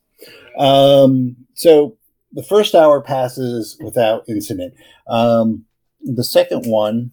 Um, 0.56 1.36
so 1.54 1.96
the 2.32 2.42
first 2.42 2.74
hour 2.74 3.00
passes 3.00 3.76
without 3.82 4.24
incident. 4.28 4.74
Um, 5.08 5.64
the 6.02 6.24
second 6.24 6.66
one, 6.66 7.10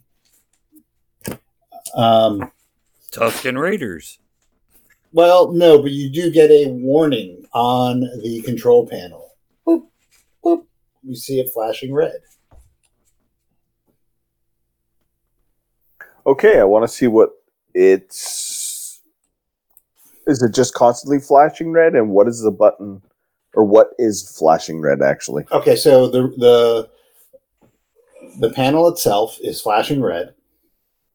um, 1.95 2.51
Tusken 3.11 3.59
Raiders. 3.59 4.19
well, 5.13 5.51
no, 5.51 5.81
but 5.81 5.91
you 5.91 6.09
do 6.09 6.29
get 6.31 6.51
a 6.51 6.67
warning 6.67 7.45
on 7.53 8.01
the 8.21 8.41
control 8.45 8.85
panel. 8.87 9.28
You 11.03 11.15
see 11.15 11.39
it 11.39 11.49
flashing 11.53 11.93
red. 11.93 12.19
Okay, 16.25 16.59
I 16.59 16.63
want 16.63 16.83
to 16.83 16.87
see 16.87 17.07
what 17.07 17.29
it's. 17.73 19.01
Is 20.27 20.43
it 20.43 20.53
just 20.53 20.73
constantly 20.73 21.19
flashing 21.19 21.71
red? 21.71 21.95
And 21.95 22.09
what 22.09 22.27
is 22.27 22.41
the 22.41 22.51
button, 22.51 23.01
or 23.55 23.63
what 23.63 23.91
is 23.97 24.37
flashing 24.37 24.81
red 24.81 25.01
actually? 25.01 25.45
Okay, 25.51 25.75
so 25.75 26.07
the 26.07 26.27
the 26.37 26.89
the 28.39 28.51
panel 28.51 28.87
itself 28.89 29.37
is 29.41 29.61
flashing 29.61 30.01
red, 30.01 30.33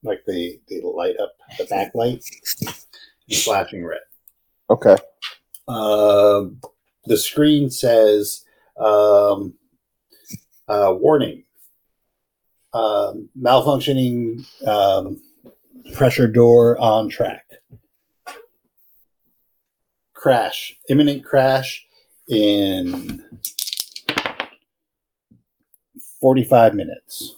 like 0.02 0.24
the 0.27 0.61
the 0.69 0.81
light 0.81 1.16
up 1.20 1.35
the 1.59 1.65
backlight 1.65 2.24
is 3.28 3.44
flashing 3.44 3.85
red. 3.85 4.01
Okay. 4.70 4.97
Um 5.69 6.61
the 7.05 7.16
screen 7.16 7.70
says 7.70 8.44
um, 8.78 9.55
uh, 10.69 10.95
warning 10.97 11.45
um, 12.73 13.28
malfunctioning 13.41 14.45
um, 14.66 15.20
pressure 15.95 16.27
door 16.28 16.78
on 16.78 17.09
track 17.09 17.45
crash 20.12 20.77
imminent 20.89 21.24
crash 21.24 21.86
in 22.28 23.23
45 26.20 26.74
minutes 26.74 27.36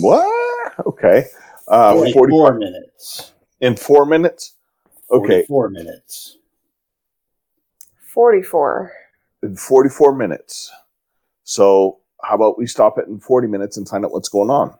What? 0.00 0.74
Okay. 0.86 1.26
Uh, 1.68 1.92
44 1.92 2.28
44 2.28 2.54
minutes 2.58 3.32
in 3.60 3.76
four 3.76 4.04
minutes. 4.04 4.54
Okay, 5.10 5.44
four 5.46 5.68
minutes 5.68 6.38
44. 8.12 8.92
In 9.44 9.56
44 9.56 10.14
minutes. 10.14 10.72
So, 11.44 11.98
how 12.22 12.34
about 12.36 12.58
we 12.58 12.66
stop 12.66 12.98
it 12.98 13.06
in 13.06 13.20
40 13.20 13.46
minutes 13.48 13.76
and 13.76 13.86
find 13.88 14.04
out 14.04 14.12
what's 14.12 14.30
going 14.30 14.48
on 14.50 14.74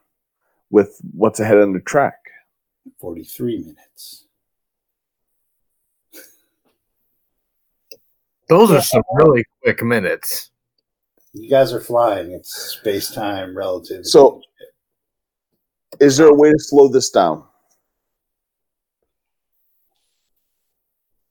with 0.71 0.99
what's 1.13 1.39
ahead 1.39 1.59
on 1.59 1.75
the 1.75 1.81
track? 1.81 2.15
43 3.01 3.59
minutes 3.59 4.27
Those 8.51 8.71
are 8.71 8.83
some 8.83 9.03
really 9.15 9.45
quick 9.63 9.83
minutes. 9.83 10.51
you 11.33 11.49
guys 11.49 11.73
are 11.73 11.81
flying 11.81 12.31
it's 12.33 12.55
space-time 12.79 13.57
relative 13.57 14.05
So- 14.07 14.41
Is 16.01 16.17
there 16.19 16.29
a 16.29 16.35
way 16.35 16.51
to 16.53 16.59
slow 16.59 16.89
this 16.89 17.09
down? 17.11 17.45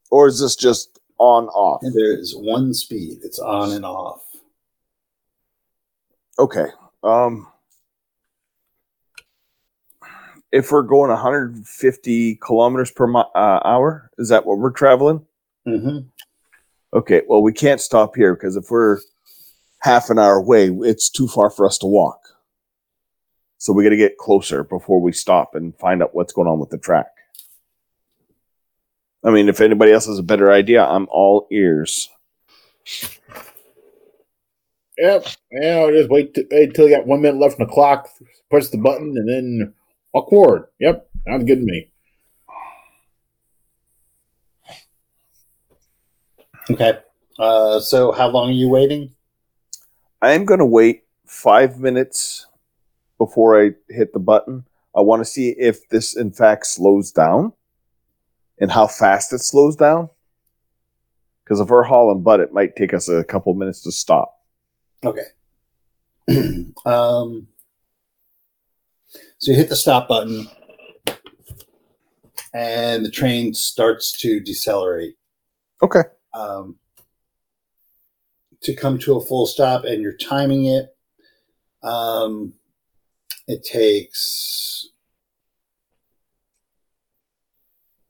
Or 0.10 0.28
is 0.28 0.40
this 0.40 0.56
just 0.56 1.00
on 1.18 1.48
off? 1.48 1.82
And 1.84 1.94
there's 1.94 2.34
one 2.36 2.74
speed 2.74 3.20
it's 3.24 3.40
on 3.40 3.72
and 3.72 3.86
off 3.86 4.22
Okay. 6.40 6.66
Um 7.04 7.48
if 10.52 10.72
we're 10.72 10.84
going 10.84 11.10
150 11.10 12.36
kilometers 12.36 12.92
per 12.92 13.08
mi- 13.08 13.24
uh, 13.34 13.60
hour, 13.66 14.12
is 14.20 14.30
that 14.30 14.46
what 14.46 14.60
we're 14.60 14.70
traveling? 14.72 15.26
hmm 15.66 16.00
Okay, 16.94 17.24
well, 17.28 17.42
we 17.42 17.52
can't 17.52 17.82
stop 17.82 18.16
here 18.16 18.36
because 18.36 18.56
if 18.56 18.70
we're 18.70 19.00
half 19.80 20.12
an 20.12 20.20
hour 20.20 20.36
away, 20.36 20.68
it's 20.68 21.10
too 21.10 21.28
far 21.28 21.50
for 21.50 21.66
us 21.66 21.80
to 21.80 21.88
walk. 21.88 22.20
So 23.58 23.74
we 23.74 23.84
got 23.84 23.90
to 23.90 23.98
get 23.98 24.18
closer 24.20 24.64
before 24.64 25.02
we 25.02 25.12
stop 25.12 25.56
and 25.56 25.76
find 25.80 26.04
out 26.04 26.14
what's 26.14 26.34
going 26.34 26.48
on 26.48 26.60
with 26.60 26.70
the 26.70 26.78
track. 26.78 27.08
I 29.26 29.32
mean, 29.32 29.48
if 29.50 29.62
anybody 29.62 29.92
else 29.92 30.08
has 30.08 30.20
a 30.20 30.24
better 30.24 30.52
idea, 30.52 30.84
I'm 30.84 31.08
all 31.10 31.48
ears. 31.52 32.10
Yep. 34.98 35.28
Yeah, 35.52 35.78
I'll 35.78 35.92
just 35.92 36.10
wait, 36.10 36.34
t- 36.34 36.46
wait 36.52 36.74
till 36.74 36.88
you 36.88 36.96
got 36.96 37.08
one 37.08 37.22
minute 37.22 37.40
left 37.40 37.60
on 37.60 37.68
the 37.68 37.74
clock, 37.74 38.10
push 38.52 38.68
the 38.68 38.78
button, 38.78 39.16
and 39.18 39.30
then 39.30 39.74
walk 40.14 40.30
forward. 40.30 40.68
Yep. 40.80 41.10
Sounds 41.28 41.46
good 41.46 41.60
to 41.60 41.66
me. 41.66 41.90
okay 46.72 46.98
uh, 47.40 47.78
so 47.78 48.14
how 48.14 48.30
long 48.30 48.50
are 48.50 48.54
you 48.54 48.70
waiting 48.70 49.14
I 50.22 50.32
am 50.32 50.46
going 50.46 50.62
to 50.62 50.66
wait 50.66 51.04
five 51.26 51.80
minutes 51.80 52.48
before 53.18 53.62
I 53.62 53.72
hit 53.90 54.14
the 54.14 54.20
button. 54.20 54.66
I 54.96 55.02
want 55.02 55.20
to 55.20 55.26
see 55.26 55.50
if 55.50 55.90
this, 55.90 56.16
in 56.16 56.32
fact, 56.32 56.66
slows 56.66 57.12
down 57.12 57.52
and 58.64 58.72
how 58.72 58.88
fast 58.88 59.34
it 59.34 59.40
slows 59.40 59.76
down. 59.76 60.10
Because 61.44 61.60
if 61.60 61.68
we're 61.68 61.84
hauling 61.84 62.24
butt, 62.24 62.40
it 62.40 62.54
might 62.54 62.78
take 62.78 62.94
us 62.94 63.10
a 63.10 63.22
couple 63.26 63.54
minutes 63.56 63.82
to 63.82 63.92
stop. 63.92 64.40
Okay. 65.04 65.26
um, 66.86 67.50
so 69.38 69.52
you 69.52 69.58
hit 69.58 69.68
the 69.68 69.76
stop 69.76 70.08
button, 70.08 70.48
and 72.54 73.06
the 73.06 73.12
train 73.12 73.54
starts 73.54 74.18
to 74.22 74.40
decelerate. 74.40 75.18
Okay. 75.82 76.04
Um, 76.34 76.78
to 78.62 78.74
come 78.74 78.98
to 79.00 79.18
a 79.18 79.22
full 79.22 79.46
stop, 79.46 79.84
and 79.84 80.02
you're 80.02 80.16
timing 80.16 80.68
it. 80.68 80.96
Um, 81.84 82.54
it 83.46 83.66
takes. 83.66 84.88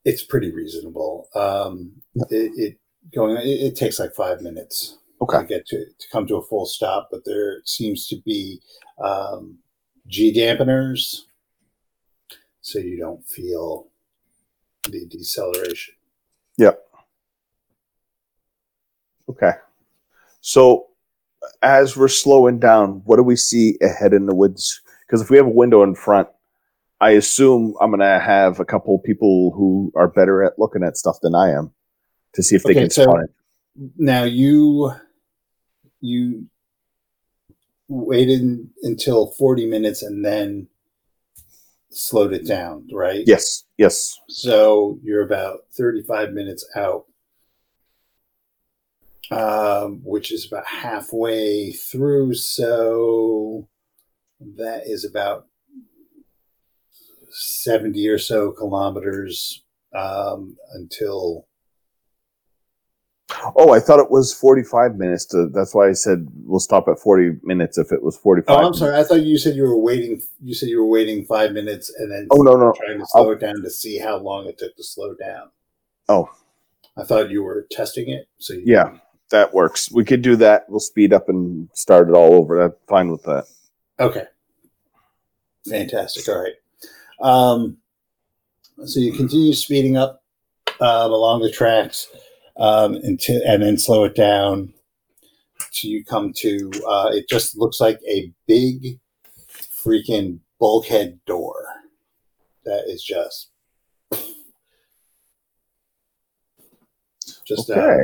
It's 0.05 0.23
pretty 0.23 0.51
reasonable. 0.53 1.30
Um, 1.35 1.91
it, 2.30 2.51
it 2.57 2.77
going. 3.15 3.38
It, 3.38 3.47
it 3.61 3.75
takes 3.75 3.99
like 3.99 4.13
five 4.13 4.41
minutes 4.41 4.97
Okay. 5.21 5.39
to 5.39 5.45
get 5.45 5.65
to 5.67 5.85
to 5.85 6.07
come 6.11 6.27
to 6.27 6.35
a 6.35 6.43
full 6.43 6.65
stop, 6.65 7.07
but 7.11 7.23
there 7.25 7.61
seems 7.65 8.07
to 8.07 8.17
be 8.25 8.59
um, 9.03 9.57
G 10.07 10.34
dampeners, 10.34 11.21
so 12.61 12.80
you 12.80 12.97
don't 12.97 13.25
feel 13.25 13.88
the 14.89 15.05
deceleration. 15.07 15.93
Yep. 16.57 16.80
Okay. 19.30 19.51
So 20.41 20.88
as 21.61 21.95
we're 21.95 22.09
slowing 22.09 22.59
down, 22.59 23.01
what 23.05 23.15
do 23.15 23.23
we 23.23 23.38
see 23.38 23.77
ahead 23.81 24.13
in 24.13 24.25
the 24.25 24.35
woods? 24.35 24.81
Because 25.07 25.21
if 25.21 25.30
we 25.30 25.38
have 25.38 25.45
a 25.45 25.49
window 25.49 25.84
in 25.84 25.95
front, 25.95 26.27
I 27.03 27.11
assume 27.11 27.75
I'm 27.81 27.89
going 27.91 27.99
to 27.99 28.19
have 28.19 28.59
a 28.61 28.65
couple 28.65 28.97
people 28.99 29.51
who 29.55 29.91
are 29.95 30.07
better 30.07 30.41
at 30.43 30.57
looking 30.57 30.84
at 30.84 30.95
stuff 30.97 31.17
than 31.21 31.35
I 31.35 31.49
am 31.51 31.73
to 32.34 32.41
see 32.41 32.55
if 32.55 32.63
they 32.63 32.71
Okay, 32.71 32.81
can 32.81 32.89
so- 32.89 33.03
spot 33.03 33.23
it. 33.25 33.31
Now 33.97 34.23
you 34.23 34.91
you 35.99 36.45
waited 37.88 38.69
until 38.84 39.27
forty 39.31 39.65
minutes 39.65 40.03
and 40.03 40.23
then 40.23 40.67
slowed 41.89 42.34
it 42.34 42.45
down, 42.47 42.88
right? 42.93 43.23
Yes. 43.25 43.63
Yes. 43.77 44.17
So 44.30 44.99
you're 45.03 45.21
about 45.23 45.65
35 45.73 46.34
minutes 46.34 46.65
out, 46.75 47.05
um, 49.31 50.01
which 50.03 50.31
is 50.31 50.45
about 50.45 50.65
halfway 50.67 51.71
through. 51.71 52.34
So 52.35 53.67
that 54.39 54.84
is 54.88 55.03
about 55.05 55.47
70 57.34 58.07
or 58.07 58.18
so 58.18 58.51
kilometers 58.51 59.64
um, 59.95 60.55
until. 60.73 61.47
Oh, 63.55 63.72
I 63.73 63.80
thought 63.80 63.99
it 63.99 64.11
was 64.11 64.34
45 64.34 64.95
minutes. 64.95 65.26
To, 65.27 65.49
that's 65.51 65.73
why 65.73 65.89
I 65.89 65.93
said 65.93 66.27
we'll 66.45 66.60
stop 66.60 66.88
at 66.88 66.99
40 66.99 67.39
minutes 67.43 67.77
if 67.77 67.91
it 67.91 68.03
was 68.03 68.15
45. 68.18 68.55
Oh, 68.55 68.68
I'm 68.68 68.73
sorry. 68.73 68.95
I 68.95 69.03
thought 69.03 69.23
you 69.23 69.38
said 69.38 69.55
you 69.55 69.64
were 69.64 69.77
waiting. 69.77 70.22
You 70.41 70.53
said 70.53 70.69
you 70.69 70.80
were 70.80 70.89
waiting 70.89 71.26
five 71.26 71.51
minutes 71.51 71.91
and 71.97 72.11
then 72.11 72.27
Oh, 72.31 72.41
no, 72.43 72.55
no. 72.55 72.73
trying 72.73 72.99
to 72.99 73.05
slow 73.07 73.31
it 73.31 73.39
down 73.39 73.61
to 73.64 73.69
see 73.69 73.97
how 73.97 74.18
long 74.18 74.45
it 74.47 74.57
took 74.57 74.76
to 74.76 74.84
slow 74.84 75.15
down. 75.15 75.49
Oh. 76.10 76.30
I 76.95 77.03
thought 77.03 77.31
you 77.31 77.43
were 77.43 77.65
testing 77.72 78.10
it. 78.10 78.27
So 78.38 78.53
you 78.53 78.64
Yeah, 78.65 78.97
that 79.31 79.53
works. 79.53 79.91
We 79.91 80.05
could 80.05 80.22
do 80.22 80.35
that. 80.35 80.65
We'll 80.69 80.80
speed 80.80 81.11
up 81.11 81.27
and 81.27 81.69
start 81.73 82.10
it 82.10 82.14
all 82.14 82.35
over. 82.35 82.61
I'm 82.61 82.73
fine 82.88 83.10
with 83.10 83.23
that. 83.23 83.45
Okay. 83.99 84.26
Fantastic. 85.68 86.27
All 86.30 86.41
right. 86.43 86.53
Um, 87.23 87.77
so 88.85 88.99
you 88.99 89.13
continue 89.13 89.53
speeding 89.53 89.95
up 89.97 90.21
um, 90.81 91.11
along 91.11 91.41
the 91.41 91.51
tracks 91.51 92.07
um, 92.57 92.95
until, 92.95 93.41
and 93.45 93.63
then 93.63 93.77
slow 93.77 94.03
it 94.03 94.15
down 94.15 94.73
to 95.71 95.87
you 95.87 96.03
come 96.03 96.33
to 96.35 96.69
uh, 96.87 97.09
it 97.13 97.27
just 97.29 97.57
looks 97.57 97.79
like 97.79 97.99
a 98.07 98.31
big 98.47 98.99
freaking 99.83 100.39
bulkhead 100.59 101.19
door 101.25 101.65
that 102.65 102.83
is 102.87 103.03
just 103.03 103.49
just 107.45 107.69
uh, 107.69 107.73
Okay. 107.73 108.03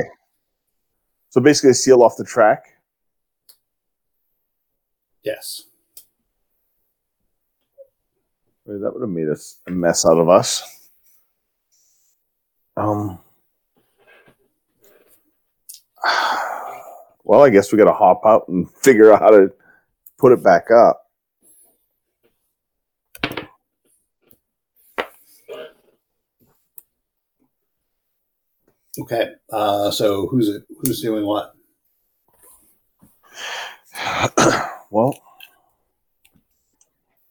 So 1.28 1.40
basically, 1.40 1.74
seal 1.74 2.02
off 2.02 2.16
the 2.16 2.24
track. 2.24 2.64
yes 5.22 5.64
Well, 8.46 8.56
That 8.78 8.92
would 8.94 9.02
have 9.02 9.10
made 9.10 9.28
us 9.28 9.58
a 9.66 9.70
mess 9.70 10.06
out 10.06 10.18
of 10.18 10.28
us. 10.28 10.62
Um. 12.76 13.18
Well, 17.22 17.44
I 17.44 17.50
guess 17.50 17.70
we 17.70 17.78
got 17.78 17.84
to 17.84 17.92
hop 17.92 18.22
out 18.26 18.48
and 18.48 18.68
figure 18.82 19.12
out 19.12 19.20
how 19.20 19.30
to 19.30 19.52
put 20.18 20.32
it 20.32 20.42
back 20.42 20.68
up. 20.72 21.06
okay 29.00 29.28
uh, 29.52 29.90
so 29.92 30.26
who's 30.26 30.48
it 30.48 30.64
who's 30.82 31.00
doing 31.00 31.24
what 31.24 31.54
well, 34.90 35.14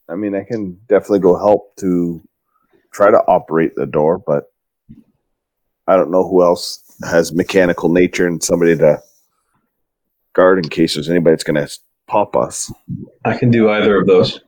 I 0.10 0.16
mean, 0.16 0.36
I 0.36 0.44
can 0.44 0.80
definitely 0.88 1.20
go 1.20 1.38
help 1.38 1.76
to 1.78 2.22
try 2.92 3.12
to 3.12 3.20
operate 3.28 3.76
the 3.76 3.86
door, 3.86 4.18
but 4.18 4.52
I 5.88 5.96
don't 5.96 6.12
know 6.12 6.28
who 6.28 6.44
else 6.44 6.84
has 7.04 7.34
mechanical 7.34 7.90
nature 7.90 8.28
and 8.28 8.44
somebody 8.44 8.76
to 8.78 9.02
guard 10.34 10.60
in 10.60 10.70
case 10.70 10.96
there's 10.96 11.10
anybody 11.10 11.34
that's 11.34 11.44
going 11.44 11.66
to 11.66 11.80
pop 12.08 12.36
us. 12.36 12.72
I 13.26 13.38
can 13.38 13.52
do 13.52 13.70
either 13.70 13.98
of 14.00 14.08
those. 14.08 14.42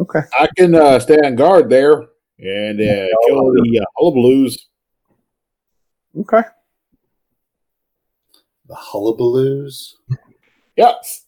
Okay. 0.00 0.20
I 0.38 0.48
can 0.56 0.74
uh, 0.74 0.98
stay 0.98 1.18
on 1.18 1.34
guard 1.34 1.68
there 1.68 1.92
and 2.38 2.80
uh, 2.80 3.06
kill 3.26 3.52
the 3.52 3.80
uh, 3.82 4.00
hullabaloos. 4.00 4.58
Okay. 6.20 6.42
the 8.66 8.74
hullabaloos 8.74 9.94
Yes. 10.76 11.26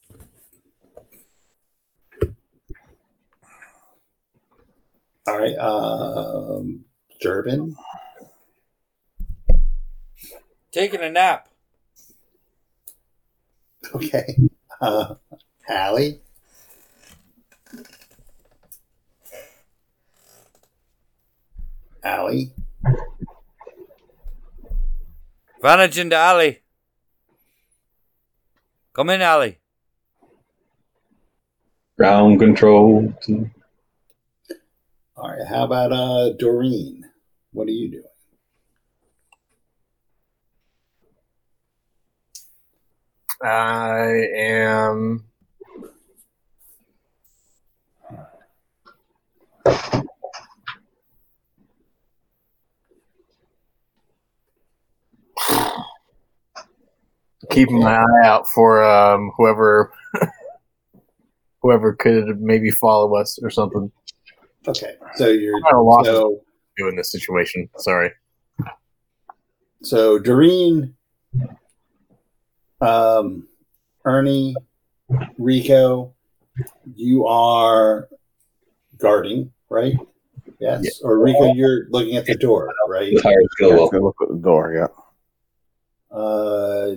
All 5.26 5.38
right 5.38 5.56
um 5.58 6.84
Durbin 7.20 7.76
Taking 10.72 11.00
a 11.00 11.10
nap. 11.10 11.48
okay 13.94 14.36
uh 14.80 15.14
Allie 15.68 16.20
Allie 22.02 22.52
Vantage 25.62 25.96
into 25.98 26.16
alley. 26.16 26.60
Come 28.92 29.10
in, 29.10 29.22
Allie. 29.22 29.58
Ground 31.96 32.40
control. 32.40 33.14
to- 33.22 33.48
all 35.22 35.30
right 35.30 35.46
how 35.48 35.64
about 35.64 35.92
uh 35.92 36.30
Doreen 36.38 37.04
what 37.52 37.68
are 37.68 37.70
you 37.70 37.90
doing 37.90 38.02
I 43.42 44.28
am. 44.36 45.24
Keeping 57.50 57.80
my 57.80 57.96
eye 57.96 58.26
out 58.26 58.46
for 58.46 58.84
um, 58.84 59.32
whoever, 59.36 59.92
whoever 61.62 61.92
could 61.94 62.40
maybe 62.40 62.70
follow 62.70 63.16
us 63.16 63.38
or 63.42 63.50
something. 63.50 63.90
Okay 64.66 64.94
so 65.16 65.28
you're 65.28 65.56
I'm 65.56 65.64
at 65.66 65.74
a 65.74 65.80
loss 65.80 66.06
of 66.08 66.14
so 66.14 66.44
do 66.76 66.88
in 66.88 66.96
this 66.96 67.10
situation. 67.12 67.68
Sorry. 67.76 68.10
So 69.82 70.18
Doreen, 70.18 70.94
um, 72.80 73.46
Ernie, 74.04 74.54
Rico, 75.38 76.14
you 76.94 77.26
are 77.26 78.08
guarding, 78.98 79.52
right? 79.68 79.94
Yes. 80.60 81.00
Or 81.02 81.18
Rico, 81.18 81.52
you're 81.52 81.88
looking 81.90 82.16
at 82.16 82.26
the 82.26 82.36
door, 82.36 82.72
right? 82.88 83.12
With 83.12 83.22
higher 83.22 83.34
skill 83.50 83.70
Yeah, 83.70 83.74
level. 83.76 84.02
look 84.04 84.16
at 84.22 84.28
the 84.28 84.36
door. 84.36 84.72
Yeah. 84.74 86.16
Uh, 86.16 86.94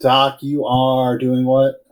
Doc, 0.00 0.42
you 0.42 0.64
are 0.64 1.18
doing 1.18 1.44
what? 1.44 1.84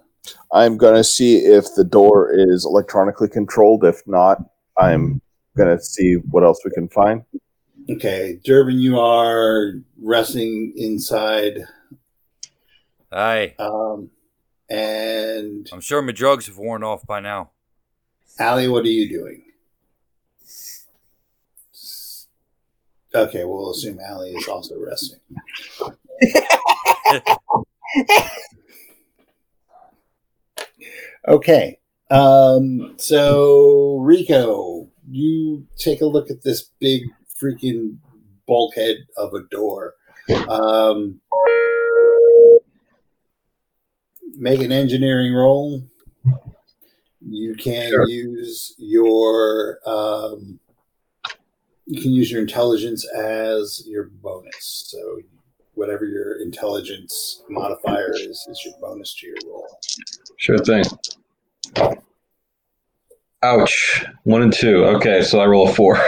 I'm 0.52 0.77
going 0.77 0.94
to 0.94 1.05
see 1.05 1.36
if 1.39 1.66
the 1.77 1.85
door 1.85 2.32
is 2.32 2.64
electronically 2.64 3.28
controlled. 3.28 3.85
If 3.85 4.02
not, 4.06 4.43
I'm 4.78 5.20
going 5.57 5.77
to 5.77 5.82
see 5.82 6.15
what 6.31 6.44
else 6.44 6.61
we 6.65 6.70
can 6.70 6.89
find. 6.89 7.23
Okay, 7.89 8.40
Durbin, 8.44 8.78
you 8.78 8.98
are 8.98 9.74
resting 10.03 10.73
inside, 10.77 11.61
Aye. 13.12 13.55
um, 13.59 14.11
and 14.69 15.69
I'm 15.73 15.81
sure 15.81 16.03
my 16.03 16.12
drugs 16.12 16.47
have 16.47 16.59
worn 16.59 16.82
off 16.82 17.07
by 17.07 17.20
now. 17.20 17.51
Allie, 18.40 18.69
what 18.69 18.85
are 18.85 18.89
you 18.89 19.09
doing? 19.09 19.44
Okay, 23.15 23.44
we'll 23.44 23.70
assume 23.70 23.98
Allie 24.01 24.32
is 24.32 24.48
also 24.48 24.74
resting. 24.78 25.20
okay. 31.28 31.78
Um, 32.11 32.95
so 32.99 33.99
Rico, 33.99 34.89
you 35.11 35.66
take 35.77 36.01
a 36.01 36.07
look 36.07 36.31
at 36.31 36.43
this 36.43 36.70
big 36.81 37.03
freaking 37.43 37.97
bulkhead 38.47 38.97
of 39.16 39.35
a 39.35 39.43
door. 39.51 39.95
Um, 40.49 41.20
make 44.37 44.61
an 44.61 44.73
engineering 44.73 45.35
roll. 45.35 45.83
You 47.20 47.55
can 47.55 47.91
Sure. 47.91 48.09
use 48.09 48.74
your 48.78 49.78
um, 49.87 50.61
you 51.87 52.01
can 52.03 52.12
use 52.12 52.31
your 52.31 52.41
intelligence 52.41 53.07
as 53.16 53.83
your 53.87 54.05
bonus. 54.23 54.85
So 54.89 55.19
whatever 55.74 56.05
your 56.05 56.41
intelligence 56.41 57.43
modifier 57.49 58.12
is 58.15 58.47
is 58.49 58.62
your 58.65 58.74
bonus 58.81 59.15
to 59.16 59.27
your 59.27 59.37
roll. 59.47 59.66
Sure 60.39 60.59
thing. 60.59 60.85
Ouch. 63.43 64.05
One 64.25 64.43
and 64.43 64.53
two. 64.53 64.85
Okay, 64.85 65.23
so 65.23 65.41
I 65.41 65.47
roll 65.47 65.69
a 65.69 65.73
four. 65.73 65.99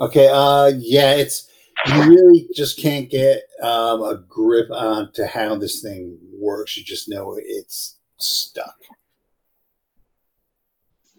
Okay, 0.00 0.28
uh 0.32 0.72
yeah, 0.78 1.14
it's 1.14 1.48
you 1.86 2.02
really 2.04 2.48
just 2.54 2.78
can't 2.78 3.10
get 3.10 3.42
um, 3.62 4.02
a 4.02 4.24
grip 4.28 4.70
on 4.70 5.12
to 5.12 5.26
how 5.26 5.56
this 5.56 5.82
thing 5.82 6.16
works. 6.38 6.76
You 6.76 6.84
just 6.84 7.08
know 7.08 7.36
it's 7.38 7.96
stuck. 8.16 8.76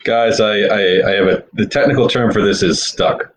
Guys, 0.04 0.40
I, 0.40 0.60
I, 0.62 1.08
I 1.08 1.12
have 1.12 1.28
a 1.28 1.44
the 1.54 1.66
technical 1.68 2.08
term 2.08 2.32
for 2.32 2.42
this 2.42 2.64
is 2.64 2.82
stuck. 2.82 3.34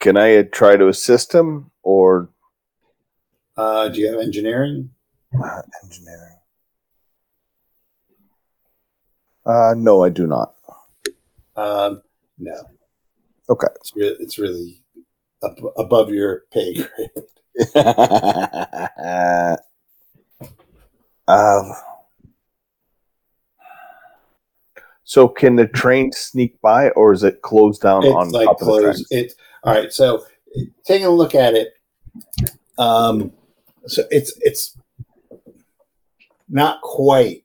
Can 0.00 0.16
I 0.16 0.42
try 0.42 0.76
to 0.76 0.88
assist 0.88 1.34
him 1.34 1.70
or 1.82 2.28
Uh, 3.56 3.88
do 3.88 4.00
you 4.00 4.10
have 4.10 4.20
engineering? 4.20 4.90
uh, 5.42 5.62
engineering? 5.84 6.36
Uh, 9.46 9.74
no, 9.76 10.04
I 10.04 10.08
do 10.10 10.26
not. 10.26 10.54
Um, 11.56 12.02
no. 12.38 12.54
Okay. 13.48 13.68
It's 13.76 13.96
really, 13.96 14.16
it's 14.20 14.38
really 14.38 14.82
up, 15.42 15.58
above 15.76 16.10
your 16.10 16.44
pay 16.52 16.74
grade. 16.74 17.10
um, 21.28 21.72
so 25.04 25.26
can 25.28 25.56
the 25.56 25.66
train 25.66 26.12
sneak 26.12 26.60
by, 26.60 26.90
or 26.90 27.12
is 27.12 27.24
it 27.24 27.42
closed 27.42 27.82
down 27.82 28.04
on 28.04 28.30
like 28.30 28.46
top 28.46 28.62
of 28.62 28.68
the 28.68 28.80
train? 28.82 29.04
It 29.10 29.32
all 29.64 29.74
right. 29.74 29.92
So 29.92 30.24
taking 30.86 31.06
a 31.06 31.10
look 31.10 31.34
at 31.34 31.54
it, 31.54 31.74
um, 32.78 33.32
so 33.86 34.04
it's 34.10 34.32
it's 34.40 34.78
not 36.48 36.80
quite 36.82 37.44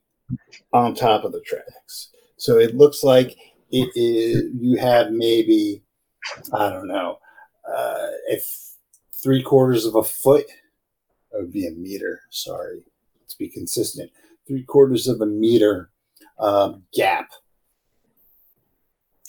on 0.72 0.94
top 0.94 1.24
of 1.24 1.32
the 1.32 1.40
tracks. 1.42 2.10
So 2.36 2.58
it 2.58 2.74
looks 2.74 3.02
like 3.02 3.36
it 3.70 3.90
is. 3.94 4.44
You 4.58 4.76
have 4.78 5.10
maybe 5.10 5.82
I 6.52 6.70
don't 6.70 6.88
know 6.88 7.18
uh, 7.68 8.06
if 8.28 8.44
three 9.22 9.42
quarters 9.42 9.84
of 9.84 9.94
a 9.94 10.02
foot. 10.02 10.46
That 11.32 11.40
would 11.40 11.52
be 11.52 11.66
a 11.66 11.72
meter. 11.72 12.20
Sorry. 12.30 12.84
to 13.28 13.38
be 13.38 13.48
consistent. 13.48 14.10
Three 14.46 14.62
quarters 14.62 15.08
of 15.08 15.20
a 15.20 15.26
meter 15.26 15.90
um, 16.38 16.84
gap. 16.94 17.28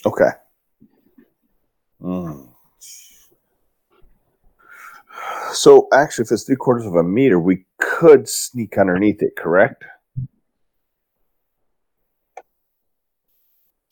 Okay. 0.06 0.30
Mm. 2.00 2.48
So 5.52 5.88
actually, 5.92 6.24
if 6.24 6.32
it's 6.32 6.44
three 6.44 6.56
quarters 6.56 6.86
of 6.86 6.94
a 6.94 7.02
meter, 7.02 7.40
we 7.40 7.64
could 7.78 8.28
sneak 8.28 8.78
underneath 8.78 9.22
it, 9.22 9.34
correct? 9.36 9.84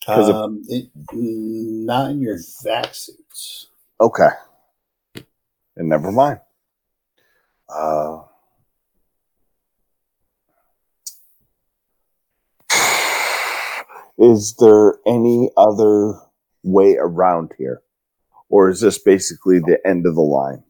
'Cause 0.07 0.29
if- 0.29 0.35
Um, 0.37 0.63
it, 0.69 0.89
not 1.13 2.11
in 2.13 2.21
your 2.21 2.39
vac 2.63 2.95
suits. 2.95 3.67
Okay. 4.01 4.29
And 5.77 5.89
never 5.89 6.13
mind. 6.13 6.41
Uh, 7.69 8.23
is 14.19 14.55
there 14.59 14.95
any 15.07 15.51
other 15.57 16.15
way 16.63 16.97
around 16.97 17.53
here? 17.59 17.83
Or 18.49 18.69
is 18.71 18.81
this 18.81 18.99
basically 18.99 19.59
the 19.59 19.79
end 19.87 20.07
of 20.07 20.15
the 20.15 20.21
line? 20.23 20.63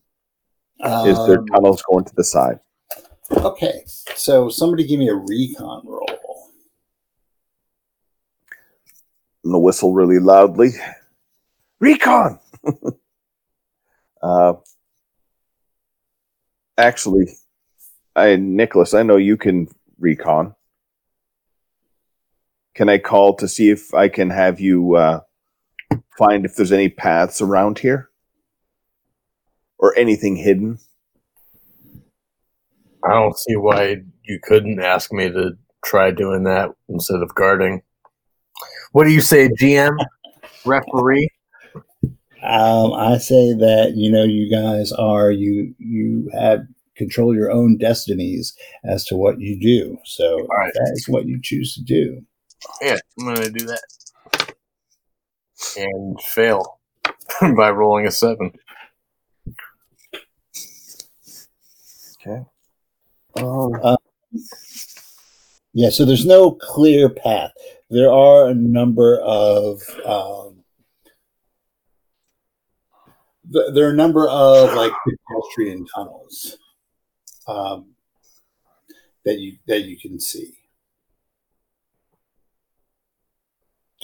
Is 1.07 1.17
there 1.27 1.39
Um, 1.41 1.47
tunnels 1.47 1.83
going 1.91 2.05
to 2.05 2.15
the 2.15 2.25
side? 2.25 2.61
Okay, 3.33 3.83
so 4.15 4.49
somebody 4.49 4.87
give 4.87 4.99
me 4.99 5.09
a 5.09 5.15
recon 5.15 5.83
roll. 5.87 6.06
I'm 9.47 9.53
gonna 9.53 9.61
whistle 9.61 9.95
really 9.95 10.19
loudly. 10.19 10.71
Recon. 11.79 12.41
uh, 14.23 14.55
actually, 16.77 17.29
I 18.17 18.35
Nicholas, 18.35 18.93
I 18.93 19.05
know 19.05 19.17
you 19.17 19.37
can 19.37 19.69
recon. 20.01 20.57
Can 22.75 22.89
I 22.89 22.99
call 22.99 23.37
to 23.37 23.47
see 23.47 23.71
if 23.71 23.95
I 23.95 24.09
can 24.09 24.31
have 24.31 24.59
you 24.59 24.97
uh, 24.97 25.21
find 26.19 26.45
if 26.45 26.57
there's 26.57 26.73
any 26.73 26.89
paths 26.89 27.41
around 27.41 27.79
here 27.79 28.11
or 29.79 29.97
anything 29.97 30.35
hidden? 30.35 30.81
I 33.05 33.13
don't 33.13 33.39
see 33.39 33.55
why 33.55 33.99
you 34.25 34.41
couldn't 34.43 34.83
ask 34.83 35.13
me 35.13 35.31
to 35.31 35.53
try 35.85 36.11
doing 36.11 36.43
that 36.45 36.71
instead 36.89 37.23
of 37.23 37.33
guarding. 37.37 37.83
What 38.93 39.05
do 39.05 39.11
you 39.13 39.21
say, 39.21 39.49
GM? 39.49 39.97
Referee? 40.65 41.29
Um, 42.43 42.93
I 42.93 43.19
say 43.19 43.55
that 43.55 43.95
you 43.97 44.11
know 44.11 44.25
you 44.25 44.51
guys 44.51 44.93
are 44.93 45.31
you 45.31 45.75
you 45.79 46.31
have 46.33 46.61
control 46.97 47.35
your 47.35 47.51
own 47.51 47.77
destinies 47.77 48.57
as 48.85 49.05
to 49.07 49.17
what 49.17 49.41
you 49.41 49.59
do. 49.59 49.99
So 50.05 50.47
right. 50.47 50.73
that 50.73 50.93
is 50.95 51.09
what 51.09 51.27
you 51.27 51.41
choose 51.43 51.75
to 51.75 51.83
do. 51.83 52.23
Yeah, 52.81 52.99
I'm 53.19 53.27
going 53.27 53.43
to 53.43 53.51
do 53.51 53.67
that. 53.67 54.55
And 55.77 56.21
fail 56.21 56.79
by 57.41 57.71
rolling 57.71 58.07
a 58.07 58.11
seven. 58.11 58.53
Okay. 62.21 62.45
Um, 63.37 63.97
Yeah, 65.73 65.91
so 65.91 66.05
there's 66.05 66.27
no 66.27 66.53
clear 66.53 67.09
path. 67.09 67.53
There 67.89 68.11
are 68.11 68.49
a 68.49 68.55
number 68.55 69.19
of 69.21 69.81
um, 70.05 70.65
th- 73.53 73.75
there 73.75 73.87
are 73.87 73.93
a 73.93 73.97
number 73.97 74.29
of 74.29 74.75
like 74.75 74.93
pedestrian 75.05 75.87
tunnels 75.95 76.59
um, 77.47 77.95
that 79.25 79.39
you 79.39 79.59
that 79.67 79.85
you 79.85 79.99
can 79.99 80.19
see. 80.19 80.55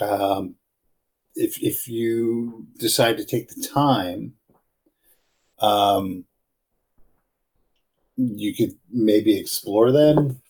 Um, 0.01 0.57
if 1.35 1.63
if 1.63 1.89
you 1.89 2.67
decide 2.79 3.17
to 3.17 3.25
take 3.25 3.49
the 3.49 3.67
time, 3.67 4.35
um, 5.59 6.25
you 8.17 8.55
could 8.55 8.73
maybe 8.91 9.39
explore 9.39 9.91
them. 9.91 10.41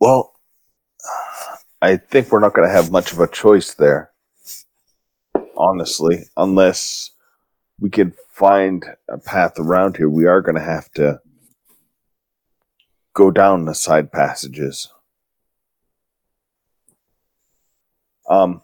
Well, 0.00 0.34
I 1.82 1.96
think 1.96 2.30
we're 2.30 2.40
not 2.40 2.54
going 2.54 2.66
to 2.66 2.74
have 2.74 2.90
much 2.90 3.12
of 3.12 3.20
a 3.20 3.28
choice 3.28 3.74
there, 3.74 4.10
honestly, 5.56 6.24
unless 6.36 7.10
we 7.78 7.90
can 7.90 8.14
find 8.30 8.84
a 9.08 9.18
path 9.18 9.54
around 9.58 9.96
here. 9.96 10.08
We 10.08 10.26
are 10.26 10.40
going 10.40 10.56
to 10.56 10.62
have 10.62 10.90
to 10.92 11.20
go 13.14 13.30
down 13.30 13.64
the 13.64 13.74
side 13.74 14.10
passages. 14.10 14.88
Um, 18.28 18.62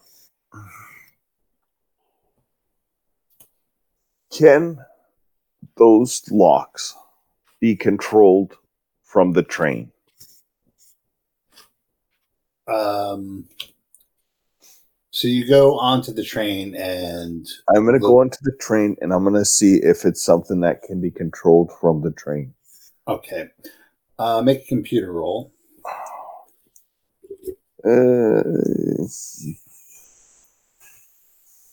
can 4.31 4.79
those 5.75 6.23
locks 6.31 6.95
be 7.59 7.75
controlled 7.75 8.55
from 9.03 9.33
the 9.33 9.43
train? 9.43 9.91
Um, 12.67 13.45
so 15.11 15.27
you 15.27 15.47
go 15.47 15.79
onto 15.79 16.13
the 16.13 16.23
train 16.23 16.75
and 16.75 17.47
I'm 17.73 17.85
going 17.85 17.93
to 17.93 17.99
go 17.99 18.19
onto 18.19 18.37
the 18.41 18.55
train 18.59 18.95
and 19.01 19.13
I'm 19.13 19.23
going 19.23 19.35
to 19.35 19.45
see 19.45 19.77
if 19.77 20.05
it's 20.05 20.21
something 20.21 20.59
that 20.61 20.83
can 20.83 21.01
be 21.01 21.09
controlled 21.11 21.71
from 21.79 22.01
the 22.01 22.11
train. 22.11 22.53
okay, 23.07 23.47
uh, 24.19 24.41
make 24.41 24.63
a 24.63 24.67
computer 24.67 25.11
roll. 25.13 25.53
Uh, 27.85 28.43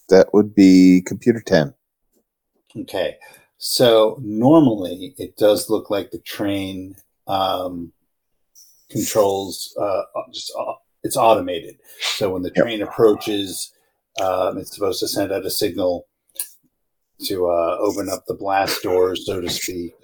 that 0.09 0.29
would 0.33 0.55
be 0.55 1.03
computer 1.05 1.41
10. 1.41 1.75
Okay, 2.77 3.17
so 3.59 4.19
normally 4.23 5.15
it 5.19 5.37
does 5.37 5.69
look 5.69 5.91
like 5.91 6.11
the 6.11 6.19
train 6.19 6.95
um, 7.27 7.93
controls 8.91 9.77
uh, 9.81 10.03
just 10.33 10.53
au- 10.57 10.79
it's 11.05 11.17
automated. 11.17 11.79
So 12.01 12.31
when 12.31 12.43
the 12.43 12.51
Yep. 12.57 12.65
train 12.65 12.83
approaches, 12.83 13.73
um, 14.21 14.59
it's 14.59 14.75
supposed 14.75 15.01
to 15.01 15.09
send 15.09 15.31
out 15.31 15.47
a 15.47 15.51
signal 15.51 16.09
to 17.25 17.47
uh, 17.47 17.77
open 17.79 18.09
up 18.09 18.25
the 18.27 18.35
blast 18.35 18.83
doors, 18.83 19.25
so 19.27 19.41
to 19.41 19.49
speak, 19.49 19.95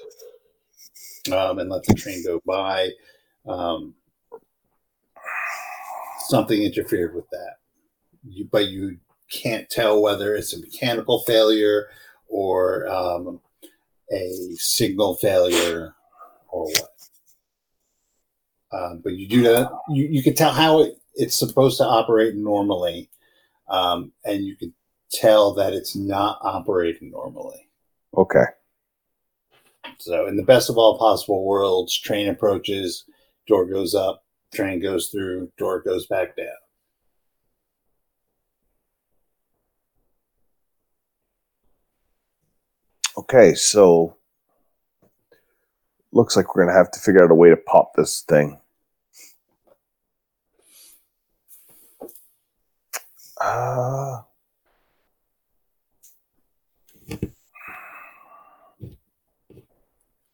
um, 1.33 1.59
and 1.59 1.71
let 1.71 1.83
the 1.85 1.95
train 1.95 2.23
go 2.25 2.41
by. 2.47 2.91
Um, 3.47 3.95
something 6.29 6.63
interfered 6.63 7.15
with 7.15 7.29
that, 7.31 7.57
you, 8.29 8.49
but 8.51 8.69
you 8.69 8.99
can't 9.31 9.69
tell 9.71 10.01
whether 10.03 10.35
it's 10.35 10.53
a 10.53 10.61
mechanical 10.61 11.23
failure 11.27 11.89
or 12.29 12.87
um, 12.89 13.41
a 14.13 14.55
signal 14.57 15.15
failure 15.17 15.95
or 16.49 16.65
what. 16.67 16.91
Um, 18.73 19.01
but 19.03 19.15
you 19.15 19.27
do 19.27 19.43
that. 19.43 19.71
You, 19.89 20.07
you 20.07 20.23
can 20.23 20.35
tell 20.35 20.53
how 20.53 20.83
it, 20.83 20.95
it's 21.15 21.37
supposed 21.37 21.79
to 21.79 21.85
operate 21.85 22.37
normally, 22.37 23.11
um, 23.69 24.13
and 24.25 24.45
you 24.45 24.57
can 24.57 24.73
tell 25.11 25.55
that 25.55 25.73
it's 25.73 25.97
not 25.97 26.39
operating 26.43 27.11
normally. 27.11 27.69
Okay. 28.17 28.45
So, 29.99 30.27
in 30.27 30.37
the 30.37 30.43
best 30.43 30.71
of 30.71 30.79
all 30.79 30.99
possible 30.99 31.45
worlds, 31.45 31.99
train 31.99 32.29
approaches, 32.29 33.05
door 33.47 33.67
goes 33.67 33.95
up, 33.95 34.25
train 34.55 34.81
goes 34.81 35.09
through, 35.09 35.51
door 35.59 35.81
goes 35.83 36.07
back 36.07 36.37
down. 36.37 36.47
Okay, 43.19 43.55
so 43.55 44.17
looks 46.13 46.37
like 46.37 46.55
we're 46.55 46.65
going 46.65 46.75
to 46.75 46.79
have 46.79 46.91
to 46.93 47.01
figure 47.01 47.25
out 47.25 47.31
a 47.31 47.35
way 47.35 47.51
to 47.51 47.57
pop 47.57 47.95
this 47.95 48.23
thing. 48.23 48.59
Uh, 53.41 54.21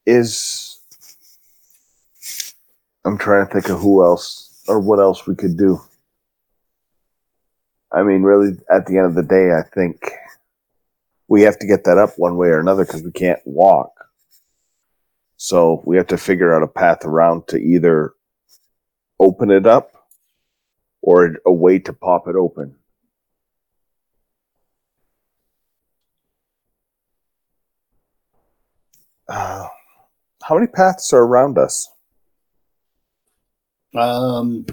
is 0.06 0.80
I'm 3.04 3.18
trying 3.18 3.46
to 3.46 3.52
think 3.52 3.68
of 3.68 3.80
who 3.80 4.02
else 4.02 4.62
or 4.66 4.80
what 4.80 4.98
else 4.98 5.26
we 5.26 5.36
could 5.36 5.56
do. 5.56 5.80
I 7.92 8.02
mean, 8.02 8.22
really, 8.22 8.58
at 8.68 8.86
the 8.86 8.98
end 8.98 9.06
of 9.06 9.14
the 9.14 9.22
day, 9.22 9.52
I 9.52 9.62
think 9.62 10.10
we 11.28 11.42
have 11.42 11.58
to 11.60 11.66
get 11.66 11.84
that 11.84 11.98
up 11.98 12.18
one 12.18 12.36
way 12.36 12.48
or 12.48 12.58
another 12.58 12.84
because 12.84 13.02
we 13.02 13.12
can't 13.12 13.40
walk. 13.44 14.05
So 15.36 15.82
we 15.84 15.96
have 15.96 16.06
to 16.08 16.18
figure 16.18 16.54
out 16.54 16.62
a 16.62 16.68
path 16.68 17.04
around 17.04 17.46
to 17.48 17.58
either 17.58 18.14
open 19.20 19.50
it 19.50 19.66
up 19.66 19.92
or 21.02 21.36
a 21.46 21.52
way 21.52 21.78
to 21.78 21.92
pop 21.92 22.26
it 22.28 22.36
open. 22.36 22.74
Uh, 29.28 29.66
how 30.42 30.54
many 30.54 30.68
paths 30.68 31.12
are 31.12 31.22
around 31.24 31.58
us? 31.58 31.90
Um, 33.94 34.66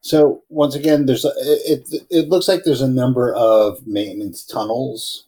so 0.00 0.42
once 0.48 0.74
again, 0.74 1.06
there's 1.06 1.24
a, 1.24 1.32
it, 1.38 1.88
it. 1.90 2.06
It 2.10 2.28
looks 2.28 2.46
like 2.46 2.64
there's 2.64 2.82
a 2.82 2.88
number 2.88 3.34
of 3.34 3.86
maintenance 3.86 4.44
tunnels 4.44 5.26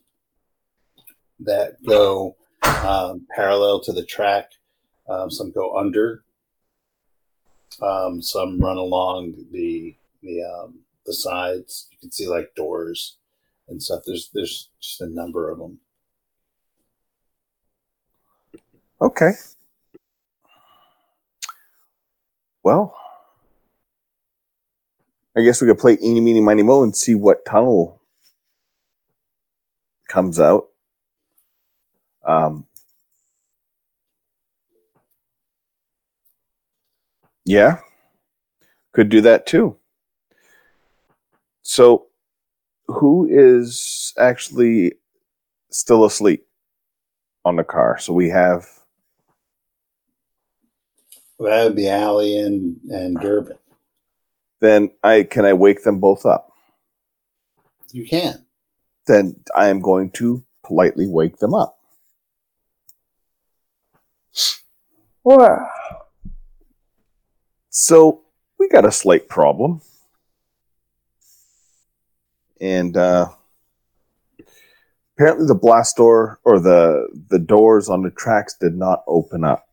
that 1.41 1.83
go 1.85 2.37
um, 2.85 3.27
parallel 3.35 3.81
to 3.81 3.93
the 3.93 4.05
track. 4.05 4.51
Um, 5.09 5.31
some 5.31 5.51
go 5.51 5.77
under. 5.77 6.25
Um, 7.81 8.21
some 8.21 8.61
run 8.61 8.77
along 8.77 9.35
the 9.51 9.95
the 10.23 10.43
um, 10.43 10.81
the 11.07 11.13
sides. 11.13 11.89
You 11.91 11.99
can 11.99 12.11
see 12.13 12.29
like 12.29 12.55
doors 12.55 13.17
and 13.69 13.83
stuff. 13.83 14.03
There's 14.07 14.31
there's 14.35 14.69
just 14.81 15.01
a 15.01 15.07
number 15.07 15.51
of 15.51 15.59
them. 15.59 15.79
Okay. 19.01 19.33
Well, 22.63 22.97
I 25.37 25.43
guess 25.43 25.61
we 25.61 25.67
could 25.67 25.79
play 25.79 25.99
Eeny, 26.01 26.21
Meeny, 26.21 26.41
Miny, 26.41 26.63
Mo 26.63 26.85
and 26.85 26.95
see 26.95 27.15
what 27.15 27.45
tunnel 27.45 28.01
comes 30.09 30.39
out. 30.39 30.69
Um, 32.25 32.67
yeah, 37.45 37.79
could 38.93 39.09
do 39.09 39.21
that 39.23 39.47
too. 39.47 39.77
So, 41.63 42.07
who 42.87 43.27
is 43.31 44.13
actually 44.19 44.95
still 45.71 46.05
asleep 46.05 46.47
on 47.45 47.57
the 47.57 47.65
car? 47.65 47.99
So 47.99 48.13
we 48.13 48.29
have 48.31 48.67
That 51.39 51.65
would 51.65 51.77
be 51.77 51.89
Allie 51.89 52.37
and 52.39 52.77
and 52.91 53.19
Durbin. 53.21 53.59
then 54.61 54.91
I 55.03 55.25
can 55.25 55.45
I 55.45 55.55
wake 55.55 55.83
them 55.83 55.99
both 55.99 56.25
up. 56.25 56.53
You 57.91 58.07
can. 58.07 58.47
Then 59.07 59.37
I 59.57 59.69
am 59.69 59.81
going 59.81 60.11
to 60.13 60.45
politely 60.65 61.09
wake 61.09 61.39
them 61.39 61.53
up. 61.55 61.79
Whoa. 65.23 65.59
So 67.71 68.23
we 68.59 68.69
got 68.69 68.85
a 68.85 68.93
slight 68.93 69.29
problem. 69.29 69.81
And 72.61 72.97
uh, 72.97 73.29
apparently 75.17 75.47
the 75.47 75.55
blast 75.55 75.97
door 75.97 76.39
or 76.45 76.61
the 76.61 77.09
the 77.29 77.39
doors 77.39 77.89
on 77.89 78.03
the 78.03 78.11
tracks 78.11 78.55
did 78.61 78.77
not 78.77 79.03
open 79.07 79.43
up. 79.43 79.67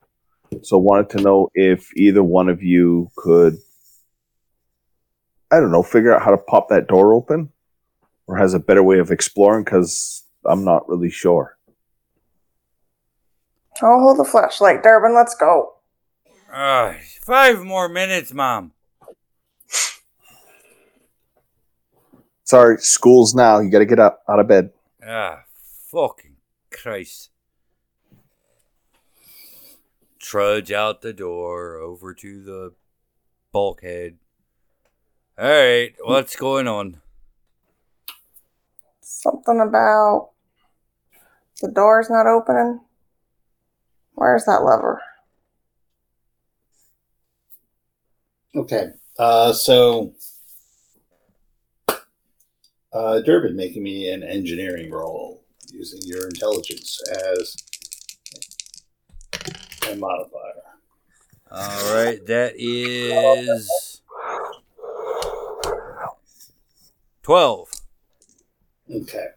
So 0.63 0.77
wanted 0.77 1.09
to 1.11 1.21
know 1.21 1.49
if 1.53 1.95
either 1.95 2.23
one 2.23 2.49
of 2.49 2.63
you 2.63 3.11
could 3.15 3.57
I 5.51 5.59
don't 5.59 5.71
know, 5.71 5.83
figure 5.83 6.13
out 6.13 6.23
how 6.23 6.31
to 6.31 6.37
pop 6.37 6.69
that 6.69 6.87
door 6.87 7.13
open 7.13 7.49
or 8.27 8.37
has 8.37 8.53
a 8.53 8.59
better 8.59 8.83
way 8.83 8.99
of 8.99 9.11
exploring 9.11 9.65
cuz 9.65 10.23
I'm 10.45 10.63
not 10.63 10.87
really 10.89 11.09
sure. 11.09 11.58
I'll 13.81 13.99
hold 13.99 14.19
the 14.19 14.25
flashlight, 14.25 14.83
Durbin. 14.83 15.15
Let's 15.15 15.35
go. 15.35 15.75
Uh, 16.51 16.93
five 17.21 17.63
more 17.63 17.87
minutes, 17.87 18.33
Mom. 18.33 18.73
Sorry, 22.43 22.77
school's 22.79 23.35
now. 23.35 23.59
You 23.59 23.69
got 23.69 23.79
to 23.79 23.85
get 23.85 23.99
up 23.99 24.23
out 24.27 24.39
of 24.39 24.47
bed. 24.47 24.71
Ah, 25.07 25.43
fucking 25.91 26.35
Christ. 26.71 27.29
Trudge 30.17 30.71
out 30.71 31.01
the 31.01 31.13
door 31.13 31.77
over 31.77 32.13
to 32.15 32.43
the 32.43 32.73
bulkhead. 33.51 34.17
Alright, 35.39 35.95
what's 36.01 36.35
going 36.35 36.67
on? 36.67 37.01
Something 38.99 39.61
about 39.61 40.31
the 41.61 41.71
door's 41.71 42.09
not 42.09 42.27
opening. 42.27 42.81
Where's 44.19 44.43
that 44.43 44.65
lever? 44.65 45.01
Okay. 48.53 48.87
Uh, 49.17 49.53
so, 49.53 50.13
uh, 52.91 53.21
Durbin 53.21 53.55
making 53.55 53.81
me 53.81 54.11
an 54.11 54.23
engineering 54.23 54.91
roll 54.91 55.45
using 55.71 56.01
your 56.03 56.27
intelligence 56.27 57.01
as 57.29 57.55
a 59.89 59.95
modifier. 59.95 60.63
Alright, 61.49 62.25
that 62.25 62.55
is. 62.57 64.01
12. 67.23 67.71
Okay. 68.95 69.27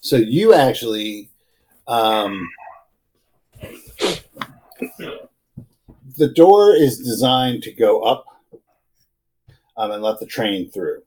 So 0.00 0.16
you 0.16 0.54
actually, 0.54 1.28
um, 1.86 2.48
the 6.16 6.28
door 6.28 6.74
is 6.74 6.98
designed 6.98 7.62
to 7.62 7.72
go 7.72 8.02
up 8.02 8.24
um, 9.76 9.90
and 9.90 10.02
let 10.02 10.20
the 10.20 10.26
train 10.26 10.70
through. 10.70 11.02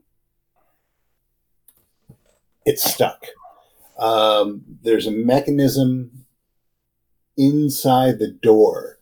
It's 2.65 2.83
stuck. 2.83 3.25
Um, 3.97 4.63
there's 4.81 5.05
a 5.05 5.11
mechanism 5.11 6.25
inside 7.37 8.19
the 8.19 8.31
door 8.31 8.99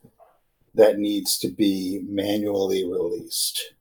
that 0.73 0.97
needs 0.97 1.37
to 1.39 1.49
be 1.49 2.01
manually 2.07 2.85
released. 2.85 3.73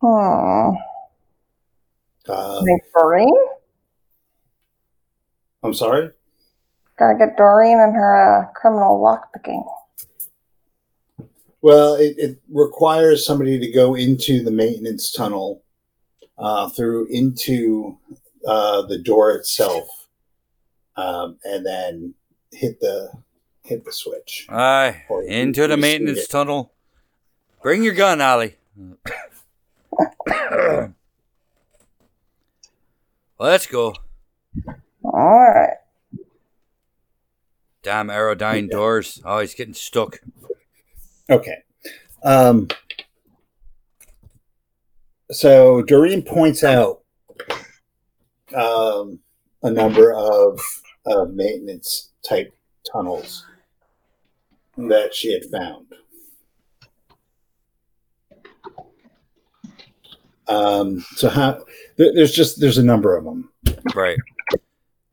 Hmm. 0.00 0.76
Um, 2.28 2.64
I'm 5.62 5.74
sorry. 5.74 6.10
Gotta 7.00 7.16
get 7.18 7.36
Doreen 7.38 7.80
and 7.80 7.94
her 7.94 8.42
uh, 8.42 8.46
criminal 8.52 9.00
lockpicking. 9.00 9.64
Well, 11.62 11.94
it, 11.94 12.14
it 12.18 12.38
requires 12.50 13.24
somebody 13.24 13.58
to 13.58 13.70
go 13.72 13.94
into 13.94 14.44
the 14.44 14.50
maintenance 14.50 15.10
tunnel 15.10 15.62
uh, 16.36 16.68
through 16.68 17.06
into 17.06 17.96
uh, 18.46 18.82
the 18.82 18.98
door 18.98 19.30
itself, 19.32 19.88
um, 20.96 21.38
and 21.44 21.64
then 21.64 22.12
hit 22.52 22.78
the 22.80 23.10
hit 23.64 23.82
the 23.86 23.92
switch. 23.92 24.44
Aye, 24.50 25.02
Or 25.08 25.22
into 25.22 25.66
the 25.66 25.78
maintenance 25.78 26.24
it. 26.24 26.30
tunnel. 26.30 26.70
Bring 27.62 27.82
your 27.82 27.94
gun, 27.94 28.20
Ollie. 28.20 28.56
Let's 33.38 33.66
go. 33.66 33.94
Alright. 35.02 35.78
Damn 37.82 38.08
aerodyne 38.08 38.70
doors. 38.70 39.22
Oh, 39.24 39.40
he's 39.40 39.54
getting 39.54 39.74
stuck. 39.74 40.20
Okay. 41.30 41.56
Um, 42.22 42.68
so 45.30 45.82
Doreen 45.82 46.22
points 46.22 46.62
out 46.62 47.00
um, 48.54 49.20
a 49.62 49.70
number 49.70 50.12
of, 50.12 50.60
of 51.06 51.32
maintenance 51.32 52.10
type 52.22 52.52
tunnels 52.90 53.46
that 54.76 55.14
she 55.14 55.32
had 55.32 55.44
found. 55.46 55.86
Um, 60.48 61.04
so 61.14 61.28
how 61.28 61.64
there, 61.96 62.12
there's 62.12 62.32
just 62.32 62.60
there's 62.60 62.78
a 62.78 62.82
number 62.82 63.16
of 63.16 63.24
them. 63.24 63.50
Right. 63.94 64.18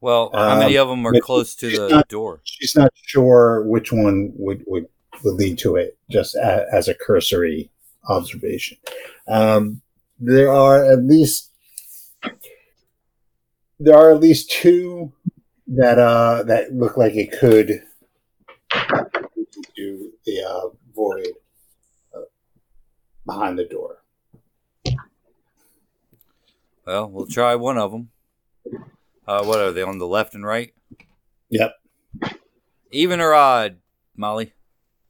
Well, 0.07 0.29
how 0.34 0.57
many 0.59 0.77
Um, 0.77 0.84
of 0.84 0.88
them 0.88 1.05
are 1.05 1.19
close 1.19 1.53
to 1.55 1.69
the 1.69 1.89
not- 1.89 2.07
door? 2.07 2.39
She's 2.45 2.77
not 2.77 2.93
sure 2.95 3.63
which 3.63 3.91
one 3.91 4.31
would 4.38 4.63
would, 4.65 4.88
would 5.21 5.34
lead 5.35 5.57
to 5.59 5.75
it, 5.75 5.97
just 6.09 6.34
a, 6.35 6.65
as 6.71 6.88
a 6.88 6.93
cursory 6.93 7.69
observation. 8.07 8.77
Um, 9.27 9.81
there 10.17 10.49
are 10.49 10.81
at 10.93 11.03
least 11.03 11.51
there 13.81 13.97
are 13.97 14.11
at 14.11 14.21
least 14.21 14.49
two 14.49 15.11
that 15.67 15.99
uh 15.99 16.43
that 16.43 16.73
look 16.73 16.95
like 16.95 17.15
it 17.15 17.34
could 17.38 17.84
do 19.75 20.13
the 20.25 20.41
uh, 20.41 20.69
void 20.95 21.34
uh, 22.15 22.21
behind 23.25 23.59
the 23.59 23.65
door. 23.65 23.97
Well, 26.85 27.09
we'll 27.09 27.27
try 27.27 27.55
one 27.55 27.77
of 27.77 27.91
them. 27.91 28.09
Uh, 29.28 29.44
what 29.44 29.60
are 29.60 29.72
they 29.72 29.82
on 29.82 29.98
the 29.98 30.08
left 30.08 30.36
and 30.36 30.45
right? 30.45 30.74
Yep. 31.49 31.74
Even 32.91 33.20
or 33.20 33.34
odd, 33.34 33.78
Molly? 34.16 34.54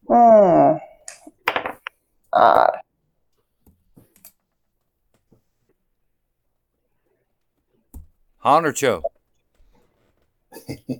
Hmm. 0.07 0.77
Odd. 2.33 2.77
Han 8.39 8.65
or 8.65 8.71
Cho? 8.71 9.03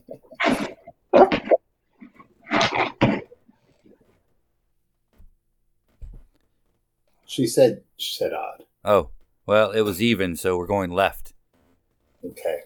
She 7.29 7.45
said 7.45 7.83
she 7.97 8.15
said 8.15 8.33
odd. 8.33 8.63
Oh, 8.83 9.09
well, 9.45 9.71
it 9.71 9.81
was 9.81 10.01
even, 10.01 10.35
so 10.37 10.57
we're 10.57 10.65
going 10.65 10.91
left. 10.91 11.33
Okay. 12.25 12.61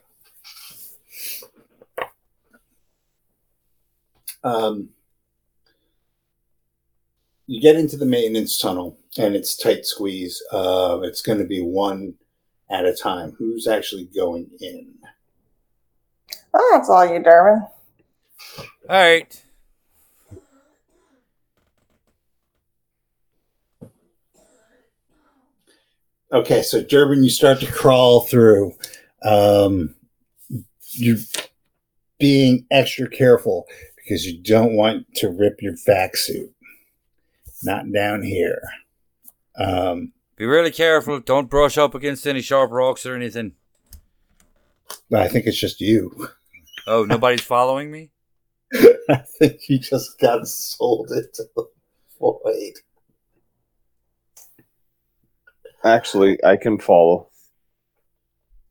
Um, 4.44 4.90
you 7.48 7.62
get 7.62 7.76
into 7.76 7.98
the 7.98 8.06
maintenance 8.06 8.58
tunnel, 8.58 8.98
and 9.18 9.36
it's 9.36 9.58
tight 9.58 9.86
squeeze. 9.86 10.42
Uh, 10.52 11.00
it's 11.04 11.22
going 11.22 11.40
to 11.40 11.46
be 11.46 11.62
one 11.62 12.16
at 12.70 12.86
a 12.86 12.96
time. 12.96 13.34
Who's 13.38 13.68
actually 13.68 14.06
going 14.06 14.50
in? 14.60 14.94
Oh, 16.54 16.72
that's 16.74 16.90
all 16.90 17.06
you, 17.06 17.22
Durbin. 17.22 17.68
All 18.58 18.68
right. 18.90 19.44
Okay, 26.34 26.62
so 26.62 26.82
Durbin, 26.82 27.24
you 27.24 27.30
start 27.30 27.60
to 27.60 27.70
crawl 27.70 28.22
through. 28.22 28.74
Um, 29.24 29.96
you're 30.92 31.18
being 32.18 32.66
extra 32.72 33.10
careful 33.10 33.68
because 34.12 34.26
you 34.26 34.38
don't 34.44 34.76
want 34.76 35.06
to 35.16 35.30
rip 35.30 35.62
your 35.62 35.74
vac 35.86 36.18
suit. 36.18 36.54
Not 37.64 37.90
down 37.94 38.24
here. 38.24 38.62
Um, 39.56 40.12
Be 40.36 40.46
really 40.46 40.72
careful. 40.72 41.22
Don't 41.22 41.50
brush 41.50 41.78
up 41.78 41.96
against 41.96 42.28
any 42.28 42.42
sharp 42.42 42.72
rocks 42.72 43.06
or 43.06 43.16
anything. 43.16 43.54
I 45.16 45.30
think 45.30 45.46
it's 45.46 45.58
just 45.60 45.80
you. 45.80 46.28
Oh, 46.86 47.06
nobody's 47.06 47.40
following 47.40 47.90
me? 47.90 48.12
I 49.10 49.24
think 49.40 49.70
you 49.70 49.80
just 49.80 50.20
got 50.20 50.46
sold 50.46 51.10
into 51.12 51.46
the 51.56 51.64
void. 52.20 52.74
Actually, 55.86 56.38
I 56.44 56.58
can 56.58 56.80
follow. 56.80 57.30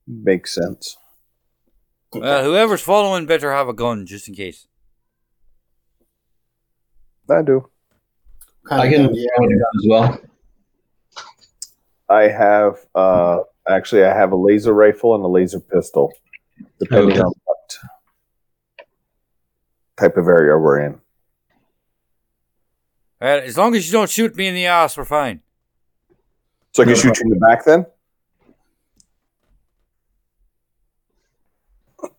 Makes 0.07 0.55
sense. 0.55 0.99
Well, 2.13 2.45
whoever's 2.45 2.83
following 2.83 3.25
better 3.25 3.53
have 3.53 3.69
a 3.69 3.73
gun 3.73 4.05
just 4.05 4.29
in 4.29 4.35
case. 4.35 4.67
I 7.31 7.43
do. 7.43 7.69
Kind 8.67 8.83
I 8.83 8.89
can 8.91 9.05
gun 9.07 9.15
do 9.15 9.21
you 9.21 9.29
follow 9.37 9.49
the 9.49 9.67
as 9.79 9.87
well. 9.89 10.21
I 12.09 12.23
have 12.29 12.79
uh 12.95 13.43
actually 13.69 14.05
I 14.05 14.15
have 14.15 14.33
a 14.33 14.37
laser 14.37 14.73
rifle 14.75 15.15
and 15.15 15.25
a 15.25 15.29
laser 15.29 15.61
pistol, 15.61 16.13
depending 16.79 17.13
Okay. 17.13 17.21
on 17.21 17.33
what 17.45 17.79
type 19.97 20.17
of 20.17 20.27
area 20.27 20.57
we're 20.59 20.81
in. 20.81 21.01
All 23.23 23.29
right, 23.29 23.43
as 23.45 23.57
long 23.59 23.75
as 23.75 23.87
you 23.87 23.93
don't 23.93 24.09
shoot 24.11 24.35
me 24.35 24.47
in 24.49 24.55
the 24.55 24.67
ass, 24.67 24.97
we're 24.97 25.05
fine. 25.05 25.41
So 26.73 26.83
I 26.83 26.87
can 26.87 26.95
shoot 26.97 27.17
you 27.19 27.23
in 27.25 27.29
the 27.31 27.37
back 27.47 27.65
then? 27.65 27.87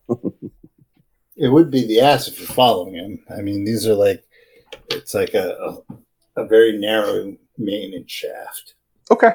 It 1.34 1.48
would 1.48 1.70
be 1.70 1.86
the 1.86 2.00
ass 2.00 2.28
if 2.28 2.38
you're 2.38 2.46
following 2.46 2.94
him. 2.94 3.24
I 3.36 3.40
mean, 3.40 3.64
these 3.64 3.86
are 3.88 3.94
like, 3.94 4.22
it's 4.94 5.14
like 5.14 5.34
a, 5.34 5.56
a, 6.36 6.42
a 6.42 6.46
very 6.46 6.78
narrow 6.78 7.36
main 7.58 7.94
and 7.94 8.08
shaft. 8.10 8.74
Okay. 9.10 9.32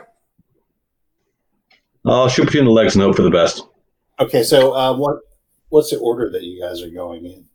I'll 2.05 2.29
shoot 2.29 2.45
between 2.45 2.65
the 2.65 2.71
legs 2.71 2.95
and 2.95 3.03
hope 3.03 3.17
for 3.17 3.21
the 3.21 3.29
best. 3.29 3.63
Okay, 4.19 4.43
so 4.43 4.73
uh, 4.73 4.95
what 4.95 5.17
what's 5.69 5.91
the 5.91 5.99
order 5.99 6.29
that 6.31 6.43
you 6.43 6.61
guys 6.61 6.81
are 6.81 6.89
going 6.89 7.25
in? 7.25 7.45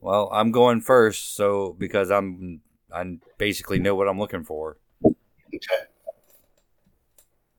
Well, 0.00 0.28
I'm 0.32 0.50
going 0.50 0.80
first, 0.80 1.36
so 1.36 1.76
because 1.78 2.10
I'm 2.10 2.60
I 2.92 3.18
basically 3.38 3.78
know 3.78 3.94
what 3.94 4.08
I'm 4.08 4.18
looking 4.18 4.44
for. 4.44 4.78
Okay. 5.04 5.84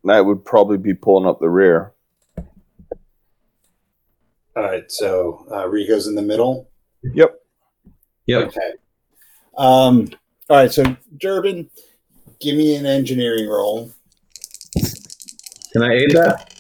I 0.10 0.22
would 0.22 0.46
probably 0.46 0.78
be 0.78 0.94
pulling 0.94 1.28
up 1.28 1.40
the 1.40 1.50
rear. 1.50 1.94
All 4.56 4.64
right, 4.64 4.90
so 4.90 5.46
uh, 5.52 5.68
Rico's 5.68 6.08
in 6.08 6.16
the 6.16 6.22
middle. 6.22 6.70
Yep. 7.04 7.36
Yep. 8.26 8.48
Okay. 8.48 8.72
Um, 9.58 10.10
all 10.50 10.58
right, 10.58 10.72
so 10.72 10.96
Durbin, 11.18 11.70
give 12.40 12.56
me 12.56 12.76
an 12.76 12.86
engineering 12.86 13.50
roll. 13.50 13.92
Can 15.74 15.84
I 15.84 15.94
aid 15.94 16.12
that? 16.12 16.54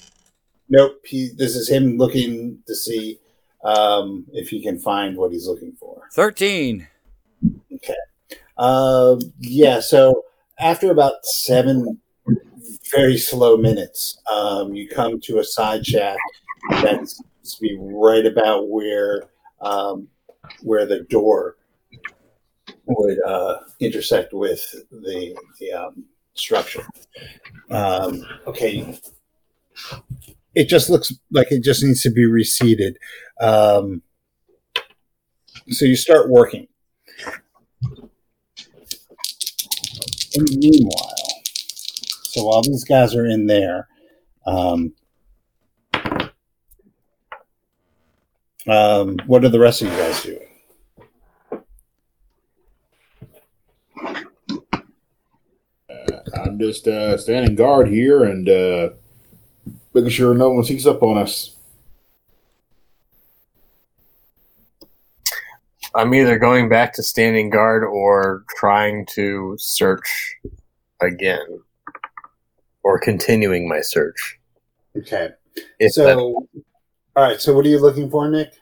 Nope, 0.69 0.99
he, 1.05 1.29
this 1.37 1.55
is 1.55 1.69
him 1.69 1.97
looking 1.97 2.59
to 2.67 2.75
see 2.75 3.19
um, 3.63 4.25
if 4.33 4.49
he 4.49 4.61
can 4.61 4.79
find 4.79 5.15
what 5.15 5.31
he's 5.31 5.47
looking 5.47 5.73
for. 5.79 6.01
Thirteen. 6.13 6.87
Um, 8.57 9.19
yeah, 9.39 9.79
so 9.79 10.23
after 10.59 10.91
about 10.91 11.23
seven 11.23 11.99
very 12.91 13.17
slow 13.17 13.57
minutes, 13.57 14.19
um, 14.31 14.73
you 14.73 14.89
come 14.89 15.19
to 15.21 15.39
a 15.39 15.43
side 15.43 15.85
shaft 15.85 16.19
that's 16.81 17.17
to 17.17 17.61
be 17.61 17.77
right 17.79 18.25
about 18.25 18.69
where 18.69 19.29
um, 19.61 20.07
where 20.61 20.85
the 20.85 21.01
door 21.09 21.55
would 22.87 23.17
uh, 23.25 23.59
intersect 23.79 24.33
with 24.33 24.63
the 24.91 25.35
the 25.59 25.71
um, 25.73 26.05
structure. 26.33 26.85
Um, 27.69 28.25
okay, 28.47 28.99
it 30.55 30.67
just 30.67 30.89
looks 30.89 31.11
like 31.31 31.51
it 31.51 31.63
just 31.63 31.83
needs 31.83 32.01
to 32.03 32.09
be 32.09 32.25
reseated. 32.25 32.97
Um, 33.39 34.01
so 35.69 35.85
you 35.85 35.95
start 35.95 36.29
working. 36.29 36.67
And 40.35 40.49
meanwhile, 40.57 41.15
so 42.23 42.45
while 42.45 42.61
these 42.61 42.83
guys 42.83 43.15
are 43.15 43.25
in 43.25 43.47
there, 43.47 43.87
um, 44.45 44.93
um, 48.67 49.17
what 49.25 49.43
are 49.45 49.49
the 49.49 49.59
rest 49.59 49.81
of 49.81 49.89
you 49.89 49.97
guys 49.97 50.23
doing? 50.23 50.47
I'm 56.43 56.59
just 56.59 56.87
uh, 56.87 57.17
standing 57.17 57.55
guard 57.55 57.87
here 57.87 58.23
and 58.23 58.49
uh, 58.49 58.89
making 59.93 60.09
sure 60.11 60.33
no 60.33 60.51
one 60.51 60.63
sneaks 60.63 60.85
up 60.85 61.03
on 61.03 61.17
us. 61.17 61.55
I'm 65.95 66.13
either 66.13 66.37
going 66.37 66.69
back 66.69 66.93
to 66.93 67.03
standing 67.03 67.49
guard 67.49 67.83
or 67.83 68.43
trying 68.57 69.05
to 69.13 69.55
search 69.57 70.35
again, 71.01 71.61
or 72.83 72.99
continuing 72.99 73.67
my 73.67 73.81
search. 73.81 74.37
Okay. 74.95 75.29
If 75.79 75.93
so, 75.93 76.03
that, 76.05 76.17
all 76.17 76.53
right. 77.15 77.41
So, 77.41 77.55
what 77.55 77.65
are 77.65 77.69
you 77.69 77.79
looking 77.79 78.11
for, 78.11 78.29
Nick? 78.29 78.53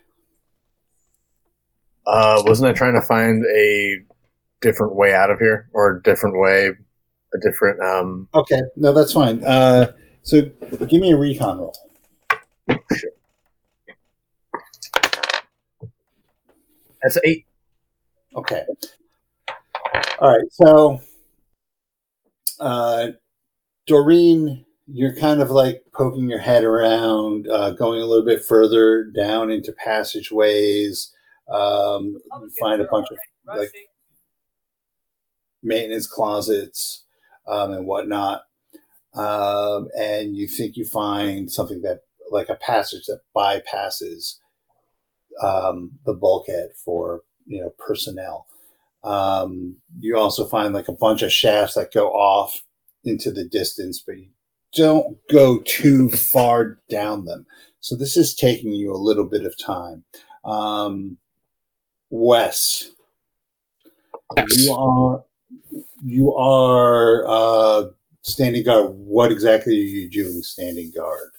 uh, 2.08 2.44
wasn't 2.46 2.70
I 2.70 2.74
trying 2.74 2.94
to 2.94 3.02
find 3.02 3.44
a 3.46 4.00
different 4.62 4.96
way 4.96 5.14
out 5.14 5.32
of 5.32 5.40
here, 5.40 5.70
or 5.74 5.98
a 5.98 6.04
different 6.04 6.40
way, 6.40 6.72
a 7.34 7.38
different 7.40 7.82
um? 7.82 8.28
Okay. 8.34 8.62
No, 8.76 8.94
that's 8.94 9.14
fine. 9.14 9.44
Uh, 9.44 9.92
so, 10.22 10.42
give 10.88 11.02
me 11.02 11.12
a 11.12 11.18
recon 11.18 11.60
roll. 11.60 11.76
That's 17.02 17.18
eight. 17.24 17.46
Okay. 18.36 18.64
All 20.20 20.36
right. 20.36 20.52
So, 20.52 21.00
uh, 22.60 23.10
Doreen, 23.86 24.66
you're 24.88 25.16
kind 25.16 25.42
of 25.42 25.52
like 25.52 25.84
poking 25.94 26.30
your 26.30 26.40
head 26.40 26.64
around, 26.64 27.48
uh, 27.48 27.72
going 27.72 28.02
a 28.02 28.06
little 28.06 28.26
bit 28.26 28.44
further 28.44 29.04
down 29.04 29.52
into 29.52 29.72
passageways. 29.74 31.14
Um, 31.48 32.18
you 32.42 32.52
find 32.60 32.82
a 32.82 32.88
bunch 32.92 33.08
of 33.12 33.18
like 33.46 33.72
maintenance 35.62 36.08
closets 36.08 37.05
um, 37.48 37.72
and 37.72 37.86
whatnot. 37.86 38.44
Um, 39.14 39.90
and 39.98 40.36
you 40.36 40.48
think 40.48 40.76
you 40.76 40.86
find 40.86 41.52
something 41.52 41.82
that, 41.82 42.02
like 42.32 42.50
a 42.50 42.56
passage 42.56 43.06
that 43.06 43.22
bypasses 43.36 44.40
um, 45.42 45.92
the 46.06 46.14
bulkhead 46.14 46.70
for 46.84 47.22
you 47.46 47.62
know 47.62 47.74
personnel. 47.78 48.48
Um, 49.04 49.78
you 50.00 50.18
also 50.18 50.46
find 50.46 50.74
like 50.74 50.88
a 50.88 50.94
bunch 50.94 51.22
of 51.22 51.32
shafts 51.32 51.76
that 51.76 51.94
go 51.94 52.10
off 52.12 52.64
into 53.04 53.32
the 53.32 53.46
distance, 53.46 54.04
but 54.06 54.18
you 54.18 54.30
don't 54.74 55.18
go 55.32 55.60
too 55.60 56.10
far 56.10 56.80
down 56.90 57.26
them. 57.26 57.46
So 57.80 57.96
this 57.96 58.18
is 58.18 58.34
taking 58.34 58.72
you 58.72 58.92
a 58.92 58.98
little 58.98 59.26
bit 59.26 59.46
of 59.46 59.56
time. 59.58 60.04
Um, 60.44 61.18
Wes, 62.10 62.90
you 64.48 64.74
are 64.74 65.24
you 66.06 66.34
are 66.36 67.26
uh, 67.28 67.86
standing 68.22 68.64
guard. 68.64 68.92
What 68.92 69.32
exactly 69.32 69.74
are 69.74 69.84
you 69.84 70.10
doing 70.10 70.44
standing 70.44 70.92
guard? 70.92 71.32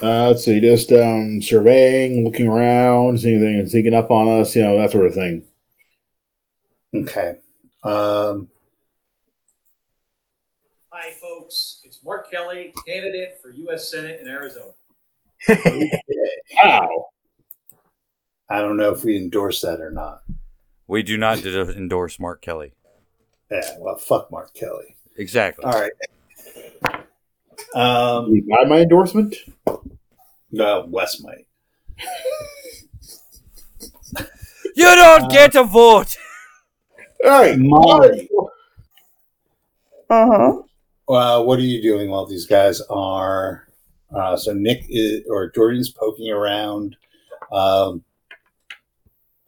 Uh, 0.00 0.34
so 0.34 0.50
you 0.50 0.60
just 0.60 0.90
um, 0.92 1.42
surveying, 1.42 2.24
looking 2.24 2.48
around, 2.48 3.20
seeing 3.20 3.42
anything 3.42 3.68
sneaking 3.68 3.94
up 3.94 4.10
on 4.10 4.40
us, 4.40 4.56
you 4.56 4.62
know, 4.62 4.78
that 4.78 4.90
sort 4.90 5.06
of 5.06 5.14
thing. 5.14 5.44
Okay. 6.94 7.36
Um, 7.84 8.48
Hi, 10.88 11.10
folks. 11.12 11.80
It's 11.84 12.02
Mark 12.02 12.30
Kelly, 12.30 12.72
candidate 12.86 13.38
for 13.40 13.50
U.S. 13.50 13.90
Senate 13.90 14.20
in 14.20 14.28
Arizona. 14.28 14.72
Wow. 16.62 17.06
I 18.48 18.60
don't 18.60 18.76
know 18.76 18.92
if 18.92 19.04
we 19.04 19.16
endorse 19.16 19.62
that 19.62 19.80
or 19.80 19.90
not. 19.90 20.22
We 20.86 21.02
do 21.02 21.16
not 21.16 21.38
endorse 21.46 22.20
Mark 22.20 22.42
Kelly. 22.42 22.74
Yeah, 23.52 23.76
well, 23.80 23.96
fuck 23.96 24.30
Mark 24.30 24.54
Kelly. 24.54 24.96
Exactly. 25.18 25.64
All 25.64 25.72
right. 25.72 25.92
Um, 27.74 28.34
You 28.34 28.42
buy 28.48 28.64
my 28.68 28.80
endorsement? 28.80 29.36
no, 30.50 30.86
Wes 30.88 31.22
might. 31.22 31.46
You 34.74 34.84
don't 34.84 35.30
get 35.30 35.54
a 35.54 35.64
vote. 35.64 36.16
Hey, 37.24 37.54
Molly. 37.56 38.28
Mm-hmm. 40.10 40.62
Uh, 41.14 41.42
what 41.44 41.58
are 41.60 41.62
you 41.62 41.80
doing 41.80 42.10
while 42.10 42.26
these 42.26 42.46
guys 42.46 42.80
are? 42.90 43.68
Uh, 44.12 44.36
so 44.36 44.52
Nick 44.52 44.86
is, 44.88 45.20
or 45.30 45.48
Jordan's 45.50 45.90
poking 45.90 46.32
around. 46.32 46.96
Um, 47.52 48.02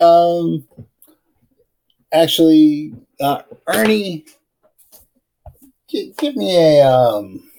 um, 0.00 0.68
actually, 2.14 2.94
uh, 3.20 3.42
Ernie, 3.66 4.24
gi- 5.88 6.14
give 6.18 6.36
me 6.36 6.56
a 6.56 6.86
um. 6.86 7.50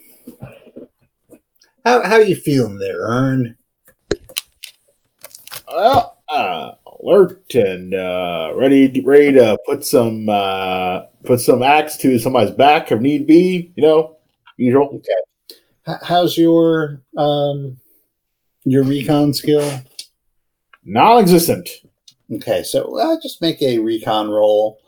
How 1.84 2.02
how 2.04 2.18
you 2.18 2.36
feeling 2.36 2.80
there, 2.80 3.02
Ern? 3.02 3.58
Well, 5.68 6.18
uh, 6.30 6.72
alert 7.02 7.54
and 7.54 7.94
uh, 7.94 8.54
ready, 8.56 9.02
ready 9.02 9.34
to 9.34 9.58
put 9.68 9.86
some 9.86 10.28
uh, 10.30 11.02
put 11.24 11.42
some 11.42 11.62
axe 11.62 11.98
to 11.98 12.18
somebody's 12.18 12.56
back 12.56 12.92
if 12.92 13.00
need 13.02 13.28
be. 13.28 13.72
You 13.76 13.84
know, 13.84 14.18
usual. 14.58 15.02
H- 15.88 15.98
how's 16.02 16.38
your 16.38 17.02
um 17.18 17.78
your 18.64 18.84
recon 18.84 19.34
skill? 19.34 19.70
Non-existent. 20.84 21.70
Okay, 22.32 22.64
so 22.64 22.98
uh, 23.00 23.18
just 23.22 23.42
make 23.42 23.62
a 23.62 23.80
recon 23.80 24.30
roll. 24.30 24.80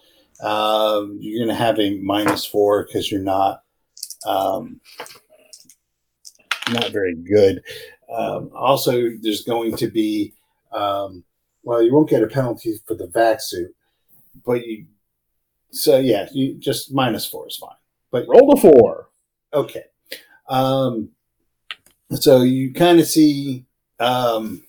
Um, 0.41 1.17
you're 1.19 1.45
going 1.45 1.55
to 1.55 1.63
have 1.63 1.79
a 1.79 1.97
minus 1.99 2.45
four 2.45 2.85
because 2.85 3.11
you're 3.11 3.21
not 3.21 3.63
um, 4.25 4.81
not 6.71 6.89
very 6.91 7.15
good. 7.15 7.61
Um, 8.11 8.49
also, 8.55 9.09
there's 9.21 9.43
going 9.43 9.75
to 9.77 9.87
be 9.87 10.33
um, 10.71 11.23
well, 11.63 11.81
you 11.81 11.93
won't 11.93 12.09
get 12.09 12.23
a 12.23 12.27
penalty 12.27 12.79
for 12.85 12.95
the 12.95 13.07
vac 13.07 13.41
suit, 13.41 13.75
but 14.45 14.65
you. 14.65 14.85
So 15.71 15.99
yeah, 15.99 16.27
you 16.31 16.55
just 16.55 16.93
minus 16.93 17.27
four 17.27 17.47
is 17.47 17.57
fine. 17.57 17.75
But 18.09 18.25
Roll 18.27 18.55
the 18.55 18.61
four. 18.61 19.09
Okay. 19.53 19.83
Um, 20.47 21.09
so 22.11 22.41
you 22.41 22.73
kind 22.73 23.01
of 23.01 23.05
see, 23.05 23.65
um, 23.99 24.63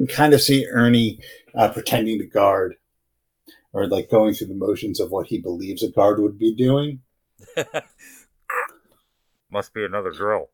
you 0.00 0.06
kind 0.06 0.32
of 0.32 0.40
see 0.40 0.66
Ernie 0.66 1.20
uh, 1.54 1.68
pretending 1.68 2.18
to 2.18 2.26
guard, 2.26 2.76
or 3.74 3.86
like 3.86 4.10
going 4.10 4.32
through 4.34 4.46
the 4.48 4.54
motions 4.54 4.98
of 4.98 5.10
what 5.10 5.26
he 5.26 5.38
believes 5.38 5.82
a 5.82 5.90
guard 5.90 6.18
would 6.18 6.38
be 6.38 6.54
doing. 6.54 7.00
Must 9.50 9.74
be 9.74 9.84
another 9.84 10.10
girl. 10.12 10.48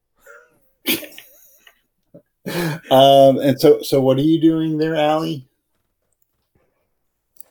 Um, 2.93 3.39
and 3.39 3.61
so, 3.61 3.83
so 3.83 4.01
what 4.01 4.19
are 4.19 4.23
you 4.23 4.41
doing 4.41 4.79
there, 4.79 4.95
Allie? 4.95 5.49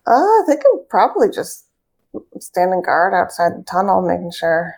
Uh, 0.07 0.11
I 0.13 0.43
think 0.47 0.61
I'm 0.65 0.79
probably 0.89 1.27
just 1.29 1.65
standing 2.39 2.81
guard 2.81 3.13
outside 3.13 3.57
the 3.59 3.63
tunnel, 3.69 4.01
making 4.01 4.31
sure 4.31 4.75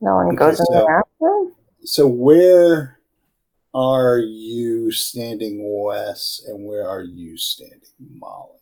no 0.00 0.14
one 0.14 0.26
Okay, 0.28 0.36
goes 0.36 0.60
in 0.60 0.66
so- 0.66 0.72
there 0.74 0.98
after. 1.00 1.50
So 1.82 2.06
where 2.06 2.97
are 3.78 4.18
you 4.18 4.90
standing, 4.90 5.60
Wes, 5.62 6.42
and 6.48 6.66
where 6.66 6.88
are 6.88 7.02
you 7.02 7.36
standing, 7.36 7.80
Molly? 7.98 8.58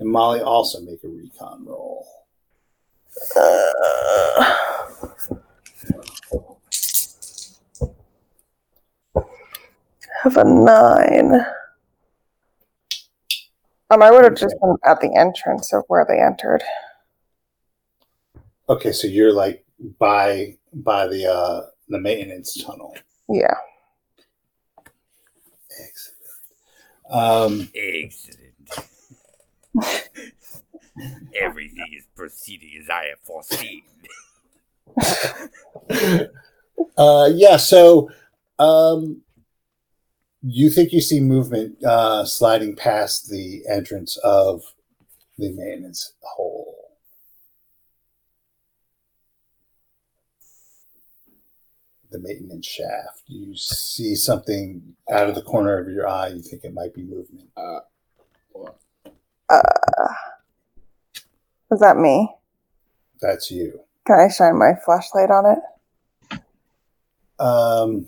And 0.00 0.10
Molly 0.10 0.40
also 0.40 0.80
make 0.80 1.04
a 1.04 1.08
recon 1.08 1.64
roll. 1.64 2.04
Uh, 3.36 4.54
have 10.24 10.36
a 10.36 10.44
nine. 10.44 11.46
Um, 13.90 14.02
I 14.02 14.10
would 14.10 14.24
have 14.24 14.34
just 14.34 14.56
been 14.60 14.76
at 14.84 15.00
the 15.00 15.14
entrance 15.16 15.72
of 15.72 15.84
where 15.86 16.04
they 16.08 16.20
entered. 16.20 16.64
Okay, 18.68 18.90
so 18.90 19.06
you're 19.06 19.32
like 19.32 19.64
by 20.00 20.56
by 20.72 21.06
the 21.06 21.30
uh 21.30 21.66
the 21.88 22.00
maintenance 22.00 22.60
tunnel. 22.64 22.96
Yeah. 23.28 23.54
Excellent. 25.80 26.18
Um, 27.14 27.68
Excellent. 27.74 28.40
Everything 31.40 31.86
is 31.96 32.06
proceeding 32.16 32.70
as 32.82 32.90
I 32.90 33.04
have 33.06 33.20
foreseen. 33.22 33.82
uh, 36.98 37.30
yeah. 37.32 37.56
So, 37.56 38.10
um, 38.58 39.22
you 40.42 40.70
think 40.70 40.92
you 40.92 41.00
see 41.00 41.20
movement 41.20 41.82
uh, 41.84 42.24
sliding 42.24 42.74
past 42.74 43.30
the 43.30 43.62
entrance 43.70 44.16
of 44.18 44.62
the 45.38 45.52
maintenance 45.52 46.14
hole? 46.20 46.63
The 52.14 52.20
maintenance 52.20 52.68
shaft. 52.68 53.22
You 53.26 53.56
see 53.56 54.14
something 54.14 54.94
out 55.10 55.28
of 55.28 55.34
the 55.34 55.42
corner 55.42 55.76
of 55.78 55.88
your 55.88 56.06
eye. 56.06 56.28
You 56.28 56.42
think 56.42 56.62
it 56.62 56.72
might 56.72 56.94
be 56.94 57.02
movement. 57.02 57.48
Uh, 57.56 57.80
is 61.72 61.80
that 61.80 61.96
me? 61.96 62.32
That's 63.20 63.50
you. 63.50 63.80
Can 64.06 64.20
I 64.20 64.28
shine 64.28 64.56
my 64.56 64.74
flashlight 64.84 65.30
on 65.32 65.56
it? 65.56 66.40
Um, 67.42 68.06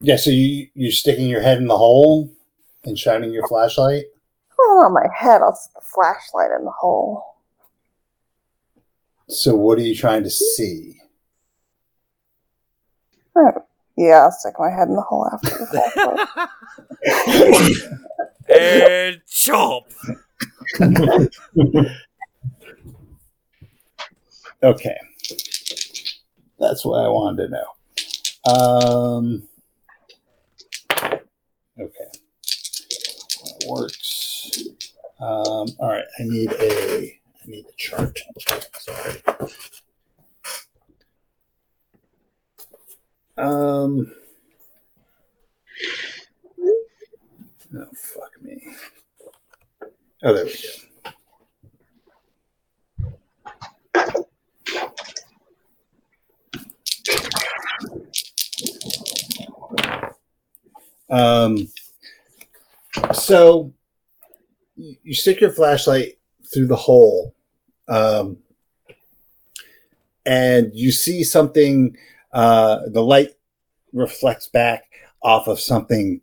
yeah, 0.00 0.14
so 0.14 0.30
you 0.30 0.68
you're 0.76 0.92
sticking 0.92 1.28
your 1.28 1.42
head 1.42 1.58
in 1.58 1.66
the 1.66 1.76
hole 1.76 2.32
and 2.84 2.96
shining 2.96 3.32
your 3.32 3.48
flashlight. 3.48 4.04
Oh, 4.56 4.84
on 4.86 4.94
my 4.94 5.08
head. 5.12 5.42
I'll 5.42 5.56
stick 5.56 5.74
the 5.74 5.80
flashlight 5.80 6.52
in 6.56 6.64
the 6.64 6.70
hole. 6.70 7.24
So 9.28 9.56
what 9.56 9.78
are 9.78 9.82
you 9.82 9.96
trying 9.96 10.22
to 10.22 10.30
see? 10.30 11.01
Oh, 13.36 13.52
Yeah, 13.96 14.22
I'll 14.24 14.32
stick 14.32 14.54
my 14.58 14.70
head 14.70 14.88
in 14.88 14.96
the 14.96 15.02
hole 15.02 15.28
after 15.32 15.50
the 15.50 15.66
flashlight. 15.66 16.28
And 18.48 19.20
chomp. 19.26 19.92
Okay, 24.62 24.96
that's 26.60 26.84
what 26.84 27.04
I 27.04 27.08
wanted 27.08 27.48
to 27.48 27.50
know. 27.50 27.66
Um, 28.52 29.48
okay, 31.80 32.10
that 33.42 33.64
works. 33.68 34.52
Um, 35.18 35.66
all 35.80 35.88
right, 35.88 36.04
I 36.18 36.22
need 36.22 36.52
a 36.52 37.18
I 37.42 37.46
need 37.46 37.66
a 37.66 37.72
chart. 37.76 38.20
Sorry. 38.78 39.20
Um. 43.42 44.12
Oh 47.74 47.86
fuck 47.92 48.40
me. 48.40 48.62
Oh, 50.22 50.32
there 50.32 50.44
we 50.44 50.52
go. 50.52 50.82
Um, 61.10 61.68
so 63.12 63.72
you 64.76 65.14
stick 65.14 65.40
your 65.40 65.50
flashlight 65.50 66.18
through 66.54 66.68
the 66.68 66.76
hole, 66.76 67.34
um, 67.88 68.38
and 70.24 70.70
you 70.72 70.92
see 70.92 71.24
something. 71.24 71.96
Uh, 72.32 72.80
the 72.88 73.02
light 73.02 73.30
reflects 73.92 74.48
back 74.48 74.84
off 75.22 75.48
of 75.48 75.60
something 75.60 76.20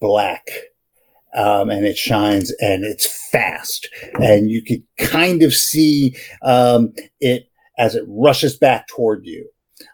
black, 0.00 0.48
um, 1.34 1.70
and 1.70 1.86
it 1.86 1.96
shines, 1.96 2.52
and 2.60 2.84
it's 2.84 3.30
fast, 3.30 3.88
and 4.20 4.50
you 4.50 4.62
could 4.62 4.82
kind 4.98 5.42
of 5.42 5.54
see 5.54 6.16
um, 6.42 6.92
it 7.20 7.48
as 7.78 7.94
it 7.94 8.04
rushes 8.06 8.56
back 8.56 8.88
toward 8.88 9.24
you. 9.24 9.48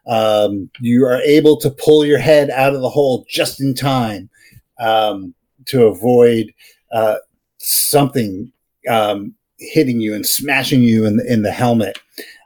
Um, 0.06 0.70
you 0.80 1.04
are 1.04 1.20
able 1.20 1.58
to 1.60 1.70
pull 1.70 2.04
your 2.04 2.18
head 2.18 2.50
out 2.50 2.74
of 2.74 2.80
the 2.80 2.88
hole 2.88 3.26
just 3.28 3.60
in 3.60 3.74
time 3.74 4.30
um, 4.78 5.34
to 5.66 5.86
avoid 5.86 6.52
uh, 6.92 7.16
something 7.58 8.50
um, 8.88 9.34
hitting 9.58 10.00
you 10.00 10.14
and 10.14 10.26
smashing 10.26 10.82
you 10.82 11.06
in 11.06 11.16
the, 11.16 11.32
in 11.32 11.42
the 11.42 11.52
helmet. 11.52 11.98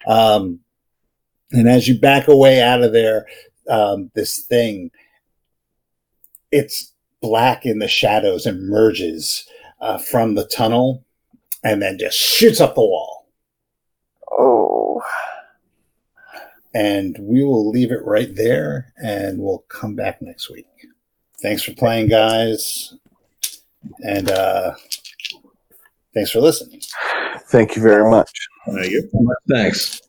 Um, 0.06 0.60
and 1.52 1.68
as 1.68 1.88
you 1.88 1.98
back 1.98 2.28
away 2.28 2.62
out 2.62 2.82
of 2.82 2.92
there, 2.92 3.26
um, 3.68 4.10
this 4.14 4.38
thing, 4.38 4.90
it's 6.50 6.92
black 7.20 7.66
in 7.66 7.78
the 7.78 7.88
shadows, 7.88 8.46
emerges 8.46 9.48
uh, 9.80 9.98
from 9.98 10.34
the 10.34 10.46
tunnel, 10.46 11.04
and 11.64 11.82
then 11.82 11.98
just 11.98 12.18
shoots 12.18 12.60
up 12.60 12.74
the 12.74 12.80
wall. 12.80 13.28
Oh. 14.30 15.02
And 16.74 17.16
we 17.20 17.42
will 17.42 17.70
leave 17.70 17.92
it 17.92 18.04
right 18.04 18.34
there, 18.34 18.92
and 19.02 19.38
we'll 19.38 19.64
come 19.68 19.94
back 19.94 20.20
next 20.20 20.50
week. 20.50 20.66
Thanks 21.40 21.62
for 21.62 21.72
playing, 21.72 22.08
guys, 22.08 22.94
and 24.00 24.30
uh, 24.30 24.74
thanks 26.14 26.30
for 26.30 26.40
listening. 26.40 26.82
Thank 27.48 27.76
you 27.76 27.82
very 27.82 28.10
much. 28.10 28.30
Thank 28.66 28.90
you. 28.90 29.08
Thanks. 29.48 30.07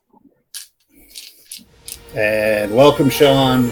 And 2.15 2.75
welcome, 2.75 3.09
Sean. 3.11 3.69